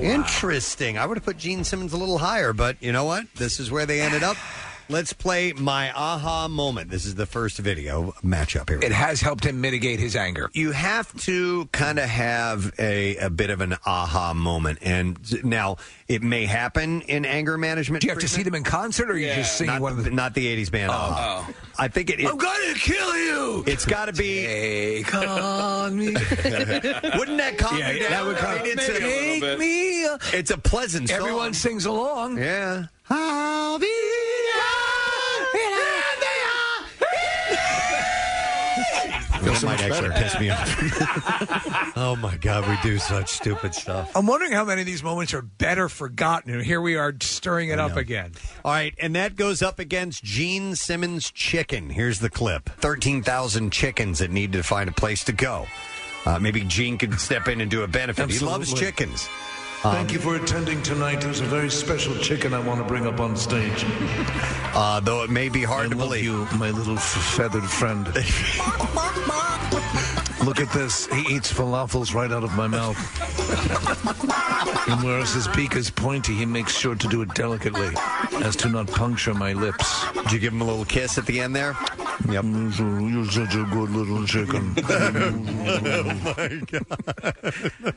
[0.00, 0.98] Interesting.
[0.98, 3.32] I would have put Gene Simmons a little higher, but you know what?
[3.36, 4.36] This is where they ended up.
[4.92, 6.90] Let's play my aha moment.
[6.90, 8.78] This is the first video matchup here.
[8.82, 10.50] It has helped him mitigate his anger.
[10.52, 14.80] You have to kind of have a, a bit of an aha moment.
[14.82, 18.02] And now it may happen in anger management.
[18.02, 19.92] Do you have to see them in concert, or are you just sing not, one
[19.92, 20.10] of the?
[20.10, 20.90] Not the 80s band.
[20.90, 20.94] Oh.
[20.94, 21.50] aha.
[21.78, 23.64] I think it, it I'm gonna kill you.
[23.66, 24.44] It's got to be.
[24.44, 26.08] Take on me.
[26.12, 28.10] Wouldn't that calm Yeah, you down?
[28.10, 29.58] that would calm- I mean, it's, Maybe a little bit.
[29.58, 30.02] me
[30.38, 31.16] it's a pleasant song.
[31.18, 32.36] Everyone sings along.
[32.36, 32.88] Yeah.
[33.08, 34.81] That
[39.62, 40.22] so might actually better.
[40.22, 41.92] piss me off.
[41.96, 44.10] oh my God, we do such stupid stuff.
[44.16, 46.52] I'm wondering how many of these moments are better forgotten.
[46.52, 48.32] And here we are stirring it up again.
[48.64, 51.90] All right, and that goes up against Gene Simmons Chicken.
[51.90, 55.66] Here's the clip 13,000 chickens that need to find a place to go.
[56.24, 58.30] Uh, maybe Gene could step in and do a benefit.
[58.30, 58.86] He loves Absolutely.
[58.86, 59.28] chickens.
[59.82, 61.20] Thank you for attending tonight.
[61.20, 63.84] There's a very special chicken I want to bring up on stage.
[64.74, 66.24] Uh, though it may be hard I to believe.
[66.24, 68.06] you, my little feathered friend.
[70.44, 71.06] Look at this.
[71.06, 72.96] He eats falafels right out of my mouth.
[74.88, 77.90] and whereas his beak is pointy, he makes sure to do it delicately
[78.42, 80.04] as to not puncture my lips.
[80.14, 81.76] Did you give him a little kiss at the end there?
[82.28, 82.44] Yep.
[82.44, 84.74] You're such a good little chicken.
[84.88, 86.86] oh my God.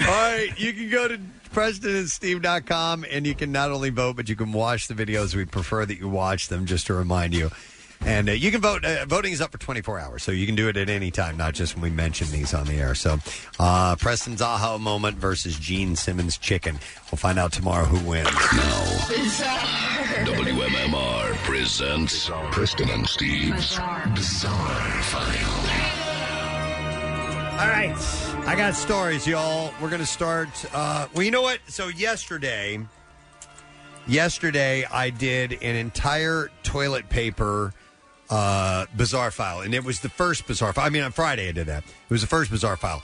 [0.00, 1.18] All right, you can go to
[1.52, 5.34] PrestonandSteve.com and you can not only vote, but you can watch the videos.
[5.34, 7.50] We'd prefer that you watch them just to remind you.
[8.02, 8.84] And uh, you can vote.
[8.84, 11.36] Uh, voting is up for 24 hours, so you can do it at any time,
[11.36, 12.94] not just when we mention these on the air.
[12.94, 13.18] So,
[13.58, 16.78] uh, Preston's aha moment versus Gene Simmons chicken.
[17.10, 18.26] We'll find out tomorrow who wins.
[18.26, 18.96] No.
[20.24, 23.78] WMMR presents Preston and Steve's
[24.14, 26.00] Bizarre File.
[27.60, 27.94] All right.
[28.46, 29.74] I got stories, y'all.
[29.80, 30.48] We're going to start.
[30.72, 31.58] Uh, well, you know what?
[31.66, 32.80] So, yesterday,
[34.06, 37.74] yesterday, I did an entire toilet paper
[38.30, 40.86] uh, bizarre file, and it was the first bizarre file.
[40.86, 41.84] I mean, on Friday, I did that.
[41.84, 43.02] It was the first bizarre file.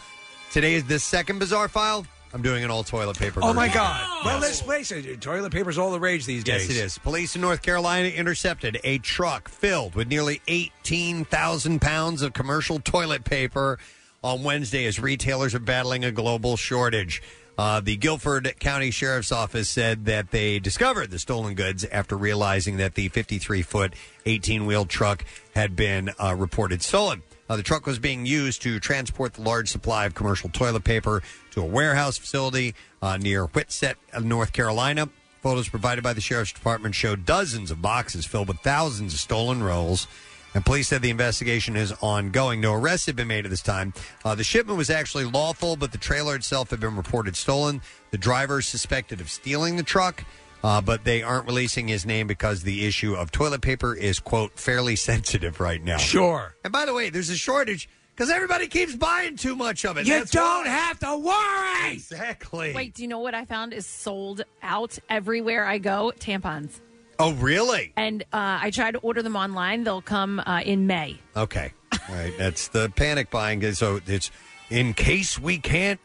[0.53, 2.07] Today is the second bizarre file.
[2.33, 3.41] I'm doing an all toilet paper.
[3.43, 3.81] Oh my version.
[3.81, 4.25] God!
[4.25, 5.21] Well, let's face it.
[5.21, 6.63] Toilet paper's all the rage these days.
[6.63, 6.79] Yes, days.
[6.79, 6.99] it is.
[6.99, 13.25] Police in North Carolina intercepted a truck filled with nearly 18,000 pounds of commercial toilet
[13.25, 13.79] paper
[14.23, 17.23] on Wednesday as retailers are battling a global shortage.
[17.59, 22.77] Uh, the Guilford County Sheriff's Office said that they discovered the stolen goods after realizing
[22.77, 23.95] that the 53 foot,
[24.27, 27.23] 18 wheel truck had been uh, reported stolen.
[27.49, 31.23] Uh, the truck was being used to transport the large supply of commercial toilet paper
[31.53, 35.09] to a warehouse facility uh, near Whitsett, uh, North Carolina.
[35.41, 39.63] Photos provided by the sheriff's department show dozens of boxes filled with thousands of stolen
[39.63, 40.09] rolls.
[40.55, 42.61] And police said the investigation is ongoing.
[42.63, 43.93] No arrests have been made at this time.
[44.25, 47.83] Uh, the shipment was actually lawful, but the trailer itself had been reported stolen.
[48.11, 50.25] The driver is suspected of stealing the truck,
[50.65, 54.59] uh, but they aren't releasing his name because the issue of toilet paper is, quote,
[54.59, 55.99] fairly sensitive right now.
[55.99, 56.55] Sure.
[56.65, 60.07] And by the way, there's a shortage because everybody keeps buying too much of it.
[60.07, 60.71] You That's don't why.
[60.71, 61.93] have to worry.
[61.93, 62.73] Exactly.
[62.75, 66.13] Wait, do you know what I found is sold out everywhere I go?
[66.19, 66.81] Tampons.
[67.19, 67.93] Oh, really?
[67.97, 69.85] And uh, I tried to order them online.
[69.85, 71.19] They'll come uh, in May.
[71.37, 71.73] Okay.
[71.93, 72.33] All right.
[72.37, 73.73] That's the panic buying.
[73.73, 74.31] So it's
[74.71, 76.01] in case we can't,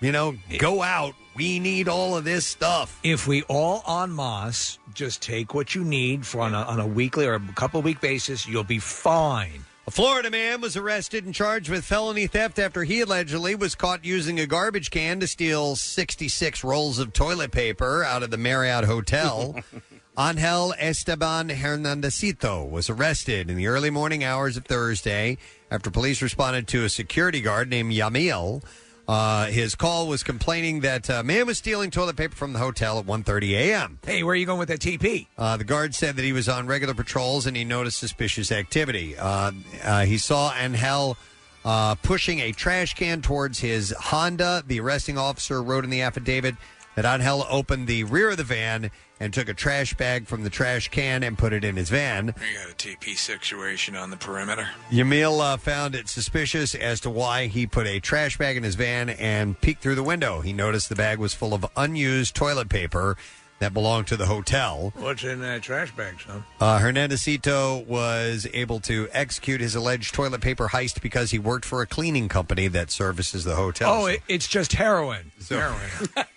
[0.00, 2.98] you know, go out, we need all of this stuff.
[3.02, 6.86] If we all en masse just take what you need for on a, on a
[6.86, 9.65] weekly or a couple week basis, you'll be fine.
[9.88, 14.04] A Florida man was arrested and charged with felony theft after he allegedly was caught
[14.04, 18.84] using a garbage can to steal 66 rolls of toilet paper out of the Marriott
[18.84, 19.54] Hotel.
[20.18, 25.38] Angel Esteban Hernandezito was arrested in the early morning hours of Thursday
[25.70, 28.64] after police responded to a security guard named Yamil.
[29.08, 32.98] Uh, his call was complaining that a man was stealing toilet paper from the hotel
[32.98, 33.98] at 1.30 a.m.
[34.04, 35.26] Hey, where are you going with that TP?
[35.38, 39.16] Uh, the guard said that he was on regular patrols and he noticed suspicious activity.
[39.16, 39.52] Uh,
[39.84, 41.16] uh, he saw Angel
[41.64, 44.64] uh, pushing a trash can towards his Honda.
[44.66, 46.56] The arresting officer wrote in the affidavit
[46.96, 50.50] that Angel opened the rear of the van and took a trash bag from the
[50.50, 52.26] trash can and put it in his van.
[52.26, 54.68] You got a TP situation on the perimeter.
[54.90, 58.74] Yamil uh, found it suspicious as to why he put a trash bag in his
[58.74, 60.40] van and peeked through the window.
[60.40, 63.16] He noticed the bag was full of unused toilet paper
[63.58, 64.92] that belonged to the hotel.
[64.96, 66.44] What's in that trash bag, son?
[66.60, 71.80] Uh, Hernandezito was able to execute his alleged toilet paper heist because he worked for
[71.80, 73.90] a cleaning company that services the hotel.
[74.02, 75.32] Oh, it, it's just heroin.
[75.40, 76.26] So- heroin.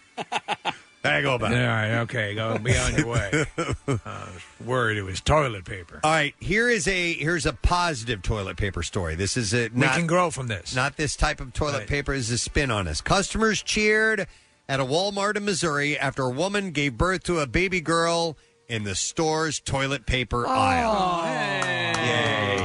[1.03, 1.65] I go about All it.
[1.65, 3.45] right, okay, go be on your way.
[3.57, 6.01] I was worried it was toilet paper.
[6.03, 9.15] All right, here is a here's a positive toilet paper story.
[9.15, 10.75] This is a We can grow from this.
[10.75, 13.01] Not this type of toilet paper is a spin on us.
[13.01, 14.27] Customers cheered
[14.67, 18.83] at a Walmart in Missouri after a woman gave birth to a baby girl in
[18.83, 20.51] the store's toilet paper oh.
[20.51, 21.21] aisle.
[21.23, 22.58] Great.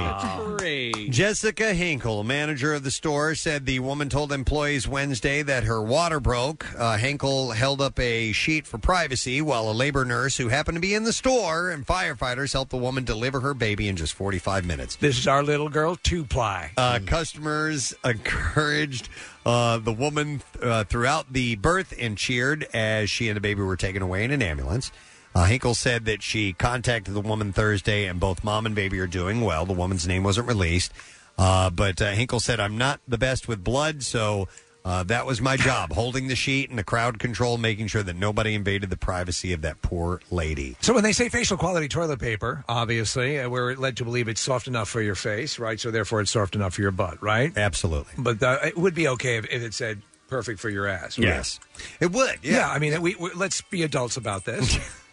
[1.14, 6.18] Jessica Hinkle, manager of the store, said the woman told employees Wednesday that her water
[6.18, 6.66] broke.
[6.76, 10.80] Uh, Hinkle held up a sheet for privacy while a labor nurse who happened to
[10.80, 14.66] be in the store and firefighters helped the woman deliver her baby in just 45
[14.66, 14.96] minutes.
[14.96, 16.72] This is our little girl, two ply.
[16.76, 19.08] Uh, customers encouraged
[19.46, 23.76] uh, the woman uh, throughout the birth and cheered as she and the baby were
[23.76, 24.90] taken away in an ambulance.
[25.34, 29.06] Uh, Hinkle said that she contacted the woman Thursday, and both mom and baby are
[29.08, 29.66] doing well.
[29.66, 30.92] The woman's name wasn't released,
[31.36, 34.46] uh, but uh, Hinkle said, "I'm not the best with blood, so
[34.84, 38.14] uh, that was my job: holding the sheet and the crowd control, making sure that
[38.14, 42.20] nobody invaded the privacy of that poor lady." So when they say facial quality toilet
[42.20, 45.80] paper, obviously, uh, we're led to believe it's soft enough for your face, right?
[45.80, 47.52] So therefore, it's soft enough for your butt, right?
[47.58, 48.12] Absolutely.
[48.16, 51.18] But uh, it would be okay if, if it said perfect for your ass.
[51.18, 51.26] right?
[51.26, 51.58] Yes,
[51.98, 52.38] it would.
[52.44, 54.78] Yeah, I mean, we, we, let's be adults about this.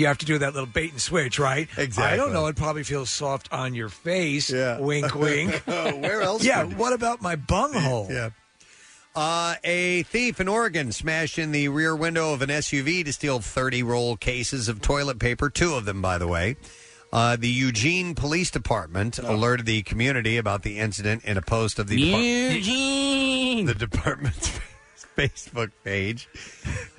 [0.00, 1.68] you have to do that little bait and switch, right?
[1.76, 2.12] Exactly.
[2.12, 2.46] I don't know.
[2.46, 4.50] It probably feels soft on your face.
[4.50, 4.78] Yeah.
[4.80, 5.54] Wink, wink.
[5.66, 6.64] Where else Yeah.
[6.64, 8.08] would- What about my bunghole?
[8.10, 8.30] Yeah.
[9.14, 13.40] Uh, a thief in Oregon smashed in the rear window of an SUV to steal
[13.40, 16.56] 30 roll cases of toilet paper, two of them, by the way.
[17.12, 21.88] Uh, the Eugene Police Department alerted the community about the incident in a post of
[21.88, 24.48] the, Depart- the department's
[25.16, 26.28] Facebook page.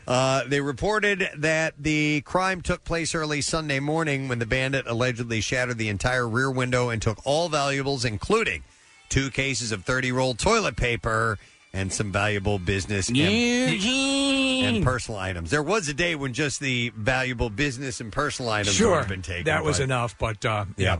[0.07, 5.41] Uh, they reported that the crime took place early Sunday morning when the bandit allegedly
[5.41, 8.63] shattered the entire rear window and took all valuables, including
[9.09, 11.37] two cases of 30 roll toilet paper
[11.73, 15.51] and some valuable business and, and personal items.
[15.51, 19.21] There was a day when just the valuable business and personal items would have been
[19.21, 19.45] taken.
[19.45, 20.99] That was but- enough, but uh, yeah.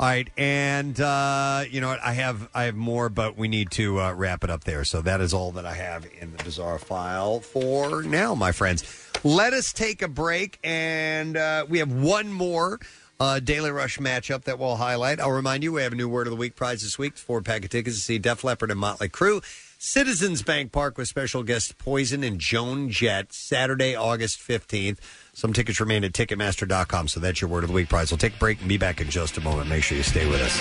[0.00, 2.02] All right, and uh, you know what?
[2.02, 4.82] I have I have more, but we need to uh, wrap it up there.
[4.82, 8.82] So that is all that I have in the bizarre file for now, my friends.
[9.24, 12.80] Let us take a break, and uh, we have one more
[13.20, 15.20] uh, Daily Rush matchup that we'll highlight.
[15.20, 17.42] I'll remind you we have a new Word of the Week prize this week: four
[17.42, 19.44] pack of tickets to see Def Leppard and Motley Crue.
[19.76, 24.96] Citizens Bank Park with special guests Poison and Joan Jett, Saturday, August 15th.
[25.32, 28.10] Some tickets remain at Ticketmaster.com, so that's your Word of the Week prize.
[28.10, 29.68] We'll take a break and be back in just a moment.
[29.68, 30.58] Make sure you stay with us.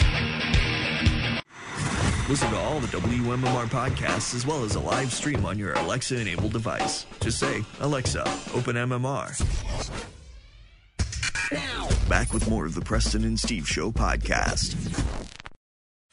[2.29, 6.19] Listen to all the WMMR podcasts as well as a live stream on your Alexa
[6.19, 7.07] enabled device.
[7.21, 8.21] Just say, Alexa,
[8.53, 9.29] open MMR.
[12.07, 14.75] Back with more of the Preston and Steve Show podcast.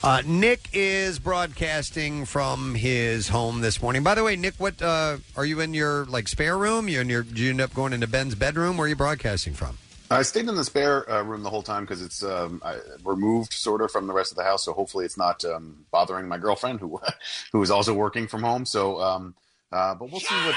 [0.07, 4.05] Uh, Nick is broadcasting from his home this morning.
[4.05, 6.89] By the way, Nick, what uh, are you in your like spare room?
[6.89, 7.25] You in your?
[7.25, 8.77] Did you end up going into Ben's bedroom?
[8.77, 9.79] Where are you broadcasting from?
[10.09, 13.53] I stayed in the spare uh, room the whole time because it's um, I, removed
[13.53, 14.65] sort of from the rest of the house.
[14.65, 17.01] So hopefully it's not um, bothering my girlfriend who
[17.53, 18.65] who is also working from home.
[18.65, 19.35] So, um,
[19.73, 20.57] uh, but we'll see what.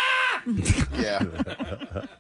[0.94, 1.24] yeah,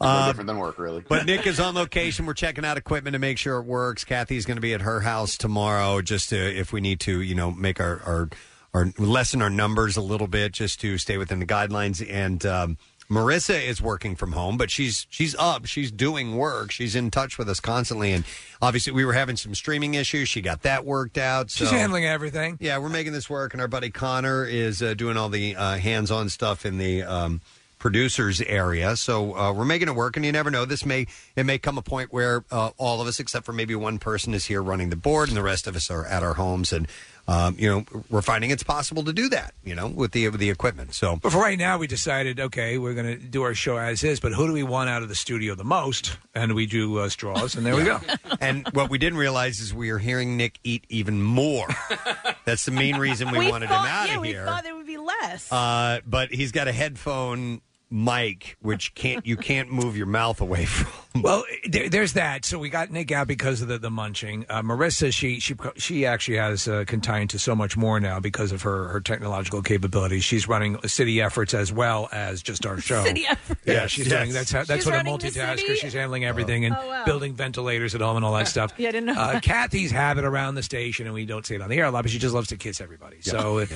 [0.00, 1.02] no Uh, different than work, really.
[1.06, 2.26] But Nick is on location.
[2.26, 4.04] We're checking out equipment to make sure it works.
[4.04, 7.34] Kathy's going to be at her house tomorrow, just to, if we need to, you
[7.34, 8.28] know, make our our,
[8.74, 12.04] our lessen our numbers a little bit, just to stay within the guidelines.
[12.08, 12.78] And um,
[13.10, 15.64] Marissa is working from home, but she's she's up.
[15.66, 16.70] She's doing work.
[16.70, 18.12] She's in touch with us constantly.
[18.12, 18.24] And
[18.60, 20.28] obviously, we were having some streaming issues.
[20.28, 21.50] She got that worked out.
[21.50, 21.64] So.
[21.64, 22.58] She's handling everything.
[22.60, 25.76] Yeah, we're making this work, and our buddy Connor is uh, doing all the uh,
[25.78, 27.40] hands-on stuff in the um,
[27.78, 28.96] producers area.
[28.96, 30.64] So uh, we're making it work, and you never know.
[30.64, 33.74] This may it may come a point where uh, all of us, except for maybe
[33.74, 36.34] one person, is here running the board, and the rest of us are at our
[36.34, 36.88] homes, and
[37.26, 39.54] um, you know we're finding it's possible to do that.
[39.64, 40.94] You know, with the with the equipment.
[40.94, 44.02] So But for right now, we decided, okay, we're going to do our show as
[44.04, 44.20] is.
[44.20, 46.16] But who do we want out of the studio the most?
[46.34, 48.00] And we do uh, straws, and there we go.
[48.40, 51.66] and what we didn't realize is we are hearing Nick eat even more.
[52.44, 54.46] That's the main reason we, wanted thought, him out yeah, of we here.
[54.46, 55.52] thought there would be less.
[55.52, 57.60] Uh, but he's got a headphone
[57.90, 60.92] mic, which can't you can't move your mouth away from.
[61.22, 62.44] Well, there, there's that.
[62.44, 64.46] So we got Nick out because of the, the munching.
[64.48, 68.52] Uh, Marissa, she she she actually has uh, contained to so much more now because
[68.52, 70.22] of her her technological capabilities.
[70.22, 73.02] She's running city efforts as well as just our show.
[73.04, 73.60] City efforts.
[73.66, 74.20] Yeah, she's yes.
[74.22, 75.58] doing that's how, that's She's what a running the multitasker.
[75.58, 75.74] city?
[75.76, 77.04] She's handling everything and Oh, wow.
[77.04, 78.72] building ventilators at home and all that stuff.
[78.76, 79.42] Yeah, I didn't know Uh, that.
[79.42, 82.02] Kathy's habit around the station, and we don't say it on the air a lot,
[82.02, 83.16] but she just loves to kiss everybody.
[83.22, 83.68] So, and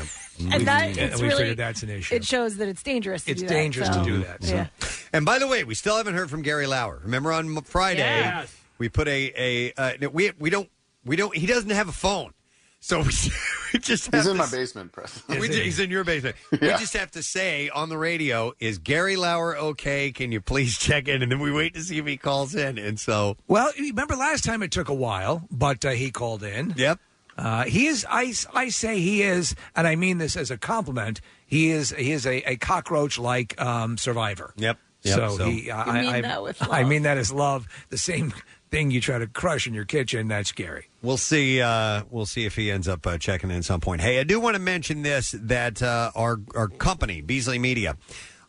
[0.66, 2.14] that and it's we really figured that's an issue.
[2.14, 3.24] It shows that it's dangerous.
[3.24, 4.54] To It's do that, dangerous to do that, so.
[4.54, 4.66] Yeah.
[5.12, 7.00] And by the way, we still haven't heard from Gary Lauer.
[7.04, 8.54] Remember on M- Friday Yes.
[8.78, 10.68] we put a a uh, no, we we don't
[11.04, 12.32] we don't he doesn't have a phone,
[12.80, 13.04] so we,
[13.74, 15.22] we just have He's in to my s- basement, Press.
[15.28, 16.36] We ju- he's in your basement.
[16.50, 16.78] We Yeah.
[16.78, 20.12] just have to say on the radio, "Is Gary Lauer okay?
[20.12, 22.78] Can you please check in?" And then we wait to see if he calls in.
[22.78, 26.74] And so, Well, remember last time it took a while, but uh, he called in.
[26.76, 26.98] Yep.
[27.36, 28.06] Uh, he is.
[28.10, 31.20] I, I say he is, and I mean this as a compliment.
[31.46, 31.90] He is.
[31.90, 34.52] He is a, a cockroach-like um, survivor.
[34.56, 34.78] Yep.
[35.02, 35.66] Yep, So, so- he.
[35.66, 36.88] You I, mean I, that with I love.
[36.88, 37.66] mean that as love.
[37.90, 38.32] The same
[38.70, 40.28] thing you try to crush in your kitchen.
[40.28, 40.88] That's scary.
[41.02, 41.60] We'll see.
[41.60, 44.00] Uh, we'll see if he ends up uh, checking in at some point.
[44.00, 47.96] Hey, I do want to mention this: that uh, our our company, Beasley Media,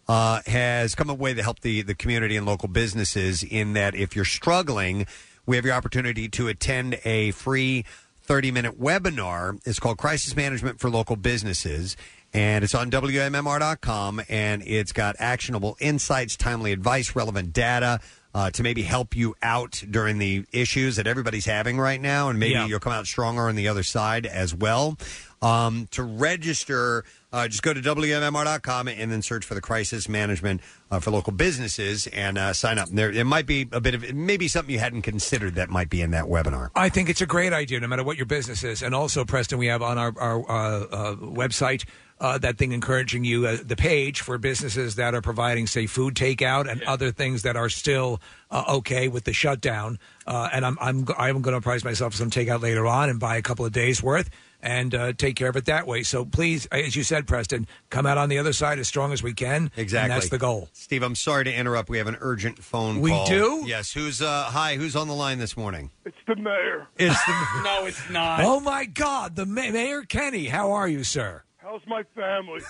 [0.07, 3.43] uh, has come a way to help the the community and local businesses.
[3.43, 5.07] In that, if you're struggling,
[5.45, 7.83] we have your opportunity to attend a free
[8.22, 9.59] 30 minute webinar.
[9.65, 11.98] It's called Crisis Management for Local Businesses.
[12.34, 18.00] And it's on WMMR.com, and it's got actionable insights, timely advice, relevant data
[18.34, 22.30] uh, to maybe help you out during the issues that everybody's having right now.
[22.30, 22.66] And maybe Yeah.
[22.66, 24.98] you'll come out stronger on the other side as well.
[25.44, 30.62] Um, to register, uh, just go to WMMR.com and then search for the crisis management
[30.90, 32.88] uh, for local businesses and uh, sign up.
[32.90, 36.02] There, it might be a bit of, maybe something you hadn't considered that might be
[36.02, 36.70] in that webinar.
[36.76, 38.82] I think it's a great idea, no matter what your business is.
[38.82, 41.84] And also, Preston, we have on our, our uh, uh, website
[42.24, 46.16] uh, that thing encouraging you, uh, the page for businesses that are providing, say, food
[46.16, 50.00] takeout and other things that are still uh, okay with the shutdown.
[50.26, 53.35] Uh, and I'm I'm I'm going to price myself some takeout later on and buy
[53.35, 54.30] a couple of days worth
[54.61, 56.03] and uh, take care of it that way.
[56.03, 59.22] So please, as you said, Preston, come out on the other side as strong as
[59.22, 59.69] we can.
[59.76, 60.03] Exactly.
[60.10, 60.69] and that's the goal.
[60.72, 61.90] Steve, I'm sorry to interrupt.
[61.90, 63.03] We have an urgent phone call.
[63.03, 63.26] We call.
[63.26, 63.64] do?
[63.66, 63.92] Yes.
[63.92, 65.92] Who's uh hi, who's on the line this morning?
[66.06, 66.88] It's the mayor.
[66.98, 68.40] It's the No, it's not.
[68.45, 71.43] Oh my God, the ma- Mayor Kenney, how are you, sir?
[71.64, 72.59] How's my family?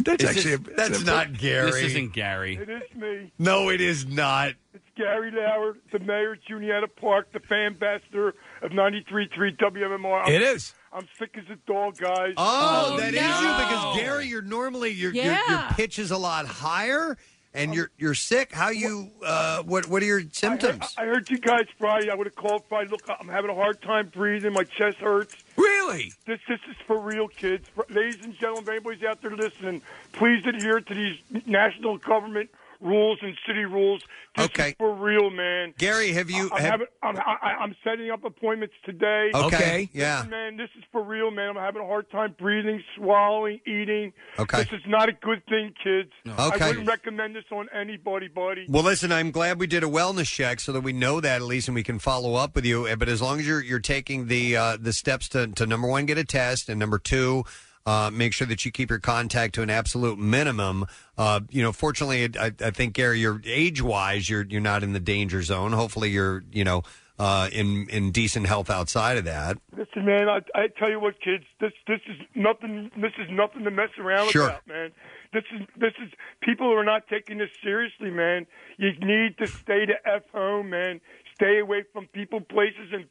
[0.00, 1.70] That's Is actually this- that's not Gary.
[1.70, 2.56] This isn't Gary.
[2.56, 3.32] It is me.
[3.38, 4.52] No, it is not.
[4.74, 10.22] It's Gary Lauer, the mayor of Juniata Park, the fan ambassador of 93.3 WMMR.
[10.24, 10.74] I'm- It is.
[10.92, 12.34] I'm sick as a dog, guys.
[12.36, 13.40] Oh, oh that is no.
[13.40, 15.72] you because Gary, you're normally your, your your Yeah.
[15.72, 17.16] pitch is a lot higher
[17.56, 18.52] and you're you're sick.
[18.52, 20.94] How you uh what what are your symptoms?
[20.96, 22.10] I heard you guys Friday.
[22.10, 22.90] I would have called Friday.
[22.90, 24.52] Look, I'm having a hard time breathing.
[24.52, 25.34] My chest hurts.
[25.56, 26.12] Really?
[26.26, 27.68] This this is for real, kids.
[27.88, 33.18] Ladies and gentlemen, if anybody's out there listening, please adhere to these national government rules
[33.22, 34.02] and city rules.
[34.36, 34.68] This Okay.
[34.70, 35.72] is for real, man.
[35.78, 39.30] Gary, have you- I'm, have- having, I'm, I, I'm setting up appointments today.
[39.34, 39.90] Okay, Okay.
[39.94, 40.16] yeah.
[40.18, 41.50] Listen, man, this is for real, man.
[41.50, 44.12] I'm having a hard time breathing, swallowing, eating.
[44.38, 44.58] Okay.
[44.58, 46.10] This is not a good thing, kids.
[46.28, 46.64] Okay.
[46.64, 48.66] I wouldn't recommend this on anybody, buddy.
[48.68, 51.42] Well, listen, I'm glad we did a wellness check so that we know that at
[51.42, 52.94] least, and we can follow up with you.
[52.96, 56.04] But as long as you're you're taking the uh, the steps to, to number one,
[56.06, 57.44] get a test, and number two,
[57.86, 60.84] uh, make sure that you keep your contact to an absolute minimum.
[61.16, 64.82] Uh, you know, fortunately, it- I, I think Gary, you're age wise, you're you're not
[64.82, 65.72] in the danger zone.
[65.72, 66.82] Hopefully, you're you know
[67.18, 69.56] uh, in in decent health outside of that.
[69.76, 72.90] Listen, man, I, I tell you what, kids, this this is nothing.
[72.96, 74.48] This is nothing to mess around Sure.
[74.48, 74.90] about, man.
[75.32, 76.10] This is this is
[76.42, 78.46] people who are not taking this seriously, man.
[78.78, 81.00] You need to stay the f home, man.
[81.34, 83.04] Stay away from people, places, and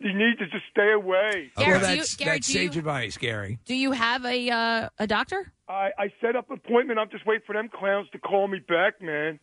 [0.00, 1.50] you need to just stay away.
[1.56, 3.58] Gary, well, do you- that's, Gary, that's do you- sage advice, Gary.
[3.66, 5.52] Do you have a uh, a doctor?
[5.68, 6.98] I, I set up an appointment.
[6.98, 9.38] I'm just waiting for them clowns to call me back, man.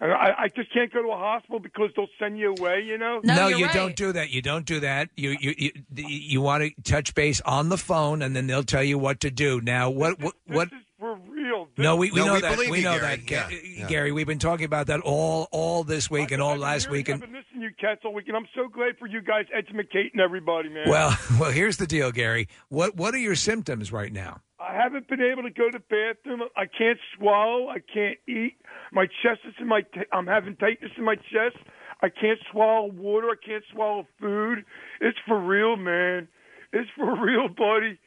[0.00, 2.98] And I, I just can't go to a hospital because they'll send you away, you
[2.98, 3.20] know?
[3.24, 4.30] No, you don't do that.
[4.30, 5.08] You don't do that.
[5.16, 5.70] You you you,
[6.06, 9.30] you want to touch base on the phone, and then they'll tell you what to
[9.30, 9.60] do.
[9.60, 10.68] Now, what what what?
[10.98, 11.68] For real.
[11.76, 12.54] No, we, we No, know we that.
[12.56, 13.16] believe We you, know Gary.
[13.16, 13.86] that, Ga- Yeah, yeah.
[13.86, 14.10] Gary.
[14.12, 17.08] We've been talking about that all all this week and all last week.
[17.08, 19.20] I've And been listening to you cats all week, and I'm so glad for you
[19.20, 20.88] guys educating everybody, man.
[20.88, 22.48] well, well, here's the deal, Gary.
[22.68, 24.40] What what are your symptoms right now?
[24.60, 26.42] I haven't been able to go to the bathroom.
[26.56, 27.68] I can't swallow.
[27.68, 28.56] I can't eat.
[28.92, 29.82] My chest is in my.
[29.82, 31.56] T- I'm having tightness in my chest.
[32.02, 33.28] I can't swallow water.
[33.28, 34.64] I can't swallow food.
[35.00, 36.26] It's for real, man.
[36.72, 37.98] It's for real, buddy.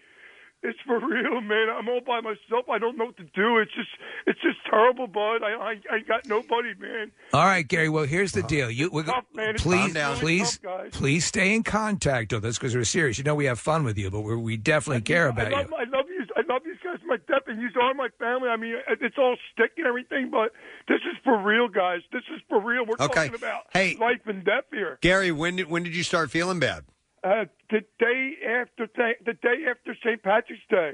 [0.64, 1.69] It's for real, man.
[1.69, 2.69] I'm all by myself.
[2.69, 3.57] I don't know what to do.
[3.57, 3.90] It's just,
[4.27, 5.41] it's just terrible, bud.
[5.43, 7.11] I, I, I got nobody, man.
[7.33, 7.90] All right, Gary.
[7.90, 8.48] Well, here's the uh-huh.
[8.48, 8.72] deal.
[8.72, 9.56] You we're, tough, man.
[9.56, 10.90] It's please, tough, please, tough, guys.
[10.93, 13.17] please stay in contact with us because we're serious.
[13.17, 15.56] You know we have fun with you, but we're, we definitely care about I you.
[15.56, 16.25] I love you.
[16.38, 16.99] I love you guys.
[17.07, 18.49] My death, and you are my family.
[18.49, 20.51] I mean, it's all stick and everything, but
[20.88, 22.01] this is for real, guys.
[22.11, 22.85] This is for real.
[22.85, 23.14] We're Okay.
[23.30, 23.98] talking about Hey.
[23.99, 24.99] life and death here.
[25.01, 26.83] Gary, when did when did you start feeling bad?
[27.24, 30.22] Uh, the day after th- the day after St.
[30.24, 30.93] Patrick's Day.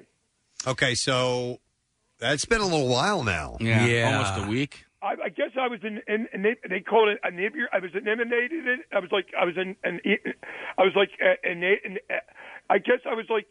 [0.65, 1.59] Okay, so
[2.19, 3.57] that's been a little while now.
[3.61, 4.11] Yeah, Yeah.
[4.17, 4.83] almost a week.
[5.01, 7.91] I, I guess I was in, in, in they call it an inib- I was
[7.93, 8.67] eliminated.
[8.67, 10.01] In, I was like I was in, an
[10.77, 11.97] I was like uh, an, an,
[12.69, 13.45] I guess I was like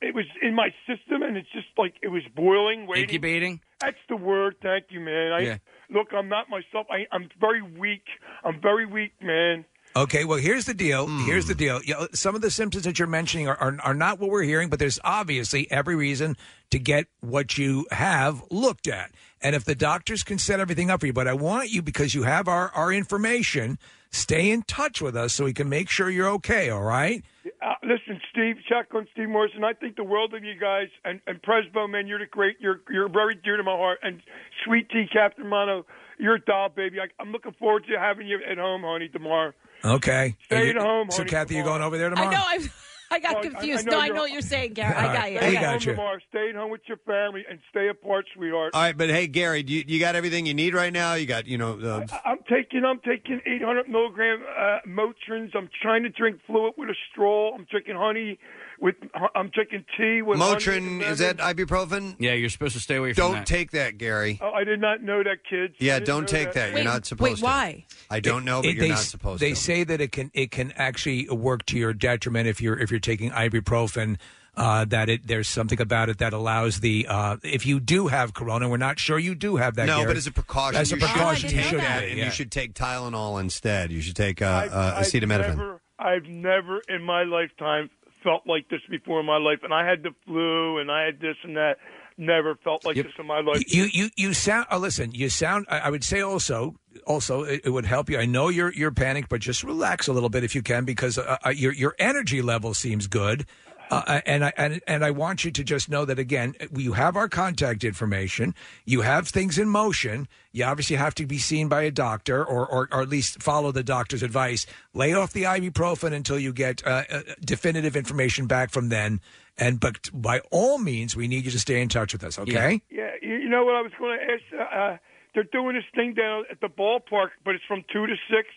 [0.00, 3.04] it was in my system, and it's just like it was boiling, waiting.
[3.10, 3.60] Incubating?
[3.80, 4.56] That's the word.
[4.62, 5.32] Thank you, man.
[5.32, 5.58] I Yeah.
[5.90, 6.14] look.
[6.16, 6.86] I'm not myself.
[6.88, 8.04] I, I'm very weak.
[8.44, 9.66] I'm very weak, man.
[9.96, 11.06] Okay, well, here's the deal.
[11.06, 11.24] Hmm.
[11.24, 11.82] Here's the deal.
[11.82, 14.44] You know, some of the symptoms that you're mentioning are, are, are not what we're
[14.44, 16.36] hearing, but there's obviously every reason
[16.70, 19.10] to get what you have looked at.
[19.42, 22.14] And if the doctors can set everything up for you, but I want you, because
[22.14, 23.78] you have our, our information,
[24.12, 27.24] stay in touch with us so we can make sure you're okay, all right?
[27.60, 29.64] Uh, listen, Steve, check on Steve Morrison.
[29.64, 32.56] I think the world of you guys, and and Presbo, man, you're the great.
[32.60, 33.98] You're you're very dear to my heart.
[34.02, 34.22] And
[34.64, 35.84] Sweet Tea, Captain Mono,
[36.18, 37.00] you're a doll, baby.
[37.00, 39.52] I, I'm looking forward to having you at home, honey, tomorrow.
[39.84, 40.36] Okay.
[40.44, 42.28] Stay You- at home, So, honey, Kathy, you're going over there tomorrow?
[42.28, 42.58] I tomorrow?
[42.58, 42.64] know.
[42.66, 42.70] I,
[43.12, 43.88] I got confused.
[43.88, 44.94] I know no, I know what you're saying, Gary.
[44.94, 45.32] I got right.
[45.32, 45.38] you.
[45.40, 45.80] Hey, I Stay got home you.
[45.80, 46.18] tomorrow.
[46.28, 48.70] Stay at home with your family and stay apart, sweetheart.
[48.72, 51.14] All right, but hey, Gary, do you, you got everything you need right now?
[51.14, 55.56] You got, you know, uh, I'm taking I'm taking 800 milligram uh, Motrins.
[55.56, 57.52] I'm trying to drink fluid with a straw.
[57.52, 58.38] I'm drinking honey
[58.80, 58.96] with.
[59.34, 60.38] I'm drinking tea with.
[60.38, 61.02] Motrin.
[61.02, 62.16] Is that ibuprofen?
[62.18, 63.46] Yeah, you're supposed to stay away from that Don't that.
[63.46, 64.38] take that, Gary.
[64.42, 65.74] Oh, I did not know that, kids.
[65.80, 66.68] I Yeah, didn't don't know take that.
[66.68, 67.44] You're Wait, not supposed to wait, to.
[67.44, 67.84] why?
[68.10, 69.56] I don't know, but It- you're they, not s- supposed they to.
[69.56, 73.00] say that it can it can actually work to your detriment if you're if you're
[73.00, 74.16] taking ibuprofen.
[74.56, 78.34] Uh, that it there's something about it that allows the uh, if you do have
[78.34, 79.86] corona, we're not sure you do have that.
[79.86, 80.08] no, Gary.
[80.08, 82.18] but as a precaution, as a you should precaution, take you should that, have and
[82.18, 82.24] yeah.
[82.24, 83.92] you should take Tylenol instead.
[83.92, 85.56] You should take uh, I've- uh, I've acetaminophen.
[85.56, 87.90] Never, I've never in my lifetime
[88.22, 91.20] felt like this before in my life, and I had the flu, and I had
[91.20, 91.76] this and that.
[92.18, 93.62] Never felt like this in my life.
[93.72, 94.66] You you you sound.
[94.70, 95.64] Uh, listen, you sound.
[95.70, 96.74] I, I would say also
[97.06, 98.18] also it, it would help you.
[98.18, 101.16] I know you're you're panicked, but just relax a little bit if you can, because
[101.16, 103.46] uh, uh, your your energy level seems good.
[103.90, 107.16] Uh, and I and, and I want you to just know that again, you have
[107.16, 108.54] our contact information.
[108.84, 110.28] You have things in motion.
[110.52, 113.72] You obviously have to be seen by a doctor, or or, or at least follow
[113.72, 114.64] the doctor's advice.
[114.94, 119.20] Lay off the ibuprofen until you get uh, uh, definitive information back from then.
[119.58, 122.38] And but by all means, we need you to stay in touch with us.
[122.38, 122.82] Okay.
[122.90, 124.42] Yeah, you, you know what I was going to ask?
[124.54, 124.96] Uh, uh,
[125.34, 128.48] they're doing this thing down at the ballpark, but it's from two to six,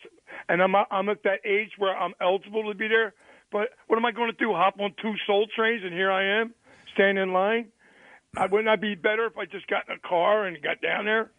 [0.48, 3.14] and I'm I'm at that age where I'm eligible to be there.
[3.54, 4.52] But what am I going to do?
[4.54, 6.54] Hop on two soul trains, and here I am,
[6.94, 7.68] standing in line.
[8.36, 11.06] Uh, wouldn't that be better if I just got in a car and got down
[11.06, 11.32] there?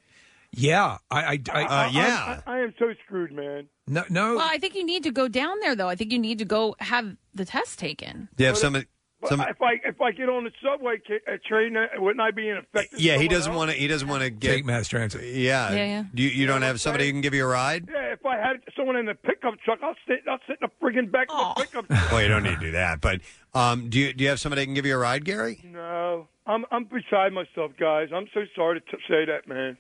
[0.53, 3.67] Yeah, I, I, I I- I, I, am so screwed, man.
[3.89, 4.37] no, no.
[4.37, 5.89] Well, I think you need to go down there, though.
[5.89, 8.29] I think you need to go have the test taken.
[8.37, 8.87] Do you have somebody?
[9.25, 12.21] But Some, if I if I get on the subway ca- uh, train, uh, wouldn't
[12.21, 13.01] I be infected?
[13.01, 13.77] yeah, he doesn't want to.
[13.77, 15.23] He doesn't want to get Take mass transit.
[15.25, 16.05] Yeah, Yeah, yeah.
[16.15, 17.89] Do you, you don't have somebody who can give you a ride?
[17.91, 20.21] Yeah, if I had someone in the pickup truck, I'll sit.
[20.29, 22.13] I'll sit in the friggin' back of the pickup truck.
[22.13, 23.01] Well, you don't need to do that.
[23.01, 23.23] But
[23.55, 25.59] um, do you do you have somebody who can give you a ride, Gary?
[25.65, 28.11] No, I'm I'm beside myself, guys.
[28.15, 29.79] I'm so sorry to t- say that, man.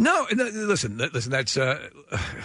[0.00, 1.32] No, no, listen, li- listen.
[1.32, 1.88] That's uh,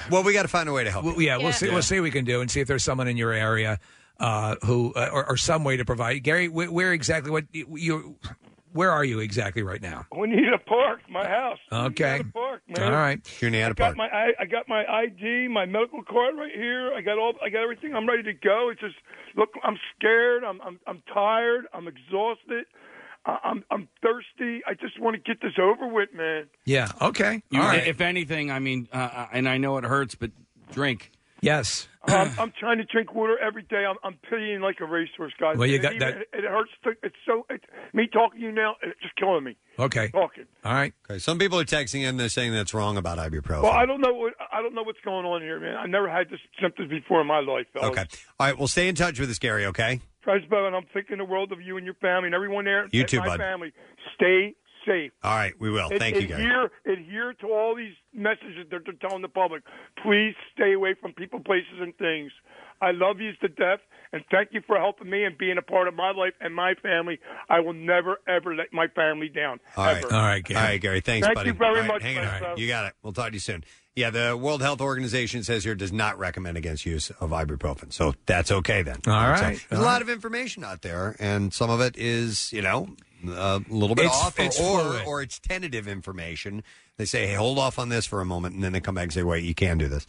[0.09, 1.05] well, we got to find a way to help.
[1.05, 1.67] Well, yeah, we'll see.
[1.67, 1.73] Yeah.
[1.73, 3.79] We'll see what we can do and see if there's someone in your area
[4.19, 6.19] uh, who uh, or, or some way to provide.
[6.23, 7.31] Gary, where, where exactly?
[7.31, 8.17] What you?
[8.71, 10.07] Where are you exactly right now?
[10.17, 11.59] We need a park, my house.
[11.71, 12.13] Okay.
[12.13, 12.91] We need a park, man.
[12.91, 13.41] All right.
[13.41, 16.51] You're in I the got my I, I got my ID, my medical card right
[16.51, 16.91] here.
[16.91, 17.93] I got all I got everything.
[17.93, 18.69] I'm ready to go.
[18.71, 18.95] It's just
[19.35, 20.43] look, I'm scared.
[20.43, 21.65] I'm I'm I'm tired.
[21.71, 22.65] I'm exhausted.
[23.27, 24.61] I- I'm I'm thirsty.
[24.67, 26.47] I just want to get this over with, man.
[26.65, 26.89] Yeah.
[26.99, 27.43] Okay.
[27.51, 27.85] You- All right.
[27.85, 30.31] If anything, I mean, uh, and I know it hurts, but
[30.71, 31.11] drink.
[31.43, 31.87] Yes.
[32.05, 33.85] Um, I'm, I'm trying to drink water every day.
[33.89, 35.57] I'm, I'm pitying like a racehorse, guys.
[35.57, 36.71] Well, you It got even- that- It, hurts.
[36.83, 37.45] To, it's so.
[37.49, 37.63] It,
[37.93, 39.55] me talking to you now, it's just killing me.
[39.79, 40.09] Okay.
[40.09, 40.45] Talking.
[40.65, 40.93] All right.
[41.09, 41.19] Okay.
[41.19, 42.17] Some people are texting in.
[42.17, 43.63] They're saying that's wrong about ibuprofen.
[43.63, 45.75] Well, I don't know what I don't know what's going on here, man.
[45.77, 47.89] I never had this symptoms before in my life, fellas.
[47.91, 48.05] okay.
[48.39, 48.57] All right.
[48.57, 49.65] Well, stay in touch with us, Gary.
[49.67, 50.01] Okay.
[50.25, 52.87] Presbo, and I'm thinking the world of you and your family and everyone there.
[52.91, 53.39] You at too, my bud.
[53.39, 53.73] family.
[54.15, 54.55] Stay
[54.85, 55.11] safe.
[55.23, 55.91] All right, we will.
[55.91, 56.43] Ad- Thank you, Gary.
[56.43, 59.63] adhere, Adhere to all these messages that they're telling the public.
[60.03, 62.31] Please stay away from people, places, and things.
[62.81, 63.79] I love you to death,
[64.11, 66.73] and thank you for helping me and being a part of my life and my
[66.81, 67.17] family.
[67.49, 69.59] I will never, ever let my family down.
[69.77, 69.97] All right.
[70.03, 70.13] ever.
[70.13, 70.59] All right, Gary.
[70.59, 70.99] All right, Gary.
[71.01, 71.35] Thanks, buddy.
[71.35, 71.49] Thank buddy.
[71.49, 72.25] you very All right, much, Hang on.
[72.25, 72.59] my friend.
[72.59, 72.93] You got it.
[73.01, 73.63] We'll talk to you soon.
[73.95, 77.93] Yeah, the World Health Organization says here does not recommend against use of ibuprofen.
[77.93, 78.97] So that's okay then.
[79.07, 79.37] All right.
[79.57, 82.63] So there's All a lot of information out there, and some of it is, you
[82.63, 82.89] know,
[83.27, 85.03] a little bit It's- off, or, it's or, fluid.
[85.07, 86.63] or it's tentative information.
[86.97, 89.03] They say, hey, hold off on this for a moment, and then they come back
[89.03, 90.05] and say, wait, you can do this.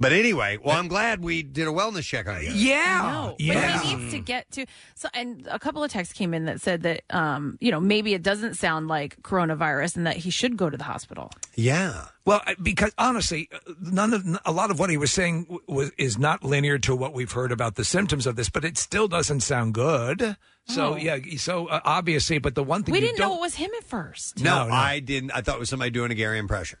[0.00, 2.50] But anyway, well, I'm glad we did a wellness check on you.
[2.50, 3.32] Yeah.
[3.38, 3.76] yeah.
[3.78, 4.64] but he needs to get to.
[4.94, 8.14] So, and a couple of texts came in that said that, um, you know, maybe
[8.14, 11.32] it doesn't sound like coronavirus, and that he should go to the hospital.
[11.56, 12.04] Yeah.
[12.24, 15.62] Well, I- because honestly, uh, none of a lot of what he was saying w-
[15.66, 18.78] was is not linear to what we've heard about the symptoms of this, but it
[18.78, 20.36] still doesn't sound good.
[20.66, 20.96] So Oh.
[20.96, 23.54] yeah, so uh, obviously, but the one thing We you didn't know don't- it was
[23.56, 24.40] him at first.
[24.40, 25.32] No, I didn't.
[25.32, 26.78] I thought it was somebody doing a Gary impression.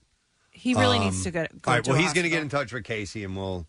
[0.58, 1.46] He really Um, needs to go.
[1.62, 1.84] go All right.
[1.84, 3.66] to Well, he's going to get in touch with Casey, and we'll.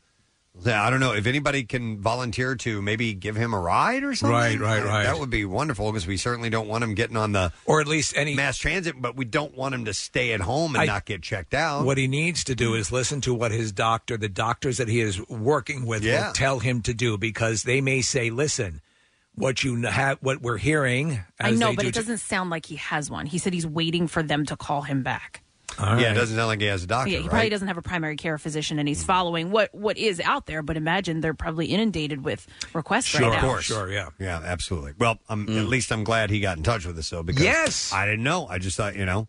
[0.66, 4.14] Yeah, I don't know if anybody can volunteer to maybe give him a ride or
[4.16, 4.36] something.
[4.36, 5.04] Right, right, right.
[5.04, 7.88] That would be wonderful because we certainly don't want him getting on the or at
[7.88, 10.86] least any mass transit, but we don't want him to stay at home and I-
[10.86, 11.86] not get checked out.
[11.86, 15.00] What he needs to do is listen to what his doctor, the doctors that he
[15.00, 16.28] is working with, Yeah.
[16.28, 18.82] will tell him to do because they may say, "Listen,
[19.36, 22.50] what you have, what we're hearing." I know, they but do it to- doesn't sound
[22.50, 23.28] like he has one.
[23.28, 25.42] He said he's waiting for them to call him back.
[25.78, 27.10] Yeah, it doesn't sound like he has a doctor.
[27.10, 27.30] yeah, he right?
[27.30, 30.62] probably doesn't have a primary care physician, and he's following what what is out there.
[30.62, 33.36] But imagine they're probably inundated with requests right now.
[33.38, 33.70] Of course.
[33.70, 34.10] yeah.
[34.20, 34.94] Yeah, absolutely.
[34.98, 37.94] Well, I'm, at least I'm glad he got in touch with us, though, because Yes!
[37.94, 38.48] I didn't know.
[38.48, 39.28] I just thought, you know,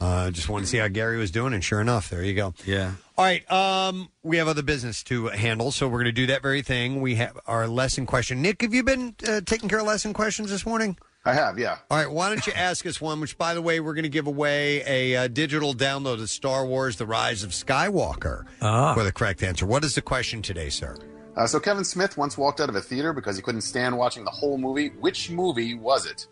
[0.00, 2.54] uh, just wanted to see how Gary was doing, and sure enough, there you go.
[2.66, 2.92] Yeah.
[3.16, 3.48] All right.
[3.52, 7.00] Um, we have other business to handle, so we're going to do that very thing.
[7.00, 8.42] We have our lesson question.
[8.42, 10.96] Nick, have you been uh, taking care of lesson questions this morning?
[11.24, 11.78] I have, yeah.
[11.90, 12.10] All right.
[12.10, 13.20] Why don't you ask us one?
[13.20, 16.66] Which, by the way, we're going to give away a uh, digital download of Star
[16.66, 18.92] Wars: The Rise of Skywalker Ah.
[18.94, 19.64] for the correct answer.
[19.64, 20.96] What is the question today, sir?
[21.36, 24.24] Uh, so Kevin Smith once walked out of a theater because he couldn't stand watching
[24.24, 24.88] the whole movie.
[24.88, 26.26] Which movie was it?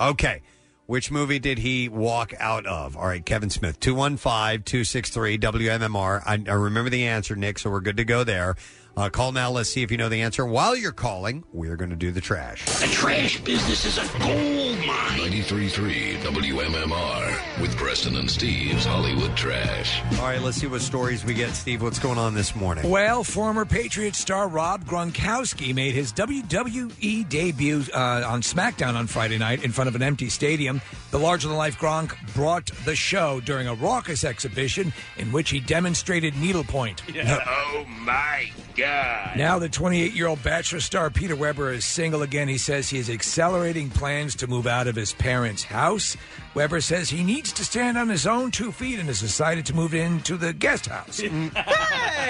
[0.00, 0.42] Okay.
[0.86, 2.94] Which movie did he walk out of?
[2.98, 6.22] All right, Kevin Smith, 215 263 WMMR.
[6.26, 8.54] I, I remember the answer, Nick, so we're good to go there.
[8.96, 9.50] Uh, call now.
[9.50, 10.46] Let's see if you know the answer.
[10.46, 12.64] While you're calling, we're going to do the trash.
[12.64, 15.18] The trash business is a gold mine.
[15.18, 20.00] 93.3 WMMR with Preston and Steve's Hollywood Trash.
[20.20, 21.50] All right, let's see what stories we get.
[21.50, 22.88] Steve, what's going on this morning?
[22.88, 29.38] Well, former Patriot star Rob Gronkowski made his WWE debut uh, on SmackDown on Friday
[29.38, 30.80] night in front of an empty stadium.
[31.10, 35.58] The larger than life Gronk brought the show during a raucous exhibition in which he
[35.58, 37.02] demonstrated needlepoint.
[37.08, 38.83] Oh my God.
[39.36, 42.48] Now, the 28 year old Bachelor star Peter Weber is single again.
[42.48, 46.16] He says he is accelerating plans to move out of his parents' house.
[46.54, 49.74] Weber says he needs to stand on his own two feet and has decided to
[49.74, 51.20] move into the guest house.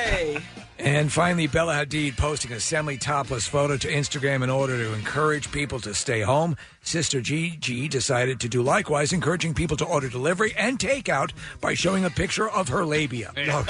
[0.04, 0.38] Hey!
[0.84, 5.50] And finally, Bella Hadid posting a semi topless photo to Instagram in order to encourage
[5.50, 6.58] people to stay home.
[6.82, 11.32] Sister Gigi decided to do likewise, encouraging people to order delivery and takeout
[11.62, 13.32] by showing a picture of her labia.
[13.34, 13.64] Oh,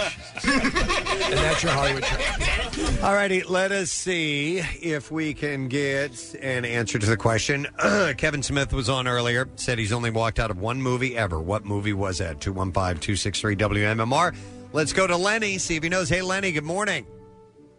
[0.44, 3.00] and that's your Hollywood trash.
[3.04, 7.68] All righty, let us see if we can get an answer to the question.
[8.16, 11.38] Kevin Smith was on earlier, said he's only walked out of one movie ever.
[11.40, 12.40] What movie was that?
[12.40, 14.34] 215 263 WMMR.
[14.74, 16.08] Let's go to Lenny, see if he knows.
[16.08, 17.06] Hey, Lenny, good morning.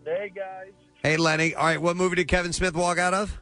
[0.05, 0.71] Hey guys,
[1.03, 1.53] Hey, Lenny.
[1.53, 3.37] All right, what movie did Kevin Smith walk out of?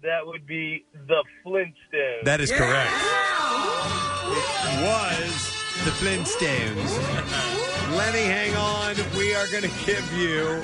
[0.00, 2.24] that would be the Flintstones.
[2.24, 2.90] That is correct.
[4.32, 5.52] It was
[5.84, 7.94] the Flintstones.
[7.94, 8.96] Lenny, hang on.
[9.18, 10.62] We are going to give you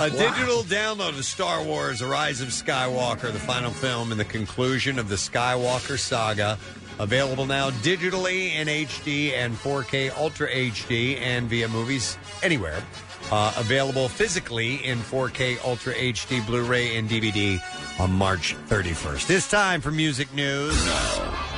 [0.00, 4.24] a digital download of Star Wars: The Rise of Skywalker, the final film and the
[4.24, 6.56] conclusion of the Skywalker saga.
[6.98, 12.82] Available now digitally in HD and 4K Ultra HD and via movies anywhere.
[13.30, 17.60] Uh, available physically in 4K Ultra HD Blu-ray and DVD
[18.00, 19.26] on March 31st.
[19.26, 20.76] This time for music news.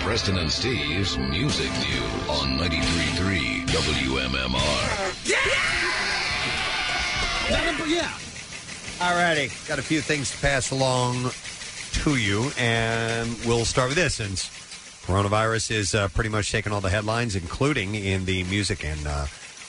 [0.00, 5.28] Preston and Steve's Music News on 93.3 WMMR.
[7.88, 8.10] Yeah.
[8.98, 11.30] Alrighty, got a few things to pass along
[12.02, 14.67] to you, and we'll start with this since
[15.08, 19.24] coronavirus is uh, pretty much taking all the headlines, including in the music and, uh,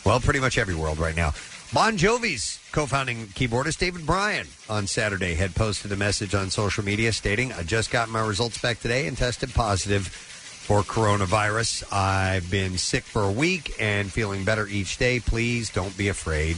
[0.06, 1.32] well, pretty much every world right now.
[1.72, 6.84] Bon Jovi's co founding keyboardist David Bryan on Saturday had posted a message on social
[6.84, 11.86] media stating, I just got my results back today and tested positive for coronavirus.
[11.90, 15.22] I've been sick for a week and feeling better each day.
[15.22, 16.58] Please don't be afraid.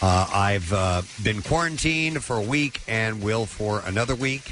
[0.00, 4.42] Uh, I've uh, been quarantined for a week and will for another week.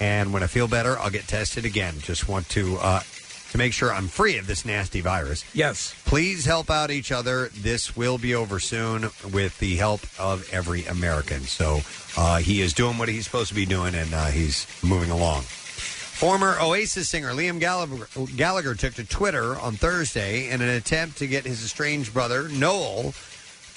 [0.00, 1.94] And when I feel better, I'll get tested again.
[2.00, 3.02] Just want to uh,
[3.50, 5.44] to make sure I'm free of this nasty virus.
[5.54, 5.94] Yes.
[6.06, 7.50] Please help out each other.
[7.52, 11.40] This will be over soon with the help of every American.
[11.40, 11.80] So
[12.16, 15.42] uh, he is doing what he's supposed to be doing, and uh, he's moving along.
[15.42, 18.06] Former Oasis singer Liam Gallagher,
[18.36, 23.14] Gallagher took to Twitter on Thursday in an attempt to get his estranged brother, Noel,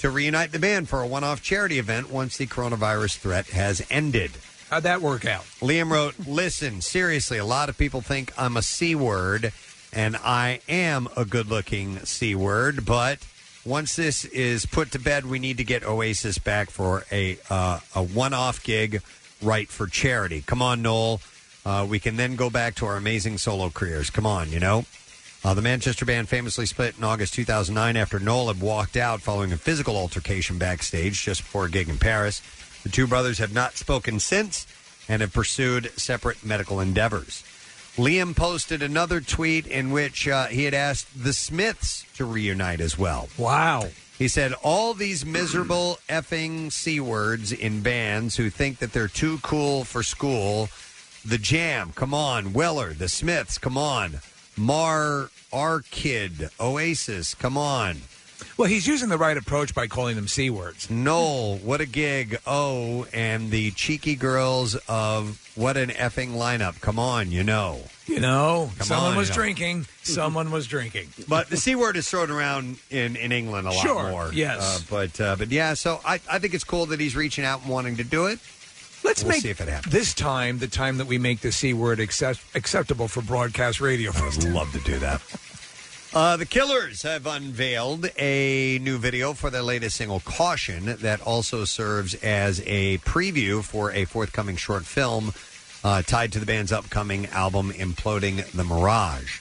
[0.00, 3.84] to reunite the band for a one off charity event once the coronavirus threat has
[3.90, 4.32] ended.
[4.70, 5.44] How'd that work out?
[5.60, 9.52] Liam wrote, Listen, seriously, a lot of people think I'm a C word,
[9.92, 13.18] and I am a good looking C word, but
[13.64, 17.80] once this is put to bed, we need to get Oasis back for a, uh,
[17.94, 19.00] a one off gig
[19.40, 20.42] right for charity.
[20.42, 21.20] Come on, Noel.
[21.64, 24.10] Uh, we can then go back to our amazing solo careers.
[24.10, 24.84] Come on, you know?
[25.42, 29.52] Uh, the Manchester band famously split in August 2009 after Noel had walked out following
[29.52, 32.40] a physical altercation backstage just before a gig in Paris.
[32.84, 34.66] The two brothers have not spoken since
[35.08, 37.42] and have pursued separate medical endeavors.
[37.96, 42.98] Liam posted another tweet in which uh, he had asked the Smiths to reunite as
[42.98, 43.28] well.
[43.38, 43.88] Wow.
[44.18, 49.38] He said, All these miserable effing C words in bands who think that they're too
[49.42, 50.68] cool for school.
[51.24, 52.52] The Jam, come on.
[52.52, 54.20] Weller, The Smiths, come on.
[54.56, 58.02] Marr, our kid, Oasis, come on.
[58.56, 60.88] Well, he's using the right approach by calling them C words.
[60.88, 62.38] Noel, what a gig.
[62.46, 66.80] Oh, and the cheeky girls of what an effing lineup.
[66.80, 67.80] Come on, you know.
[68.06, 69.40] You know, Come someone on, was you know.
[69.40, 69.86] drinking.
[70.02, 71.08] Someone was drinking.
[71.26, 74.30] But the c word is thrown around in, in England a lot Sure, more.
[74.32, 74.60] yes.
[74.60, 75.72] uh, but uh, but yeah.
[75.74, 78.38] So I, I think it's cool that he's reaching out and wanting to do it.
[79.02, 79.92] Let's We'll make see if it happens.
[79.92, 84.12] this time the time that we make the C word accept- acceptable for broadcast radio.
[84.14, 85.20] I'd love to do that.
[86.14, 91.64] Uh, the Killers have unveiled a new video for their latest single, Caution, that also
[91.64, 95.32] serves as a preview for a forthcoming short film
[95.82, 99.40] uh, tied to the band's upcoming album, Imploding the Mirage.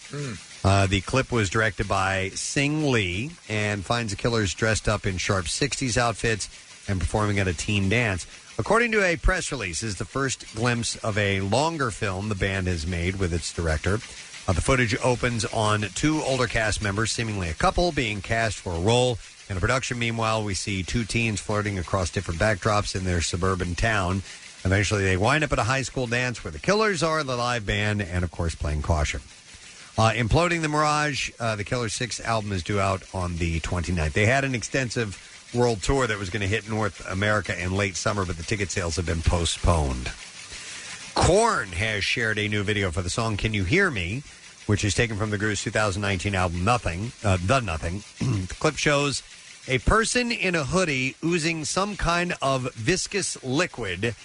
[0.64, 5.18] Uh, the clip was directed by Sing Lee and finds the Killers dressed up in
[5.18, 6.50] sharp 60s outfits
[6.90, 8.26] and performing at a teen dance.
[8.58, 12.66] According to a press release, is the first glimpse of a longer film the band
[12.66, 14.00] has made with its director.
[14.46, 18.74] Uh, the footage opens on two older cast members, seemingly a couple, being cast for
[18.74, 19.18] a role.
[19.50, 23.76] In a production, meanwhile, we see two teens flirting across different backdrops in their suburban
[23.76, 24.22] town.
[24.66, 27.66] Eventually, they wind up at a high school dance where the Killers are the live
[27.66, 29.22] band and, of course, playing Caution.
[29.98, 34.14] Uh, Imploding the Mirage, uh, the Killer 6 album is due out on the 29th.
[34.14, 37.96] They had an extensive world tour that was going to hit North America in late
[37.96, 40.12] summer, but the ticket sales have been postponed.
[41.16, 44.24] Korn has shared a new video for the song Can You Hear Me,
[44.66, 48.04] which is taken from the group's 2019 album Nothing, uh, The Nothing.
[48.48, 49.22] the clip shows
[49.68, 54.16] a person in a hoodie oozing some kind of viscous liquid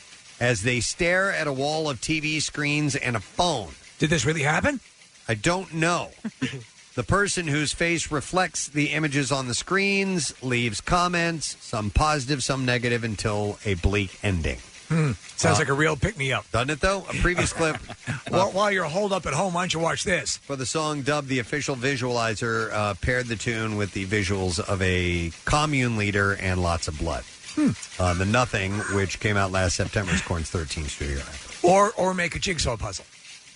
[0.40, 3.72] as they stare at a wall of TV screens and a phone.
[3.98, 4.80] Did this really happen?
[5.28, 6.10] I don't know.
[6.94, 12.64] the person whose face reflects the images on the screens leaves comments, some positive, some
[12.64, 14.58] negative, until a bleak ending.
[14.88, 15.12] Hmm.
[15.36, 16.50] Sounds Uh, like a real pick me up.
[16.50, 17.04] Doesn't it, though?
[17.10, 17.76] A previous clip.
[18.28, 20.38] while, while you're holed up at home, why don't you watch this?
[20.38, 24.80] For the song dubbed the official visualizer, uh, paired the tune with the visuals of
[24.82, 27.24] a commune leader and lots of blood.
[27.54, 27.70] Hmm.
[27.98, 31.34] Uh, the Nothing, which came out last September, is Korn's 13th studio album.
[31.62, 33.04] Or or make a jigsaw puzzle.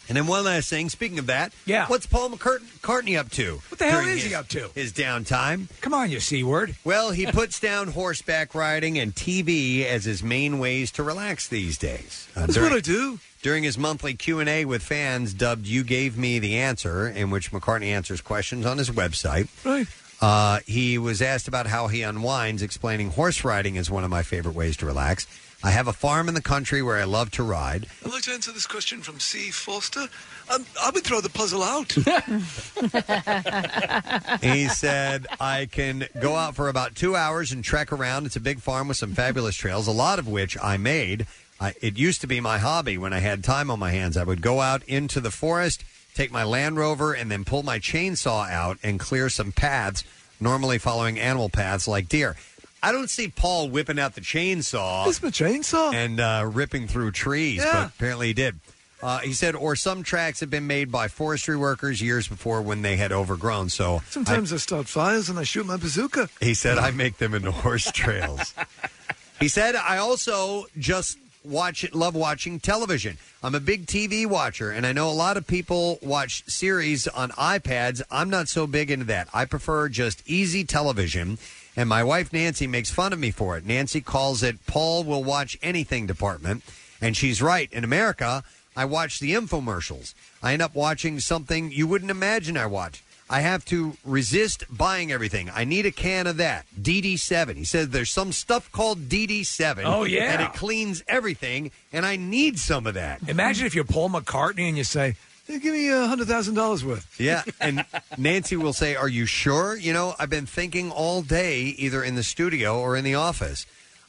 [0.09, 0.89] And then one last thing.
[0.89, 1.87] Speaking of that, Yeah.
[1.87, 3.63] what's Paul McCartney up to?
[3.69, 4.71] What the hell during is he his- up to?
[4.75, 5.69] His downtime.
[5.81, 6.77] Come on, you c word.
[6.85, 11.79] Well, he puts down horseback riding and TV as his main ways to relax these
[11.79, 12.27] days.
[12.37, 13.21] Uh, That's during- what I do.
[13.43, 17.87] During his monthly Q&A with fans dubbed You Gave Me the Answer, in which McCartney
[17.87, 19.89] answers questions on his website, Right.
[20.21, 24.23] uh, he was asked about how he unwinds, explaining horse riding is one of my
[24.23, 25.27] favorite ways to relax.
[25.65, 27.87] I have a farm in the country where I love to ride.
[28.05, 29.51] I'd like to answer this question from C.
[29.51, 30.09] Foster.
[30.53, 31.93] Um, I would throw the puzzle out.
[34.43, 38.27] he said, I can go out for about two hours and trek around.
[38.27, 41.29] It's a big farm with some fabulous trails, a lot of which I made.
[41.61, 44.17] I, it used to be my hobby when I had time on my hands.
[44.17, 47.79] I would go out into the forest, take my Land Rover, and then pull my
[47.79, 50.03] chainsaw out and clear some paths,
[50.41, 52.35] normally following animal paths like deer.
[52.83, 55.07] I don't see Paul whipping out the chainsaw.
[55.07, 55.95] It's my chainsaw.
[55.95, 57.73] And uh, ripping through trees, Yeah.
[57.85, 58.59] but apparently he did.
[59.03, 62.83] Uh, he said, or some tracks have been made by forestry workers years before when
[62.83, 63.69] they had overgrown.
[63.69, 66.29] So I- Sometimes I start fires and I shoot my bazooka.
[66.41, 68.55] he said, I make them into horse trails.
[69.41, 73.19] he said, I also just watch it, love watching television.
[73.43, 77.31] I'm a big TV watcher, and I know a lot of people watch series on
[77.31, 78.03] iPads.
[78.09, 79.27] I'm not so big into that.
[79.35, 81.39] I prefer just easy television.
[81.77, 83.65] And my wife Nancy makes fun of me for it.
[83.65, 86.63] Nancy calls it Paul will watch anything department.
[87.01, 87.73] And she's right.
[87.73, 88.45] In America,
[88.77, 90.15] I watch the infomercials.
[90.43, 93.03] I end up watching something you wouldn't imagine I watch.
[93.33, 95.51] I have to resist buying everything.
[95.55, 96.67] I need a can of that.
[96.79, 97.57] DD7.
[97.57, 99.83] He says there's some stuff called DD7.
[99.87, 100.33] Oh, yeah.
[100.33, 103.27] And it cleans everything, and I need some of that.
[103.27, 105.17] Imagine if you're Paul McCartney and you say, "Hey,
[105.49, 107.85] "Give me a hundred thousand dollars worth." Yeah, and
[108.17, 112.15] Nancy will say, "Are you sure?" You know, I've been thinking all day, either in
[112.15, 113.67] the studio or in the office.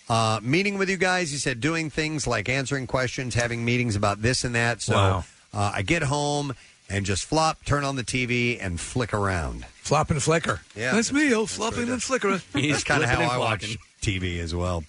[0.10, 4.22] Uh, meeting with you guys, he said, doing things like answering questions, having meetings about
[4.22, 4.82] this and that.
[4.82, 5.24] So Wow.
[5.54, 6.56] uh, I get home
[6.90, 9.66] and just flop, turn on the TV, and flick around.
[9.82, 10.60] Flop and flicker.
[10.76, 11.34] Yeah, that's me.
[11.34, 12.42] Oh, flopping and flickering.
[12.54, 14.84] That's kind of how I watch TV as well.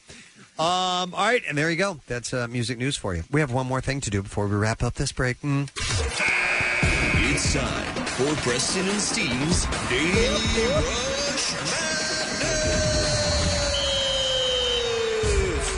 [0.58, 2.00] Um, all right, and there you go.
[2.08, 3.22] That's uh, music news for you.
[3.30, 5.40] We have one more thing to do before we wrap up this break.
[5.42, 5.68] Mm.
[7.44, 11.54] It's time for Preston and Steve's Daily Rush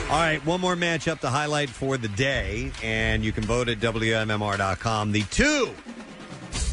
[0.09, 3.79] All right, one more matchup to highlight for the day, and you can vote at
[3.79, 5.11] WMMR.com.
[5.11, 5.71] The two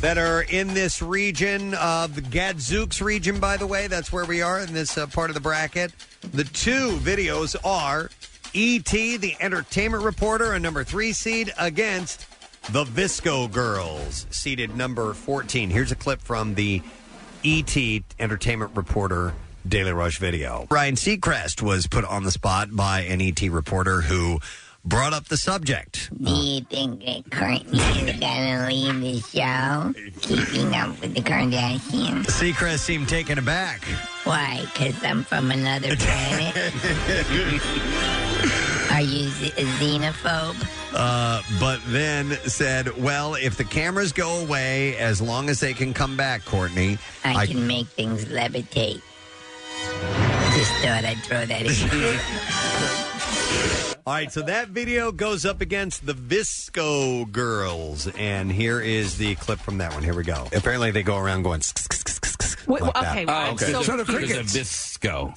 [0.00, 4.42] that are in this region of the Gadzooks region, by the way, that's where we
[4.42, 5.92] are in this uh, part of the bracket.
[6.31, 8.10] The two videos are
[8.52, 12.28] E.T., the entertainment reporter, a number three seed, against
[12.70, 15.70] the VSCO Girls, seated number 14.
[15.70, 16.83] Here's a clip from the
[17.43, 18.05] E.T.
[18.18, 19.34] entertainment reporter
[19.67, 20.67] Daily Rush video.
[20.70, 24.39] Ryan Seacrest was put on the spot by an ET reporter who
[24.84, 26.10] brought up the subject.
[26.23, 29.94] Do you think that Courtney is gonna leave the show?
[30.20, 32.26] Keeping up with the Kardashians?
[32.26, 33.83] Seacrest seemed taken aback.
[34.25, 34.60] Why?
[34.73, 36.57] Because I'm from another planet?
[38.93, 40.67] Are you z- a xenophobe?
[40.97, 45.92] Uh, but then said, "Well, if the cameras go away, as long as they can
[45.92, 49.02] come back, Courtney, I, can make things levitate.
[50.55, 51.74] Just thought I'd throw that in.
[54.06, 59.34] All right, so that video goes up against the VSCO Girls, and here is the
[59.36, 60.02] clip from that one.
[60.05, 60.47] Here we go.
[60.55, 61.62] Apparently, they go around going.
[62.66, 63.16] Wait, like that.
[63.16, 63.73] okay, Oh, okay.
[63.73, 64.52] so- So the crickets.
[64.52, 65.32] There's a VSCO.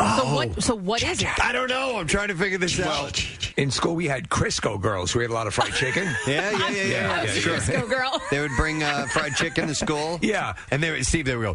[0.00, 0.62] So what?
[0.62, 1.44] So what is it?
[1.44, 1.96] I don't know.
[1.98, 3.24] I'm trying to figure this out.
[3.56, 6.04] In school, we had Crisco girls who ate a lot of fried chicken.
[6.26, 7.22] Yeah, yeah, yeah, yeah.
[7.22, 7.56] yeah, sure.
[7.58, 8.20] Crisco girl.
[8.30, 10.18] They would bring uh, fried chicken to school.
[10.22, 11.26] Yeah, and they would Steve.
[11.26, 11.54] They would go.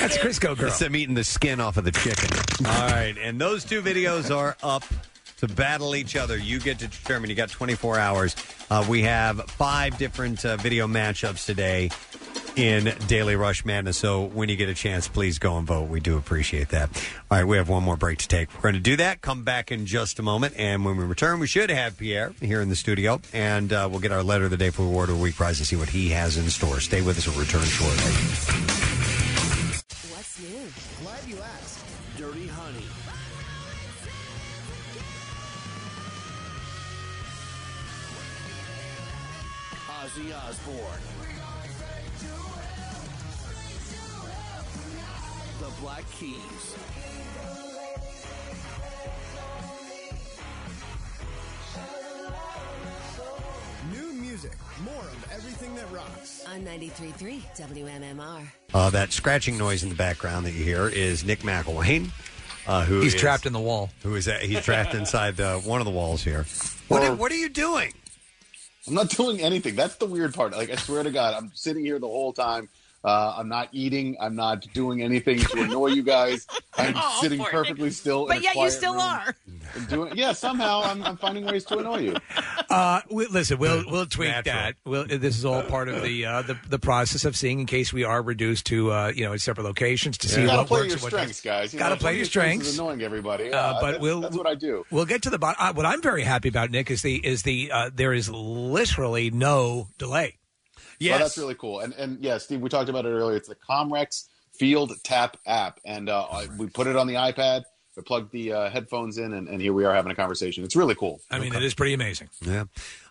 [0.00, 0.68] That's Crisco girl.
[0.68, 2.28] It's them eating the skin off of the chicken.
[2.66, 4.84] All right, and those two videos are up
[5.38, 6.36] to battle each other.
[6.36, 7.30] You get to determine.
[7.30, 8.36] You got 24 hours.
[8.70, 11.90] Uh, we have five different uh, video matchups today
[12.56, 13.98] in Daily Rush Madness.
[13.98, 15.88] So when you get a chance, please go and vote.
[15.88, 16.88] We do appreciate that.
[17.30, 18.52] All right, we have one more break to take.
[18.54, 19.20] We're going to do that.
[19.20, 22.60] Come back in just a moment, and when we return, we should have Pierre here
[22.60, 25.16] in the studio, and uh, we'll get our letter of the day for Award of
[25.16, 26.80] the Week prize and see what he has in store.
[26.80, 27.26] Stay with us.
[27.28, 27.96] We'll return shortly.
[30.10, 31.04] What's new?
[31.04, 31.84] Glad you asked.
[32.16, 32.86] Dirty Honey.
[39.88, 41.05] Ozzy Osbourne.
[45.86, 46.74] Black Keys.
[53.92, 54.52] New music,
[54.84, 56.44] more of everything that rocks.
[56.48, 58.42] On 93.3 WMMR.
[58.74, 62.10] Uh, that scratching noise in the background that you hear is Nick McIlwain.
[62.66, 63.90] Uh, who He's is- trapped in the wall.
[64.02, 64.42] Who is that?
[64.42, 66.46] He's trapped inside uh, one of the walls here.
[66.88, 67.92] What, are, what are you doing?
[68.88, 69.76] I'm not doing anything.
[69.76, 70.52] That's the weird part.
[70.52, 72.68] Like I swear to God, I'm sitting here the whole time.
[73.04, 74.16] Uh, I'm not eating.
[74.20, 76.46] I'm not doing anything to annoy you guys.
[76.76, 78.22] I'm Oh, sitting poor perfectly still.
[78.22, 79.36] in But a yet you still room are.
[79.74, 82.16] and Doing, yeah, somehow I'm, I'm finding ways to annoy you.
[82.68, 84.74] Uh, we, listen, we'll we'll tweak that.
[84.84, 87.92] We'll, this is all part of the, uh, the the process of seeing in case
[87.92, 90.80] we are reduced to uh, you know separate locations to see you gotta what play
[90.80, 91.50] works your what strengths, doesn't.
[91.60, 91.72] guys.
[91.74, 92.78] You Gotta know, play your of these things is strengths.
[92.78, 93.52] Annoying everybody.
[93.52, 94.84] Uh, Uh, but that's- we'll that's what I do.
[94.90, 95.56] We'll get to the bottom.
[95.60, 99.30] Uh, what I'm very happy about, Nick, is the is the uh, there is literally
[99.30, 100.38] no delay.
[101.00, 101.80] Well, that's really cool.
[101.80, 103.36] And and yeah, Steve, we talked about it earlier.
[103.36, 107.64] It's the Comrex Field Tap app, and uh, I- we put it on the iPad.
[107.96, 110.64] We plugged the uh, headphones in, and, and here we are having a conversation.
[110.64, 111.18] It's really cool.
[111.30, 112.28] I mean, it is pretty amazing.
[112.42, 112.64] Yeah.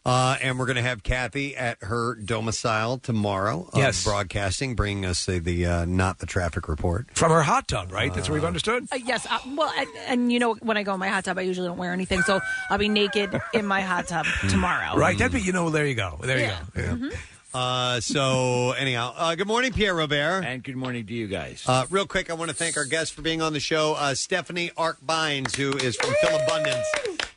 [0.06, 3.68] Uh, and we're going to have Kathy at her domicile tomorrow.
[3.74, 4.04] uh, Yes.
[4.04, 7.08] Broadcasting, bringing us uh, the uh, Not the Traffic Report.
[7.16, 8.14] From her hot tub, right?
[8.14, 8.88] That's what we've understood.
[8.92, 9.26] Uh, yes.
[9.28, 11.68] Uh, well, and, and you know, when I go in my hot tub, I usually
[11.68, 12.40] don't wear anything, so
[12.70, 14.96] I'll be naked in my hot tub tomorrow.
[14.96, 15.18] Right.
[15.18, 16.20] That'd be, you know, there you go.
[16.22, 16.82] There you go.
[16.82, 17.10] Mm-hmm.
[17.56, 20.43] Uh, so, anyhow, uh, good morning, Pierre Robert.
[20.43, 21.64] And good morning to you guys.
[21.66, 23.93] Uh, real quick, I want to thank our guests for being on the show.
[23.93, 26.85] Uh, Stephanie Arkbines, who is from Philabundance.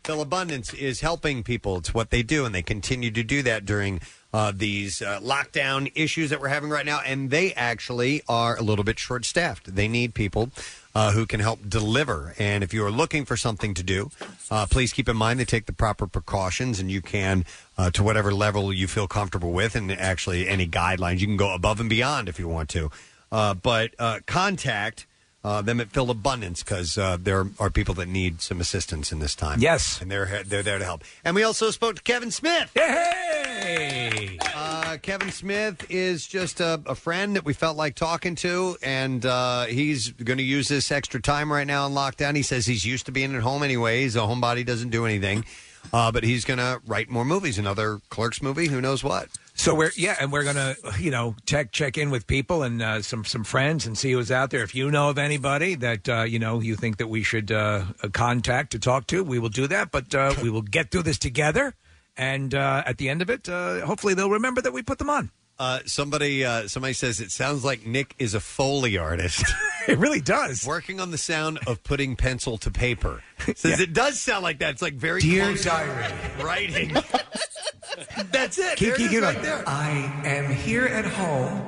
[0.02, 1.76] Phil Abundance is helping people.
[1.76, 4.00] It's what they do, and they continue to do that during
[4.32, 7.00] uh, these uh, lockdown issues that we're having right now.
[7.06, 9.72] And they actually are a little bit short staffed.
[9.72, 10.50] They need people
[10.94, 12.34] uh, who can help deliver.
[12.39, 14.10] And if you are looking for something to do,
[14.50, 17.44] uh, please keep in mind they take the proper precautions, and you can,
[17.76, 21.55] uh, to whatever level you feel comfortable with, and actually any guidelines, you can go
[21.55, 22.91] above and beyond if you want to.
[23.31, 25.07] Uh, but uh, contact
[25.44, 29.34] uh, them at Philabundance because uh, there are people that need some assistance in this
[29.34, 29.60] time.
[29.60, 31.05] Yes, and they're they're there to help.
[31.25, 32.70] And we also spoke to Kevin Smith.
[32.75, 38.76] Hey, uh, Kevin Smith is just a, a friend that we felt like talking to,
[38.83, 42.34] and uh, he's going to use this extra time right now in lockdown.
[42.34, 44.02] He says he's used to being at home anyway.
[44.02, 45.44] He's a homebody, doesn't do anything,
[45.92, 47.58] uh, but he's going to write more movies.
[47.58, 49.28] Another Clerks movie, who knows what.
[49.59, 53.03] So we're yeah, and we're gonna you know check check in with people and uh,
[53.03, 54.62] some some friends and see who's out there.
[54.62, 57.87] If you know of anybody that uh, you know you think that we should uh,
[58.12, 59.91] contact to talk to, we will do that.
[59.91, 61.75] But uh, we will get through this together,
[62.17, 65.11] and uh, at the end of it, uh, hopefully they'll remember that we put them
[65.11, 65.33] on.
[65.59, 69.45] Uh, somebody uh, somebody says it sounds like Nick is a foley artist.
[69.89, 70.65] it really does.
[70.65, 73.23] Working on the sound of putting pencil to paper.
[73.57, 74.70] Says it does sound like that.
[74.75, 76.12] It's like very Dear close to diary.
[76.45, 76.95] writing.
[78.31, 78.77] That's it.
[78.77, 79.65] Keep- There it keep right there.
[79.69, 79.91] I
[80.25, 81.65] am here at home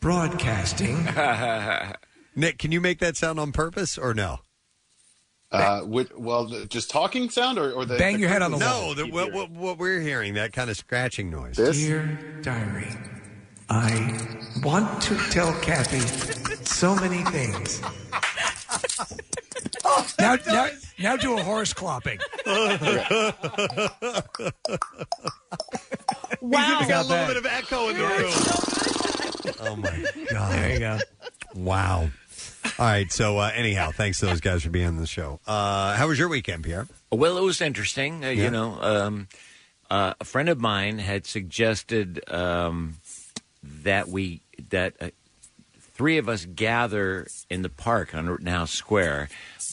[0.00, 1.04] broadcasting.
[2.34, 4.40] Nick, can you make that sound on purpose or no?
[5.54, 8.50] Uh, which, well, the- just talking sound or, or the Bang the your head on
[8.52, 8.88] the curtains wall.
[8.88, 11.56] No, the, what, what, what we're hearing, that kind of scratching noise.
[11.56, 12.88] Dear diary,
[13.70, 14.18] I
[14.62, 16.00] want to tell Kathy
[16.64, 17.80] so many things.
[20.18, 20.68] now, now,
[20.98, 22.20] now do a horse clopping.
[26.40, 26.78] Wow.
[26.80, 28.32] He's got a little bit of echo in the room.
[29.60, 30.52] Oh my god!
[30.52, 30.98] There you go.
[31.54, 32.10] Wow.
[32.78, 33.10] All right.
[33.12, 35.40] So uh, anyhow, thanks to those guys for being on the show.
[35.46, 36.88] Uh, how was your weekend, Pierre?
[37.12, 38.24] Well, it was interesting.
[38.24, 38.44] Uh, Yeah.
[38.44, 39.28] You know, um,
[39.90, 42.96] uh, a friend of mine had suggested um,
[43.62, 45.10] that we that uh,
[45.92, 49.28] three of us gather in the park on Now Square,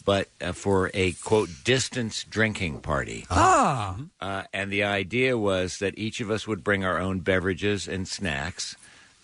[0.05, 3.25] but uh, for a quote distance drinking party.
[3.31, 3.95] Ah.
[4.19, 8.07] Uh, and the idea was that each of us would bring our own beverages and
[8.07, 8.75] snacks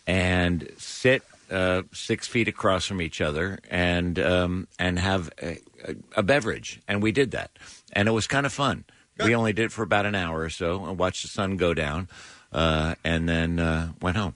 [0.08, 5.96] and sit uh, six feet across from each other and um, and have a, a,
[6.18, 6.82] a beverage.
[6.88, 7.52] And we did that.
[7.94, 8.86] And it was kind of fun.
[9.24, 11.74] We only did it for about an hour or so and watched the sun go
[11.74, 12.08] down
[12.54, 14.36] uh, and then uh, went home.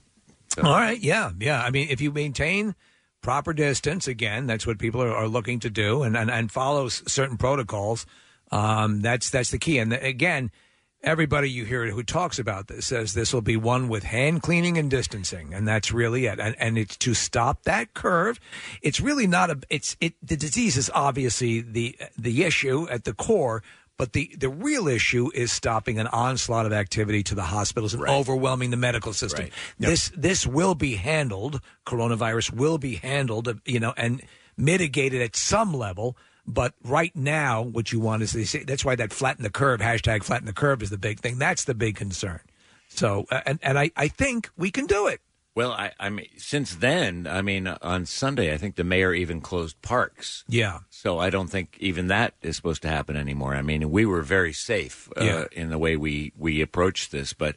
[0.54, 1.62] So- All right, yeah, yeah.
[1.62, 2.74] I mean, if you maintain
[3.22, 6.86] proper distance, again, that's what people are, are looking to do, and and, and follow
[6.86, 8.04] s- certain protocols.
[8.50, 9.78] Um, that's that's the key.
[9.78, 10.50] And again,
[11.02, 14.78] everybody you hear who talks about this says this will be one with hand cleaning
[14.78, 16.38] and distancing, and that's really it.
[16.38, 18.38] And, and it's to stop that curve.
[18.80, 19.60] It's really not a.
[19.70, 20.14] It's it.
[20.22, 23.62] The disease is obviously the the issue at the core.
[23.98, 28.02] But the, the real issue is stopping an onslaught of activity to the hospitals and
[28.08, 29.50] overwhelming the medical system.
[29.78, 31.60] This this will be handled.
[31.86, 34.22] Coronavirus will be handled, you know, and
[34.56, 36.16] mitigated at some level.
[36.46, 39.80] But right now, what you want is they say that's why that flatten the curve
[39.80, 41.38] hashtag flatten the curve is the big thing.
[41.38, 42.40] That's the big concern.
[42.88, 45.20] So uh, and and I, I think we can do it.
[45.54, 49.42] Well, I, I mean, since then, I mean, on Sunday, I think the mayor even
[49.42, 50.44] closed parks.
[50.48, 50.78] Yeah.
[50.88, 53.54] So I don't think even that is supposed to happen anymore.
[53.54, 55.44] I mean, we were very safe uh, Yeah.
[55.52, 57.54] in the way we we approached this, but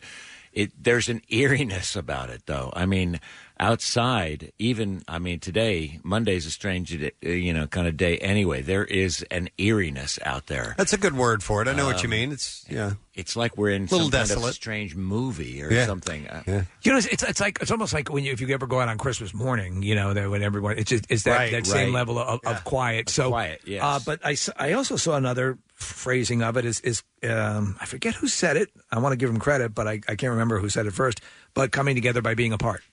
[0.52, 2.72] it there's an eeriness about it, though.
[2.76, 3.22] I mean,
[3.60, 8.18] outside, even I mean, today Monday's a strange, uh, you know, kind of day.
[8.20, 10.76] Anyway, there is an eeriness out there.
[10.78, 11.68] That's a good word for it.
[11.68, 12.32] I know what you Um, mean.
[12.32, 12.94] It's yeah.
[13.14, 14.56] It's like we're in a Little some kind of desolate.
[14.56, 15.86] strange movie or Yeah.
[15.86, 16.28] something.
[16.28, 18.68] Uh, You know, it's, it's it's like it's almost like when you if you ever
[18.68, 21.52] go out on Christmas morning, you know, that when everyone it's just, it's that, Right,
[21.52, 22.00] that same right.
[22.00, 23.10] level of, of quiet.
[23.10, 23.82] So quiet, yes.
[23.84, 27.86] Uh, but I, s- I also saw another phrasing of it is is um, I
[27.86, 28.70] forget who said it.
[28.92, 31.22] I want to give him credit, but I, I can't remember who said it first.
[31.54, 32.84] But coming together by being apart.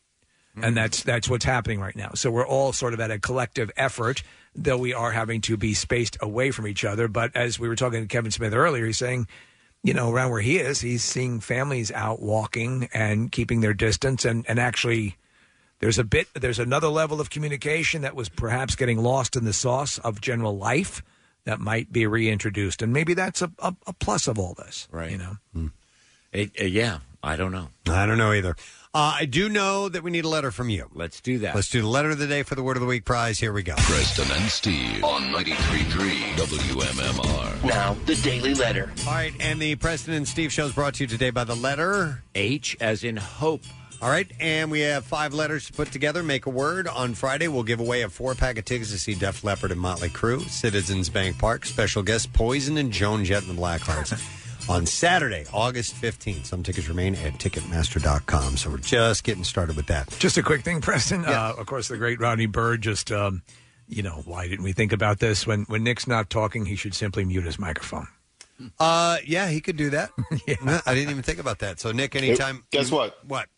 [0.60, 2.10] And that's that's what's happening right now.
[2.14, 4.22] So we're all sort of at a collective effort,
[4.54, 7.08] though we are having to be spaced away from each other.
[7.08, 9.28] But as we were talking to Kevin Smith earlier, he's saying,
[9.82, 14.26] you know, around where he is, he's seeing families out walking and keeping their distance,
[14.26, 15.16] and and actually,
[15.78, 19.54] there's a bit, there's another level of communication that was perhaps getting lost in the
[19.54, 21.02] sauce of general life
[21.44, 25.12] that might be reintroduced, and maybe that's a a, a plus of all this, Right.
[25.12, 25.70] You know.
[26.30, 27.68] It, uh, yeah, I don't know.
[27.88, 28.56] I don't know either.
[28.94, 30.86] Uh, I do know that we need a letter from you.
[30.92, 31.54] Let's do that.
[31.54, 33.38] Let's do the letter of the day for the Word of the Week prize.
[33.38, 33.74] Here we go.
[33.76, 37.64] Preston and Steve on 93.3 WMMR.
[37.64, 38.92] Now, the Daily Letter.
[39.06, 41.56] All right, and the Preston and Steve show is brought to you today by the
[41.56, 43.62] letter H as in hope.
[44.02, 46.22] All right, and we have five letters to put together.
[46.22, 46.86] Make a word.
[46.86, 49.80] On Friday, we'll give away a four pack of tickets to see Def Leppard and
[49.80, 54.41] Motley Crue, Citizens Bank Park, special guest Poison and Joan Jett and the Blackhearts.
[54.68, 56.46] On Saturday, August 15th.
[56.46, 58.56] Some tickets remain at Ticketmaster.com.
[58.56, 60.08] So we're just getting started with that.
[60.18, 61.24] Just a quick thing, Preston.
[61.24, 63.42] Uh, of course, the great Rodney Bird just um,
[63.88, 65.46] You know, why didn't we think about this?
[65.46, 68.08] When when Nick's not talking, he should simply mute his microphone.
[68.78, 70.10] Uh, yeah, he could do that.
[70.64, 71.80] No, I didn't even think about that.
[71.80, 72.64] So, Nick, anytime.
[72.70, 73.18] Guess what?
[73.26, 73.48] What?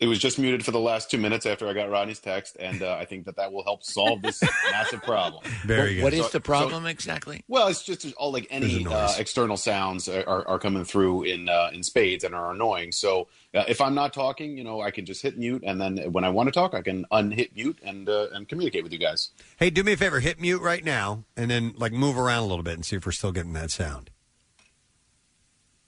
[0.00, 2.82] It was just muted for the last two minutes after I got Rodney's text, and
[2.82, 5.44] uh, I think that that will help solve this massive problem.
[5.66, 6.04] Very good.
[6.04, 7.44] What is So- the problem so- exactly?
[7.48, 11.48] Well, it's just all like any uh, external sounds are, are, are coming through in
[11.50, 12.92] uh, in spades and are annoying.
[12.92, 15.98] So uh, if I'm not talking, you know, I can just hit mute, and then
[16.12, 18.98] when I want to talk, I can unhit mute and uh, and communicate with you
[18.98, 19.30] guys.
[19.58, 22.46] Hey, do me a favor, hit mute right now, and then like move around a
[22.46, 24.10] little bit and see if we're still getting that sound.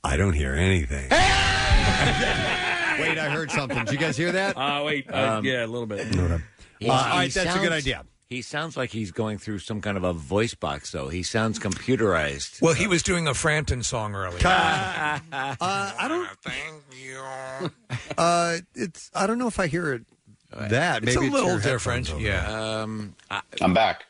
[0.05, 1.09] I don't hear anything.
[3.01, 3.85] Wait, I heard something.
[3.85, 4.57] Did you guys hear that?
[4.57, 6.07] Uh, wait, uh, Um, yeah, a little bit.
[6.07, 6.19] He-
[6.89, 8.05] Uh, all he right, that's a good sounds- idea.
[8.29, 11.09] He sounds like he's going through some kind of a voice box, though.
[11.09, 12.61] He sounds computerized.
[12.61, 14.41] Well, he was doing a Frampton song earlier.
[14.45, 15.21] Uh,
[15.63, 16.29] I don't.
[16.43, 17.71] Thank you.
[18.19, 19.11] Uh, it's.
[19.15, 20.03] I don't know if I hear it.
[20.51, 22.81] That It's maybe a little your different, over yeah.
[22.83, 24.07] Um, I, I'm back.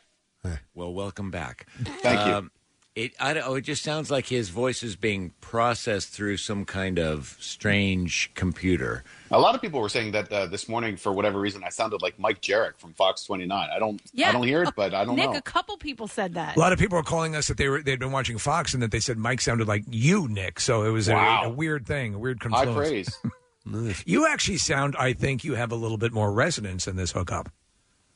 [0.73, 1.67] well, welcome back.
[2.01, 2.33] Thank you.
[2.33, 2.51] Um,
[2.97, 6.65] it, I don't, oh, it just sounds like his voice is being processed through some
[6.65, 9.03] kind of strange computer.
[9.29, 12.01] A lot of people were saying that uh, this morning, for whatever reason, I sounded
[12.01, 13.69] like Mike Jerrick from Fox 29.
[13.71, 14.29] I don't, Yeah.
[14.29, 15.21] I don't hear it, but I don't know.
[15.23, 15.37] Nick, know.
[15.37, 16.55] a couple people said that.
[16.55, 18.81] A lot of people were calling us that they were they'd been watching Fox and
[18.81, 20.59] that they said Mike sounded like you, Nick.
[20.59, 21.43] So it was a- Wow.
[21.45, 22.89] a, weird thing, a weird High confluence.
[22.89, 23.31] praise.
[24.05, 27.49] You actually sound, I think, you have a little bit more resonance in this hookup.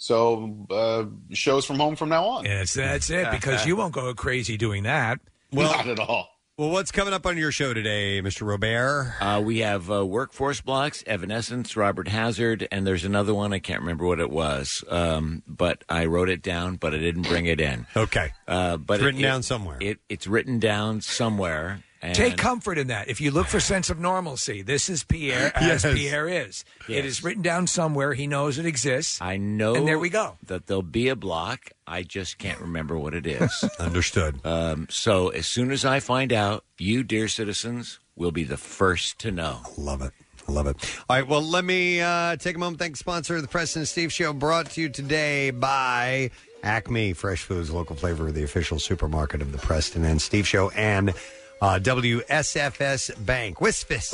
[0.01, 2.45] So uh, shows from home from now on.
[2.45, 3.27] Yes, that's it.
[3.31, 5.19] Because you won't go crazy doing that.
[5.53, 6.27] Well- Not at all.
[6.57, 8.45] Well, what's coming up on your show today, Mr.
[8.47, 9.15] Robert?
[9.19, 13.51] Uh, we have uh, workforce blocks, Evanescence, Robert Hazard, and there's another one.
[13.53, 17.23] I can't remember what it was, um, but I wrote it down, but I didn't
[17.23, 17.87] bring it in.
[17.95, 18.31] Okay.
[18.47, 19.77] Uh, but It's written it- down somewhere.
[19.79, 21.83] It, it's written down somewhere.
[22.03, 23.09] And Take comfort in that.
[23.09, 25.93] If you look for sense of normalcy, this is Pierre as Yes.
[25.93, 26.65] Pierre is.
[26.89, 28.13] It is written down somewhere.
[28.15, 29.21] He knows it exists.
[29.21, 29.75] I know.
[29.75, 30.37] And there we go.
[30.47, 31.71] That there'll be a block.
[31.85, 33.63] I just can't remember what it is.
[33.79, 34.43] Understood.
[34.43, 39.19] Um, so as soon as I find out, you, dear citizens, will be the first
[39.19, 39.59] to know.
[39.77, 40.11] Love it.
[40.47, 40.77] I love it.
[41.07, 41.27] All right.
[41.27, 42.79] Well, let me uh, take a moment.
[42.79, 46.31] Thank sponsor of the Preston and Steve Show, brought to you today by
[46.63, 51.13] Acme Fresh Foods, local flavor, the official supermarket of the Preston and Steve Show, and
[51.61, 54.11] uh, WSFS Bank, WISFIS,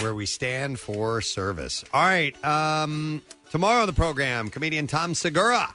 [0.00, 1.84] where we stand for service.
[1.94, 2.44] All right.
[2.44, 5.74] Um, tomorrow on the program, comedian Tom Segura.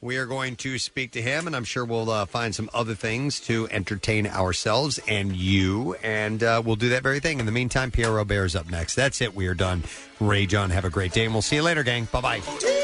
[0.00, 2.94] We are going to speak to him, and I'm sure we'll uh, find some other
[2.94, 7.40] things to entertain ourselves and you, and uh, we'll do that very thing.
[7.40, 8.94] In the meantime, Pierre Robert is up next.
[8.94, 9.34] That's it.
[9.34, 9.84] We are done.
[10.20, 12.06] Ray John, have a great day, and we'll see you later, gang.
[12.12, 12.75] Bye bye.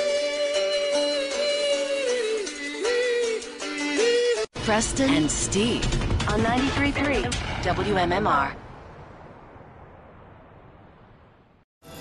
[4.63, 5.85] Preston and Steve
[6.29, 7.25] on 93.3
[7.63, 8.55] WMMR.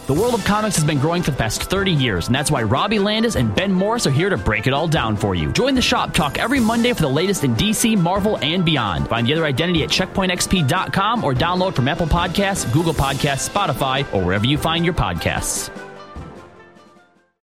[0.05, 2.61] The world of comics has been growing for the past 30 years, and that's why
[2.63, 5.51] Robbie Landis and Ben Morris are here to break it all down for you.
[5.53, 9.07] Join the shop talk every Monday for the latest in DC, Marvel, and beyond.
[9.07, 14.23] Find the other identity at checkpointxp.com or download from Apple Podcasts, Google Podcasts, Spotify, or
[14.23, 15.71] wherever you find your podcasts.